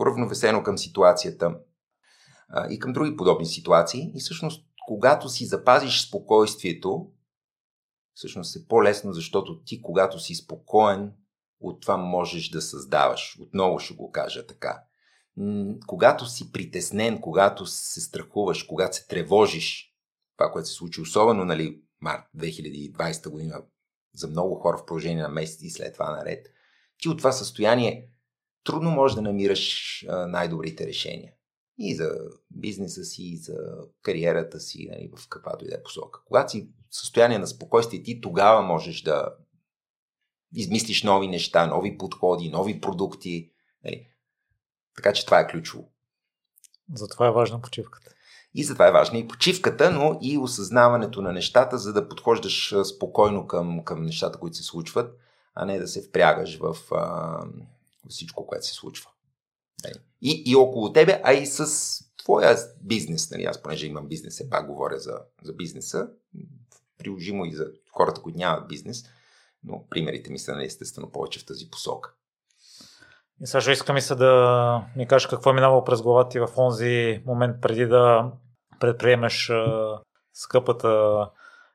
равновесено 0.00 0.62
към 0.62 0.78
ситуацията 0.78 1.58
а, 2.48 2.72
и 2.72 2.78
към 2.78 2.92
други 2.92 3.16
подобни 3.16 3.46
ситуации. 3.46 4.12
И 4.14 4.20
всъщност, 4.20 4.66
когато 4.88 5.28
си 5.28 5.46
запазиш 5.46 6.08
спокойствието, 6.08 7.10
всъщност 8.14 8.56
е 8.56 8.68
по-лесно, 8.68 9.12
защото 9.12 9.62
ти, 9.64 9.82
когато 9.82 10.18
си 10.18 10.34
спокоен, 10.34 11.12
от 11.68 11.80
това 11.80 11.96
можеш 11.96 12.48
да 12.48 12.62
създаваш. 12.62 13.38
Отново 13.40 13.78
ще 13.78 13.94
го 13.94 14.12
кажа 14.12 14.46
така. 14.46 14.82
Когато 15.86 16.26
си 16.26 16.52
притеснен, 16.52 17.20
когато 17.20 17.66
се 17.66 18.00
страхуваш, 18.00 18.62
когато 18.62 18.96
се 18.96 19.06
тревожиш, 19.06 19.94
това, 20.36 20.52
което 20.52 20.68
се 20.68 20.74
случи 20.74 21.00
особено, 21.00 21.44
нали, 21.44 21.80
март 22.00 22.22
2020 22.36 23.28
година, 23.28 23.62
за 24.14 24.28
много 24.28 24.54
хора 24.54 24.78
в 24.78 24.86
продължение 24.86 25.22
на 25.22 25.28
месеци 25.28 25.66
и 25.66 25.70
след 25.70 25.92
това 25.92 26.16
наред, 26.16 26.46
ти 26.98 27.08
от 27.08 27.18
това 27.18 27.32
състояние 27.32 28.08
трудно 28.64 28.90
можеш 28.90 29.14
да 29.14 29.22
намираш 29.22 30.04
най-добрите 30.28 30.86
решения. 30.86 31.32
И 31.78 31.94
за 31.94 32.18
бизнеса 32.50 33.04
си, 33.04 33.22
и 33.22 33.36
за 33.36 33.56
кариерата 34.02 34.60
си, 34.60 34.88
нали, 34.90 35.10
в 35.16 35.28
каквато 35.28 35.64
и 35.64 35.68
да 35.68 35.74
е 35.74 35.82
посока. 35.82 36.20
Когато 36.26 36.50
си 36.52 36.68
в 36.90 36.96
състояние 36.96 37.38
на 37.38 37.46
спокойствие, 37.46 38.02
ти 38.02 38.20
тогава 38.20 38.62
можеш 38.62 39.02
да 39.02 39.34
измислиш 40.54 41.02
нови 41.02 41.28
неща, 41.28 41.66
нови 41.66 41.98
подходи, 41.98 42.48
нови 42.48 42.80
продукти. 42.80 43.50
Нали. 43.84 44.06
Така 44.96 45.12
че 45.12 45.24
това 45.24 45.40
е 45.40 45.46
ключово. 45.46 45.88
Затова 46.94 47.26
е 47.26 47.32
важна 47.32 47.60
почивката. 47.60 48.10
И 48.54 48.64
затова 48.64 48.88
е 48.88 48.92
важна 48.92 49.18
и 49.18 49.28
почивката, 49.28 49.90
но 49.90 50.18
и 50.22 50.38
осъзнаването 50.38 51.22
на 51.22 51.32
нещата, 51.32 51.78
за 51.78 51.92
да 51.92 52.08
подхождаш 52.08 52.74
спокойно 52.84 53.46
към, 53.46 53.84
към 53.84 54.02
нещата, 54.02 54.38
които 54.38 54.56
се 54.56 54.62
случват, 54.62 55.18
а 55.54 55.64
не 55.64 55.78
да 55.78 55.88
се 55.88 56.02
впрягаш 56.02 56.58
в 56.58 56.76
а, 56.92 57.38
всичко, 58.08 58.46
което 58.46 58.66
се 58.66 58.74
случва. 58.74 59.10
Нали. 59.84 59.94
И, 60.22 60.42
и 60.46 60.56
около 60.56 60.92
тебе, 60.92 61.20
а 61.24 61.32
и 61.32 61.46
с 61.46 61.66
твоя 62.16 62.56
бизнес. 62.80 63.30
Нали? 63.30 63.44
Аз, 63.44 63.62
понеже 63.62 63.86
имам 63.86 64.08
бизнес, 64.08 64.34
все 64.34 64.50
пак 64.50 64.66
говоря 64.66 64.98
за, 64.98 65.18
за 65.42 65.52
бизнеса, 65.52 66.08
приложимо 66.98 67.44
и 67.44 67.54
за 67.54 67.66
хората, 67.92 68.22
които 68.22 68.38
нямат 68.38 68.68
бизнес, 68.68 69.04
но 69.64 69.84
примерите 69.90 70.32
ми 70.32 70.38
са 70.38 70.52
нали, 70.52 70.64
естествено 70.64 71.10
повече 71.10 71.40
в 71.40 71.46
тази 71.46 71.70
посока. 71.70 72.12
И 73.40 73.46
Сашо, 73.46 73.70
искам 73.70 73.96
и 73.96 74.00
се 74.00 74.14
да 74.14 74.82
ми 74.96 75.08
кажеш 75.08 75.26
какво 75.26 75.50
е 75.50 75.54
минало 75.54 75.84
през 75.84 76.02
главата 76.02 76.28
ти 76.28 76.38
в 76.38 76.48
онзи 76.56 77.22
момент 77.26 77.56
преди 77.60 77.86
да 77.86 78.32
предприемеш 78.80 79.52
скъпата 80.34 81.18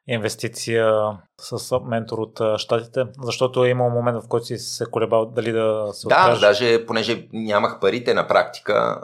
инвестиция 0.08 0.94
с 1.42 1.80
ментор 1.80 2.18
от 2.18 2.42
щатите, 2.60 3.06
защото 3.22 3.66
е 3.66 3.70
имал 3.70 3.90
момент, 3.90 4.24
в 4.24 4.28
който 4.28 4.46
си 4.46 4.58
се 4.58 4.86
колебал 4.86 5.26
дали 5.26 5.52
да 5.52 5.90
се 5.94 6.08
откажеш. 6.08 6.40
Да, 6.40 6.48
даже 6.48 6.86
понеже 6.86 7.28
нямах 7.34 7.80
парите 7.80 8.14
на 8.14 8.28
практика, 8.28 9.02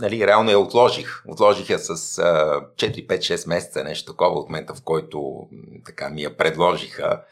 нали, 0.00 0.26
реално 0.26 0.50
я 0.50 0.58
отложих. 0.58 1.22
Отложих 1.28 1.70
я 1.70 1.78
с 1.78 1.94
4-5-6 1.96 3.48
месеца, 3.48 3.84
нещо 3.84 4.12
такова 4.12 4.38
от 4.38 4.48
момента, 4.48 4.74
в 4.74 4.82
който 4.82 5.48
така 5.86 6.10
ми 6.10 6.22
я 6.22 6.36
предложиха 6.36 7.22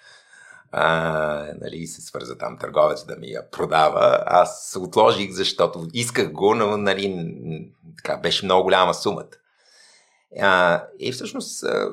а, 0.79 1.55
нали, 1.61 1.87
се 1.87 2.01
свърза 2.01 2.39
там 2.39 2.59
търговец 2.59 3.05
да 3.05 3.17
ми 3.17 3.27
я 3.27 3.51
продава. 3.51 4.23
Аз 4.27 4.79
отложих, 4.81 5.31
защото 5.31 5.87
исках 5.93 6.33
го, 6.33 6.55
но 6.55 6.77
нали, 6.77 7.31
така, 7.97 8.17
беше 8.17 8.45
много 8.45 8.63
голяма 8.63 8.95
сумата. 8.95 9.37
А, 10.41 10.83
и 10.99 11.13
всъщност, 11.13 11.65
а, 11.65 11.89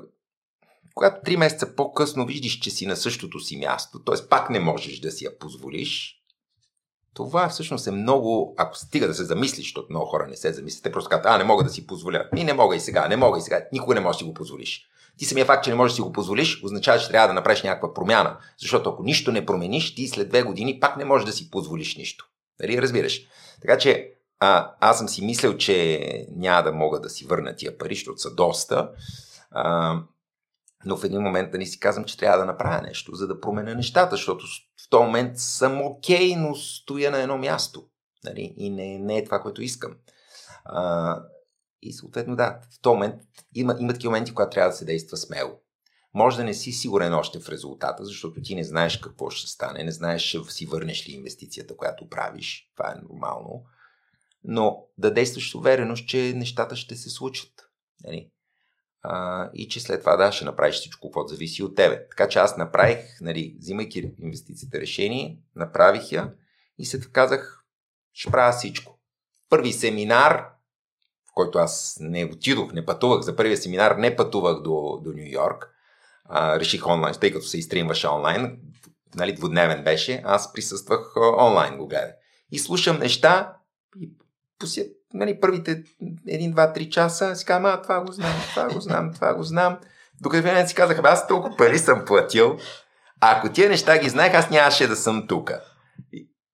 когато 0.96 1.22
три 1.26 1.38
месеца 1.38 1.76
по-късно 1.76 2.26
виждаш, 2.26 2.52
че 2.52 2.72
си 2.72 2.86
на 2.86 2.96
същото 2.96 3.40
си 3.40 3.58
място, 3.58 4.04
т.е. 4.04 4.28
пак 4.30 4.50
не 4.50 4.60
можеш 4.60 5.00
да 5.00 5.12
си 5.12 5.26
я 5.26 5.40
позволиш, 5.40 6.20
това 7.14 7.50
всъщност 7.50 7.88
е 7.88 7.92
много, 7.92 8.56
ако 8.58 8.78
стига 8.78 9.08
да 9.08 9.14
се 9.14 9.26
замислиш, 9.26 9.66
защото 9.66 9.88
много 9.90 10.06
хора 10.06 10.28
не 10.28 10.36
се 10.36 10.54
замислят, 10.54 10.84
те 10.84 10.92
просто 10.92 11.10
казват, 11.10 11.26
а, 11.26 11.38
не 11.38 11.44
мога 11.44 11.64
да 11.64 11.70
си 11.70 11.88
позволя. 11.88 12.30
И 12.36 12.44
не 12.44 12.54
мога 12.54 12.76
и 12.76 12.80
сега, 12.80 13.08
не 13.08 13.18
мога 13.18 13.38
и 13.38 13.42
сега. 13.42 13.66
Никога 13.74 13.96
не 13.96 14.02
можеш 14.02 14.18
да 14.18 14.24
си 14.24 14.30
го 14.30 14.34
позволиш. 14.34 14.88
Ти 15.18 15.26
самия 15.26 15.46
факт, 15.46 15.64
че 15.64 15.70
не 15.70 15.76
можеш 15.76 15.92
да 15.92 15.96
си 15.96 16.02
го 16.02 16.12
позволиш, 16.12 16.64
означава, 16.64 17.00
че 17.00 17.08
трябва 17.08 17.28
да 17.28 17.34
направиш 17.34 17.64
някаква 17.64 17.94
промяна. 17.94 18.38
Защото 18.58 18.90
ако 18.90 19.04
нищо 19.04 19.32
не 19.32 19.46
промениш, 19.46 19.96
ти 19.96 20.08
след 20.08 20.30
две 20.30 20.44
години 20.44 20.80
пак 20.80 20.98
не 20.98 21.06
можеш 21.06 21.26
да 21.26 21.32
си 21.32 21.52
позволиш 21.52 21.96
нищо. 21.98 22.26
Дали 22.62 22.82
разбираш? 22.82 23.22
Така 23.62 23.78
че 23.78 24.14
а, 24.40 24.76
аз 24.80 24.98
съм 24.98 25.10
си 25.10 25.26
мислил, 25.26 25.58
че 25.58 26.28
няма 26.36 26.64
да 26.64 26.72
мога 26.72 27.02
да 27.02 27.10
си 27.10 27.26
върна 27.26 27.56
тия 27.56 27.78
пари, 27.78 27.96
защото 27.96 28.18
са 28.18 28.36
доста. 28.36 28.92
А, 29.52 29.96
но 30.86 30.98
в 30.98 31.04
един 31.04 31.22
момент 31.22 31.52
да 31.52 31.58
ни 31.58 31.66
си 31.66 31.80
казвам, 31.80 32.06
че 32.06 32.18
трябва 32.18 32.38
да 32.38 32.46
направя 32.46 32.82
нещо, 32.82 33.16
за 33.16 33.28
да 33.28 33.40
променя 33.40 33.74
нещата, 33.74 34.16
защото 34.16 34.46
в 34.86 34.90
този 34.90 35.04
момент 35.04 35.40
съм 35.40 35.82
окей, 35.82 36.32
okay, 36.32 36.36
но 36.36 36.56
стоя 36.56 37.12
на 37.12 37.22
едно 37.22 37.38
място. 37.38 37.84
Нали? 38.24 38.54
И 38.58 38.70
не, 38.70 39.00
не 39.00 39.18
е 39.18 39.24
това, 39.24 39.42
което 39.42 39.62
искам. 39.62 39.92
А, 40.66 41.20
и 41.84 41.94
съответно, 41.94 42.36
да, 42.36 42.60
в 42.72 42.82
този 42.82 42.94
момент 42.94 43.16
има, 43.56 43.76
има 43.80 43.94
такива 43.94 44.12
моменти, 44.12 44.34
когато 44.34 44.54
трябва 44.54 44.70
да 44.70 44.76
се 44.76 44.86
действа 44.86 45.18
смело. 45.18 45.60
Може 46.14 46.38
да 46.38 46.44
не 46.44 46.54
си 46.54 46.72
сигурен 46.72 47.14
още 47.14 47.40
в 47.40 47.50
резултата, 47.50 48.06
защото 48.06 48.42
ти 48.42 48.56
не 48.56 48.64
знаеш 48.64 48.98
какво 48.98 49.30
ще 49.30 49.48
стане, 49.48 49.84
не 49.84 49.92
знаеш 49.92 50.22
ще 50.22 50.52
си 50.52 50.66
върнеш 50.66 51.10
ли 51.10 51.12
инвестицията, 51.12 51.78
която 51.78 52.10
правиш. 52.10 52.72
Това 52.76 52.92
е 52.92 53.02
нормално. 53.02 53.64
Но 54.44 54.86
да 54.98 55.14
действаш 55.14 55.52
с 55.52 55.56
увереност, 55.56 56.08
че 56.08 56.34
нещата 56.36 56.76
ще 56.76 56.96
се 56.96 57.10
случат. 57.10 57.70
Нали? 58.04 58.30
А, 59.02 59.50
и 59.54 59.68
че 59.68 59.80
след 59.80 60.00
това 60.00 60.16
да, 60.16 60.32
ще 60.32 60.46
направиш 60.46 60.76
всичко, 60.76 61.12
което 61.12 61.28
зависи 61.28 61.64
от 61.64 61.76
тебе. 61.76 62.08
Така 62.10 62.28
че 62.28 62.40
аз 62.40 62.58
направих, 62.58 63.22
нали, 63.22 63.56
взимайки 63.60 64.14
инвестицията 64.20 64.80
решение, 64.80 65.40
направих 65.56 66.12
я 66.12 66.34
и 66.78 66.86
се 66.86 67.00
казах, 67.12 67.64
ще 68.14 68.32
правя 68.32 68.52
всичко. 68.52 69.00
Първи 69.50 69.74
семинар 69.74 70.50
който 71.34 71.60
аз 71.60 71.98
не 72.00 72.26
отидох, 72.26 72.74
не 72.74 72.86
пътувах 72.86 73.22
за 73.22 73.36
първия 73.36 73.58
семинар, 73.58 73.96
не 73.96 74.16
пътувах 74.16 74.62
до, 74.62 75.00
до 75.04 75.10
Нью 75.10 75.26
Йорк. 75.26 75.70
Реших 76.36 76.88
онлайн, 76.88 77.16
тъй 77.20 77.32
като 77.32 77.46
се 77.46 77.58
изстримваше 77.58 78.08
онлайн, 78.08 78.58
нали, 79.16 79.34
двудневен 79.34 79.84
беше, 79.84 80.22
аз 80.26 80.54
присъствах 80.54 81.16
онлайн 81.40 81.78
го 81.78 81.88
гледа. 81.88 82.12
И 82.52 82.60
слушам 82.60 83.00
неща 83.00 83.54
и 84.00 84.10
пося, 84.60 84.86
нали, 85.14 85.40
първите 85.40 85.84
1, 86.02 86.54
2, 86.54 86.78
3 86.78 86.90
часа 86.90 87.36
си 87.36 87.46
казвам, 87.46 87.74
а, 87.74 87.82
това 87.82 88.02
го 88.02 88.12
знам, 88.12 88.34
това 88.50 88.74
го 88.74 88.82
знам, 88.82 89.14
това 89.14 89.34
го 89.34 89.44
знам. 89.44 89.78
Докато 90.22 90.48
в 90.48 90.68
си 90.68 90.76
казах, 90.76 91.00
аз 91.04 91.28
толкова 91.28 91.58
пари 91.58 91.80
съм 91.80 92.06
платил, 92.06 92.58
а 93.22 93.38
ако 93.38 93.50
тия 93.50 93.70
неща 93.70 93.98
ги 93.98 94.10
знаех, 94.10 94.34
аз 94.34 94.50
нямаше 94.50 94.88
да 94.88 94.96
съм 94.96 95.28
тук 95.28 95.52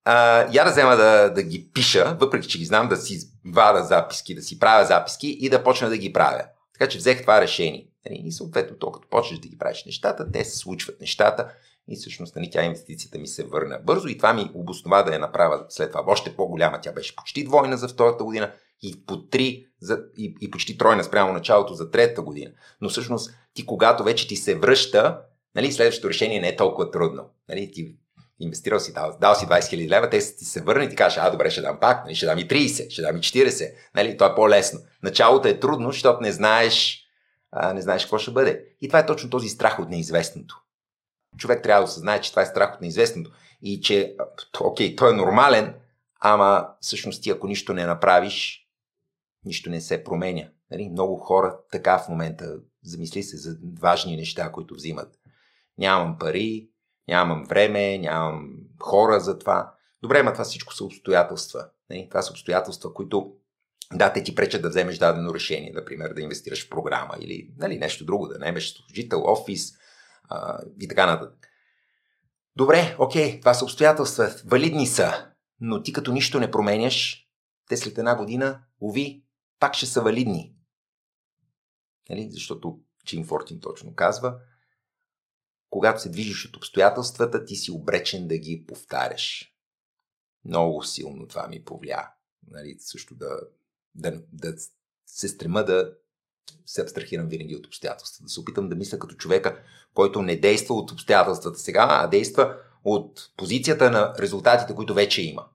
а, 0.06 0.48
я 0.54 0.64
да 0.64 0.72
взема 0.72 0.96
да, 0.96 1.30
да 1.30 1.44
ги 1.44 1.70
пиша, 1.74 2.18
въпреки 2.20 2.48
че 2.48 2.58
ги 2.58 2.66
знам, 2.66 2.90
да 2.90 2.98
си 2.98 3.20
вада 3.46 3.84
записки, 3.84 4.36
да 4.36 4.42
си 4.42 4.60
правя 4.60 4.86
записки 4.86 5.38
и 5.42 5.50
да 5.50 5.64
почна 5.64 5.90
да 5.90 5.98
ги 5.98 6.14
правя. 6.14 6.44
Така 6.74 6.90
че 6.90 6.98
взех 6.98 7.22
това 7.22 7.42
решение. 7.42 7.90
Нали, 8.06 8.22
и 8.26 8.32
съответно, 8.32 8.78
то 8.78 8.92
като 8.92 9.10
почнеш 9.10 9.40
да 9.40 9.48
ги 9.48 9.58
правиш 9.58 9.86
нещата, 9.86 10.32
те 10.32 10.46
се 10.46 10.58
случват 10.58 11.02
нещата 11.02 11.52
и 11.88 11.96
всъщност 11.96 12.36
нали, 12.36 12.50
тя 12.52 12.64
инвестицията 12.64 13.18
ми 13.18 13.28
се 13.28 13.44
върна 13.44 13.80
бързо 13.84 14.08
и 14.08 14.18
това 14.18 14.34
ми 14.34 14.52
обоснова 14.54 15.04
да 15.04 15.14
я 15.14 15.20
направя 15.20 15.66
след 15.70 15.92
това 15.92 16.04
още 16.08 16.36
по-голяма. 16.36 16.82
Тя 16.82 16.92
беше 16.92 17.16
почти 17.16 17.44
двойна 17.44 17.78
за 17.78 17.88
втората 17.88 18.24
година 18.24 18.52
и 18.82 19.06
по 19.06 19.28
три 19.28 19.66
за, 19.82 20.00
и, 20.18 20.36
и 20.42 20.52
почти 20.52 20.78
тройна 20.78 21.04
спрямо 21.04 21.34
началото 21.34 21.74
за 21.74 21.92
третата 21.92 22.22
година. 22.22 22.52
Но 22.82 22.90
всъщност 22.90 23.32
ти 23.54 23.66
когато 23.66 24.04
вече 24.04 24.28
ти 24.28 24.36
се 24.36 24.56
връща, 24.56 25.22
нали, 25.56 25.72
следващото 25.72 26.10
решение 26.10 26.42
не 26.42 26.48
е 26.48 26.56
толкова 26.56 26.92
трудно. 26.92 27.24
Нали, 27.50 27.72
ти 27.72 27.96
инвестирал 28.40 28.80
си, 28.80 28.94
дал, 28.94 29.18
дал 29.22 29.36
си 29.36 29.46
20 29.46 29.60
000 29.60 29.90
лева, 29.90 30.10
те 30.10 30.18
ти 30.20 30.46
се 30.46 30.62
върне 30.62 30.84
и 30.84 30.90
ти 30.90 30.96
кажеш, 30.96 31.20
а, 31.22 31.30
добре, 31.30 31.50
ще 31.50 31.62
дам 31.62 31.80
пак, 31.80 32.06
нали, 32.06 32.16
ще 32.16 32.26
дам 32.26 32.40
и 32.40 32.48
30, 32.48 32.90
ще 32.90 33.02
дам 33.02 33.18
и 33.18 33.20
40, 33.20 33.74
нали, 33.96 34.18
то 34.18 34.26
е 34.26 34.36
по-лесно. 34.36 34.80
Началото 35.04 35.48
е 35.48 35.60
трудно, 35.60 35.92
защото 35.92 36.22
не 36.22 36.32
знаеш, 36.32 37.04
а, 37.52 37.74
не 37.74 37.82
знаеш 37.82 38.04
какво 38.04 38.18
ще 38.18 38.32
бъде. 38.32 38.66
И 38.82 38.88
това 38.88 39.00
е 39.00 39.06
точно 39.06 39.30
този 39.30 39.50
страх 39.50 39.80
от 39.80 39.90
неизвестното. 39.90 40.62
Човек 41.38 41.64
трябва 41.64 41.82
да 41.82 41.86
осъзнае, 41.86 42.22
че 42.22 42.30
това 42.30 42.42
е 42.42 42.46
страх 42.46 42.76
от 42.76 42.82
неизвестното 42.82 43.32
и 43.62 43.82
че, 43.82 44.16
окей, 44.60 44.96
той 44.96 45.12
е 45.12 45.16
нормален, 45.16 45.76
ама 46.20 46.68
всъщност 46.82 47.24
ти 47.24 47.30
ако 47.30 47.48
нищо 47.48 47.74
не 47.74 47.86
направиш, 47.86 48.68
нищо 49.46 49.70
не 49.70 49.82
се 49.82 50.04
променя. 50.04 50.44
Нали? 50.72 50.90
Много 50.90 51.18
хора 51.18 51.58
така 51.72 52.00
в 52.00 52.10
момента 52.10 52.56
замисли 52.84 53.24
се 53.24 53.38
за 53.38 53.58
важни 53.80 54.16
неща, 54.16 54.52
които 54.52 54.76
взимат. 54.76 55.20
Нямам 55.78 56.18
пари, 56.20 56.70
нямам 57.10 57.44
време, 57.44 57.98
нямам 57.98 58.50
хора 58.82 59.20
за 59.20 59.40
това. 59.40 59.74
Добре, 60.02 60.24
ма 60.24 60.34
това 60.34 60.44
всичко 60.44 60.74
са 60.74 60.86
обстоятелства. 60.86 61.70
Не? 61.90 62.10
Това 62.10 62.22
са 62.22 62.32
обстоятелства, 62.32 62.94
които 62.94 63.34
да, 63.94 64.14
те 64.14 64.24
ти 64.24 64.36
пречат 64.36 64.62
да 64.62 64.70
вземеш 64.70 64.98
дадено 64.98 65.34
решение, 65.34 65.72
например 65.76 66.14
да 66.14 66.22
инвестираш 66.22 66.66
в 66.66 66.70
програма 66.70 67.16
или 67.20 67.54
нали, 67.58 67.78
нещо 67.78 68.06
друго, 68.06 68.28
да 68.28 68.40
наемеш 68.40 68.74
служител, 68.74 69.24
офис 69.26 69.74
а, 70.30 70.60
и 70.80 70.88
така 70.88 71.06
нататък. 71.06 71.48
Добре, 72.56 72.96
окей, 73.00 73.40
това 73.40 73.54
са 73.54 73.66
обстоятелства, 73.66 74.36
валидни 74.46 74.88
са, 74.88 75.32
но 75.60 75.84
ти 75.84 75.94
като 75.94 76.12
нищо 76.12 76.40
не 76.40 76.52
променяш, 76.52 77.28
те 77.70 77.78
след 77.78 77.98
една 77.98 78.16
година, 78.16 78.62
уви, 78.82 79.24
пак 79.60 79.76
ще 79.76 79.86
са 79.86 80.02
валидни. 80.02 80.56
Нали? 82.10 82.30
Защото 82.32 82.80
Чин 83.06 83.26
Фортин 83.26 83.60
точно 83.60 83.96
казва, 83.96 84.36
когато 85.70 86.02
се 86.02 86.10
движиш 86.10 86.46
от 86.46 86.58
обстоятелствата, 86.58 87.46
ти 87.46 87.56
си 87.56 87.72
обречен 87.72 88.28
да 88.28 88.38
ги 88.38 88.66
повтаряш. 88.68 89.54
Много 90.46 90.84
силно 90.84 91.28
това 91.28 91.48
ми 91.48 91.64
повлия. 91.64 92.10
Нали? 92.48 92.76
Също 92.80 93.16
да, 93.16 93.40
да, 93.96 94.22
да 94.34 94.54
се 95.06 95.28
стрема 95.28 95.64
да 95.64 95.94
се 96.66 96.82
абстрахирам 96.82 97.28
винаги 97.28 97.56
от 97.56 97.68
обстоятелствата. 97.68 98.24
Да 98.24 98.30
се 98.30 98.40
опитам 98.40 98.70
да 98.70 98.76
мисля 98.76 99.00
като 99.00 99.16
човека, 99.16 99.60
който 99.94 100.22
не 100.22 100.36
действа 100.36 100.76
от 100.76 100.92
обстоятелствата 100.92 101.60
сега, 101.60 101.88
а 101.90 102.08
действа 102.08 102.58
от 102.84 103.32
позицията 103.38 103.92
на 103.92 104.14
резултатите, 104.20 104.76
които 104.76 104.94
вече 104.94 105.22
има. 105.22 105.46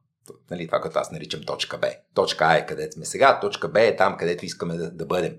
Нали, 0.51 0.67
това, 0.67 0.81
което 0.81 0.99
аз 0.99 1.11
наричам 1.11 1.43
точка 1.43 1.79
Б. 1.79 1.91
Точка 2.15 2.45
А 2.45 2.55
е 2.55 2.67
където 2.67 2.95
сме 2.95 3.05
сега, 3.05 3.41
точка 3.41 3.69
Б 3.69 3.81
е 3.81 3.97
там, 3.97 4.17
където 4.17 4.45
искаме 4.45 4.77
да, 4.77 4.91
да 4.91 5.07
бъдем. 5.07 5.39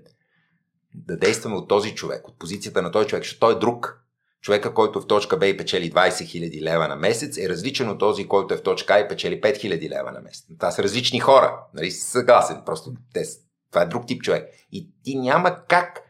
Да 0.94 1.16
действаме 1.16 1.56
от 1.56 1.68
този 1.68 1.94
човек, 1.94 2.28
от 2.28 2.38
позицията 2.38 2.82
на 2.82 2.92
този 2.92 3.08
човек, 3.08 3.22
защото 3.22 3.40
той 3.40 3.52
е 3.52 3.58
друг. 3.58 4.05
Човека, 4.46 4.74
който 4.74 5.00
в 5.00 5.06
точка 5.06 5.36
Б 5.36 5.46
и 5.46 5.56
печели 5.56 5.92
20 5.92 6.08
000 6.08 6.62
лева 6.62 6.88
на 6.88 6.96
месец, 6.96 7.38
е 7.38 7.48
различен 7.48 7.90
от 7.90 7.98
този, 7.98 8.28
който 8.28 8.54
е 8.54 8.56
в 8.56 8.62
точка 8.62 8.94
А 8.94 8.98
и 8.98 9.08
печели 9.08 9.40
5 9.40 9.56
000 9.56 9.90
лева 9.90 10.12
на 10.12 10.20
месец. 10.20 10.46
Това 10.58 10.70
са 10.70 10.82
различни 10.82 11.20
хора. 11.20 11.60
Нали, 11.74 11.90
съгласен. 11.90 12.62
Просто 12.66 12.92
те, 13.14 13.24
това 13.70 13.82
е 13.82 13.86
друг 13.86 14.06
тип 14.06 14.22
човек. 14.22 14.48
И 14.72 14.90
ти 15.04 15.18
няма 15.18 15.56
как 15.68 16.02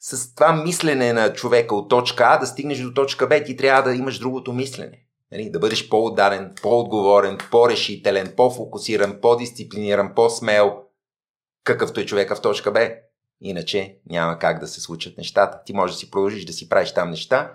с 0.00 0.34
това 0.34 0.52
мислене 0.52 1.12
на 1.12 1.32
човека 1.32 1.74
от 1.74 1.90
точка 1.90 2.24
А 2.26 2.38
да 2.38 2.46
стигнеш 2.46 2.78
до 2.78 2.94
точка 2.94 3.26
Б. 3.26 3.44
Ти 3.44 3.56
трябва 3.56 3.90
да 3.90 3.96
имаш 3.96 4.18
другото 4.18 4.52
мислене. 4.52 4.98
Нали, 5.32 5.50
да 5.50 5.58
бъдеш 5.58 5.88
по-отдаден, 5.88 6.54
по-отговорен, 6.62 7.38
по-решителен, 7.50 8.32
по-фокусиран, 8.36 9.18
по-дисциплиниран, 9.20 10.14
по-смел, 10.14 10.82
какъвто 11.64 12.00
е 12.00 12.06
човека 12.06 12.36
в 12.36 12.42
точка 12.42 12.72
Б. 12.72 12.90
Иначе 13.40 13.96
няма 14.10 14.38
как 14.38 14.60
да 14.60 14.66
се 14.66 14.80
случат 14.80 15.18
нещата. 15.18 15.60
Ти 15.66 15.72
можеш 15.72 15.96
да 15.96 16.00
си 16.00 16.10
продължиш 16.10 16.44
да 16.44 16.52
си 16.52 16.68
правиш 16.68 16.94
там 16.94 17.10
неща 17.10 17.52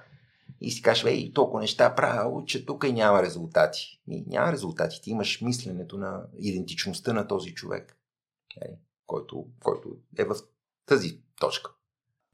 и 0.61 0.72
си 0.72 0.82
кажеш, 0.82 1.03
ей, 1.03 1.34
толкова 1.34 1.61
неща 1.61 1.95
правя, 1.95 2.44
че 2.45 2.65
тук 2.65 2.86
и 2.88 2.94
няма 2.94 3.24
резултати. 3.24 4.02
И 4.07 4.24
няма 4.28 4.52
резултати. 4.52 5.02
Ти 5.02 5.10
имаш 5.10 5.41
мисленето 5.41 5.98
на 5.98 6.24
идентичността 6.38 7.14
на 7.14 7.28
този 7.28 7.53
човек, 7.53 7.98
нали, 8.61 8.76
който, 9.06 9.45
който 9.64 9.90
е 10.18 10.24
в 10.24 10.36
тази 10.86 11.22
точка. 11.40 11.72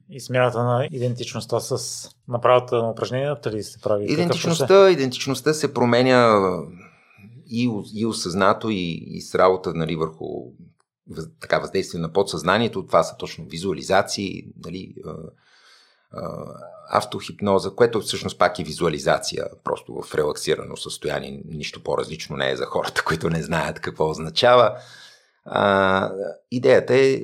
И 0.08 0.20
смяната 0.20 0.64
на 0.64 0.88
идентичността 0.92 1.60
с 1.60 2.08
направата 2.28 2.76
на 2.76 2.90
упражненията 2.90 3.52
ли 3.52 3.62
се 3.62 3.80
прави? 3.80 4.12
Идентичността, 4.12 4.90
идентичността 4.90 5.54
се 5.54 5.74
променя 5.74 6.40
и, 7.46 7.82
и 7.94 8.06
осъзнато, 8.06 8.70
и, 8.70 9.04
и 9.06 9.20
с 9.20 9.34
работа 9.34 9.74
нали, 9.74 9.96
върху 9.96 10.26
така, 11.40 11.58
въздействие 11.58 12.00
на 12.00 12.12
подсъзнанието. 12.12 12.86
Това 12.86 13.02
са 13.02 13.16
точно 13.16 13.44
визуализации, 13.44 14.42
нали, 14.64 14.94
автохипноза, 16.90 17.70
което 17.70 18.00
всъщност 18.00 18.38
пак 18.38 18.58
е 18.58 18.64
визуализация, 18.64 19.46
просто 19.64 20.02
в 20.02 20.14
релаксирано 20.14 20.76
състояние. 20.76 21.42
Нищо 21.44 21.82
по-различно 21.82 22.36
не 22.36 22.50
е 22.50 22.56
за 22.56 22.64
хората, 22.64 23.02
които 23.06 23.30
не 23.30 23.42
знаят 23.42 23.80
какво 23.80 24.10
означава. 24.10 24.78
А, 25.44 26.10
идеята 26.50 26.94
е 26.94 27.20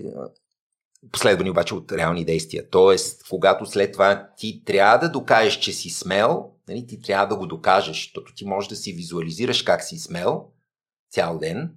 последвани 1.12 1.50
обаче 1.50 1.74
от 1.74 1.92
реални 1.92 2.24
действия. 2.24 2.70
Тоест, 2.70 3.28
когато 3.28 3.66
след 3.66 3.92
това 3.92 4.28
ти 4.36 4.64
трябва 4.64 4.98
да 4.98 5.12
докажеш, 5.12 5.58
че 5.58 5.72
си 5.72 5.90
смел, 5.90 6.50
нали, 6.68 6.86
ти 6.86 7.00
трябва 7.00 7.26
да 7.26 7.36
го 7.36 7.46
докажеш, 7.46 7.96
защото 7.96 8.34
ти 8.34 8.44
можеш 8.44 8.68
да 8.68 8.76
си 8.76 8.92
визуализираш 8.92 9.62
как 9.62 9.84
си 9.84 9.98
смел 9.98 10.46
цял 11.10 11.38
ден, 11.38 11.74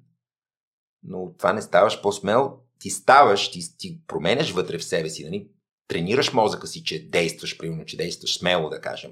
но 1.04 1.34
това 1.38 1.54
не 1.54 1.62
ставаш 1.62 2.02
по-смел, 2.02 2.58
ти 2.80 2.90
ставаш, 2.90 3.52
ти, 3.52 3.78
ти 3.78 4.02
променяш 4.08 4.52
вътре 4.52 4.78
в 4.78 4.84
себе 4.84 5.10
си, 5.10 5.26
нали? 5.26 5.48
Тренираш 5.88 6.34
мозъка 6.34 6.68
си, 6.68 6.84
че 6.84 7.10
действаш, 7.10 7.58
примерно, 7.58 7.86
че 7.86 7.98
действаш 7.98 8.38
смело, 8.38 8.70
да 8.70 8.82
кажем. 8.82 9.12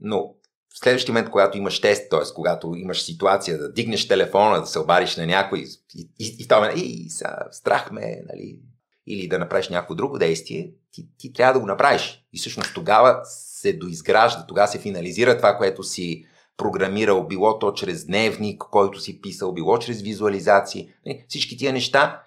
Но 0.00 0.34
в 0.74 0.78
следващия 0.78 1.12
момент, 1.12 1.30
когато 1.30 1.58
имаш 1.58 1.80
тест, 1.80 2.10
т.е. 2.10 2.34
когато 2.34 2.74
имаш 2.76 3.02
ситуация 3.02 3.58
да 3.58 3.72
дигнеш 3.72 4.08
телефона, 4.08 4.60
да 4.60 4.66
се 4.66 4.78
обадиш 4.78 5.16
на 5.16 5.26
някой 5.26 5.58
и, 5.58 5.66
и, 5.94 6.10
и, 6.18 6.36
и 6.38 6.48
това 6.48 6.72
и, 6.76 7.10
са, 7.10 7.36
страх 7.50 7.90
ме, 7.90 8.22
нали, 8.28 8.58
или 9.06 9.28
да 9.28 9.38
направиш 9.38 9.68
някакво 9.68 9.94
друго 9.94 10.18
действие, 10.18 10.70
ти, 10.92 11.08
ти 11.18 11.32
трябва 11.32 11.52
да 11.52 11.60
го 11.60 11.66
направиш. 11.66 12.24
И 12.32 12.38
всъщност 12.38 12.74
тогава 12.74 13.20
се 13.24 13.72
доизгражда, 13.72 14.46
тогава 14.46 14.68
се 14.68 14.78
финализира 14.78 15.36
това, 15.36 15.56
което 15.56 15.82
си 15.82 16.24
програмирал, 16.56 17.26
било 17.26 17.58
то 17.58 17.72
чрез 17.72 18.06
дневник, 18.06 18.58
който 18.58 19.00
си 19.00 19.20
писал, 19.20 19.52
било 19.52 19.78
чрез 19.78 20.02
визуализации. 20.02 20.92
Нали, 21.06 21.24
всички 21.28 21.56
тия 21.56 21.72
неща, 21.72 22.22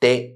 те, 0.00 0.34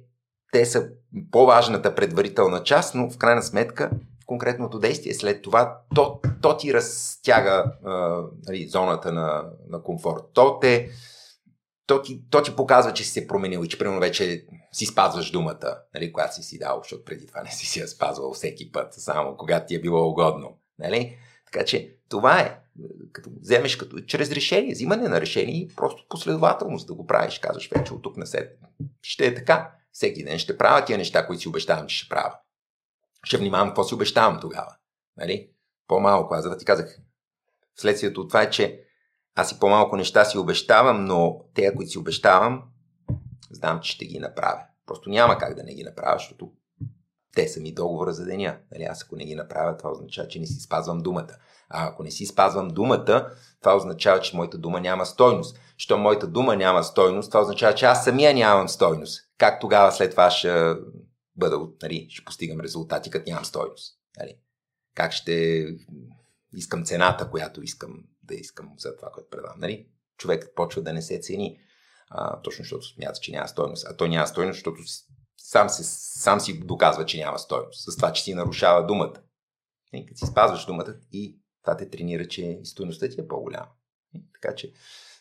те 0.53 0.67
са 0.67 0.89
по-важната 1.31 1.95
предварителна 1.95 2.63
част, 2.63 2.95
но 2.95 3.11
в 3.11 3.19
крайна 3.19 3.43
сметка 3.43 3.91
конкретното 4.27 4.79
действие 4.79 5.15
след 5.15 5.43
това, 5.43 5.79
то, 5.95 6.21
то 6.43 6.57
ти 6.57 6.75
разтяга 6.75 7.73
а, 7.85 8.23
нали, 8.47 8.69
зоната 8.69 9.13
на, 9.13 9.45
на 9.69 9.83
комфорт. 9.83 10.23
То 10.33 10.59
те, 10.59 10.91
то 11.87 12.03
ти, 12.03 12.23
то 12.31 12.43
ти 12.43 12.57
показва, 12.57 12.93
че 12.93 13.05
си 13.05 13.11
се 13.11 13.27
променил 13.27 13.65
и 13.65 13.69
че 13.69 13.79
примерно 13.79 14.01
вече 14.01 14.47
си 14.73 14.87
спазваш 14.87 15.31
думата, 15.31 15.79
нали, 15.95 16.13
която 16.13 16.35
си 16.35 16.43
си 16.43 16.59
дал, 16.59 16.81
защото 16.83 17.05
преди 17.05 17.27
това 17.27 17.43
не 17.43 17.51
си 17.51 17.67
си 17.67 17.81
я 17.81 17.89
спазвал 17.89 18.33
всеки 18.33 18.73
път, 18.73 18.95
само 18.95 19.37
когато 19.37 19.67
ти 19.67 19.75
е 19.75 19.81
било 19.81 20.09
угодно. 20.09 20.57
Нали? 20.79 21.17
Така 21.53 21.65
че 21.65 21.97
това 22.09 22.41
е, 22.41 22.59
като 23.13 23.31
вземеш 23.41 23.77
като 23.77 24.01
чрез 24.01 24.33
решение, 24.33 24.73
взимане 24.73 25.09
на 25.09 25.21
решение 25.21 25.55
и 25.55 25.69
просто 25.77 26.07
последователност 26.09 26.87
да 26.87 26.95
го 26.95 27.07
правиш. 27.07 27.39
Казваш 27.39 27.71
вече 27.71 27.95
от 27.95 28.03
тук 28.03 28.17
на 28.17 28.27
след. 28.27 28.59
Ще 29.03 29.27
е 29.27 29.35
така. 29.35 29.71
Всеки 29.93 30.25
ден 30.25 30.39
ще 30.39 30.59
правя 30.59 30.85
тия 30.85 30.99
неща, 30.99 31.27
които 31.27 31.41
си 31.43 31.49
обещавам, 31.49 31.87
че 31.87 31.97
ще 31.97 32.09
правя. 32.09 32.39
Ще 33.25 33.39
внимавам 33.39 33.69
какво 33.69 33.85
си 33.85 33.95
обещавам 33.95 34.41
тогава. 34.41 34.77
Нали? 35.17 35.51
По-малко. 35.89 36.35
Аз 36.35 36.45
да 36.45 36.59
ти 36.59 36.65
казах, 36.65 36.99
следствието 37.77 38.21
от 38.21 38.29
това 38.29 38.43
е, 38.43 38.51
че 38.51 38.85
аз 39.35 39.53
и 39.53 39.59
по-малко 39.59 39.97
неща 39.97 40.25
си 40.25 40.39
обещавам, 40.39 41.05
но 41.05 41.45
те, 41.55 41.75
които 41.75 41.91
си 41.91 41.99
обещавам, 41.99 42.63
знам, 43.51 43.81
че 43.81 43.93
ще 43.93 44.05
ги 44.05 44.19
направя. 44.19 44.63
Просто 44.87 45.11
няма 45.11 45.39
как 45.39 45.55
да 45.55 45.63
не 45.63 45.75
ги 45.75 45.85
направя, 45.85 46.19
защото 46.19 46.53
те 47.35 47.49
са 47.49 47.61
ми 47.61 47.75
договора 47.75 48.13
за 48.13 48.25
деня. 48.25 48.59
Нали, 48.73 48.83
аз 48.83 49.05
ако 49.05 49.17
не 49.17 49.25
ги 49.25 49.35
направя, 49.35 49.77
това 49.77 49.91
означава, 49.91 50.29
че 50.29 50.41
не 50.41 50.47
си 50.47 50.61
спазвам 50.61 50.99
думата. 50.99 51.37
А 51.73 51.89
ако 51.89 52.03
не 52.03 52.11
си 52.11 52.27
спазвам 52.27 52.69
думата, 52.69 53.31
това 53.61 53.77
означава, 53.77 54.21
че 54.21 54.37
моята 54.37 54.59
дума 54.59 54.81
няма 54.81 55.07
стойност. 55.07 55.59
Що 55.77 55.99
моята 55.99 56.27
дума 56.27 56.57
няма 56.57 56.85
стойност, 56.85 57.31
това 57.31 57.41
означава, 57.41 57.75
че 57.75 57.87
аз 57.87 58.05
самия 58.05 58.35
нямам 58.35 58.69
стойност. 58.69 59.21
Как 59.39 59.61
тогава 59.61 59.93
след 59.93 60.11
това 60.11 60.31
ще 60.31 60.75
бъда, 61.37 61.59
нали, 61.83 62.07
ще 62.11 62.25
постигам 62.25 62.61
резултати, 62.61 63.11
като 63.11 63.31
нямам 63.31 63.45
стойност? 63.45 63.99
Нали? 64.19 64.35
Как 64.95 65.13
ще 65.13 65.67
искам 66.55 66.85
цената, 66.85 67.31
която 67.31 67.63
искам 67.63 67.91
да 68.23 68.35
искам 68.35 68.71
за 68.79 68.97
това, 68.97 69.11
което 69.11 69.31
предавам? 69.31 69.61
Нали? 69.61 69.87
Човек 70.19 70.53
почва 70.57 70.83
да 70.83 70.93
не 70.93 71.03
се 71.03 71.21
цени 71.21 71.59
а, 72.15 72.41
точно 72.43 72.63
защото 72.63 72.87
смята, 72.87 73.21
че 73.21 73.33
няма 73.33 73.49
стойност. 73.49 73.87
А 73.89 73.97
той 73.97 74.09
няма 74.09 74.27
стойност, 74.27 74.57
защото 74.57 74.79
сам, 75.37 75.69
се, 75.69 75.85
сам 76.21 76.41
си 76.41 76.61
доказва, 76.61 77.07
че 77.07 77.19
няма 77.19 77.39
стойност. 77.39 77.93
С 77.93 77.97
това, 77.97 78.13
че 78.13 78.23
си 78.23 78.35
нарушава 78.35 78.87
думата. 78.87 79.15
И 79.93 80.07
като 80.07 80.19
си 80.19 80.27
спазваш 80.27 80.67
думата 80.67 80.95
и 81.13 81.42
това 81.63 81.77
те 81.77 81.91
тренира, 81.91 82.29
че 82.29 82.61
стойността 82.65 83.09
ти 83.09 83.21
е 83.21 83.29
по-голяма. 83.29 83.69
И, 84.15 84.23
така 84.33 84.55
че 84.55 84.73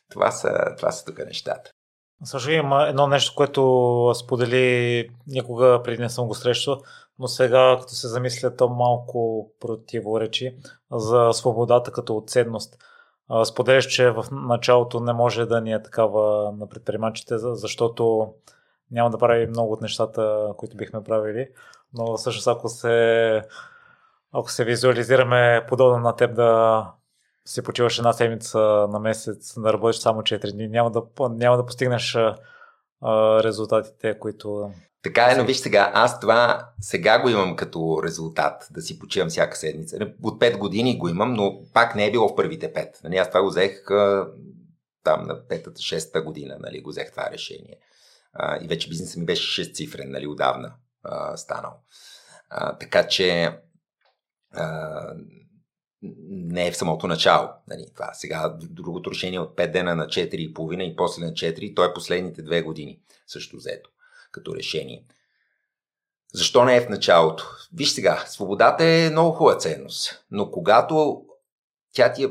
това 0.10 0.32
са, 0.32 0.76
това 0.78 0.92
са 0.92 1.06
тук 1.06 1.18
нещата. 1.18 1.72
Също 2.24 2.52
има 2.52 2.88
едно 2.88 3.08
нещо, 3.08 3.34
което 3.36 4.14
сподели 4.16 5.10
някога 5.28 5.82
преди 5.84 6.02
не 6.02 6.10
съм 6.10 6.28
го 6.28 6.36
срещал, 6.36 6.82
но 7.20 7.28
сега, 7.28 7.78
като 7.80 7.94
се 7.94 8.08
замисля, 8.08 8.56
то 8.56 8.70
малко 8.70 9.52
противоречи 9.60 10.58
за 10.92 11.30
свободата 11.34 11.92
като 11.92 12.24
ценност. 12.28 12.78
Споделяш, 13.46 13.86
че 13.86 14.12
в 14.12 14.26
началото 14.32 15.00
не 15.00 15.14
може 15.14 15.46
да 15.46 15.62
ни 15.62 15.74
е 15.74 15.84
такава 15.84 16.52
на 16.52 16.70
предприемачите, 16.70 17.38
защото 17.38 18.34
няма 18.92 19.10
да 19.10 19.18
прави 19.18 19.48
много 19.48 19.74
от 19.74 19.82
нещата, 19.82 20.54
които 20.58 20.78
бихме 20.78 21.04
правили, 21.04 21.50
но 21.94 22.18
всъщност 22.18 22.48
ако 22.48 22.70
се, 22.70 23.42
ако 24.32 24.52
се 24.52 24.66
визуализираме 24.66 25.66
подобно 25.70 26.00
на 26.00 26.16
теб 26.16 26.36
да 26.36 26.92
си 27.46 27.64
почиваш 27.64 27.98
една 27.98 28.14
седмица 28.14 28.60
на 28.92 29.00
месец, 29.00 29.60
да 29.60 29.74
работиш 29.74 30.02
само 30.02 30.22
4 30.22 30.52
дни, 30.52 30.68
няма 30.68 30.92
да, 30.92 31.02
няма 31.30 31.58
да 31.58 31.66
постигнеш 31.66 32.18
резултатите, 33.44 34.20
които 34.20 34.72
така 35.04 35.32
е, 35.32 35.36
но 35.36 35.46
виж 35.46 35.58
сега, 35.58 35.92
аз 35.94 36.20
това 36.20 36.70
сега 36.82 37.22
го 37.22 37.30
имам 37.30 37.56
като 37.56 38.02
резултат, 38.04 38.68
да 38.72 38.82
си 38.82 39.00
почивам 39.00 39.30
всяка 39.30 39.58
седмица. 39.58 39.98
От 40.24 40.40
5 40.40 40.58
години 40.58 40.98
го 40.98 41.10
имам, 41.10 41.34
но 41.34 41.62
пак 41.74 41.96
не 41.96 42.06
е 42.06 42.12
било 42.12 42.28
в 42.28 42.36
първите 42.36 42.74
5. 42.74 43.04
Нали, 43.04 43.18
аз 43.18 43.28
това 43.28 43.42
го 43.42 43.50
взех 43.50 43.86
там 45.04 45.28
на 45.28 45.48
петата, 45.48 45.82
шеста 45.82 46.22
година, 46.22 46.58
нали, 46.60 46.82
го 46.82 46.90
взех 46.90 47.12
това 47.12 47.30
решение. 47.32 47.78
А, 48.34 48.64
и 48.64 48.68
вече 48.68 48.90
бизнесът 48.90 49.18
ми 49.18 49.26
беше 49.26 49.64
6 49.64 49.76
цифрен, 49.76 50.12
нали, 50.12 50.28
отдавна 50.28 50.74
а, 51.04 51.38
станал. 51.38 51.74
А, 52.50 52.78
така 52.78 53.08
че 53.08 53.58
а, 54.54 55.14
не 56.30 56.68
е 56.68 56.72
в 56.72 56.78
самото 56.78 57.08
начало. 57.08 57.50
Нали, 57.68 57.86
това 57.94 58.14
сега 58.14 58.58
другото 58.62 59.12
решение 59.12 59.40
от 59.40 59.56
5 59.56 59.72
дена 59.72 59.96
на 59.96 60.08
4,5 60.08 60.84
и 60.84 60.96
после 60.96 61.26
на 61.26 61.32
4, 61.32 61.76
то 61.76 61.84
е 61.86 61.94
последните 61.94 62.42
две 62.42 62.62
години 62.62 63.00
също 63.28 63.58
взето 63.58 63.90
като 64.32 64.56
решение. 64.56 65.04
Защо 66.34 66.66
не 66.66 66.76
е 66.76 66.82
в 66.82 66.90
началото? 66.90 67.48
Виж 67.74 67.90
сега, 67.92 68.24
свободата 68.28 68.86
е 68.86 69.10
много 69.10 69.32
хубава 69.32 69.58
ценност, 69.58 70.26
но 70.32 70.52
когато 70.52 71.26
тя 71.94 72.14
ти 72.14 72.24
е... 72.24 72.28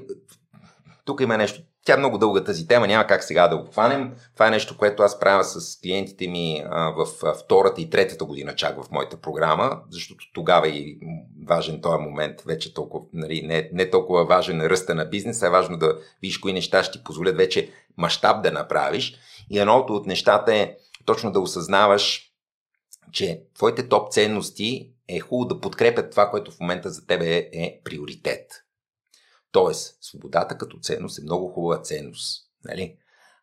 Тук 1.05 1.21
има 1.21 1.37
нещо 1.37 1.63
тя 1.91 1.95
е 1.95 1.99
много 1.99 2.19
дълга 2.19 2.45
тази 2.45 2.67
тема, 2.67 2.87
няма 2.87 3.07
как 3.07 3.25
сега 3.25 3.49
да 3.49 3.57
го 3.57 3.67
хванем. 3.67 4.15
Това 4.35 4.47
е 4.47 4.51
нещо, 4.51 4.77
което 4.77 5.03
аз 5.03 5.21
правя 5.21 5.45
с 5.45 5.81
клиентите 5.81 6.29
ми 6.29 6.65
в 6.71 7.07
втората 7.45 7.81
и 7.81 7.91
третата 7.91 8.25
година 8.25 8.55
чак 8.55 8.83
в 8.83 8.91
моята 8.91 9.17
програма, 9.17 9.81
защото 9.91 10.25
тогава 10.35 10.69
е 10.69 10.71
и 10.71 10.99
важен 11.47 11.81
този 11.81 12.03
момент, 12.03 12.41
вече 12.47 12.75
толкова, 12.75 13.05
нали, 13.12 13.43
не, 13.43 13.71
не 13.73 13.91
толкова 13.91 14.25
важен 14.25 14.61
ръста 14.61 14.95
на 14.95 15.05
бизнеса, 15.05 15.47
е 15.47 15.51
важно 15.51 15.77
да 15.77 15.99
видиш 16.23 16.39
кои 16.39 16.53
неща 16.53 16.83
ще 16.83 16.99
ти 16.99 17.05
позволят 17.05 17.37
вече 17.37 17.71
мащаб 17.97 18.43
да 18.43 18.53
направиш. 18.53 19.15
И 19.51 19.59
едното 19.59 19.95
от 19.95 20.07
нещата 20.07 20.55
е 20.55 20.75
точно 21.05 21.33
да 21.33 21.41
осъзнаваш, 21.41 22.33
че 23.12 23.43
твоите 23.55 23.89
топ 23.89 24.12
ценности 24.12 24.91
е 25.09 25.21
хубаво 25.21 25.49
да 25.49 25.61
подкрепят 25.61 26.11
това, 26.11 26.31
което 26.31 26.51
в 26.51 26.61
момента 26.61 26.91
за 26.91 27.07
тебе 27.07 27.37
е, 27.37 27.49
е 27.53 27.81
приоритет. 27.85 28.65
Тоест, 29.53 29.99
свободата 30.01 30.59
като 30.59 30.79
ценност 30.79 31.19
е 31.19 31.23
много 31.23 31.49
хубава 31.49 31.83
ценност. 31.83 32.51
Нали? 32.65 32.97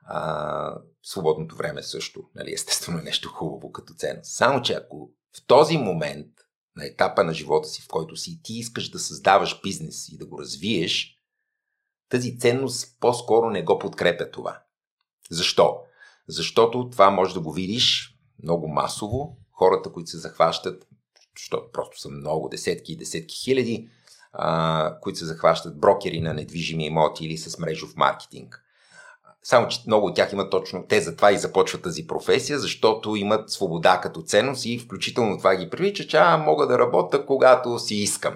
А, 0.06 0.78
свободното 1.04 1.56
време 1.56 1.84
също, 1.84 2.24
нали, 2.36 2.54
естествено 2.54 3.00
е 3.00 3.04
нещо 3.04 3.30
хубаво 3.30 3.72
като 3.72 3.94
ценност. 3.94 4.32
Само, 4.32 4.62
че 4.62 4.74
ако 4.74 5.12
в 5.38 5.46
този 5.48 5.78
момент, 5.78 6.28
на 6.76 6.86
етапа 6.86 7.24
на 7.24 7.34
живота 7.34 7.68
си, 7.68 7.82
в 7.82 7.88
който 7.88 8.16
си 8.16 8.42
ти 8.44 8.54
искаш 8.54 8.90
да 8.90 9.00
създаваш 9.00 9.62
бизнес 9.62 10.10
и 10.10 10.18
да 10.18 10.26
го 10.26 10.40
развиеш, 10.40 11.18
тази 12.10 12.40
ценност 12.40 12.98
по-скоро 13.00 13.50
не 13.50 13.64
го 13.64 13.80
подкрепя 13.80 14.32
това. 14.32 14.62
Защо? 15.30 15.80
Защото 16.28 16.90
това 16.90 17.10
може 17.10 17.34
да 17.34 17.40
го 17.40 17.52
видиш 17.52 18.18
много 18.44 18.68
масово. 18.68 19.38
Хората, 19.52 19.92
които 19.92 20.10
се 20.10 20.18
захващат, 20.18 20.88
защото 21.38 21.72
просто 21.72 22.00
са 22.00 22.10
много, 22.10 22.50
десетки 22.50 22.94
и 22.94 22.98
десетки 22.98 23.36
хиляди, 23.36 23.90
които 25.02 25.20
се 25.20 25.26
захващат 25.26 25.80
брокери 25.80 26.22
на 26.22 26.34
недвижими 26.34 26.86
имоти 26.86 27.26
или 27.26 27.38
с 27.38 27.60
мрежов 27.60 27.96
маркетинг. 27.96 28.64
Само, 29.44 29.68
че 29.68 29.80
много 29.88 30.08
от 30.08 30.16
тях 30.16 30.34
имат 30.34 30.52
точно, 30.52 30.86
те 30.90 31.02
затова 31.02 31.32
и 31.32 31.38
започват 31.38 31.82
тази 31.82 32.08
професия, 32.08 32.60
защото 32.60 33.16
имат 33.16 33.50
свобода 33.50 34.00
като 34.04 34.22
ценност 34.22 34.66
и 34.66 34.80
включително 34.80 35.38
това 35.38 35.56
ги 35.56 35.70
привлича, 35.70 36.08
че 36.08 36.18
а, 36.18 36.38
мога 36.38 36.68
да 36.68 36.80
работя 36.80 37.26
когато 37.26 37.80
си 37.80 37.96
искам. 37.96 38.36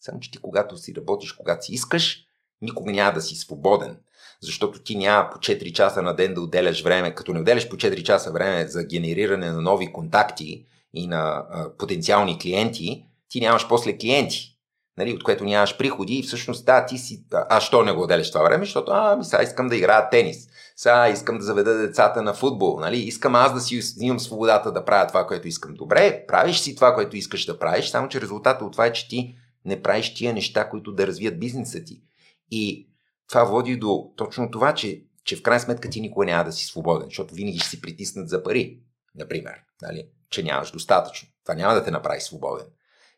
Само, 0.00 0.20
че 0.20 0.30
ти 0.30 0.38
когато 0.38 0.76
си 0.76 0.94
работиш, 0.96 1.32
когато 1.32 1.64
си 1.64 1.72
искаш, 1.72 2.18
никога 2.62 2.92
няма 2.92 3.12
да 3.12 3.20
си 3.20 3.36
свободен. 3.36 3.96
Защото 4.42 4.82
ти 4.82 4.96
няма 4.96 5.30
по 5.30 5.38
4 5.38 5.72
часа 5.72 6.02
на 6.02 6.16
ден 6.16 6.34
да 6.34 6.40
отделяш 6.40 6.82
време, 6.82 7.14
като 7.14 7.32
не 7.32 7.40
отделяш 7.40 7.68
по 7.68 7.76
4 7.76 8.02
часа 8.02 8.32
време 8.32 8.66
за 8.66 8.84
генериране 8.84 9.50
на 9.50 9.60
нови 9.60 9.92
контакти 9.92 10.66
и 10.94 11.06
на 11.06 11.46
а, 11.50 11.76
потенциални 11.76 12.38
клиенти, 12.38 13.04
ти 13.28 13.40
нямаш 13.40 13.68
после 13.68 13.98
клиенти 13.98 14.53
нали, 14.98 15.12
от 15.12 15.22
което 15.22 15.44
нямаш 15.44 15.76
приходи 15.76 16.18
и 16.18 16.22
всъщност 16.22 16.66
да, 16.66 16.86
ти 16.86 16.98
си, 16.98 17.24
а 17.32 17.60
що 17.60 17.82
не 17.82 17.92
го 17.92 18.02
отделяш 18.02 18.32
това 18.32 18.44
време, 18.44 18.64
защото 18.64 18.92
а, 18.92 19.16
ми 19.16 19.24
сега 19.24 19.42
искам 19.42 19.68
да 19.68 19.76
играя 19.76 20.10
тенис, 20.10 20.48
сега 20.76 21.08
искам 21.08 21.38
да 21.38 21.44
заведа 21.44 21.78
децата 21.78 22.22
на 22.22 22.34
футбол, 22.34 22.80
нали, 22.80 22.98
искам 22.98 23.34
аз 23.34 23.54
да 23.54 23.60
си 23.60 23.80
имам 24.00 24.20
свободата 24.20 24.72
да 24.72 24.84
правя 24.84 25.06
това, 25.06 25.26
което 25.26 25.48
искам. 25.48 25.74
Добре, 25.74 26.24
правиш 26.26 26.58
си 26.58 26.74
това, 26.74 26.94
което 26.94 27.16
искаш 27.16 27.46
да 27.46 27.58
правиш, 27.58 27.88
само 27.88 28.08
че 28.08 28.20
резултатът 28.20 28.62
от 28.62 28.72
това 28.72 28.86
е, 28.86 28.92
че 28.92 29.08
ти 29.08 29.34
не 29.64 29.82
правиш 29.82 30.14
тия 30.14 30.34
неща, 30.34 30.68
които 30.68 30.92
да 30.92 31.06
развият 31.06 31.40
бизнеса 31.40 31.84
ти. 31.84 32.02
И 32.50 32.88
това 33.28 33.44
води 33.44 33.76
до 33.76 34.12
точно 34.16 34.50
това, 34.50 34.74
че, 34.74 35.02
че 35.24 35.36
в 35.36 35.42
крайна 35.42 35.60
сметка 35.60 35.90
ти 35.90 36.00
никога 36.00 36.26
няма 36.26 36.44
да 36.44 36.52
си 36.52 36.66
свободен, 36.66 37.08
защото 37.08 37.34
винаги 37.34 37.58
ще 37.58 37.68
си 37.68 37.80
притиснат 37.80 38.28
за 38.28 38.42
пари, 38.42 38.80
например, 39.14 39.54
нали, 39.82 40.08
че 40.30 40.42
нямаш 40.42 40.70
достатъчно. 40.70 41.28
Това 41.44 41.54
няма 41.54 41.74
да 41.74 41.84
те 41.84 41.90
направи 41.90 42.20
свободен. 42.20 42.66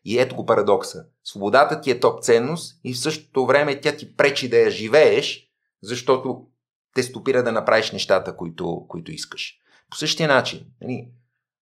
И 0.09 0.19
ето 0.19 0.35
го 0.35 0.45
парадокса. 0.45 1.05
Свободата 1.23 1.81
ти 1.81 1.91
е 1.91 1.99
топ 1.99 2.23
ценност 2.23 2.79
и 2.83 2.93
в 2.93 2.99
същото 2.99 3.45
време 3.45 3.81
тя 3.81 3.95
ти 3.95 4.15
пречи 4.15 4.49
да 4.49 4.57
я 4.57 4.69
живееш, 4.69 5.49
защото 5.83 6.45
те 6.95 7.03
стопира 7.03 7.43
да 7.43 7.51
направиш 7.51 7.91
нещата, 7.91 8.35
които, 8.35 8.85
които 8.87 9.11
искаш. 9.11 9.53
По 9.89 9.97
същия 9.97 10.27
начин, 10.27 10.65
нали, 10.81 11.07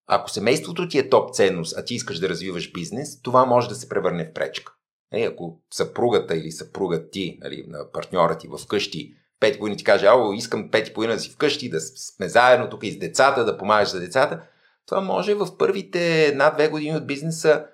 ако 0.07 0.29
семейството 0.29 0.87
ти 0.87 0.99
е 0.99 1.09
топ 1.09 1.33
ценност, 1.33 1.77
а 1.77 1.85
ти 1.85 1.95
искаш 1.95 2.19
да 2.19 2.29
развиваш 2.29 2.71
бизнес, 2.71 3.21
това 3.21 3.45
може 3.45 3.69
да 3.69 3.75
се 3.75 3.89
превърне 3.89 4.25
в 4.25 4.33
пречка. 4.33 4.73
Нали, 5.11 5.23
ако 5.23 5.61
съпругата 5.73 6.35
или 6.35 6.51
съпругът 6.51 7.11
ти, 7.11 7.39
нали, 7.41 7.65
на 7.67 7.91
партньора 7.91 8.37
ти 8.37 8.47
вкъщи, 8.63 9.13
пет 9.39 9.57
години 9.57 9.77
ти 9.77 9.83
каже, 9.83 10.05
ало, 10.05 10.33
искам 10.33 10.71
пет 10.71 10.93
години 10.93 11.13
да 11.13 11.19
си 11.19 11.29
вкъщи, 11.29 11.69
да 11.69 11.81
сме 11.81 12.29
заедно 12.29 12.69
тук 12.69 12.83
и 12.83 12.91
с 12.91 12.99
децата, 12.99 13.45
да 13.45 13.57
помагаш 13.57 13.89
за 13.89 13.99
децата, 13.99 14.47
това 14.85 15.01
може 15.01 15.33
в 15.33 15.57
първите 15.57 16.25
една-две 16.25 16.67
години 16.67 16.97
от 16.97 17.07
бизнеса 17.07 17.65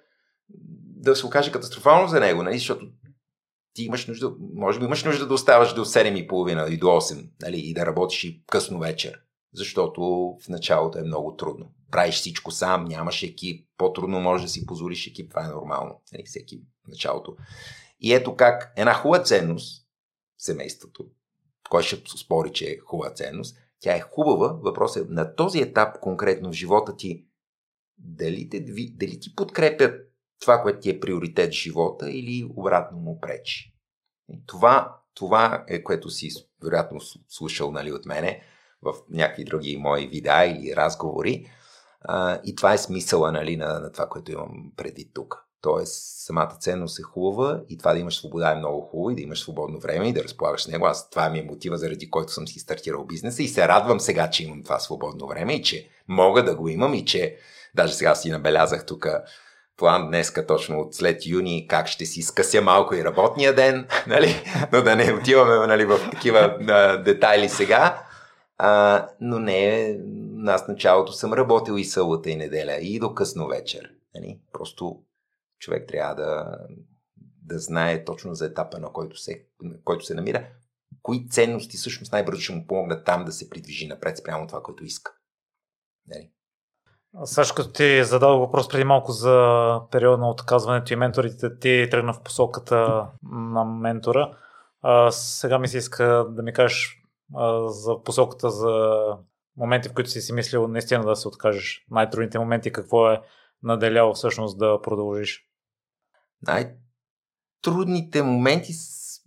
да 1.02 1.16
се 1.16 1.26
окаже 1.26 1.52
катастрофално 1.52 2.08
за 2.08 2.20
него, 2.20 2.44
нали? 2.44 2.58
защото 2.58 2.86
ти 3.74 3.84
имаш 3.84 4.08
нужда, 4.08 4.36
може 4.54 4.80
би 4.80 4.86
имаш 4.86 5.04
нужда 5.04 5.28
да 5.28 5.34
оставаш 5.34 5.74
до 5.74 5.86
7.30 5.86 6.70
и 6.70 6.78
до 6.78 6.88
8 6.88 7.30
нали? 7.42 7.60
и 7.60 7.74
да 7.74 7.86
работиш 7.86 8.24
и 8.24 8.44
късно 8.48 8.80
вечер, 8.80 9.20
защото 9.54 10.02
в 10.46 10.50
началото 10.50 11.00
е 11.00 11.04
много 11.04 11.36
трудно. 11.36 11.72
Правиш 11.92 12.16
всичко 12.16 12.52
сам, 12.52 12.86
нямаш 12.86 13.24
екип, 13.24 13.68
по-трудно 13.78 14.20
може 14.20 14.44
да 14.44 14.50
си 14.50 14.66
позволиш 14.66 15.08
екип, 15.08 15.30
това 15.30 15.46
е 15.46 15.50
нормално, 15.50 16.02
нали? 16.14 16.24
всеки 16.26 16.62
в 16.86 16.88
началото. 16.88 17.36
И 18.00 18.14
ето 18.14 18.36
как 18.36 18.74
една 18.78 18.94
хубава 18.94 19.24
ценност, 19.24 19.88
семейството, 20.38 21.06
кой 21.70 21.84
ще 21.84 22.02
спори, 22.18 22.52
че 22.54 22.66
е 22.66 22.78
хубава 22.78 23.14
ценност, 23.14 23.58
тя 23.80 23.96
е 23.96 24.02
хубава, 24.02 24.48
въпросът 24.48 25.10
е 25.10 25.14
на 25.14 25.36
този 25.36 25.60
етап 25.60 26.00
конкретно 26.00 26.50
в 26.50 26.56
живота 26.56 26.96
ти, 26.96 27.26
дали, 27.98 28.50
те, 28.50 28.60
дали 28.96 29.20
ти 29.20 29.36
подкрепят 29.36 30.11
това, 30.42 30.62
което 30.62 30.80
ти 30.80 30.90
е 30.90 31.00
приоритет 31.00 31.50
в 31.50 31.56
живота 31.56 32.10
или 32.10 32.52
обратно 32.56 32.98
му 32.98 33.20
пречи. 33.20 33.74
Това, 34.46 34.98
това 35.14 35.66
е 35.68 35.84
което 35.84 36.10
си 36.10 36.30
вероятно 36.64 37.00
слушал 37.28 37.72
нали, 37.72 37.92
от 37.92 38.06
мене 38.06 38.44
в 38.82 38.94
някакви 39.10 39.44
други 39.44 39.78
мои 39.78 40.08
видеа 40.08 40.46
или 40.46 40.76
разговори. 40.76 41.46
А, 42.02 42.40
и 42.46 42.56
това 42.56 42.74
е 42.74 42.78
смисъла 42.78 43.32
нали, 43.32 43.58
на, 43.58 43.80
на 43.80 43.92
това, 43.92 44.10
което 44.10 44.32
имам 44.32 44.72
преди 44.78 45.12
тук. 45.14 45.38
Тоест, 45.62 45.94
самата 46.26 46.58
ценност 46.60 47.00
е 47.00 47.04
хубава 47.04 47.62
и 47.70 47.78
това 47.78 47.94
да 47.94 48.00
имаш 48.00 48.18
свобода 48.18 48.52
е 48.52 48.56
много 48.56 48.82
хубаво 48.82 49.10
и 49.10 49.16
да 49.16 49.22
имаш 49.22 49.40
свободно 49.40 49.80
време 49.80 50.10
и 50.10 50.14
да 50.14 50.24
разполагаш 50.24 50.64
с 50.64 50.68
него. 50.68 50.86
Аз 50.86 51.10
това 51.10 51.30
ми 51.30 51.40
е 51.40 51.44
мотива, 51.44 51.78
заради 51.78 52.10
който 52.10 52.32
съм 52.32 52.48
си 52.48 52.60
стартирал 52.60 53.06
бизнеса 53.06 53.44
и 53.44 53.48
се 53.48 53.68
радвам 53.68 54.00
сега, 54.00 54.30
че 54.30 54.44
имам 54.44 54.64
това 54.64 54.80
свободно 54.80 55.28
време 55.28 55.54
и 55.54 55.64
че 55.64 55.90
мога 56.08 56.44
да 56.44 56.56
го 56.56 56.68
имам 56.68 56.94
и 56.94 57.06
че 57.06 57.38
даже 57.76 57.94
сега 57.94 58.16
си 58.16 58.30
набелязах 58.30 58.86
тук 58.86 59.08
план 59.82 60.08
днеска 60.08 60.48
точно 60.48 60.80
от 60.80 60.96
след 60.96 61.26
юни 61.26 61.68
как 61.68 61.88
ще 61.88 62.06
си 62.06 62.22
скъся 62.22 62.62
малко 62.62 62.96
и 62.96 63.04
работния 63.04 63.56
ден, 63.56 63.88
нали? 64.08 64.44
но 64.74 64.82
да 64.82 64.96
не 64.96 65.14
отиваме 65.14 65.68
нали, 65.68 65.86
в 65.86 66.10
такива 66.12 66.58
а, 66.70 66.98
детайли 66.98 67.50
сега. 67.50 68.04
А, 68.58 69.08
но 69.22 69.40
не, 69.40 69.98
аз 70.48 70.68
началото 70.68 71.12
съм 71.12 71.34
работил 71.34 71.74
и 71.74 71.86
събота 71.86 72.30
и 72.30 72.36
неделя 72.36 72.78
и 72.82 73.00
до 73.00 73.14
късно 73.14 73.48
вечер. 73.48 73.90
Нали? 74.16 74.40
Просто 74.54 75.04
човек 75.60 75.88
трябва 75.88 76.16
да, 76.16 76.58
да 77.46 77.60
знае 77.60 78.06
точно 78.06 78.36
за 78.36 78.46
етапа, 78.46 78.80
на 78.80 78.92
който 78.92 79.18
се, 79.18 79.46
на 79.62 79.76
който 79.84 80.06
се 80.06 80.14
намира, 80.14 80.48
кои 81.02 81.30
ценности 81.30 81.78
всъщност 81.78 82.12
най-бързо 82.12 82.42
ще 82.42 82.54
му 82.54 82.68
помогнат 82.68 83.06
там 83.06 83.26
да 83.26 83.32
се 83.32 83.50
придвижи 83.50 83.88
напред 83.88 84.18
спрямо 84.18 84.48
това, 84.48 84.64
което 84.64 84.84
иска. 84.84 85.12
Нали? 86.08 86.32
Също 87.24 87.56
като 87.56 87.72
ти 87.72 88.04
задал 88.04 88.40
въпрос 88.40 88.70
преди 88.70 88.84
малко 88.84 89.12
за 89.12 89.80
период 89.92 90.20
на 90.20 90.30
отказването 90.30 90.94
и 90.94 90.96
менторите, 90.96 91.60
ти 91.60 91.88
тръгна 91.92 92.14
в 92.14 92.22
посоката 92.22 93.08
на 93.32 93.66
ментора. 93.66 94.38
А, 94.82 95.12
сега 95.12 95.60
ми 95.60 95.68
се 95.68 95.78
иска 95.78 96.26
да 96.30 96.44
ми 96.44 96.54
кажеш 96.54 97.04
а, 97.36 97.70
за 97.70 98.04
посоката 98.04 98.50
за 98.50 99.04
моменти, 99.58 99.90
в 99.90 99.94
които 99.94 100.10
си 100.10 100.22
си 100.22 100.34
мислил 100.34 100.68
наистина 100.68 101.06
да 101.06 101.16
се 101.16 101.28
откажеш. 101.28 101.86
Най-трудните 101.92 102.40
моменти, 102.40 102.72
какво 102.72 103.12
е 103.12 103.22
наделяло 103.64 104.14
всъщност 104.14 104.60
да 104.60 104.82
продължиш? 104.82 105.46
Най-трудните 106.42 108.22
моменти 108.22 108.74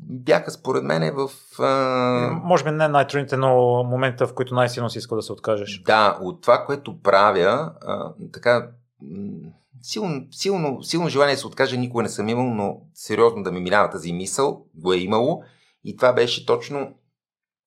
бяха 0.00 0.50
според 0.50 0.84
мен 0.84 1.14
в... 1.14 1.30
А... 1.58 2.40
Може 2.44 2.64
би 2.64 2.70
не 2.70 2.88
най-трудните, 2.88 3.36
но 3.36 3.82
момента, 3.84 4.26
в 4.26 4.34
които 4.34 4.54
най-силно 4.54 4.90
си 4.90 4.98
искал 4.98 5.16
да 5.16 5.22
се 5.22 5.32
откажеш. 5.32 5.82
Да, 5.86 6.18
от 6.22 6.42
това, 6.42 6.64
което 6.66 7.00
правя, 7.00 7.72
а, 7.86 8.12
така, 8.32 8.68
силно, 9.82 10.26
силно, 10.30 10.82
силно 10.82 11.08
желание 11.08 11.34
да 11.34 11.40
се 11.40 11.46
откажа 11.46 11.76
никога 11.76 12.02
не 12.02 12.08
съм 12.08 12.28
имал, 12.28 12.46
но 12.46 12.80
сериозно 12.94 13.42
да 13.42 13.52
ми 13.52 13.60
минава 13.60 13.90
тази 13.90 14.12
мисъл, 14.12 14.66
го 14.74 14.92
е 14.92 14.96
имало. 14.96 15.42
И 15.84 15.96
това 15.96 16.12
беше 16.12 16.46
точно, 16.46 16.94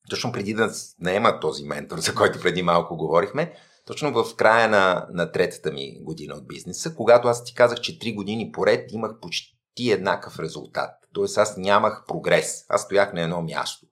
точно 0.10 0.32
преди 0.32 0.54
да 0.54 0.70
наема 0.99 1.40
този 1.40 1.66
ментор, 1.66 1.98
за 1.99 2.16
който 2.16 2.40
преди 2.41 2.64
малко 2.64 2.98
говорихме, 2.98 3.54
точно 3.86 4.24
в 4.24 4.36
края 4.36 4.70
на, 4.70 5.08
на 5.12 5.32
третата 5.32 5.72
ми 5.72 5.99
година 6.02 6.36
от 6.36 6.48
бизнеса, 6.48 6.95
когато 6.95 7.28
аз 7.28 7.44
ти 7.44 7.56
казах, 7.56 7.82
че 7.82 7.99
три 7.99 8.14
години 8.14 8.52
поред 8.52 8.91
имах 8.91 9.20
почти 9.22 9.91
еднакъв 9.91 10.40
резултат 10.40 10.91
Тоест 11.18 11.38
аз 11.38 11.57
нямах 11.57 12.03
прогрес. 12.07 12.65
Аз 12.69 12.81
стоях 12.81 13.14
на 13.14 13.22
едно 13.22 13.41
място. 13.41 13.85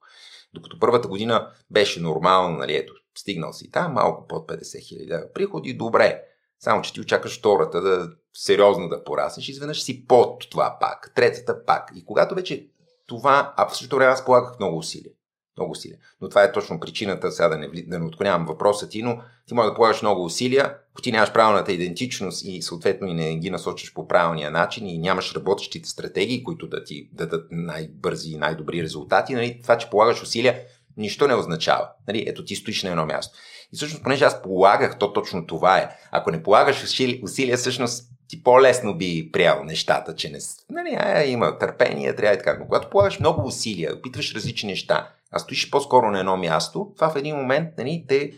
Докато 0.54 0.78
първата 0.78 1.08
година 1.08 1.50
беше 1.70 2.00
нормално, 2.00 2.58
нали, 2.58 2.76
ето, 2.76 2.94
стигнал 3.18 3.52
си 3.52 3.70
там, 3.70 3.92
малко 3.92 4.26
под 4.26 4.48
50 4.48 4.88
хиляди 4.88 5.24
приходи, 5.34 5.76
добре. 5.76 6.22
Само, 6.60 6.82
че 6.82 6.92
ти 6.92 7.00
очакваш 7.00 7.38
втората 7.38 7.80
да 7.80 8.08
сериозно 8.34 8.88
да 8.88 9.04
пораснеш, 9.04 9.48
изведнъж 9.48 9.82
си 9.82 10.06
под 10.06 10.50
това 10.50 10.76
пак, 10.80 11.12
третата 11.14 11.64
пак. 11.64 11.90
И 11.94 12.04
когато 12.04 12.34
вече 12.34 12.68
това, 13.06 13.54
а 13.56 13.68
в 13.68 13.76
същото 13.76 13.96
време 13.96 14.12
аз 14.12 14.24
полагах 14.24 14.58
много 14.58 14.78
усилия. 14.78 15.12
Много 15.58 15.72
усилия. 15.72 15.98
Но 16.20 16.28
това 16.28 16.42
е 16.42 16.52
точно 16.52 16.80
причината, 16.80 17.30
сега 17.30 17.48
да 17.48 17.58
не, 17.58 17.68
да 17.68 17.98
не 17.98 18.06
отклонявам 18.06 18.46
въпроса 18.46 18.88
ти, 18.88 19.02
но 19.02 19.18
ти 19.46 19.54
може 19.54 19.68
да 19.68 19.74
полагаш 19.74 20.02
много 20.02 20.24
усилия, 20.24 20.74
ако 20.92 21.02
ти 21.02 21.12
нямаш 21.12 21.32
правилната 21.32 21.72
идентичност 21.72 22.44
и 22.44 22.62
съответно 22.62 23.08
и 23.08 23.14
не 23.14 23.36
ги 23.36 23.50
насочиш 23.50 23.92
по 23.92 24.08
правилния 24.08 24.50
начин 24.50 24.86
и 24.86 24.98
нямаш 24.98 25.34
работещите 25.34 25.88
стратегии, 25.88 26.44
които 26.44 26.68
да 26.68 26.84
ти 26.84 27.08
дадат 27.12 27.46
най-бързи 27.50 28.32
и 28.32 28.38
най-добри 28.38 28.82
резултати, 28.82 29.34
нали, 29.34 29.60
това, 29.62 29.78
че 29.78 29.90
полагаш 29.90 30.22
усилия, 30.22 30.60
нищо 30.96 31.28
не 31.28 31.34
означава. 31.34 31.88
Нали, 32.08 32.24
ето 32.26 32.44
ти 32.44 32.56
стоиш 32.56 32.82
на 32.82 32.90
едно 32.90 33.06
място. 33.06 33.38
И 33.72 33.76
всъщност, 33.76 34.02
понеже 34.02 34.24
аз 34.24 34.42
полагах, 34.42 34.98
то 34.98 35.12
точно 35.12 35.46
това 35.46 35.78
е. 35.78 35.96
Ако 36.10 36.30
не 36.30 36.42
полагаш 36.42 36.84
усилия, 37.22 37.56
всъщност 37.56 38.15
ти 38.28 38.42
по-лесно 38.42 38.98
би 38.98 39.30
приял 39.32 39.64
нещата, 39.64 40.14
че 40.14 40.30
не... 40.30 40.38
Нали, 40.70 40.96
а, 41.00 41.24
има 41.24 41.58
търпение, 41.58 42.16
трябва 42.16 42.34
и 42.34 42.38
така. 42.38 42.56
Но 42.58 42.64
когато 42.64 42.90
полагаш 42.90 43.20
много 43.20 43.46
усилия, 43.46 43.94
опитваш 43.94 44.34
различни 44.34 44.68
неща, 44.68 45.12
а 45.30 45.38
стоиш 45.38 45.70
по-скоро 45.70 46.10
на 46.10 46.18
едно 46.18 46.36
място, 46.36 46.92
това 46.96 47.10
в 47.10 47.16
един 47.16 47.36
момент 47.36 47.68
нали, 47.78 48.04
те 48.08 48.32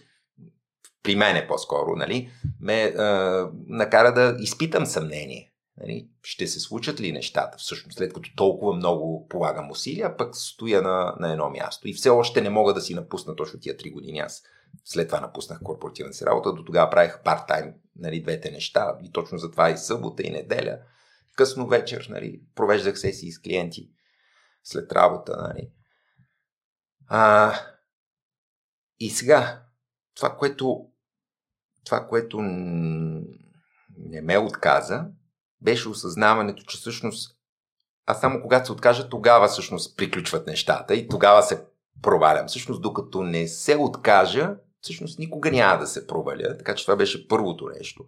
при 1.02 1.16
мене 1.16 1.46
по-скоро, 1.46 1.96
нали, 1.96 2.30
ме 2.60 2.82
а, 2.82 3.48
накара 3.66 4.14
да 4.14 4.36
изпитам 4.38 4.86
съмнение. 4.86 5.52
Нали, 5.80 6.08
ще 6.22 6.46
се 6.46 6.60
случат 6.60 7.00
ли 7.00 7.12
нещата, 7.12 7.58
всъщност, 7.58 7.98
след 7.98 8.12
като 8.12 8.30
толкова 8.36 8.74
много 8.74 9.26
полагам 9.28 9.70
усилия, 9.70 10.16
пък 10.16 10.36
стоя 10.36 10.82
на, 10.82 11.14
на 11.20 11.32
едно 11.32 11.50
място. 11.50 11.88
И 11.88 11.94
все 11.94 12.08
още 12.08 12.40
не 12.40 12.50
мога 12.50 12.74
да 12.74 12.80
си 12.80 12.94
напусна 12.94 13.36
точно 13.36 13.60
тия 13.60 13.76
три 13.76 13.90
години. 13.90 14.18
Аз 14.18 14.42
след 14.84 15.08
това 15.08 15.20
напуснах 15.20 15.62
корпоративна 15.62 16.12
си 16.12 16.26
работа, 16.26 16.52
до 16.52 16.64
тогава 16.64 16.90
правих 16.90 17.22
парт-тайм 17.24 17.74
нали, 17.96 18.22
двете 18.22 18.50
неща. 18.50 18.98
И 19.02 19.12
точно 19.12 19.38
затова 19.38 19.70
и 19.70 19.78
събота 19.78 20.22
и 20.22 20.30
неделя, 20.30 20.78
късно 21.36 21.66
вечер, 21.66 22.06
нали, 22.10 22.42
провеждах 22.54 22.98
сесии 22.98 23.32
с 23.32 23.40
клиенти 23.40 23.90
след 24.64 24.92
работа. 24.92 25.36
Нали. 25.36 25.70
А, 27.06 27.54
и 29.00 29.10
сега, 29.10 29.62
това, 30.14 30.36
което, 30.36 30.86
това, 31.84 32.06
което 32.06 32.40
не 32.40 34.20
ме 34.22 34.38
отказа, 34.38 35.06
беше 35.60 35.88
осъзнаването, 35.88 36.62
че 36.62 36.78
всъщност 36.78 37.38
аз 38.06 38.20
само 38.20 38.42
когато 38.42 38.66
се 38.66 38.72
откажа, 38.72 39.08
тогава 39.08 39.48
всъщност 39.48 39.96
приключват 39.96 40.46
нещата 40.46 40.94
и 40.94 41.08
тогава 41.08 41.42
се 41.42 41.66
провалям. 42.02 42.46
Всъщност, 42.46 42.82
докато 42.82 43.22
не 43.22 43.48
се 43.48 43.76
откажа, 43.76 44.54
всъщност 44.80 45.18
никога 45.18 45.50
няма 45.50 45.78
да 45.78 45.86
се 45.86 46.06
проваля. 46.06 46.56
Така 46.58 46.74
че 46.74 46.84
това 46.84 46.96
беше 46.96 47.28
първото 47.28 47.68
нещо. 47.78 48.04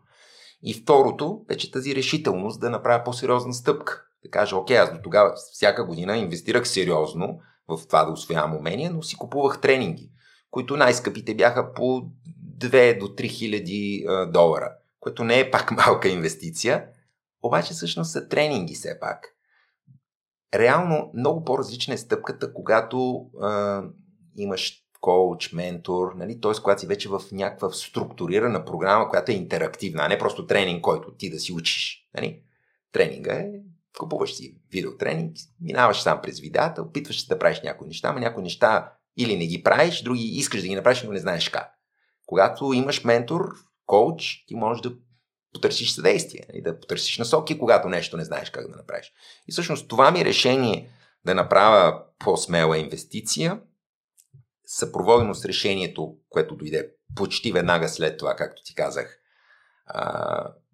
И 0.62 0.74
второто, 0.74 1.44
вече 1.48 1.70
тази 1.70 1.94
решителност 1.94 2.60
да 2.60 2.70
направя 2.70 3.04
по-сериозна 3.04 3.54
стъпка. 3.54 4.04
Да 4.24 4.30
кажа, 4.30 4.56
окей, 4.56 4.78
аз 4.78 4.92
до 4.92 4.98
тогава 5.02 5.32
всяка 5.52 5.86
година 5.86 6.16
инвестирах 6.16 6.68
сериозно 6.68 7.38
в 7.68 7.86
това 7.86 8.04
да 8.04 8.12
освоявам 8.12 8.56
умения, 8.56 8.90
но 8.90 9.02
си 9.02 9.16
купувах 9.16 9.60
тренинги, 9.60 10.10
които 10.50 10.76
най-скъпите 10.76 11.34
бяха 11.34 11.72
по 11.72 12.02
2 12.58 12.98
до 13.00 13.06
3 13.06 13.28
хиляди 13.28 14.06
долара, 14.28 14.72
което 15.00 15.24
не 15.24 15.40
е 15.40 15.50
пак 15.50 15.70
малка 15.86 16.08
инвестиция, 16.08 16.86
обаче 17.42 17.72
всъщност 17.72 18.12
са 18.12 18.28
тренинги 18.28 18.74
все 18.74 19.00
пак. 19.00 19.34
Реално 20.54 21.10
много 21.14 21.44
по-различна 21.44 21.94
е 21.94 21.98
стъпката, 21.98 22.52
когато 22.52 23.26
а, 23.42 23.82
имаш 24.36 24.84
коуч, 25.00 25.52
ментор, 25.52 26.12
нали? 26.16 26.40
т.е. 26.40 26.52
когато 26.62 26.80
си 26.80 26.86
вече 26.86 27.08
в 27.08 27.22
някаква 27.32 27.70
структурирана 27.70 28.64
програма, 28.64 29.08
която 29.08 29.32
е 29.32 29.34
интерактивна, 29.34 30.02
а 30.02 30.08
не 30.08 30.18
просто 30.18 30.46
тренинг, 30.46 30.82
който 30.82 31.14
ти 31.14 31.30
да 31.30 31.38
си 31.38 31.52
учиш. 31.52 32.08
Нали? 32.14 32.42
Тренинга 32.92 33.34
е, 33.34 33.50
купуваш 33.98 34.34
си 34.34 34.56
видеотренинг, 34.72 35.36
минаваш 35.60 36.00
сам 36.00 36.20
през 36.22 36.40
видеята, 36.40 36.82
опитваш 36.82 37.22
се 37.22 37.28
да 37.28 37.38
правиш 37.38 37.60
някои 37.64 37.86
неща, 37.86 38.12
но 38.12 38.18
някои 38.18 38.42
неща 38.42 38.92
или 39.16 39.36
не 39.36 39.46
ги 39.46 39.62
правиш, 39.62 40.02
други 40.02 40.22
искаш 40.22 40.60
да 40.60 40.68
ги 40.68 40.74
направиш, 40.74 41.02
но 41.02 41.12
не 41.12 41.18
знаеш 41.18 41.48
как. 41.48 41.74
Когато 42.26 42.72
имаш 42.72 43.04
ментор, 43.04 43.44
коуч, 43.86 44.44
ти 44.46 44.54
можеш 44.54 44.82
да 44.82 44.92
потърсиш 45.52 45.92
съдействие, 45.92 46.46
нали? 46.48 46.62
да 46.62 46.80
потърсиш 46.80 47.18
насоки, 47.18 47.58
когато 47.58 47.88
нещо 47.88 48.16
не 48.16 48.24
знаеш 48.24 48.50
как 48.50 48.70
да 48.70 48.76
направиш. 48.76 49.12
И 49.48 49.52
всъщност 49.52 49.88
това 49.88 50.10
ми 50.10 50.24
решение 50.24 50.90
да 51.24 51.34
направя 51.34 52.02
по-смела 52.18 52.78
инвестиция 52.78 53.60
съпроводено 54.66 55.34
с 55.34 55.44
решението, 55.44 56.14
което 56.28 56.56
дойде 56.56 56.90
почти 57.16 57.52
веднага 57.52 57.88
след 57.88 58.18
това, 58.18 58.36
както 58.36 58.62
ти 58.62 58.74
казах, 58.74 59.18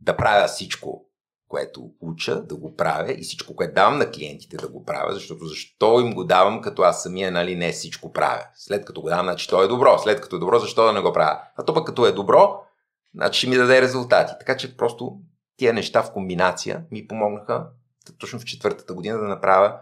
да 0.01 0.17
правя 0.17 0.47
всичко, 0.47 1.07
което 1.49 1.91
уча, 2.01 2.43
да 2.43 2.57
го 2.57 2.77
правя 2.77 3.13
и 3.13 3.23
всичко, 3.23 3.57
което 3.57 3.75
давам 3.75 3.99
на 3.99 4.11
клиентите 4.11 4.57
да 4.57 4.69
го 4.69 4.85
правя, 4.85 5.15
защото 5.15 5.45
защо 5.45 6.01
им 6.01 6.15
го 6.15 6.25
давам, 6.25 6.61
като 6.61 6.83
аз 6.83 7.03
самия 7.03 7.31
нали, 7.33 7.57
не 7.57 7.73
всичко 7.73 8.13
правя. 8.13 8.47
След 8.55 8.85
като 8.85 9.01
го 9.01 9.09
давам, 9.09 9.27
значи 9.27 9.49
то 9.49 9.63
е 9.63 9.69
добро. 9.69 9.99
След 9.99 10.21
като 10.21 10.37
е 10.37 10.39
добро, 10.39 10.59
защо 10.59 10.85
да 10.85 10.93
не 10.93 11.01
го 11.01 11.13
правя? 11.13 11.41
А 11.57 11.65
то 11.65 11.75
пък 11.75 11.87
като 11.87 12.07
е 12.07 12.13
добро, 12.13 12.61
значи 13.15 13.39
ще 13.39 13.49
ми 13.49 13.57
даде 13.57 13.83
резултати. 13.83 14.33
Така 14.39 14.57
че 14.57 14.77
просто 14.77 15.21
тия 15.57 15.73
неща 15.73 16.03
в 16.03 16.13
комбинация 16.13 16.85
ми 16.91 17.07
помогнаха 17.07 17.67
точно 18.19 18.39
в 18.39 18.45
четвъртата 18.45 18.95
година 18.95 19.19
да 19.19 19.25
направя 19.25 19.79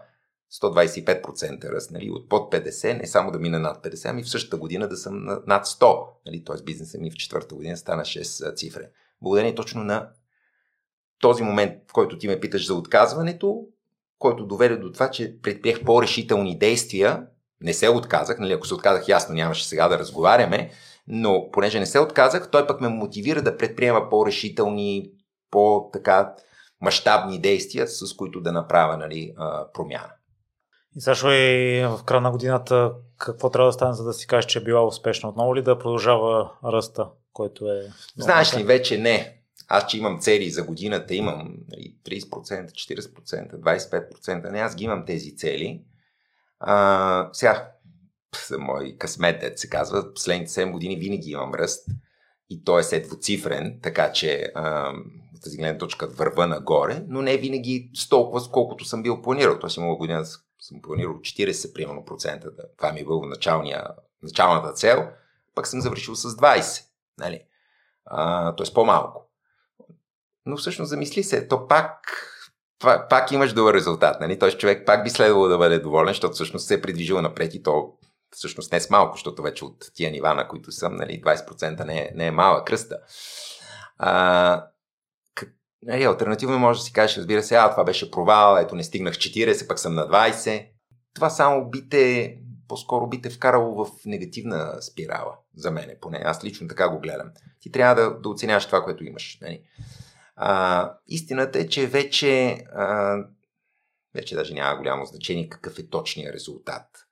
125% 0.61 1.71
ръст, 1.71 1.91
нали, 1.91 2.09
от 2.09 2.29
под 2.29 2.53
50, 2.53 3.01
не 3.01 3.07
само 3.07 3.31
да 3.31 3.39
мина 3.39 3.59
над 3.59 3.83
50, 3.85 4.09
ами 4.09 4.23
в 4.23 4.29
същата 4.29 4.57
година 4.57 4.87
да 4.87 4.97
съм 4.97 5.25
над 5.47 5.65
100. 5.65 6.07
Нали, 6.25 6.43
т.е. 6.43 6.63
бизнесът 6.63 7.01
ми 7.01 7.11
в 7.11 7.15
четвърта 7.15 7.55
година 7.55 7.77
стана 7.77 8.03
6 8.03 8.55
цифри. 8.55 8.83
Благодарение 9.21 9.55
точно 9.55 9.83
на 9.83 10.09
този 11.19 11.43
момент, 11.43 11.73
в 11.89 11.93
който 11.93 12.17
ти 12.17 12.27
ме 12.27 12.39
питаш 12.39 12.67
за 12.67 12.73
отказването, 12.73 13.65
който 14.19 14.45
доведе 14.45 14.77
до 14.77 14.91
това, 14.91 15.11
че 15.11 15.41
предприех 15.41 15.83
по-решителни 15.83 16.57
действия, 16.57 17.27
не 17.61 17.73
се 17.73 17.89
отказах, 17.89 18.39
нали, 18.39 18.53
ако 18.53 18.67
се 18.67 18.73
отказах 18.73 19.07
ясно, 19.07 19.35
нямаше 19.35 19.67
сега 19.67 19.87
да 19.87 19.99
разговаряме, 19.99 20.71
но 21.07 21.49
понеже 21.51 21.79
не 21.79 21.85
се 21.85 21.99
отказах, 21.99 22.51
той 22.51 22.67
пък 22.67 22.81
ме 22.81 22.87
мотивира 22.87 23.41
да 23.41 23.57
предприема 23.57 24.09
по-решителни, 24.09 25.11
по-така 25.51 26.33
мащабни 26.81 27.39
действия, 27.39 27.87
с 27.87 28.15
които 28.15 28.41
да 28.41 28.51
направя 28.51 28.97
нали, 28.97 29.33
промяна. 29.73 30.11
И 30.95 31.01
също 31.01 31.31
и 31.31 31.83
в 31.87 32.03
края 32.05 32.21
на 32.21 32.31
годината 32.31 32.91
какво 33.17 33.49
трябва 33.49 33.69
да 33.69 33.73
стане, 33.73 33.93
за 33.93 34.03
да 34.03 34.13
си 34.13 34.27
кажеш, 34.27 34.45
че 34.45 34.59
е 34.59 34.63
била 34.63 34.87
успешна? 34.87 35.29
Отново 35.29 35.55
ли 35.55 35.61
да 35.61 35.79
продължава 35.79 36.51
ръста, 36.65 37.09
който 37.33 37.71
е... 37.71 37.81
Знаеш 38.17 38.57
ли, 38.57 38.63
вече 38.63 38.97
не. 38.97 39.41
Аз, 39.67 39.87
че 39.87 39.97
имам 39.97 40.19
цели 40.19 40.49
за 40.49 40.63
годината, 40.63 41.15
имам 41.15 41.55
30%, 42.05 42.71
40%, 42.71 43.55
25%. 43.55 44.51
Не, 44.51 44.59
аз 44.59 44.75
ги 44.75 44.83
имам 44.83 45.05
тези 45.05 45.35
цели. 45.35 45.81
А, 46.59 47.29
сега, 47.33 47.71
за 48.47 48.57
мой 48.59 48.95
късмет, 48.99 49.39
дет 49.39 49.59
се 49.59 49.69
казва, 49.69 50.13
последните 50.13 50.51
7 50.51 50.71
години 50.71 50.95
винаги 50.95 51.31
имам 51.31 51.53
ръст. 51.53 51.89
И 52.49 52.63
той 52.63 52.83
е 52.91 52.99
двуцифрен, 52.99 53.79
така 53.83 54.11
че 54.11 54.51
а, 54.55 54.93
тази 55.43 55.57
гледна 55.57 55.77
точка 55.77 56.07
върва 56.07 56.47
нагоре, 56.47 57.03
но 57.07 57.21
не 57.21 57.37
винаги 57.37 57.89
с 57.95 58.09
толкова, 58.09 58.41
сколкото 58.41 58.85
съм 58.85 59.03
бил 59.03 59.21
планирал. 59.21 59.59
Тоест 59.59 59.77
имало 59.77 59.97
година 59.97 60.25
съм 60.59 60.81
планирал 60.83 61.13
40 61.13 61.73
примерно 61.73 62.05
процента, 62.05 62.51
да, 62.51 62.63
това 62.77 62.91
ми 62.91 62.99
е 62.99 63.03
бил 63.03 63.21
началния, 63.21 63.87
началната 64.23 64.73
цел, 64.73 65.07
пък 65.55 65.67
съм 65.67 65.81
завършил 65.81 66.15
с 66.15 66.29
20, 66.29 66.83
нали? 67.17 67.41
А, 68.05 68.55
т.е. 68.55 68.73
по-малко. 68.73 69.29
Но 70.45 70.57
всъщност 70.57 70.89
замисли 70.89 71.23
се, 71.23 71.47
то 71.47 71.67
пак, 71.67 71.99
пак, 73.09 73.31
имаш 73.31 73.53
добър 73.53 73.73
резултат, 73.73 74.21
нали? 74.21 74.39
Т.е. 74.39 74.51
човек 74.51 74.85
пак 74.85 75.03
би 75.03 75.09
следвало 75.09 75.47
да 75.47 75.57
бъде 75.57 75.79
доволен, 75.79 76.07
защото 76.07 76.33
всъщност 76.33 76.67
се 76.67 76.73
е 76.73 76.81
придвижил 76.81 77.21
напред 77.21 77.53
и 77.53 77.63
то 77.63 77.93
всъщност 78.35 78.71
не 78.71 78.79
с 78.79 78.89
малко, 78.89 79.15
защото 79.15 79.41
вече 79.41 79.65
от 79.65 79.91
тия 79.93 80.11
нива, 80.11 80.33
на 80.33 80.47
които 80.47 80.71
съм, 80.71 80.95
нали, 80.95 81.21
20% 81.21 81.85
не 81.85 81.97
е, 81.97 82.11
не 82.15 82.27
е 82.27 82.31
мала 82.31 82.65
кръста. 82.65 82.97
А, 83.97 84.67
Нали, 85.85 86.03
альтернативно 86.03 86.59
може 86.59 86.79
да 86.79 86.85
си 86.85 86.93
кажеш, 86.93 87.17
разбира 87.17 87.43
се, 87.43 87.55
а 87.55 87.71
това 87.71 87.83
беше 87.83 88.11
провал, 88.11 88.57
ето 88.57 88.75
не 88.75 88.83
стигнах 88.83 89.13
40, 89.13 89.67
пък 89.67 89.79
съм 89.79 89.93
на 89.93 90.07
20. 90.07 90.67
Това 91.13 91.29
само 91.29 91.69
би 91.69 91.89
те, 91.89 92.37
по-скоро 92.67 93.07
би 93.07 93.21
те 93.21 93.29
вкарало 93.29 93.85
в 93.85 93.91
негативна 94.05 94.81
спирала, 94.81 95.37
за 95.55 95.71
мен 95.71 95.95
поне. 96.01 96.21
Аз 96.25 96.43
лично 96.43 96.67
така 96.67 96.89
го 96.89 96.99
гледам. 96.99 97.31
Ти 97.59 97.71
трябва 97.71 97.95
да, 97.95 98.19
да 98.19 98.29
оценяваш 98.29 98.65
това, 98.65 98.83
което 98.83 99.03
имаш. 99.03 99.37
Нали? 99.41 99.61
А, 100.35 100.91
истината 101.07 101.59
е, 101.59 101.67
че 101.67 101.87
вече, 101.87 102.63
а, 102.75 103.17
вече 104.15 104.35
даже 104.35 104.53
няма 104.53 104.77
голямо 104.77 105.05
значение 105.05 105.49
какъв 105.49 105.79
е 105.79 105.89
точният 105.89 106.35
резултат. 106.35 107.04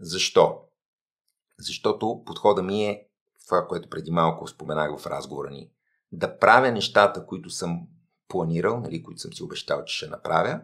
Защо? 0.00 0.60
Защото 1.58 2.22
подхода 2.26 2.62
ми 2.62 2.84
е 2.84 3.06
това, 3.46 3.66
което 3.66 3.90
преди 3.90 4.10
малко 4.10 4.46
споменах 4.46 4.98
в 4.98 5.06
разговора 5.06 5.50
ни, 5.50 5.70
да 6.12 6.38
правя 6.38 6.72
нещата, 6.72 7.26
които 7.26 7.50
съм 7.50 7.88
планирал, 8.28 8.80
нали, 8.80 9.02
които 9.02 9.20
съм 9.20 9.32
си 9.32 9.42
обещал, 9.42 9.84
че 9.84 9.96
ще 9.96 10.06
направя, 10.06 10.60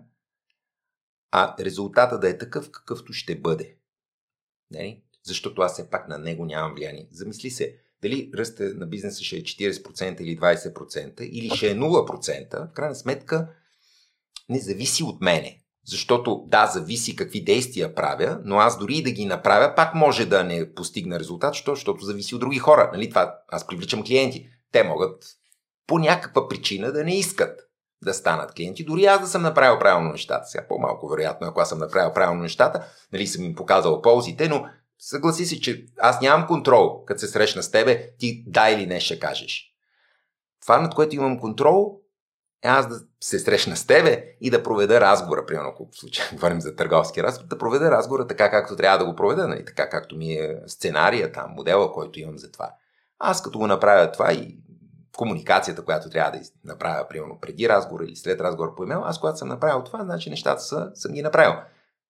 а 1.31 1.56
резултата 1.61 2.19
да 2.19 2.28
е 2.28 2.39
такъв, 2.39 2.70
какъвто 2.70 3.12
ще 3.12 3.40
бъде. 3.40 3.77
Нали? 4.70 5.02
Защото 5.23 5.62
аз 5.62 5.73
все 5.73 5.90
пак 5.90 6.09
на 6.09 6.19
него 6.19 6.44
нямам 6.44 6.74
влияние. 6.74 7.09
Замисли 7.11 7.51
се, 7.51 7.78
дали 8.02 8.31
ръста 8.35 8.74
на 8.74 8.86
бизнеса 8.86 9.24
ще 9.24 9.36
е 9.36 9.43
40% 9.43 10.20
или 10.20 10.39
20% 10.39 11.20
или 11.20 11.56
ще 11.56 11.70
е 11.70 11.77
0%, 11.77 12.70
в 12.70 12.73
крайна 12.73 12.94
сметка 12.94 13.55
не 14.48 14.59
зависи 14.59 15.02
от 15.02 15.20
мене. 15.20 15.64
Защото 15.86 16.44
да, 16.47 16.66
зависи 16.66 17.16
какви 17.16 17.44
действия 17.44 17.94
правя, 17.94 18.40
но 18.44 18.59
аз 18.59 18.78
дори 18.78 18.94
и 18.94 19.02
да 19.02 19.11
ги 19.11 19.24
направя, 19.24 19.74
пак 19.74 19.94
може 19.94 20.27
да 20.27 20.44
не 20.44 20.74
постигна 20.74 21.19
резултат, 21.19 21.55
защото, 21.55 22.05
зависи 22.05 22.35
от 22.35 22.40
други 22.40 22.59
хора. 22.59 22.90
Нали? 22.93 23.11
Това, 23.11 23.35
аз 23.48 23.66
привличам 23.66 24.05
клиенти. 24.05 24.48
Те 24.73 24.82
могат 24.82 25.24
по 25.86 25.98
някаква 25.98 26.48
причина 26.48 26.93
да 26.93 27.05
не 27.05 27.19
искат 27.19 27.61
да 28.05 28.15
станат 28.15 28.55
клиенти. 28.55 28.85
Дори 28.85 29.05
аз 29.05 29.20
да 29.20 29.27
съм 29.27 29.43
направил 29.43 29.78
правилно 29.78 30.11
нещата. 30.11 30.47
Сега 30.47 30.66
по-малко 30.69 31.09
вероятно, 31.09 31.47
ако 31.47 31.61
аз 31.61 31.69
съм 31.69 31.78
направил 31.78 32.12
правилно 32.12 32.43
нещата, 32.43 32.86
нали 33.12 33.27
съм 33.27 33.44
им 33.44 33.55
показал 33.55 34.02
ползите, 34.02 34.48
но 34.48 34.66
съгласи 34.98 35.47
си, 35.47 35.61
че 35.61 35.86
аз 35.98 36.20
нямам 36.20 36.47
контрол, 36.47 37.05
като 37.05 37.20
се 37.20 37.28
срещна 37.28 37.62
с 37.62 37.70
тебе, 37.70 38.11
ти 38.19 38.44
да 38.47 38.70
или 38.70 38.86
не 38.86 39.01
ще 39.01 39.20
кажеш. 39.20 39.74
Това, 40.62 40.81
над 40.81 40.94
което 40.94 41.16
имам 41.16 41.40
контрол, 41.40 42.01
аз 42.69 42.89
да 42.89 43.01
се 43.20 43.39
срещна 43.39 43.77
с 43.77 43.86
тебе 43.86 44.24
и 44.41 44.51
да 44.51 44.62
проведа 44.62 45.01
разговора, 45.01 45.47
примерно, 45.47 45.69
ако 45.69 45.89
в 45.93 45.97
случай 45.97 46.24
говорим 46.32 46.61
за 46.61 46.77
търговски 46.77 47.23
разговор, 47.23 47.49
да 47.49 47.59
проведа 47.59 47.91
разговора 47.91 48.27
така, 48.27 48.51
както 48.51 48.77
трябва 48.77 48.99
да 48.99 49.05
го 49.05 49.16
проведа, 49.16 49.47
нали? 49.47 49.65
така 49.65 49.89
както 49.89 50.16
ми 50.16 50.32
е 50.32 50.57
сценария 50.66 51.32
там, 51.32 51.51
модела, 51.51 51.93
който 51.93 52.20
имам 52.20 52.39
за 52.39 52.53
това. 52.53 52.70
Аз 53.19 53.43
като 53.43 53.59
го 53.59 53.66
направя 53.66 54.12
това 54.12 54.32
и 54.32 54.59
комуникацията, 55.16 55.85
която 55.85 56.11
трябва 56.11 56.39
да 56.39 56.45
направя, 56.65 57.09
примерно 57.09 57.39
преди 57.41 57.69
разговор 57.69 58.01
или 58.01 58.16
след 58.16 58.41
разговор 58.41 58.74
по 58.74 58.85
имейл, 58.85 59.03
аз 59.05 59.20
когато 59.20 59.39
съм 59.39 59.49
направил 59.49 59.85
това, 59.85 60.05
значи 60.05 60.31
нещата 60.31 60.61
са, 60.61 60.91
съм 60.95 61.12
ги 61.12 61.23
направил. 61.23 61.55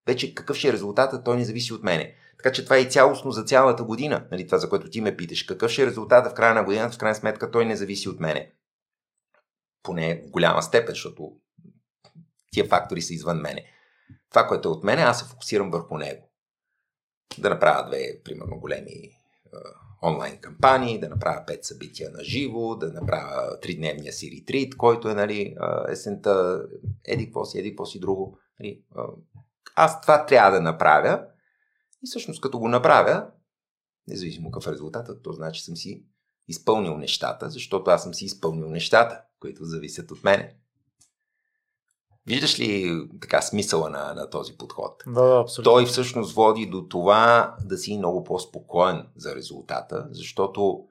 Вече 0.07 0.35
какъв 0.35 0.57
ще 0.57 0.69
е 0.69 0.73
резултатът, 0.73 1.25
той 1.25 1.37
не 1.37 1.45
зависи 1.45 1.73
от 1.73 1.83
мене. 1.83 2.15
Така 2.39 2.53
че 2.53 2.65
това 2.65 2.77
е 2.77 2.81
и 2.81 2.91
цялостно 2.91 3.31
за 3.31 3.45
цялата 3.45 3.85
година, 3.85 4.25
нали, 4.31 4.47
това 4.47 4.59
за 4.59 4.69
което 4.69 4.91
ти 4.91 5.01
ме 5.01 5.17
питаш. 5.17 5.43
Какъв 5.43 5.71
ще 5.71 5.83
е 5.83 5.87
резултатът 5.87 6.33
в 6.33 6.35
края 6.35 6.55
на 6.55 6.65
годината, 6.65 6.95
в 6.95 6.99
крайна 6.99 7.15
сметка 7.15 7.51
той 7.51 7.65
не 7.65 7.77
зависи 7.77 8.09
от 8.09 8.21
мене. 8.21 8.53
Поне 9.85 10.23
в 10.27 10.31
голяма 10.31 10.63
степен, 10.63 10.95
защото 10.95 11.33
тия 12.53 12.67
фактори 12.69 13.03
са 13.03 13.15
извън 13.15 13.41
мене. 13.41 13.65
Това, 14.31 14.47
което 14.47 14.69
е 14.69 14.73
от 14.73 14.85
мене, 14.85 15.03
аз 15.03 15.19
се 15.19 15.25
фокусирам 15.25 15.71
върху 15.71 15.99
него. 15.99 16.31
Да 17.39 17.51
направя 17.51 17.87
две, 17.87 18.23
примерно, 18.25 18.61
големи 18.61 19.11
онлайн 20.03 20.41
кампании, 20.41 21.01
да 21.01 21.09
направя 21.09 21.45
5 21.47 21.63
събития 21.63 22.11
на 22.11 22.25
живо, 22.25 22.75
да 22.75 22.93
направя 22.93 23.59
3-дневния 23.63 24.11
си 24.11 24.31
ретрит, 24.37 24.77
който 24.77 25.09
е 25.09 25.15
нали, 25.15 25.57
есента, 25.89 26.63
еди 27.05 27.25
какво 27.25 27.45
си, 27.45 27.59
еди 27.59 27.71
какво 27.71 27.87
си 27.87 28.01
друго. 28.01 28.39
Нали, 28.61 28.85
аз 29.77 30.01
това 30.01 30.27
трябва 30.27 30.51
да 30.51 30.61
направя 30.61 31.27
и 32.05 32.07
всъщност 32.07 32.41
като 32.41 32.59
го 32.59 32.69
направя, 32.69 33.31
независимо 34.07 34.51
какъв 34.51 34.67
е 34.67 34.73
резултатът, 34.73 35.23
то 35.23 35.33
значи 35.33 35.63
съм 35.63 35.77
си 35.77 36.05
изпълнил 36.49 36.97
нещата, 36.97 37.51
защото 37.51 37.91
аз 37.91 38.03
съм 38.03 38.15
си 38.15 38.25
изпълнил 38.25 38.71
нещата, 38.71 39.23
които 39.45 39.65
зависят 39.65 40.11
от 40.11 40.25
мене. 40.25 40.55
Виждаш 42.27 42.61
ли 42.61 43.01
така 43.21 43.43
смисъла 43.43 43.91
на, 43.91 44.15
на 44.15 44.31
този 44.31 44.57
подход? 44.57 45.03
Да, 45.07 45.23
да, 45.23 45.41
абсолютно. 45.41 45.73
Той 45.73 45.87
всъщност 45.87 46.35
води 46.35 46.67
до 46.67 46.89
това 46.89 47.57
да 47.65 47.79
си 47.79 47.99
много 47.99 48.25
по-спокоен 48.25 49.07
за 49.17 49.35
резултата, 49.35 50.09
защото 50.11 50.85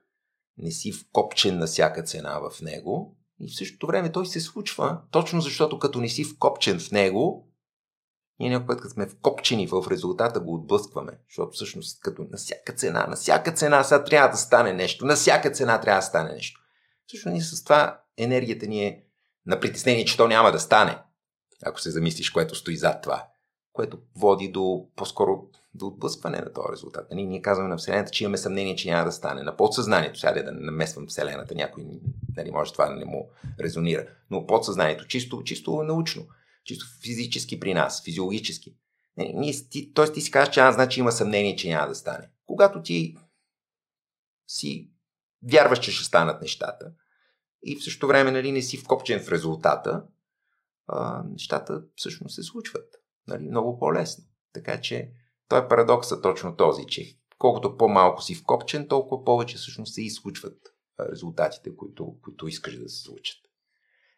не 0.58 0.72
си 0.72 0.92
вкопчен 0.92 1.60
на 1.60 1.66
всяка 1.66 2.04
цена 2.04 2.40
в 2.40 2.62
него 2.62 3.18
и 3.40 3.50
в 3.50 3.56
същото 3.56 3.88
време 3.88 4.12
той 4.12 4.26
се 4.26 4.40
случва, 4.40 5.02
точно 5.12 5.42
защото 5.42 5.80
като 5.80 6.02
не 6.02 6.10
си 6.10 6.24
вкопчен 6.24 6.80
в 6.80 6.92
него, 6.92 7.48
ние 8.40 8.50
някой 8.50 8.68
път, 8.68 8.82
като 8.82 8.94
сме 8.94 9.08
вкопчени 9.08 9.68
в 9.68 9.84
резултата, 9.92 10.40
го 10.40 10.54
отблъскваме. 10.54 11.12
Защото 11.30 11.52
всъщност 11.52 12.02
като 12.02 12.22
на 12.32 12.38
всяка 12.38 12.74
цена, 12.74 13.08
на 13.08 13.16
всяка 13.16 13.52
цена 13.54 13.84
сега 13.84 14.04
трябва 14.04 14.30
да 14.30 14.38
стане 14.38 14.74
нещо, 14.74 15.06
на 15.06 15.16
всяка 15.16 15.52
цена 15.52 15.82
трябва 15.82 16.00
да 16.00 16.06
стане 16.06 16.32
нещо. 16.32 16.63
Всъщност 17.14 17.34
ние 17.34 17.42
с 17.42 17.64
това 17.64 18.02
енергията 18.18 18.68
ни 18.68 18.86
е 18.86 19.04
на 19.46 19.60
притеснение, 19.60 20.06
че 20.06 20.18
то 20.18 20.28
няма 20.28 20.52
да 20.52 20.60
стане 20.60 20.98
ако 21.66 21.82
се 21.82 21.92
замислиш, 21.92 22.30
което 22.30 22.56
стои 22.56 22.78
зад 22.78 23.02
това, 23.02 23.28
което 23.74 24.00
води 24.16 24.48
до 24.48 24.88
по-скоро 24.96 25.42
до 25.74 25.88
отблъскване 25.88 26.38
на 26.38 26.54
този 26.54 26.72
резултат. 26.72 27.08
Нали? 27.12 27.24
Ние 27.24 27.42
казваме 27.42 27.70
на 27.70 27.78
Вселената, 27.78 28.12
че 28.12 28.24
имаме 28.24 28.38
съмнение, 28.38 28.76
че 28.76 28.90
няма 28.90 29.06
да 29.06 29.12
стане. 29.12 29.44
На 29.44 29.58
подсъзнанието, 29.58 30.20
сега 30.20 30.44
да 30.44 30.52
намесвам 30.52 31.08
Вселената, 31.08 31.56
някой 31.56 31.86
нали, 32.38 32.52
може 32.52 32.74
това 32.74 32.86
да 32.86 32.96
не 32.96 33.06
му 33.06 33.30
резонира. 33.60 34.08
Но 34.32 34.48
подсъзнанието, 34.48 35.08
чисто, 35.08 35.44
чисто 35.44 35.84
научно, 35.84 36.28
чисто 36.64 36.86
физически 37.04 37.60
при 37.60 37.74
нас, 37.74 38.04
физиологически. 38.04 38.76
Не, 39.18 39.34
ние, 39.36 39.54
ти, 39.70 39.94
т.е. 39.94 40.12
ти 40.12 40.22
си 40.22 40.32
казваш, 40.32 40.54
че 40.54 40.60
аз 40.60 40.76
значи 40.76 41.00
има 41.00 41.12
съмнение, 41.12 41.56
че 41.56 41.70
няма 41.70 41.88
да 41.88 41.96
стане. 41.96 42.30
Когато 42.46 42.82
ти 42.82 43.16
си 44.48 44.92
вярваш, 45.52 45.80
че 45.80 45.92
ще 45.92 46.06
станат 46.06 46.42
нещата 46.42 46.92
и 47.64 47.76
в 47.76 47.84
същото 47.84 48.08
време 48.08 48.32
нали, 48.32 48.52
не 48.52 48.62
си 48.62 48.78
вкопчен 48.78 49.20
в 49.20 49.30
резултата, 49.30 50.04
а, 50.88 51.24
нещата 51.24 51.84
всъщност 51.96 52.36
се 52.36 52.44
случват. 52.44 52.96
Нали? 53.28 53.50
Много 53.50 53.80
по-лесно. 53.80 54.24
Така 54.54 54.82
че 54.82 55.12
той 55.48 55.60
е 55.66 55.68
парадоксът 55.68 56.24
точно 56.24 56.56
този, 56.56 56.86
че 56.86 57.18
колкото 57.38 57.78
по-малко 57.78 58.22
си 58.22 58.36
вкопчен, 58.36 58.88
толкова 58.88 59.24
повече 59.24 59.58
всъщност 59.58 59.94
се 59.94 60.02
изключват 60.02 60.58
резултатите, 61.12 61.76
които, 61.76 62.16
които 62.24 62.48
искаш 62.48 62.78
да 62.80 62.90
се 62.90 63.04
случат. 63.04 63.38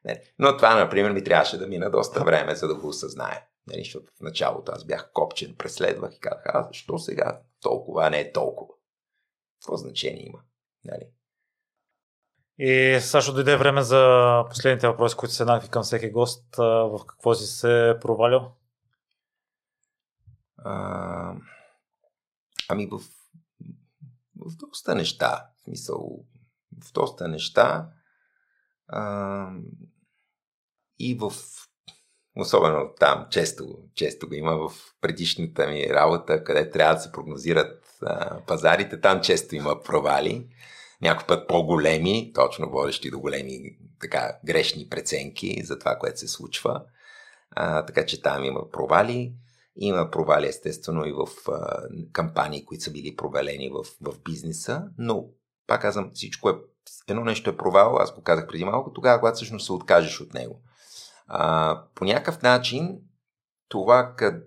Не. 0.06 0.22
Но 0.40 0.58
това, 0.58 0.76
например, 0.76 1.12
ми 1.12 1.24
трябваше 1.24 1.58
да 1.58 1.68
мина 1.68 1.92
доста 1.92 2.24
време, 2.24 2.56
за 2.56 2.68
да 2.68 2.76
го 2.76 2.88
осъзная. 2.88 3.46
Нали? 3.68 3.80
Защото 3.80 4.12
в 4.18 4.22
началото 4.22 4.72
аз 4.72 4.86
бях 4.86 5.12
копчен, 5.14 5.56
преследвах 5.58 6.16
и 6.16 6.20
казах, 6.20 6.44
а 6.46 6.68
защо 6.68 6.98
сега 6.98 7.42
толкова, 7.62 8.08
а 8.08 8.10
не 8.10 8.20
е 8.20 8.32
толкова? 8.32 8.74
Какво 9.62 9.78
значение 9.78 10.26
има? 10.26 10.40
Нали? 10.86 11.08
И 12.60 12.98
също 13.02 13.34
дойде 13.34 13.57
време 13.57 13.82
за 13.82 14.44
последните 14.49 14.88
въпроси, 14.88 15.15
които 15.15 15.34
са 15.34 15.44
еднакви 15.44 15.69
към 15.69 15.84
всеки 15.84 16.11
гост. 16.11 16.56
В 16.57 16.99
какво 17.07 17.34
си 17.36 17.45
се 17.45 17.94
провалил? 18.02 18.52
А, 20.57 21.34
ами 22.69 22.86
в, 22.86 22.99
в 24.36 24.56
доста 24.57 24.95
неща. 24.95 25.45
В 25.57 25.61
смисъл, 25.64 26.26
в 26.86 26.94
доста 26.94 27.27
неща. 27.27 27.90
А, 28.88 29.49
и 30.99 31.15
в 31.15 31.32
особено 32.38 32.94
там, 32.99 33.27
често, 33.32 33.77
често 33.94 34.27
го 34.27 34.34
има 34.34 34.69
в 34.69 34.72
предишната 35.02 35.68
ми 35.68 35.90
работа, 35.90 36.44
къде 36.44 36.69
трябва 36.69 36.95
да 36.95 37.02
се 37.02 37.11
прогнозират 37.11 37.84
а, 38.02 38.41
пазарите, 38.45 39.02
там 39.02 39.22
често 39.22 39.56
има 39.56 39.82
провали 39.84 40.48
някой 41.02 41.28
път 41.28 41.48
по-големи, 41.48 42.32
точно 42.34 42.70
водещи 42.70 43.12
до 43.12 43.20
големи 43.20 43.60
така, 44.02 44.38
грешни 44.46 44.90
преценки 44.90 45.64
за 45.64 45.80
това, 45.80 45.96
което 45.96 46.20
се 46.20 46.28
случва. 46.28 46.82
А, 47.52 47.86
така 47.86 48.06
че 48.06 48.22
там 48.22 48.44
има 48.44 48.70
провали. 48.70 49.34
Има 49.78 50.12
провали, 50.12 50.48
естествено, 50.48 51.06
и 51.06 51.12
в 51.12 51.52
а, 51.52 51.82
кампании, 52.12 52.66
които 52.66 52.84
са 52.84 52.92
били 52.92 53.16
провалени 53.16 53.70
в, 53.70 53.84
в 54.02 54.20
бизнеса, 54.24 54.84
но, 54.98 55.26
пак 55.68 55.82
казвам, 55.82 56.12
всичко 56.14 56.50
е. 56.50 56.54
Едно 57.08 57.24
нещо 57.24 57.50
е 57.50 57.58
провал, 57.58 57.98
аз 57.98 58.16
го 58.16 58.24
казах 58.24 58.48
преди 58.48 58.66
малко, 58.66 58.94
тогава, 58.94 59.20
когато 59.20 59.36
всъщност 59.36 59.66
се 59.66 59.74
откажеш 59.74 60.22
от 60.22 60.34
него. 60.34 60.62
А, 61.28 61.82
по 61.96 62.06
някакъв 62.06 62.42
начин, 62.42 63.00
това, 63.68 64.14
къд, 64.18 64.44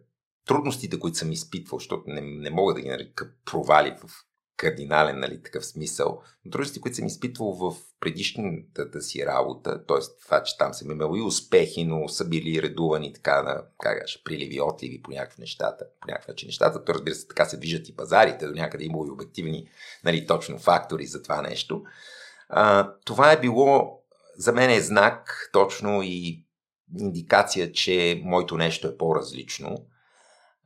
трудностите, 0.46 0.98
които 0.98 1.18
съм 1.18 1.32
изпитвал, 1.32 1.78
защото 1.78 2.02
не, 2.06 2.20
не 2.20 2.50
мога 2.50 2.74
да 2.74 2.80
ги 2.80 2.88
нарека 2.88 3.30
провали 3.44 3.96
в 4.02 4.27
кардинален 4.58 5.18
нали, 5.18 5.42
такъв 5.42 5.66
смисъл. 5.66 6.22
Но 6.44 6.50
които 6.80 6.96
съм 6.96 7.06
изпитвал 7.06 7.52
в 7.52 7.76
предишната 8.00 9.02
си 9.02 9.26
работа, 9.26 9.86
т.е. 9.86 9.98
това, 10.24 10.42
че 10.42 10.58
там 10.58 10.74
съм 10.74 10.90
имал 10.90 11.16
и 11.16 11.20
успехи, 11.20 11.84
но 11.84 12.08
са 12.08 12.28
били 12.28 12.62
редувани 12.62 13.12
така 13.12 13.42
на, 13.42 13.62
как 13.80 14.00
гаш, 14.00 14.22
приливи, 14.24 14.60
отливи 14.60 15.02
по 15.02 15.10
някакви 15.10 15.40
нещата, 15.40 15.84
по 16.00 16.08
някакъв 16.08 16.28
начин 16.28 16.46
нещата. 16.46 16.84
То 16.84 16.94
разбира 16.94 17.14
се, 17.14 17.28
така 17.28 17.44
се 17.44 17.56
виждат 17.56 17.88
и 17.88 17.96
пазарите, 17.96 18.46
до 18.46 18.54
някъде 18.54 18.84
има 18.84 18.98
и 19.06 19.10
обективни 19.10 19.68
нали, 20.04 20.26
точно 20.26 20.58
фактори 20.58 21.06
за 21.06 21.22
това 21.22 21.42
нещо. 21.42 21.82
А, 22.48 22.92
това 23.04 23.32
е 23.32 23.40
било 23.40 24.00
за 24.36 24.52
мен 24.52 24.70
е 24.70 24.80
знак 24.80 25.48
точно 25.52 26.02
и 26.02 26.44
индикация, 27.00 27.72
че 27.72 28.22
моето 28.24 28.56
нещо 28.56 28.88
е 28.88 28.96
по-различно 28.96 29.86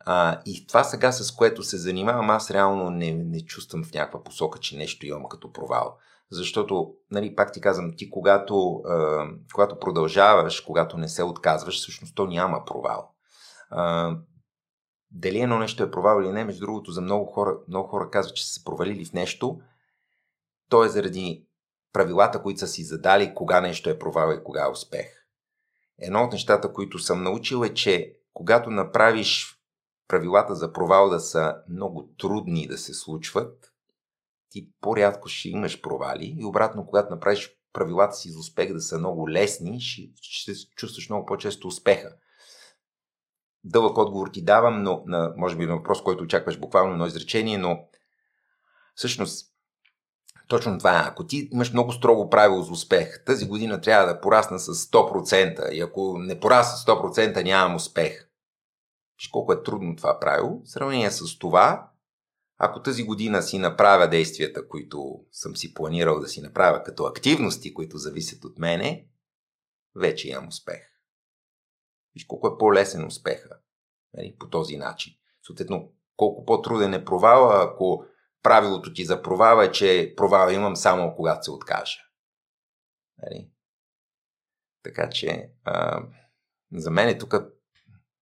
а, 0.07 0.41
и 0.47 0.67
това 0.67 0.85
сега, 0.85 1.13
с 1.13 1.33
което 1.33 1.63
се 1.63 1.77
занимавам, 1.77 2.31
аз 2.31 2.51
реално 2.51 2.91
не, 2.91 3.13
не 3.13 3.41
чувствам 3.41 3.85
в 3.85 3.95
някаква 3.95 4.23
посока, 4.23 4.59
че 4.59 4.77
нещо 4.77 5.07
имам 5.07 5.29
като 5.29 5.53
провал. 5.53 5.97
Защото, 6.31 6.95
нали, 7.11 7.35
пак 7.35 7.53
ти 7.53 7.61
казвам, 7.61 7.93
ти 7.97 8.11
когато, 8.11 8.83
а, 8.87 9.27
когато 9.55 9.79
продължаваш, 9.79 10.61
когато 10.61 10.99
не 10.99 11.09
се 11.09 11.23
отказваш, 11.23 11.79
всъщност 11.79 12.15
то 12.15 12.27
няма 12.27 12.65
провал. 12.65 13.11
А, 13.71 14.17
дали 15.11 15.41
едно 15.41 15.59
нещо 15.59 15.83
е 15.83 15.91
провал 15.91 16.23
или 16.23 16.33
не, 16.33 16.45
между 16.45 16.61
другото, 16.61 16.91
за 16.91 17.01
много 17.01 17.27
хора, 17.27 17.57
много 17.69 17.89
хора 17.89 18.11
казват, 18.11 18.37
че 18.37 18.47
са 18.47 18.53
се 18.53 18.65
провалили 18.65 19.05
в 19.05 19.13
нещо, 19.13 19.61
то 20.69 20.85
е 20.85 20.89
заради 20.89 21.47
правилата, 21.93 22.43
които 22.43 22.61
са 22.61 22.67
си 22.67 22.85
задали, 22.85 23.35
кога 23.35 23.61
нещо 23.61 23.91
е 23.91 23.99
провал 23.99 24.35
и 24.35 24.45
кога 24.45 24.65
е 24.65 24.71
успех. 24.71 25.07
Едно 25.99 26.25
от 26.25 26.33
нещата, 26.33 26.73
които 26.73 26.99
съм 26.99 27.23
научил 27.23 27.65
е, 27.65 27.75
че 27.75 28.17
когато 28.33 28.71
направиш 28.71 29.62
правилата 30.09 30.55
за 30.55 30.73
провал 30.73 31.09
да 31.09 31.21
са 31.21 31.57
много 31.69 32.09
трудни 32.19 32.67
да 32.67 32.79
се 32.79 32.95
случват, 32.95 33.73
ти 34.51 34.69
по-рядко 34.81 35.29
ще 35.29 35.49
имаш 35.49 35.81
провали 35.81 36.37
и 36.39 36.45
обратно, 36.45 36.87
когато 36.87 37.11
направиш 37.11 37.57
правилата 37.73 38.17
си 38.17 38.31
за 38.31 38.39
успех 38.39 38.73
да 38.73 38.81
са 38.81 38.99
много 38.99 39.31
лесни, 39.31 39.81
ще, 39.81 40.11
ще 40.23 40.53
чувстваш 40.77 41.09
много 41.09 41.27
по-често 41.27 41.69
успеха. 41.69 42.13
Дълъг 43.65 43.99
отговор 43.99 44.29
ти 44.29 44.45
давам, 44.45 44.83
но 44.83 45.03
на, 45.07 45.35
може 45.37 45.57
би 45.57 45.67
на 45.67 45.77
въпрос, 45.77 46.03
който 46.03 46.25
очакваш 46.25 46.59
буквално 46.59 46.93
едно 46.93 47.07
изречение, 47.07 47.59
но 47.59 47.79
всъщност 48.95 49.53
точно 50.49 50.79
това 50.79 50.99
е. 50.99 51.09
Ако 51.09 51.27
ти 51.27 51.49
имаш 51.53 51.73
много 51.73 51.93
строго 51.93 52.31
правило 52.31 52.63
за 52.63 52.73
успех, 52.73 53.25
тази 53.25 53.49
година 53.49 53.81
трябва 53.81 54.07
да 54.07 54.21
порасна 54.21 54.59
с 54.59 54.75
100% 54.75 55.71
и 55.71 55.81
ако 55.81 56.19
не 56.19 56.41
порасна 56.41 56.77
с 56.77 56.85
100% 56.85 57.45
нямам 57.45 57.75
успех. 57.75 58.32
Колко 59.31 59.53
е 59.53 59.63
трудно 59.63 59.97
това 59.97 60.21
правило. 60.21 60.63
В 60.63 60.71
сравнение 60.71 61.11
с 61.11 61.39
това, 61.39 61.91
ако 62.59 62.83
тази 62.83 63.05
година 63.05 63.43
си 63.43 63.59
направя 63.59 64.09
действията, 64.09 64.69
които 64.69 65.25
съм 65.31 65.57
си 65.57 65.75
планирал 65.75 66.21
да 66.21 66.29
си 66.29 66.41
направя 66.41 66.83
като 66.83 67.05
активности, 67.05 67.75
които 67.75 67.99
зависят 67.99 68.45
от 68.45 68.59
мене, 68.59 69.09
вече 69.97 70.29
имам 70.29 70.49
успех. 70.49 70.81
Виж 72.15 72.25
колко 72.25 72.47
е 72.47 72.59
по-лесен 72.59 73.07
успеха 73.07 73.59
нали, 74.15 74.37
по 74.39 74.51
този 74.51 74.77
начин. 74.77 75.15
Съответно, 75.47 75.93
колко 76.17 76.45
по-труден 76.45 76.95
е 76.95 77.05
провала, 77.05 77.65
ако 77.65 78.05
правилото 78.43 78.93
ти 78.93 79.05
за 79.05 79.23
провала 79.23 79.65
е, 79.65 79.73
че 79.73 80.15
провала 80.17 80.53
имам 80.53 80.77
само 80.77 81.15
когато 81.17 81.45
се 81.45 81.51
откажа. 81.51 81.99
Нали? 83.23 83.51
Така 84.83 85.11
че, 85.11 85.51
а, 85.65 86.03
за 86.73 86.91
мен 86.91 87.09
е 87.09 87.19
тук 87.19 87.35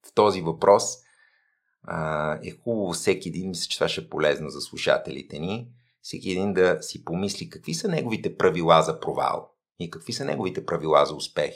в 0.06 0.14
този 0.14 0.40
въпрос 0.40 0.84
а, 1.82 2.38
е 2.44 2.50
хубаво 2.50 2.92
всеки 2.92 3.28
един, 3.28 3.48
мисля, 3.48 3.68
че 3.68 3.78
това 3.78 3.88
ще 3.88 4.00
е 4.00 4.08
полезно 4.08 4.48
за 4.48 4.60
слушателите 4.60 5.38
ни, 5.38 5.68
всеки 6.02 6.30
един 6.30 6.52
да 6.52 6.78
си 6.80 7.04
помисли 7.04 7.50
какви 7.50 7.74
са 7.74 7.88
неговите 7.88 8.36
правила 8.36 8.82
за 8.82 9.00
провал 9.00 9.50
и 9.78 9.90
какви 9.90 10.12
са 10.12 10.24
неговите 10.24 10.66
правила 10.66 11.06
за 11.06 11.14
успех. 11.14 11.54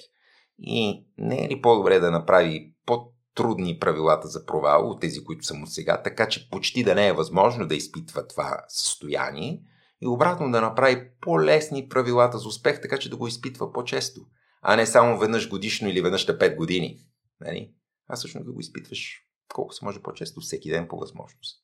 И 0.58 1.06
не 1.18 1.44
е 1.44 1.48
ли 1.48 1.62
по-добре 1.62 1.98
да 1.98 2.10
направи 2.10 2.74
по-трудни 2.86 3.78
правилата 3.78 4.28
за 4.28 4.46
провал 4.46 4.90
от 4.90 5.00
тези, 5.00 5.24
които 5.24 5.46
са 5.46 5.54
му 5.54 5.66
сега, 5.66 6.02
така 6.02 6.28
че 6.28 6.50
почти 6.50 6.84
да 6.84 6.94
не 6.94 7.06
е 7.06 7.12
възможно 7.12 7.66
да 7.66 7.74
изпитва 7.74 8.26
това 8.26 8.64
състояние 8.68 9.60
и 10.00 10.06
обратно 10.06 10.50
да 10.50 10.60
направи 10.60 11.10
по-лесни 11.20 11.88
правилата 11.88 12.38
за 12.38 12.48
успех, 12.48 12.80
така 12.80 12.98
че 12.98 13.10
да 13.10 13.16
го 13.16 13.26
изпитва 13.28 13.72
по-често, 13.72 14.20
а 14.62 14.76
не 14.76 14.86
само 14.86 15.18
веднъж 15.18 15.48
годишно 15.48 15.88
или 15.88 16.02
веднъж 16.02 16.26
на 16.26 16.34
5 16.34 16.56
години. 16.56 16.98
Нали? 17.40 17.72
А 18.08 18.16
всъщност 18.16 18.46
да 18.46 18.52
го 18.52 18.60
изпитваш 18.60 19.20
колко 19.54 19.74
се 19.74 19.84
може 19.84 20.02
по-често, 20.02 20.40
всеки 20.40 20.70
ден 20.70 20.88
по 20.88 20.96
възможност. 20.96 21.60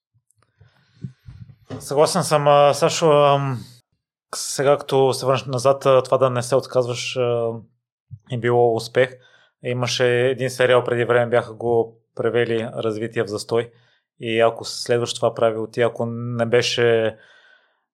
Съгласен 1.81 2.23
съм, 2.23 2.75
Сашо. 2.75 3.39
Сега, 4.35 4.79
като 4.79 5.12
се 5.12 5.27
върнеш 5.27 5.45
назад, 5.45 5.81
това 6.05 6.19
да 6.19 6.31
не 6.31 6.43
се 6.43 6.57
отказваш 6.57 7.17
е 8.31 8.39
било 8.39 8.75
успех. 8.75 9.11
Имаше 9.62 10.29
един 10.29 10.51
сериал 10.51 10.85
преди 10.85 11.05
време, 11.05 11.31
бяха 11.31 11.55
го 11.55 12.01
превели 12.15 12.71
развитие 12.75 13.23
в 13.23 13.29
застой. 13.29 13.73
И 14.21 14.41
ако 14.41 14.65
следваш 14.65 15.15
това 15.15 15.35
правило, 15.35 15.67
ти 15.67 15.81
ако 15.81 16.07
не 16.07 16.47
беше 16.47 17.17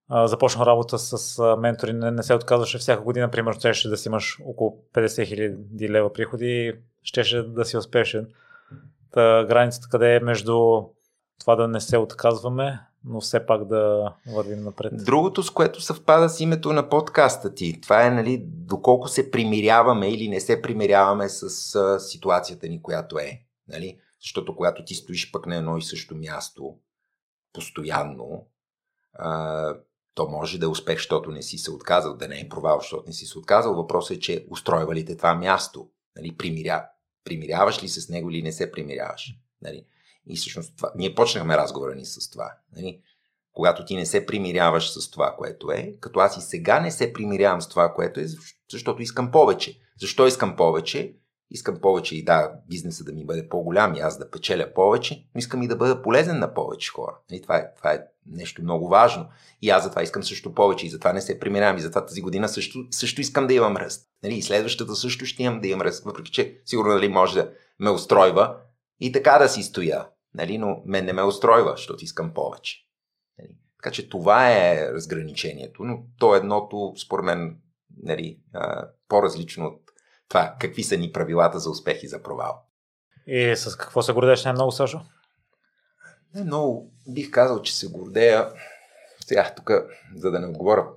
започнал 0.09 0.65
работа 0.65 0.99
с 0.99 1.41
ментори, 1.59 1.93
не, 1.93 2.11
не 2.11 2.23
се 2.23 2.33
отказваше 2.33 2.77
всяка 2.77 3.03
година, 3.03 3.31
примерно, 3.31 3.59
щеше 3.59 3.89
да 3.89 3.97
си 3.97 4.07
имаш 4.07 4.39
около 4.45 4.83
50 4.93 5.25
хиляди 5.27 5.89
лева 5.89 6.13
приходи, 6.13 6.73
щеше 7.07 7.43
да 7.43 7.65
си 7.65 7.77
успешен. 7.77 8.27
Та, 9.11 9.45
границата 9.45 9.87
къде 9.91 10.15
е 10.15 10.19
между 10.19 10.83
това 11.39 11.55
да 11.55 11.67
не 11.67 11.81
се 11.81 11.97
отказваме, 11.97 12.79
но 13.05 13.21
все 13.21 13.45
пак 13.45 13.65
да 13.65 14.13
вървим 14.35 14.63
напред. 14.63 14.93
Другото, 15.05 15.43
с 15.43 15.49
което 15.49 15.81
съвпада 15.81 16.29
с 16.29 16.39
името 16.39 16.73
на 16.73 16.89
подкаста 16.89 17.53
ти, 17.53 17.81
това 17.81 18.05
е 18.05 18.11
нали, 18.11 18.43
доколко 18.45 19.07
се 19.07 19.31
примиряваме 19.31 20.09
или 20.09 20.27
не 20.27 20.39
се 20.39 20.61
примиряваме 20.61 21.29
с 21.29 21.75
а, 21.75 21.99
ситуацията 21.99 22.67
ни, 22.67 22.81
която 22.81 23.19
е. 23.19 23.41
Нали? 23.67 23.99
Защото 24.21 24.55
когато 24.55 24.85
ти 24.85 24.95
стоиш 24.95 25.31
пък 25.31 25.45
на 25.45 25.55
едно 25.55 25.77
и 25.77 25.81
също 25.81 26.15
място, 26.15 26.75
постоянно, 27.53 28.47
а, 29.13 29.73
то 30.15 30.27
може 30.27 30.59
да 30.59 30.65
е 30.65 30.69
успех, 30.69 30.97
защото 30.97 31.31
не 31.31 31.41
си 31.41 31.57
се 31.57 31.71
отказал, 31.71 32.17
да 32.17 32.27
не 32.27 32.39
е 32.39 32.49
провал, 32.49 32.79
защото 32.79 33.03
не 33.07 33.13
си 33.13 33.25
се 33.25 33.39
отказал. 33.39 33.73
Въпросът 33.75 34.17
е, 34.17 34.19
че 34.19 34.47
устройва 34.49 34.95
ли 34.95 35.05
те 35.05 35.17
това 35.17 35.35
място? 35.35 35.89
Нали, 36.15 36.37
примиря, 36.37 36.85
примиряваш 37.27 37.83
ли 37.83 37.87
се 37.87 38.01
с 38.01 38.09
него 38.09 38.29
или 38.29 38.41
не 38.43 38.51
се 38.51 38.71
примиряваш? 38.71 39.33
Нали? 39.61 39.85
И 40.27 40.35
всъщност 40.35 40.77
това, 40.77 40.91
ние 40.95 41.15
почнахме 41.15 41.57
разговора 41.57 41.95
ни 41.95 42.05
с 42.05 42.29
това. 42.29 42.53
Нали? 42.75 43.01
Когато 43.53 43.85
ти 43.85 43.95
не 43.95 44.05
се 44.05 44.25
примиряваш 44.25 44.91
с 44.91 45.11
това, 45.11 45.35
което 45.37 45.71
е, 45.71 45.95
като 45.99 46.19
аз 46.19 46.37
и 46.37 46.41
сега 46.41 46.79
не 46.79 46.91
се 46.91 47.13
примирявам 47.13 47.61
с 47.61 47.69
това, 47.69 47.93
което 47.93 48.19
е, 48.19 48.25
защото 48.71 49.01
искам 49.01 49.31
повече. 49.31 49.79
Защо 49.99 50.27
искам 50.27 50.55
повече? 50.55 51.15
Искам 51.51 51.81
повече 51.81 52.15
и 52.15 52.23
да, 52.23 52.51
бизнеса 52.69 53.03
да 53.03 53.13
ми 53.13 53.25
бъде 53.25 53.49
по-голям 53.49 53.95
и 53.95 53.99
аз 53.99 54.17
да 54.17 54.31
печеля 54.31 54.73
повече, 54.73 55.27
но 55.35 55.39
искам 55.39 55.63
и 55.63 55.67
да 55.67 55.75
бъда 55.75 56.01
полезен 56.01 56.39
на 56.39 56.53
повече 56.53 56.91
хора. 56.91 57.17
И 57.31 57.41
това, 57.41 57.57
е, 57.57 57.75
това 57.75 57.93
е 57.93 58.03
нещо 58.25 58.61
много 58.61 58.87
важно. 58.87 59.27
И 59.61 59.69
аз 59.69 59.83
затова 59.83 60.03
искам 60.03 60.23
също 60.23 60.53
повече 60.53 60.85
и 60.85 60.89
затова 60.89 61.13
не 61.13 61.21
се 61.21 61.39
примирявам 61.39 61.77
и 61.77 61.81
затова 61.81 62.05
тази 62.05 62.21
година 62.21 62.49
също, 62.49 62.79
също 62.91 63.21
искам 63.21 63.47
да 63.47 63.53
имам 63.53 63.77
ръст. 63.77 64.09
Нали? 64.23 64.35
И 64.35 64.41
следващата 64.41 64.95
също 64.95 65.25
ще 65.25 65.43
имам 65.43 65.61
да 65.61 65.67
имам 65.67 65.81
ръст, 65.81 66.03
въпреки 66.03 66.31
че 66.31 66.61
сигурно 66.65 66.93
нали, 66.93 67.07
може 67.07 67.35
да 67.35 67.51
ме 67.79 67.89
устройва 67.89 68.55
и 68.99 69.11
така 69.11 69.37
да 69.37 69.49
си 69.49 69.63
стоя. 69.63 70.07
Нали? 70.33 70.57
Но 70.57 70.81
мен 70.85 71.05
не 71.05 71.13
ме 71.13 71.23
устройва, 71.23 71.71
защото 71.71 72.03
искам 72.03 72.33
повече. 72.33 72.87
Нали? 73.39 73.49
Така 73.77 73.91
че 73.91 74.09
това 74.09 74.51
е 74.51 74.91
разграничението, 74.93 75.83
но 75.83 76.03
то 76.19 76.35
е 76.35 76.37
едното, 76.37 76.93
според 77.05 77.25
мен, 77.25 77.57
нали, 78.03 78.39
по-различно 79.09 79.65
от 79.65 79.86
това 80.29 80.55
какви 80.59 80.83
са 80.83 80.97
ни 80.97 81.11
правилата 81.11 81.59
за 81.59 81.69
успех 81.69 82.03
и 82.03 82.07
за 82.07 82.23
провал. 82.23 82.63
И 83.27 83.55
с 83.55 83.75
какво 83.75 84.01
се 84.01 84.13
гордееш 84.13 84.45
най-много, 84.45 84.71
Сашо? 84.71 85.01
Не 86.33 86.43
много. 86.43 86.91
Бих 87.07 87.31
казал, 87.31 87.61
че 87.61 87.75
се 87.75 87.87
гордея. 87.87 88.49
Сега 89.25 89.53
тук, 89.55 89.71
за 90.15 90.31
да 90.31 90.39
не 90.39 90.47
отговоря 90.47 90.87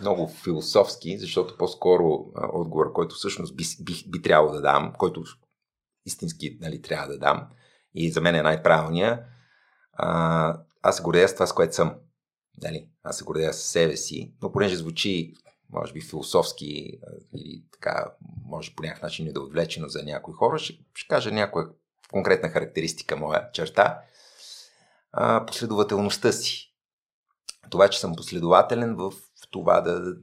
много 0.00 0.28
философски, 0.28 1.18
защото 1.18 1.56
по-скоро 1.56 2.32
отговор, 2.52 2.92
който 2.92 3.14
всъщност 3.14 3.56
би, 3.56 3.64
би, 3.80 3.92
би 4.08 4.22
трябвало 4.22 4.52
да 4.52 4.60
дам, 4.60 4.92
който 4.98 5.24
истински 6.06 6.58
нали, 6.60 6.82
трябва 6.82 7.08
да 7.08 7.18
дам 7.18 7.48
и 7.94 8.10
за 8.10 8.20
мен 8.20 8.34
е 8.34 8.42
най-правилният, 8.42 9.20
а, 9.92 10.60
аз 10.82 10.96
се 10.96 11.02
гордея 11.02 11.28
с 11.28 11.34
това, 11.34 11.46
с 11.46 11.52
което 11.52 11.74
съм. 11.74 11.94
Нали? 12.62 12.88
Аз 13.02 13.16
се 13.16 13.24
гордея 13.24 13.52
с 13.52 13.62
себе 13.62 13.96
си, 13.96 14.34
но 14.42 14.52
понеже 14.52 14.76
звучи 14.76 15.34
може 15.72 15.92
би 15.92 16.00
философски 16.00 16.98
или 17.34 17.64
така, 17.72 18.12
може 18.44 18.74
по 18.74 18.82
някакъв 18.82 19.02
начин 19.02 19.26
и 19.26 19.32
да 19.32 19.40
отвлечено 19.40 19.88
за 19.88 20.02
някои 20.02 20.34
хора, 20.34 20.58
ще, 20.58 20.78
ще 20.94 21.08
кажа 21.08 21.32
някоя 21.32 21.68
конкретна 22.10 22.48
характеристика, 22.48 23.16
моя 23.16 23.52
черта. 23.52 24.00
А, 25.12 25.46
последователността 25.46 26.32
си. 26.32 26.74
Това, 27.70 27.88
че 27.88 28.00
съм 28.00 28.16
последователен 28.16 28.96
в 28.96 29.12
това 29.50 29.80
да, 29.80 30.16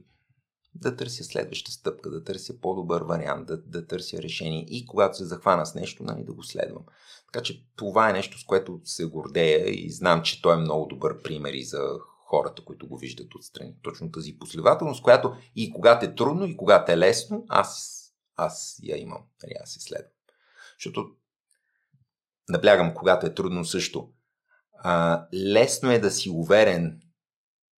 да 0.74 0.96
търся 0.96 1.24
следваща 1.24 1.70
стъпка, 1.70 2.10
да 2.10 2.24
търся 2.24 2.60
по-добър 2.60 3.02
вариант, 3.02 3.46
да, 3.46 3.56
да 3.56 3.86
търся 3.86 4.22
решение 4.22 4.66
и 4.68 4.86
когато 4.86 5.16
се 5.16 5.24
захвана 5.24 5.66
с 5.66 5.74
нещо, 5.74 6.02
нали, 6.02 6.24
да 6.24 6.32
го 6.32 6.42
следвам. 6.42 6.84
Така 7.32 7.42
че 7.42 7.66
това 7.76 8.10
е 8.10 8.12
нещо, 8.12 8.38
с 8.38 8.44
което 8.44 8.80
се 8.84 9.04
гордея 9.04 9.70
и 9.70 9.90
знам, 9.90 10.22
че 10.22 10.42
той 10.42 10.54
е 10.54 10.60
много 10.60 10.86
добър 10.86 11.22
пример 11.22 11.52
и 11.52 11.64
за 11.64 11.98
хората, 12.30 12.64
които 12.64 12.88
го 12.88 12.98
виждат 12.98 13.34
отстрани. 13.34 13.76
Точно 13.82 14.12
тази 14.12 14.38
последователност, 14.38 15.02
която 15.02 15.36
и 15.56 15.72
когато 15.72 16.06
е 16.06 16.14
трудно, 16.14 16.46
и 16.46 16.56
когато 16.56 16.92
е 16.92 16.98
лесно, 16.98 17.44
аз, 17.48 18.00
аз 18.36 18.80
я 18.82 18.98
имам. 18.98 19.22
Нали, 19.42 19.52
аз 19.62 19.70
се 19.70 19.80
следвам. 19.80 20.12
Защото 20.78 21.10
наблягам, 22.48 22.94
когато 22.94 23.26
е 23.26 23.34
трудно 23.34 23.64
също. 23.64 24.12
А, 24.72 25.26
лесно 25.34 25.90
е 25.90 25.98
да 25.98 26.10
си 26.10 26.30
уверен, 26.30 27.02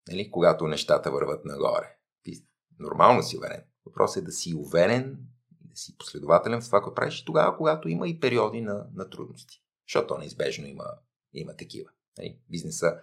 нали, 0.08 0.30
когато 0.30 0.66
нещата 0.66 1.10
върват 1.10 1.44
нагоре. 1.44 1.96
Ти 2.22 2.46
нормално 2.78 3.22
си 3.22 3.36
уверен. 3.36 3.64
Въпросът 3.86 4.22
е 4.22 4.26
да 4.26 4.32
си 4.32 4.54
уверен, 4.54 5.18
да 5.60 5.76
си 5.76 5.98
последователен 5.98 6.60
в 6.60 6.66
това, 6.66 6.80
което 6.80 6.94
правиш 6.94 7.24
тогава, 7.24 7.56
когато 7.56 7.88
има 7.88 8.08
и 8.08 8.20
периоди 8.20 8.60
на, 8.60 8.86
на 8.94 9.10
трудности. 9.10 9.62
Защото 9.88 10.18
неизбежно 10.18 10.66
има, 10.66 10.84
има 11.32 11.56
такива. 11.56 11.90
Нали, 12.18 12.38
бизнеса 12.50 13.00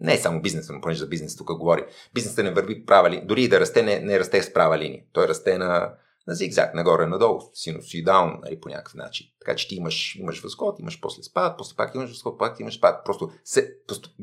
не 0.00 0.14
е 0.14 0.18
само 0.18 0.42
бизнеса, 0.42 0.72
но 0.72 0.80
понеже 0.80 1.00
за 1.00 1.06
бизнес 1.06 1.36
тук 1.36 1.58
говори. 1.58 1.84
Бизнесът 2.14 2.44
не 2.44 2.52
върви 2.52 2.86
права 2.86 3.10
линия. 3.10 3.26
Дори 3.26 3.42
и 3.42 3.48
да 3.48 3.60
расте, 3.60 3.82
не, 3.82 4.00
не 4.00 4.18
расте 4.18 4.42
с 4.42 4.52
права 4.52 4.78
линия. 4.78 5.02
Той 5.12 5.28
расте 5.28 5.58
на, 5.58 5.94
на 6.26 6.34
зигзаг, 6.34 6.74
нагоре-надолу, 6.74 7.40
синусоидаун, 7.54 8.38
нали, 8.42 8.60
по 8.60 8.68
някакъв 8.68 8.94
начин. 8.94 9.26
Така 9.40 9.56
че 9.56 9.68
ти 9.68 9.74
имаш, 9.74 10.16
имаш 10.16 10.40
възход, 10.40 10.80
имаш 10.80 11.00
после 11.00 11.22
спад, 11.22 11.58
после 11.58 11.76
пак 11.76 11.94
имаш 11.94 12.10
възход, 12.10 12.38
пак 12.38 12.60
имаш 12.60 12.78
спад. 12.78 13.04
Просто 13.04 13.30
се, 13.44 13.76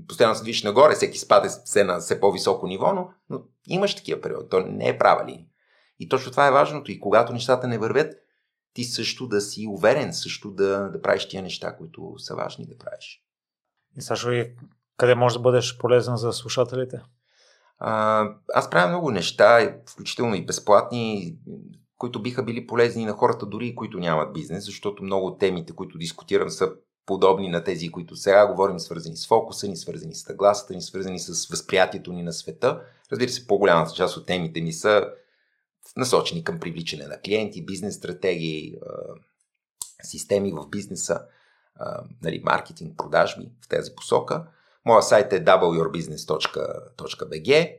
постоянно 0.07 0.35
се 0.35 0.43
движиш 0.43 0.63
нагоре, 0.63 0.95
всеки 0.95 1.17
спад 1.17 1.45
е 1.45 1.49
все 1.65 1.83
на 1.83 1.99
все 1.99 2.19
по-високо 2.19 2.67
ниво, 2.67 2.93
но, 2.93 3.09
но 3.29 3.41
имаш 3.67 3.95
такива 3.95 4.21
периоди. 4.21 4.49
То 4.49 4.59
не 4.59 4.89
е 4.89 4.97
права 4.97 5.25
линия. 5.25 5.45
И 5.99 6.09
точно 6.09 6.31
това 6.31 6.47
е 6.47 6.51
важното. 6.51 6.91
И 6.91 6.99
когато 6.99 7.33
нещата 7.33 7.67
не 7.67 7.77
вървят, 7.77 8.13
ти 8.73 8.83
също 8.83 9.27
да 9.27 9.41
си 9.41 9.67
уверен, 9.69 10.13
също 10.13 10.51
да, 10.51 10.89
да 10.89 11.01
правиш 11.01 11.27
тия 11.27 11.43
неща, 11.43 11.75
които 11.77 12.13
са 12.17 12.35
важни 12.35 12.65
да 12.65 12.77
правиш. 12.77 13.23
И 13.97 14.01
Сашо, 14.01 14.31
и 14.31 14.55
къде 14.97 15.15
може 15.15 15.35
да 15.35 15.41
бъдеш 15.41 15.77
полезен 15.77 16.15
за 16.15 16.33
слушателите? 16.33 17.01
А, 17.79 18.23
аз 18.53 18.69
правя 18.69 18.87
много 18.87 19.11
неща, 19.11 19.77
включително 19.89 20.35
и 20.35 20.45
безплатни, 20.45 21.35
които 21.97 22.21
биха 22.21 22.43
били 22.43 22.67
полезни 22.67 23.05
на 23.05 23.13
хората, 23.13 23.45
дори 23.45 23.67
и 23.67 23.75
които 23.75 23.99
нямат 23.99 24.33
бизнес, 24.33 24.65
защото 24.65 25.03
много 25.03 25.27
от 25.27 25.39
темите, 25.39 25.73
които 25.73 25.97
дискутирам, 25.97 26.49
са 26.49 26.71
подобни 27.05 27.49
на 27.49 27.63
тези, 27.63 27.89
които 27.91 28.15
сега 28.15 28.47
говорим, 28.47 28.79
свързани 28.79 29.17
с 29.17 29.27
фокуса 29.27 29.67
ни, 29.67 29.77
свързани 29.77 30.15
с 30.15 30.33
гласата 30.35 30.73
ни, 30.73 30.81
свързани 30.81 31.19
с 31.19 31.47
възприятието 31.47 32.13
ни 32.13 32.23
на 32.23 32.33
света. 32.33 32.81
Разбира 33.11 33.29
се, 33.29 33.47
по-голямата 33.47 33.93
част 33.93 34.17
от 34.17 34.25
темите 34.25 34.61
ми 34.61 34.73
са 34.73 35.09
насочени 35.97 36.43
към 36.43 36.59
привличане 36.59 37.07
на 37.07 37.21
клиенти, 37.21 37.65
бизнес 37.65 37.95
стратегии, 37.95 38.75
системи 40.03 40.51
в 40.51 40.67
бизнеса, 40.69 41.21
нали, 42.21 42.41
маркетинг, 42.43 42.97
продажби 42.97 43.49
в 43.65 43.67
тази 43.67 43.95
посока. 43.95 44.47
Моя 44.87 45.01
сайт 45.01 45.33
е 45.33 45.45
wyourbusiness.bg 45.45 47.77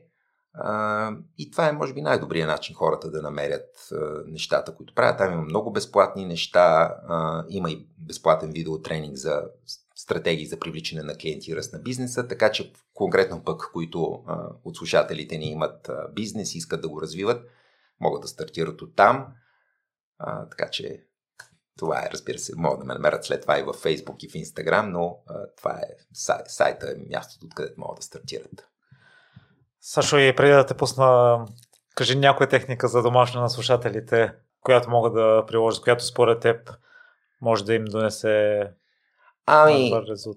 и 1.37 1.51
това 1.51 1.69
е, 1.69 1.71
може 1.71 1.93
би, 1.93 2.01
най-добрият 2.01 2.47
начин 2.47 2.75
хората 2.75 3.11
да 3.11 3.21
намерят 3.21 3.89
нещата, 4.27 4.75
които 4.75 4.95
правят. 4.95 5.17
Там 5.17 5.33
има 5.33 5.41
много 5.41 5.71
безплатни 5.71 6.25
неща, 6.25 6.95
има 7.49 7.71
и 7.71 7.87
безплатен 7.97 8.51
видеотренинг 8.51 9.15
за 9.15 9.43
стратегии 9.95 10.45
за 10.45 10.59
привличане 10.59 11.03
на 11.03 11.15
клиенти 11.15 11.51
и 11.51 11.55
ръст 11.55 11.73
на 11.73 11.79
бизнеса, 11.79 12.27
така 12.27 12.51
че 12.51 12.73
конкретно 12.93 13.43
пък, 13.43 13.69
които 13.73 14.23
от 14.63 14.77
слушателите 14.77 15.37
ни 15.37 15.51
имат 15.51 15.91
бизнес 16.13 16.55
и 16.55 16.57
искат 16.57 16.81
да 16.81 16.89
го 16.89 17.01
развиват, 17.01 17.49
могат 17.99 18.21
да 18.21 18.27
стартират 18.27 18.81
от 18.81 18.95
там. 18.95 19.27
А, 20.17 20.49
така 20.49 20.69
че 20.69 21.03
това 21.79 21.99
е, 21.99 22.09
разбира 22.13 22.39
се, 22.39 22.53
могат 22.55 22.79
да 22.79 22.85
ме 22.85 22.93
намерят 22.93 23.25
след 23.25 23.41
това 23.41 23.59
и 23.59 23.63
в 23.63 23.73
Facebook 23.73 24.25
и 24.25 24.29
в 24.29 24.33
Instagram, 24.33 24.91
но 24.91 25.17
а, 25.27 25.33
това 25.57 25.71
е 25.71 25.87
сай, 26.13 26.41
сайта, 26.47 26.87
е 26.91 27.15
мястото, 27.15 27.45
откъдето 27.45 27.81
могат 27.81 27.97
да 27.97 28.05
стартират. 28.05 28.67
Сашо, 29.81 30.17
и 30.17 30.35
преди 30.35 30.53
да 30.53 30.65
те 30.65 30.73
пусна, 30.73 31.39
кажи 31.95 32.15
някоя 32.15 32.49
техника 32.49 32.87
за 32.87 33.01
домашно 33.01 33.41
на 33.41 33.49
слушателите, 33.49 34.33
която 34.61 34.89
могат 34.89 35.13
да 35.13 35.43
приложат, 35.47 35.83
която 35.83 36.05
според 36.05 36.39
теб 36.39 36.71
може 37.41 37.65
да 37.65 37.73
им 37.73 37.85
донесе 37.85 38.67
Ами, 39.51 39.93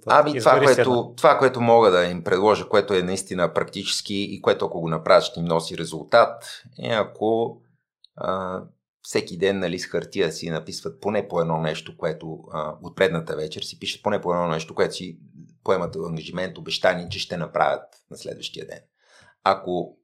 ами 0.06 0.39
това, 0.39 0.60
което, 0.60 1.14
това, 1.16 1.39
което 1.39 1.60
мога 1.60 1.90
да 1.90 2.05
им 2.05 2.24
предложа, 2.24 2.69
което 2.69 2.94
е 2.94 3.02
наистина 3.02 3.55
практически 3.55 4.14
и 4.14 4.43
което 4.43 4.66
ако 4.66 4.81
го 4.81 4.89
направят 4.89 5.24
ще 5.24 5.40
им 5.40 5.47
носи 5.47 5.78
резултат, 5.78 6.62
е 6.82 6.89
ако 6.89 7.60
а, 8.16 8.60
всеки 9.03 9.39
ден 9.39 9.59
нали, 9.59 9.79
с 9.79 9.87
хартия 9.87 10.33
си 10.33 10.51
написват 10.51 11.01
поне 11.01 11.29
по 11.29 11.41
едно 11.41 11.59
нещо, 11.59 11.97
което 11.97 12.39
а, 12.53 12.74
от 12.83 12.97
предната 12.97 13.37
вечер 13.37 13.62
си 13.62 13.79
пишат 13.79 14.03
поне 14.03 14.20
по 14.20 14.35
едно 14.35 14.49
нещо, 14.49 14.74
което 14.74 14.95
си 14.95 15.19
поемат 15.65 15.97
ангажимент, 15.97 16.59
обещание, 16.59 17.09
че 17.09 17.19
ще 17.19 17.37
направят 17.37 17.85
на 18.11 18.16
следващия 18.16 18.66
ден. 18.66 18.81
Ако 19.45 19.97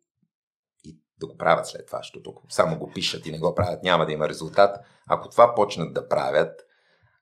и 0.85 0.99
да 1.21 1.27
го 1.27 1.37
правят 1.37 1.67
след 1.67 1.87
това, 1.87 1.99
защото 1.99 2.35
само 2.49 2.79
го 2.79 2.91
пишат 2.95 3.27
и 3.27 3.33
не 3.33 3.39
го 3.39 3.55
правят, 3.55 3.83
няма 3.83 4.07
да 4.07 4.13
има 4.13 4.29
резултат. 4.29 4.77
Ако 5.07 5.29
това 5.29 5.55
почнат 5.55 5.95
да 5.95 6.09
правят, 6.09 6.61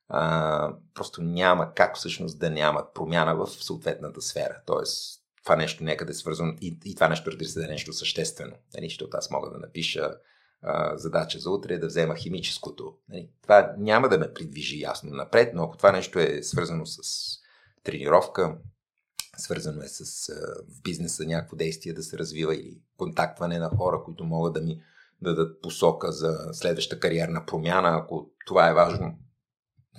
а, 0.09 0.73
просто 0.95 1.23
няма 1.23 1.75
как 1.75 1.97
всъщност 1.97 2.39
да 2.39 2.51
нямат 2.51 2.95
промяна 2.95 3.37
в 3.37 3.47
съответната 3.47 4.21
сфера. 4.21 4.61
Тоест, 4.67 5.23
това 5.45 5.57
нещо 5.57 5.85
някъде 5.85 6.11
е 6.11 6.15
свързано 6.15 6.53
и, 6.61 6.79
и 6.85 6.95
това 6.95 7.09
нещо, 7.09 7.31
разбира 7.31 7.49
се, 7.49 7.61
да 7.61 7.67
е 7.67 7.69
нещо 7.69 7.93
съществено. 7.93 8.57
Нали, 8.75 8.89
защото 8.89 9.17
аз 9.17 9.31
мога 9.31 9.51
да 9.51 9.59
напиша 9.59 10.11
задача 10.95 11.39
за 11.39 11.51
утре, 11.51 11.79
да 11.79 11.87
взема 11.87 12.17
химическото. 12.17 12.95
Нали, 13.09 13.31
това 13.43 13.75
няма 13.79 14.09
да 14.09 14.19
ме 14.19 14.33
придвижи 14.33 14.81
ясно 14.81 15.11
напред, 15.11 15.55
но 15.55 15.63
ако 15.63 15.77
това 15.77 15.93
нещо 15.93 16.19
е 16.19 16.43
свързано 16.43 16.87
с 16.87 16.99
тренировка, 17.83 18.59
свързано 19.37 19.83
е 19.83 19.89
с 19.89 20.33
в 20.69 20.83
бизнеса 20.83 21.25
някакво 21.27 21.57
действие 21.57 21.93
да 21.93 22.03
се 22.03 22.19
развива 22.19 22.55
или 22.55 22.81
контактване 22.97 23.59
на 23.59 23.69
хора, 23.69 24.03
които 24.05 24.25
могат 24.25 24.55
да 24.55 24.61
ми 24.61 24.83
дадат 25.23 25.63
посока 25.63 26.13
за 26.13 26.39
следваща 26.53 27.01
кариерна 27.01 27.47
промяна, 27.47 27.89
ако 28.03 28.31
това 28.47 28.71
е 28.71 28.75
важно, 28.75 29.19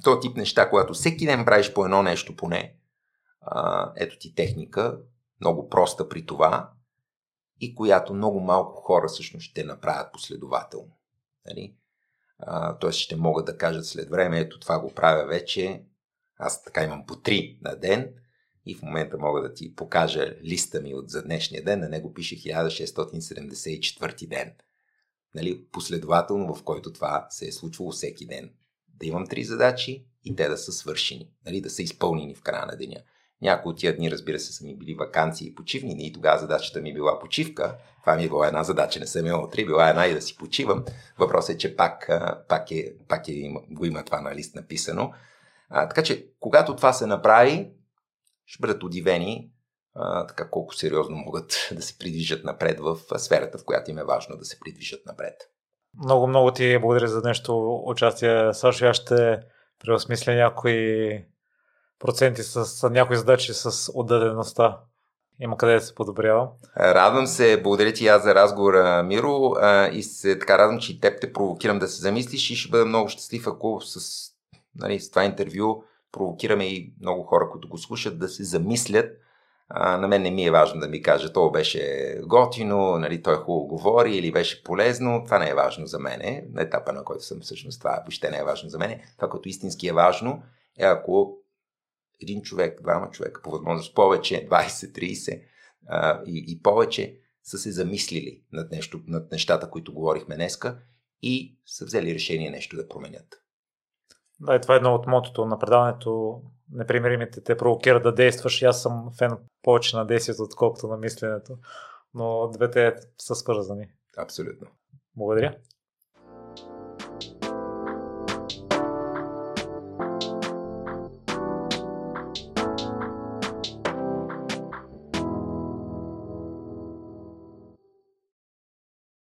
то 0.03 0.19
тип 0.19 0.37
неща, 0.37 0.69
когато 0.69 0.93
всеки 0.93 1.25
ден 1.25 1.45
правиш 1.45 1.73
по 1.73 1.85
едно 1.85 2.03
нещо 2.03 2.35
поне, 2.35 2.75
ето 3.95 4.17
ти 4.19 4.35
техника, 4.35 4.99
много 5.41 5.69
проста 5.69 6.09
при 6.09 6.25
това 6.25 6.71
и 7.59 7.75
която 7.75 8.13
много 8.13 8.39
малко 8.39 8.81
хора 8.81 9.07
всъщност 9.07 9.43
ще 9.43 9.63
направят 9.63 10.13
последователно. 10.13 10.91
Нали? 11.45 11.75
Тоест 12.79 12.99
ще 12.99 13.15
могат 13.15 13.45
да 13.45 13.57
кажат 13.57 13.85
след 13.85 14.09
време, 14.09 14.39
ето 14.39 14.59
това 14.59 14.79
го 14.79 14.93
правя 14.93 15.25
вече, 15.25 15.83
аз 16.37 16.63
така 16.63 16.83
имам 16.83 17.05
по 17.05 17.15
три 17.15 17.59
на 17.61 17.75
ден 17.75 18.13
и 18.65 18.75
в 18.75 18.81
момента 18.81 19.17
мога 19.17 19.41
да 19.41 19.53
ти 19.53 19.75
покажа 19.75 20.35
листа 20.43 20.81
ми 20.81 20.93
от 20.93 21.09
за 21.09 21.23
днешния 21.23 21.63
ден, 21.63 21.79
на 21.79 21.89
него 21.89 22.13
пише 22.13 22.35
1674 22.35 24.27
ден. 24.27 24.53
Нали? 25.35 25.65
Последователно, 25.71 26.55
в 26.55 26.63
който 26.63 26.93
това 26.93 27.27
се 27.29 27.47
е 27.47 27.51
случвало 27.51 27.91
всеки 27.91 28.27
ден 28.27 28.53
да 28.99 29.05
имам 29.05 29.27
три 29.27 29.43
задачи 29.43 30.05
и 30.23 30.35
те 30.35 30.47
да 30.47 30.57
са 30.57 30.71
свършени, 30.71 31.31
нали, 31.45 31.61
да 31.61 31.69
са 31.69 31.81
изпълнени 31.81 32.35
в 32.35 32.41
края 32.41 32.65
на 32.65 32.75
деня. 32.77 33.03
Някои 33.41 33.69
от 33.69 33.77
тия 33.77 33.95
дни, 33.95 34.11
разбира 34.11 34.39
се, 34.39 34.53
са 34.53 34.65
ми 34.65 34.77
били 34.77 34.95
вакансии 34.95 35.47
и 35.47 35.55
почивни 35.55 36.07
и 36.07 36.13
тогава 36.13 36.39
задачата 36.39 36.81
ми 36.81 36.89
е 36.89 36.93
била 36.93 37.19
почивка. 37.19 37.77
Това 38.01 38.15
ми 38.15 38.23
е 38.23 38.27
била 38.27 38.47
една 38.47 38.63
задача, 38.63 38.99
не 38.99 39.07
съм 39.07 39.25
имал 39.25 39.49
три, 39.49 39.65
била 39.65 39.89
една 39.89 40.07
и 40.07 40.13
да 40.13 40.21
си 40.21 40.37
почивам. 40.37 40.85
Въпросът 41.17 41.55
е, 41.55 41.57
че 41.57 41.75
пак, 41.75 42.09
пак, 42.49 42.71
е, 42.71 42.93
пак 43.07 43.27
е, 43.27 43.51
го 43.69 43.85
има 43.85 44.03
това 44.03 44.21
на 44.21 44.35
лист 44.35 44.55
написано. 44.55 45.13
А, 45.69 45.87
така 45.87 46.03
че, 46.03 46.27
когато 46.39 46.75
това 46.75 46.93
се 46.93 47.05
направи, 47.05 47.71
ще 48.45 48.61
бъдат 48.61 48.83
удивени 48.83 49.51
а, 49.95 50.27
така 50.27 50.49
колко 50.49 50.75
сериозно 50.75 51.15
могат 51.15 51.69
да 51.75 51.81
се 51.81 51.97
придвижат 51.97 52.43
напред 52.43 52.79
в 52.79 52.97
сферата, 53.17 53.57
в 53.57 53.65
която 53.65 53.91
им 53.91 53.97
е 53.97 54.03
важно 54.03 54.37
да 54.37 54.45
се 54.45 54.59
придвижат 54.59 55.05
напред. 55.05 55.35
Много, 56.03 56.27
много 56.27 56.51
ти 56.51 56.79
благодаря 56.79 57.07
за 57.07 57.21
нещо 57.21 57.81
участие. 57.85 58.53
Сашо, 58.53 58.85
аз 58.85 58.97
ще 58.97 59.39
преосмисля 59.85 60.33
някои 60.33 61.11
проценти 61.99 62.43
с 62.43 62.89
някои 62.89 63.17
задачи 63.17 63.53
с 63.53 63.91
отдадеността. 63.93 64.79
Има 65.39 65.57
къде 65.57 65.73
да 65.73 65.81
се 65.81 65.95
подобрява. 65.95 66.49
Радвам 66.77 67.27
се, 67.27 67.61
благодаря 67.63 67.93
ти 67.93 68.07
аз 68.07 68.23
за 68.23 68.35
разговора, 68.35 69.03
Миро, 69.03 69.53
и 69.91 70.03
се 70.03 70.39
така 70.39 70.57
радвам, 70.57 70.79
че 70.79 70.91
и 70.91 70.99
теб 70.99 71.21
те 71.21 71.33
провокирам 71.33 71.79
да 71.79 71.87
се 71.87 72.01
замислиш 72.01 72.49
и 72.49 72.55
ще 72.55 72.71
бъда 72.71 72.85
много 72.85 73.09
щастлив, 73.09 73.47
ако 73.47 73.81
с, 73.81 74.21
нали, 74.75 74.99
с 74.99 75.09
това 75.09 75.23
интервю 75.23 75.83
провокираме 76.11 76.65
и 76.65 76.93
много 77.01 77.23
хора, 77.23 77.49
които 77.51 77.69
го 77.69 77.77
слушат, 77.77 78.19
да 78.19 78.27
се 78.27 78.43
замислят 78.43 79.11
а, 79.69 79.97
на 79.97 80.07
мен 80.07 80.21
не 80.21 80.31
ми 80.31 80.45
е 80.45 80.51
важно 80.51 80.79
да 80.79 80.87
ми 80.87 81.01
каже, 81.01 81.33
то 81.33 81.51
беше 81.51 82.15
готино, 82.23 82.97
нали, 82.97 83.21
той 83.21 83.35
хубаво 83.35 83.67
говори 83.67 84.15
или 84.15 84.31
беше 84.31 84.63
полезно. 84.63 85.21
Това 85.25 85.39
не 85.39 85.49
е 85.49 85.53
важно 85.53 85.87
за 85.87 85.99
мен. 85.99 86.47
На 86.53 86.61
етапа, 86.61 86.93
на 86.93 87.03
който 87.03 87.23
съм 87.23 87.39
всъщност, 87.41 87.79
това 87.79 87.91
въобще 87.91 88.29
не 88.29 88.37
е 88.37 88.43
важно 88.43 88.69
за 88.69 88.77
мен. 88.77 88.99
Това, 89.15 89.29
като 89.29 89.49
истински 89.49 89.87
е 89.87 89.93
важно, 89.93 90.41
е 90.79 90.85
ако 90.85 91.37
един 92.21 92.41
човек, 92.41 92.81
двама 92.81 93.09
човека, 93.09 93.41
по 93.41 93.51
възможност 93.51 93.95
повече, 93.95 94.47
20, 94.49 94.67
30 94.69 95.41
а, 95.87 96.23
и, 96.25 96.45
и 96.47 96.61
повече, 96.61 97.19
са 97.43 97.57
се 97.57 97.71
замислили 97.71 98.43
над, 98.51 98.71
нещо, 98.71 99.01
над 99.07 99.31
нещата, 99.31 99.69
които 99.69 99.93
говорихме 99.93 100.35
днеска 100.35 100.79
и 101.21 101.59
са 101.65 101.85
взели 101.85 102.13
решение 102.13 102.49
нещо 102.49 102.75
да 102.75 102.87
променят. 102.87 103.41
Да, 104.39 104.55
и 104.55 104.61
това 104.61 104.73
е 104.73 104.77
едно 104.77 104.93
от 104.93 105.07
мотото 105.07 105.45
на 105.45 105.59
предаването. 105.59 106.41
Непримиримите 106.71 107.43
те 107.43 107.57
провокират 107.57 108.03
да 108.03 108.13
действаш. 108.13 108.61
И 108.61 108.65
аз 108.65 108.81
съм 108.81 109.11
фен 109.17 109.37
повече 109.61 109.95
на 109.95 110.05
действието, 110.05 110.43
отколкото 110.43 110.87
на 110.87 110.97
мисленето. 110.97 111.57
Но 112.13 112.47
двете 112.47 112.95
са 113.17 113.35
свързани. 113.35 113.87
Абсолютно. 114.17 114.67
Благодаря. 115.15 115.55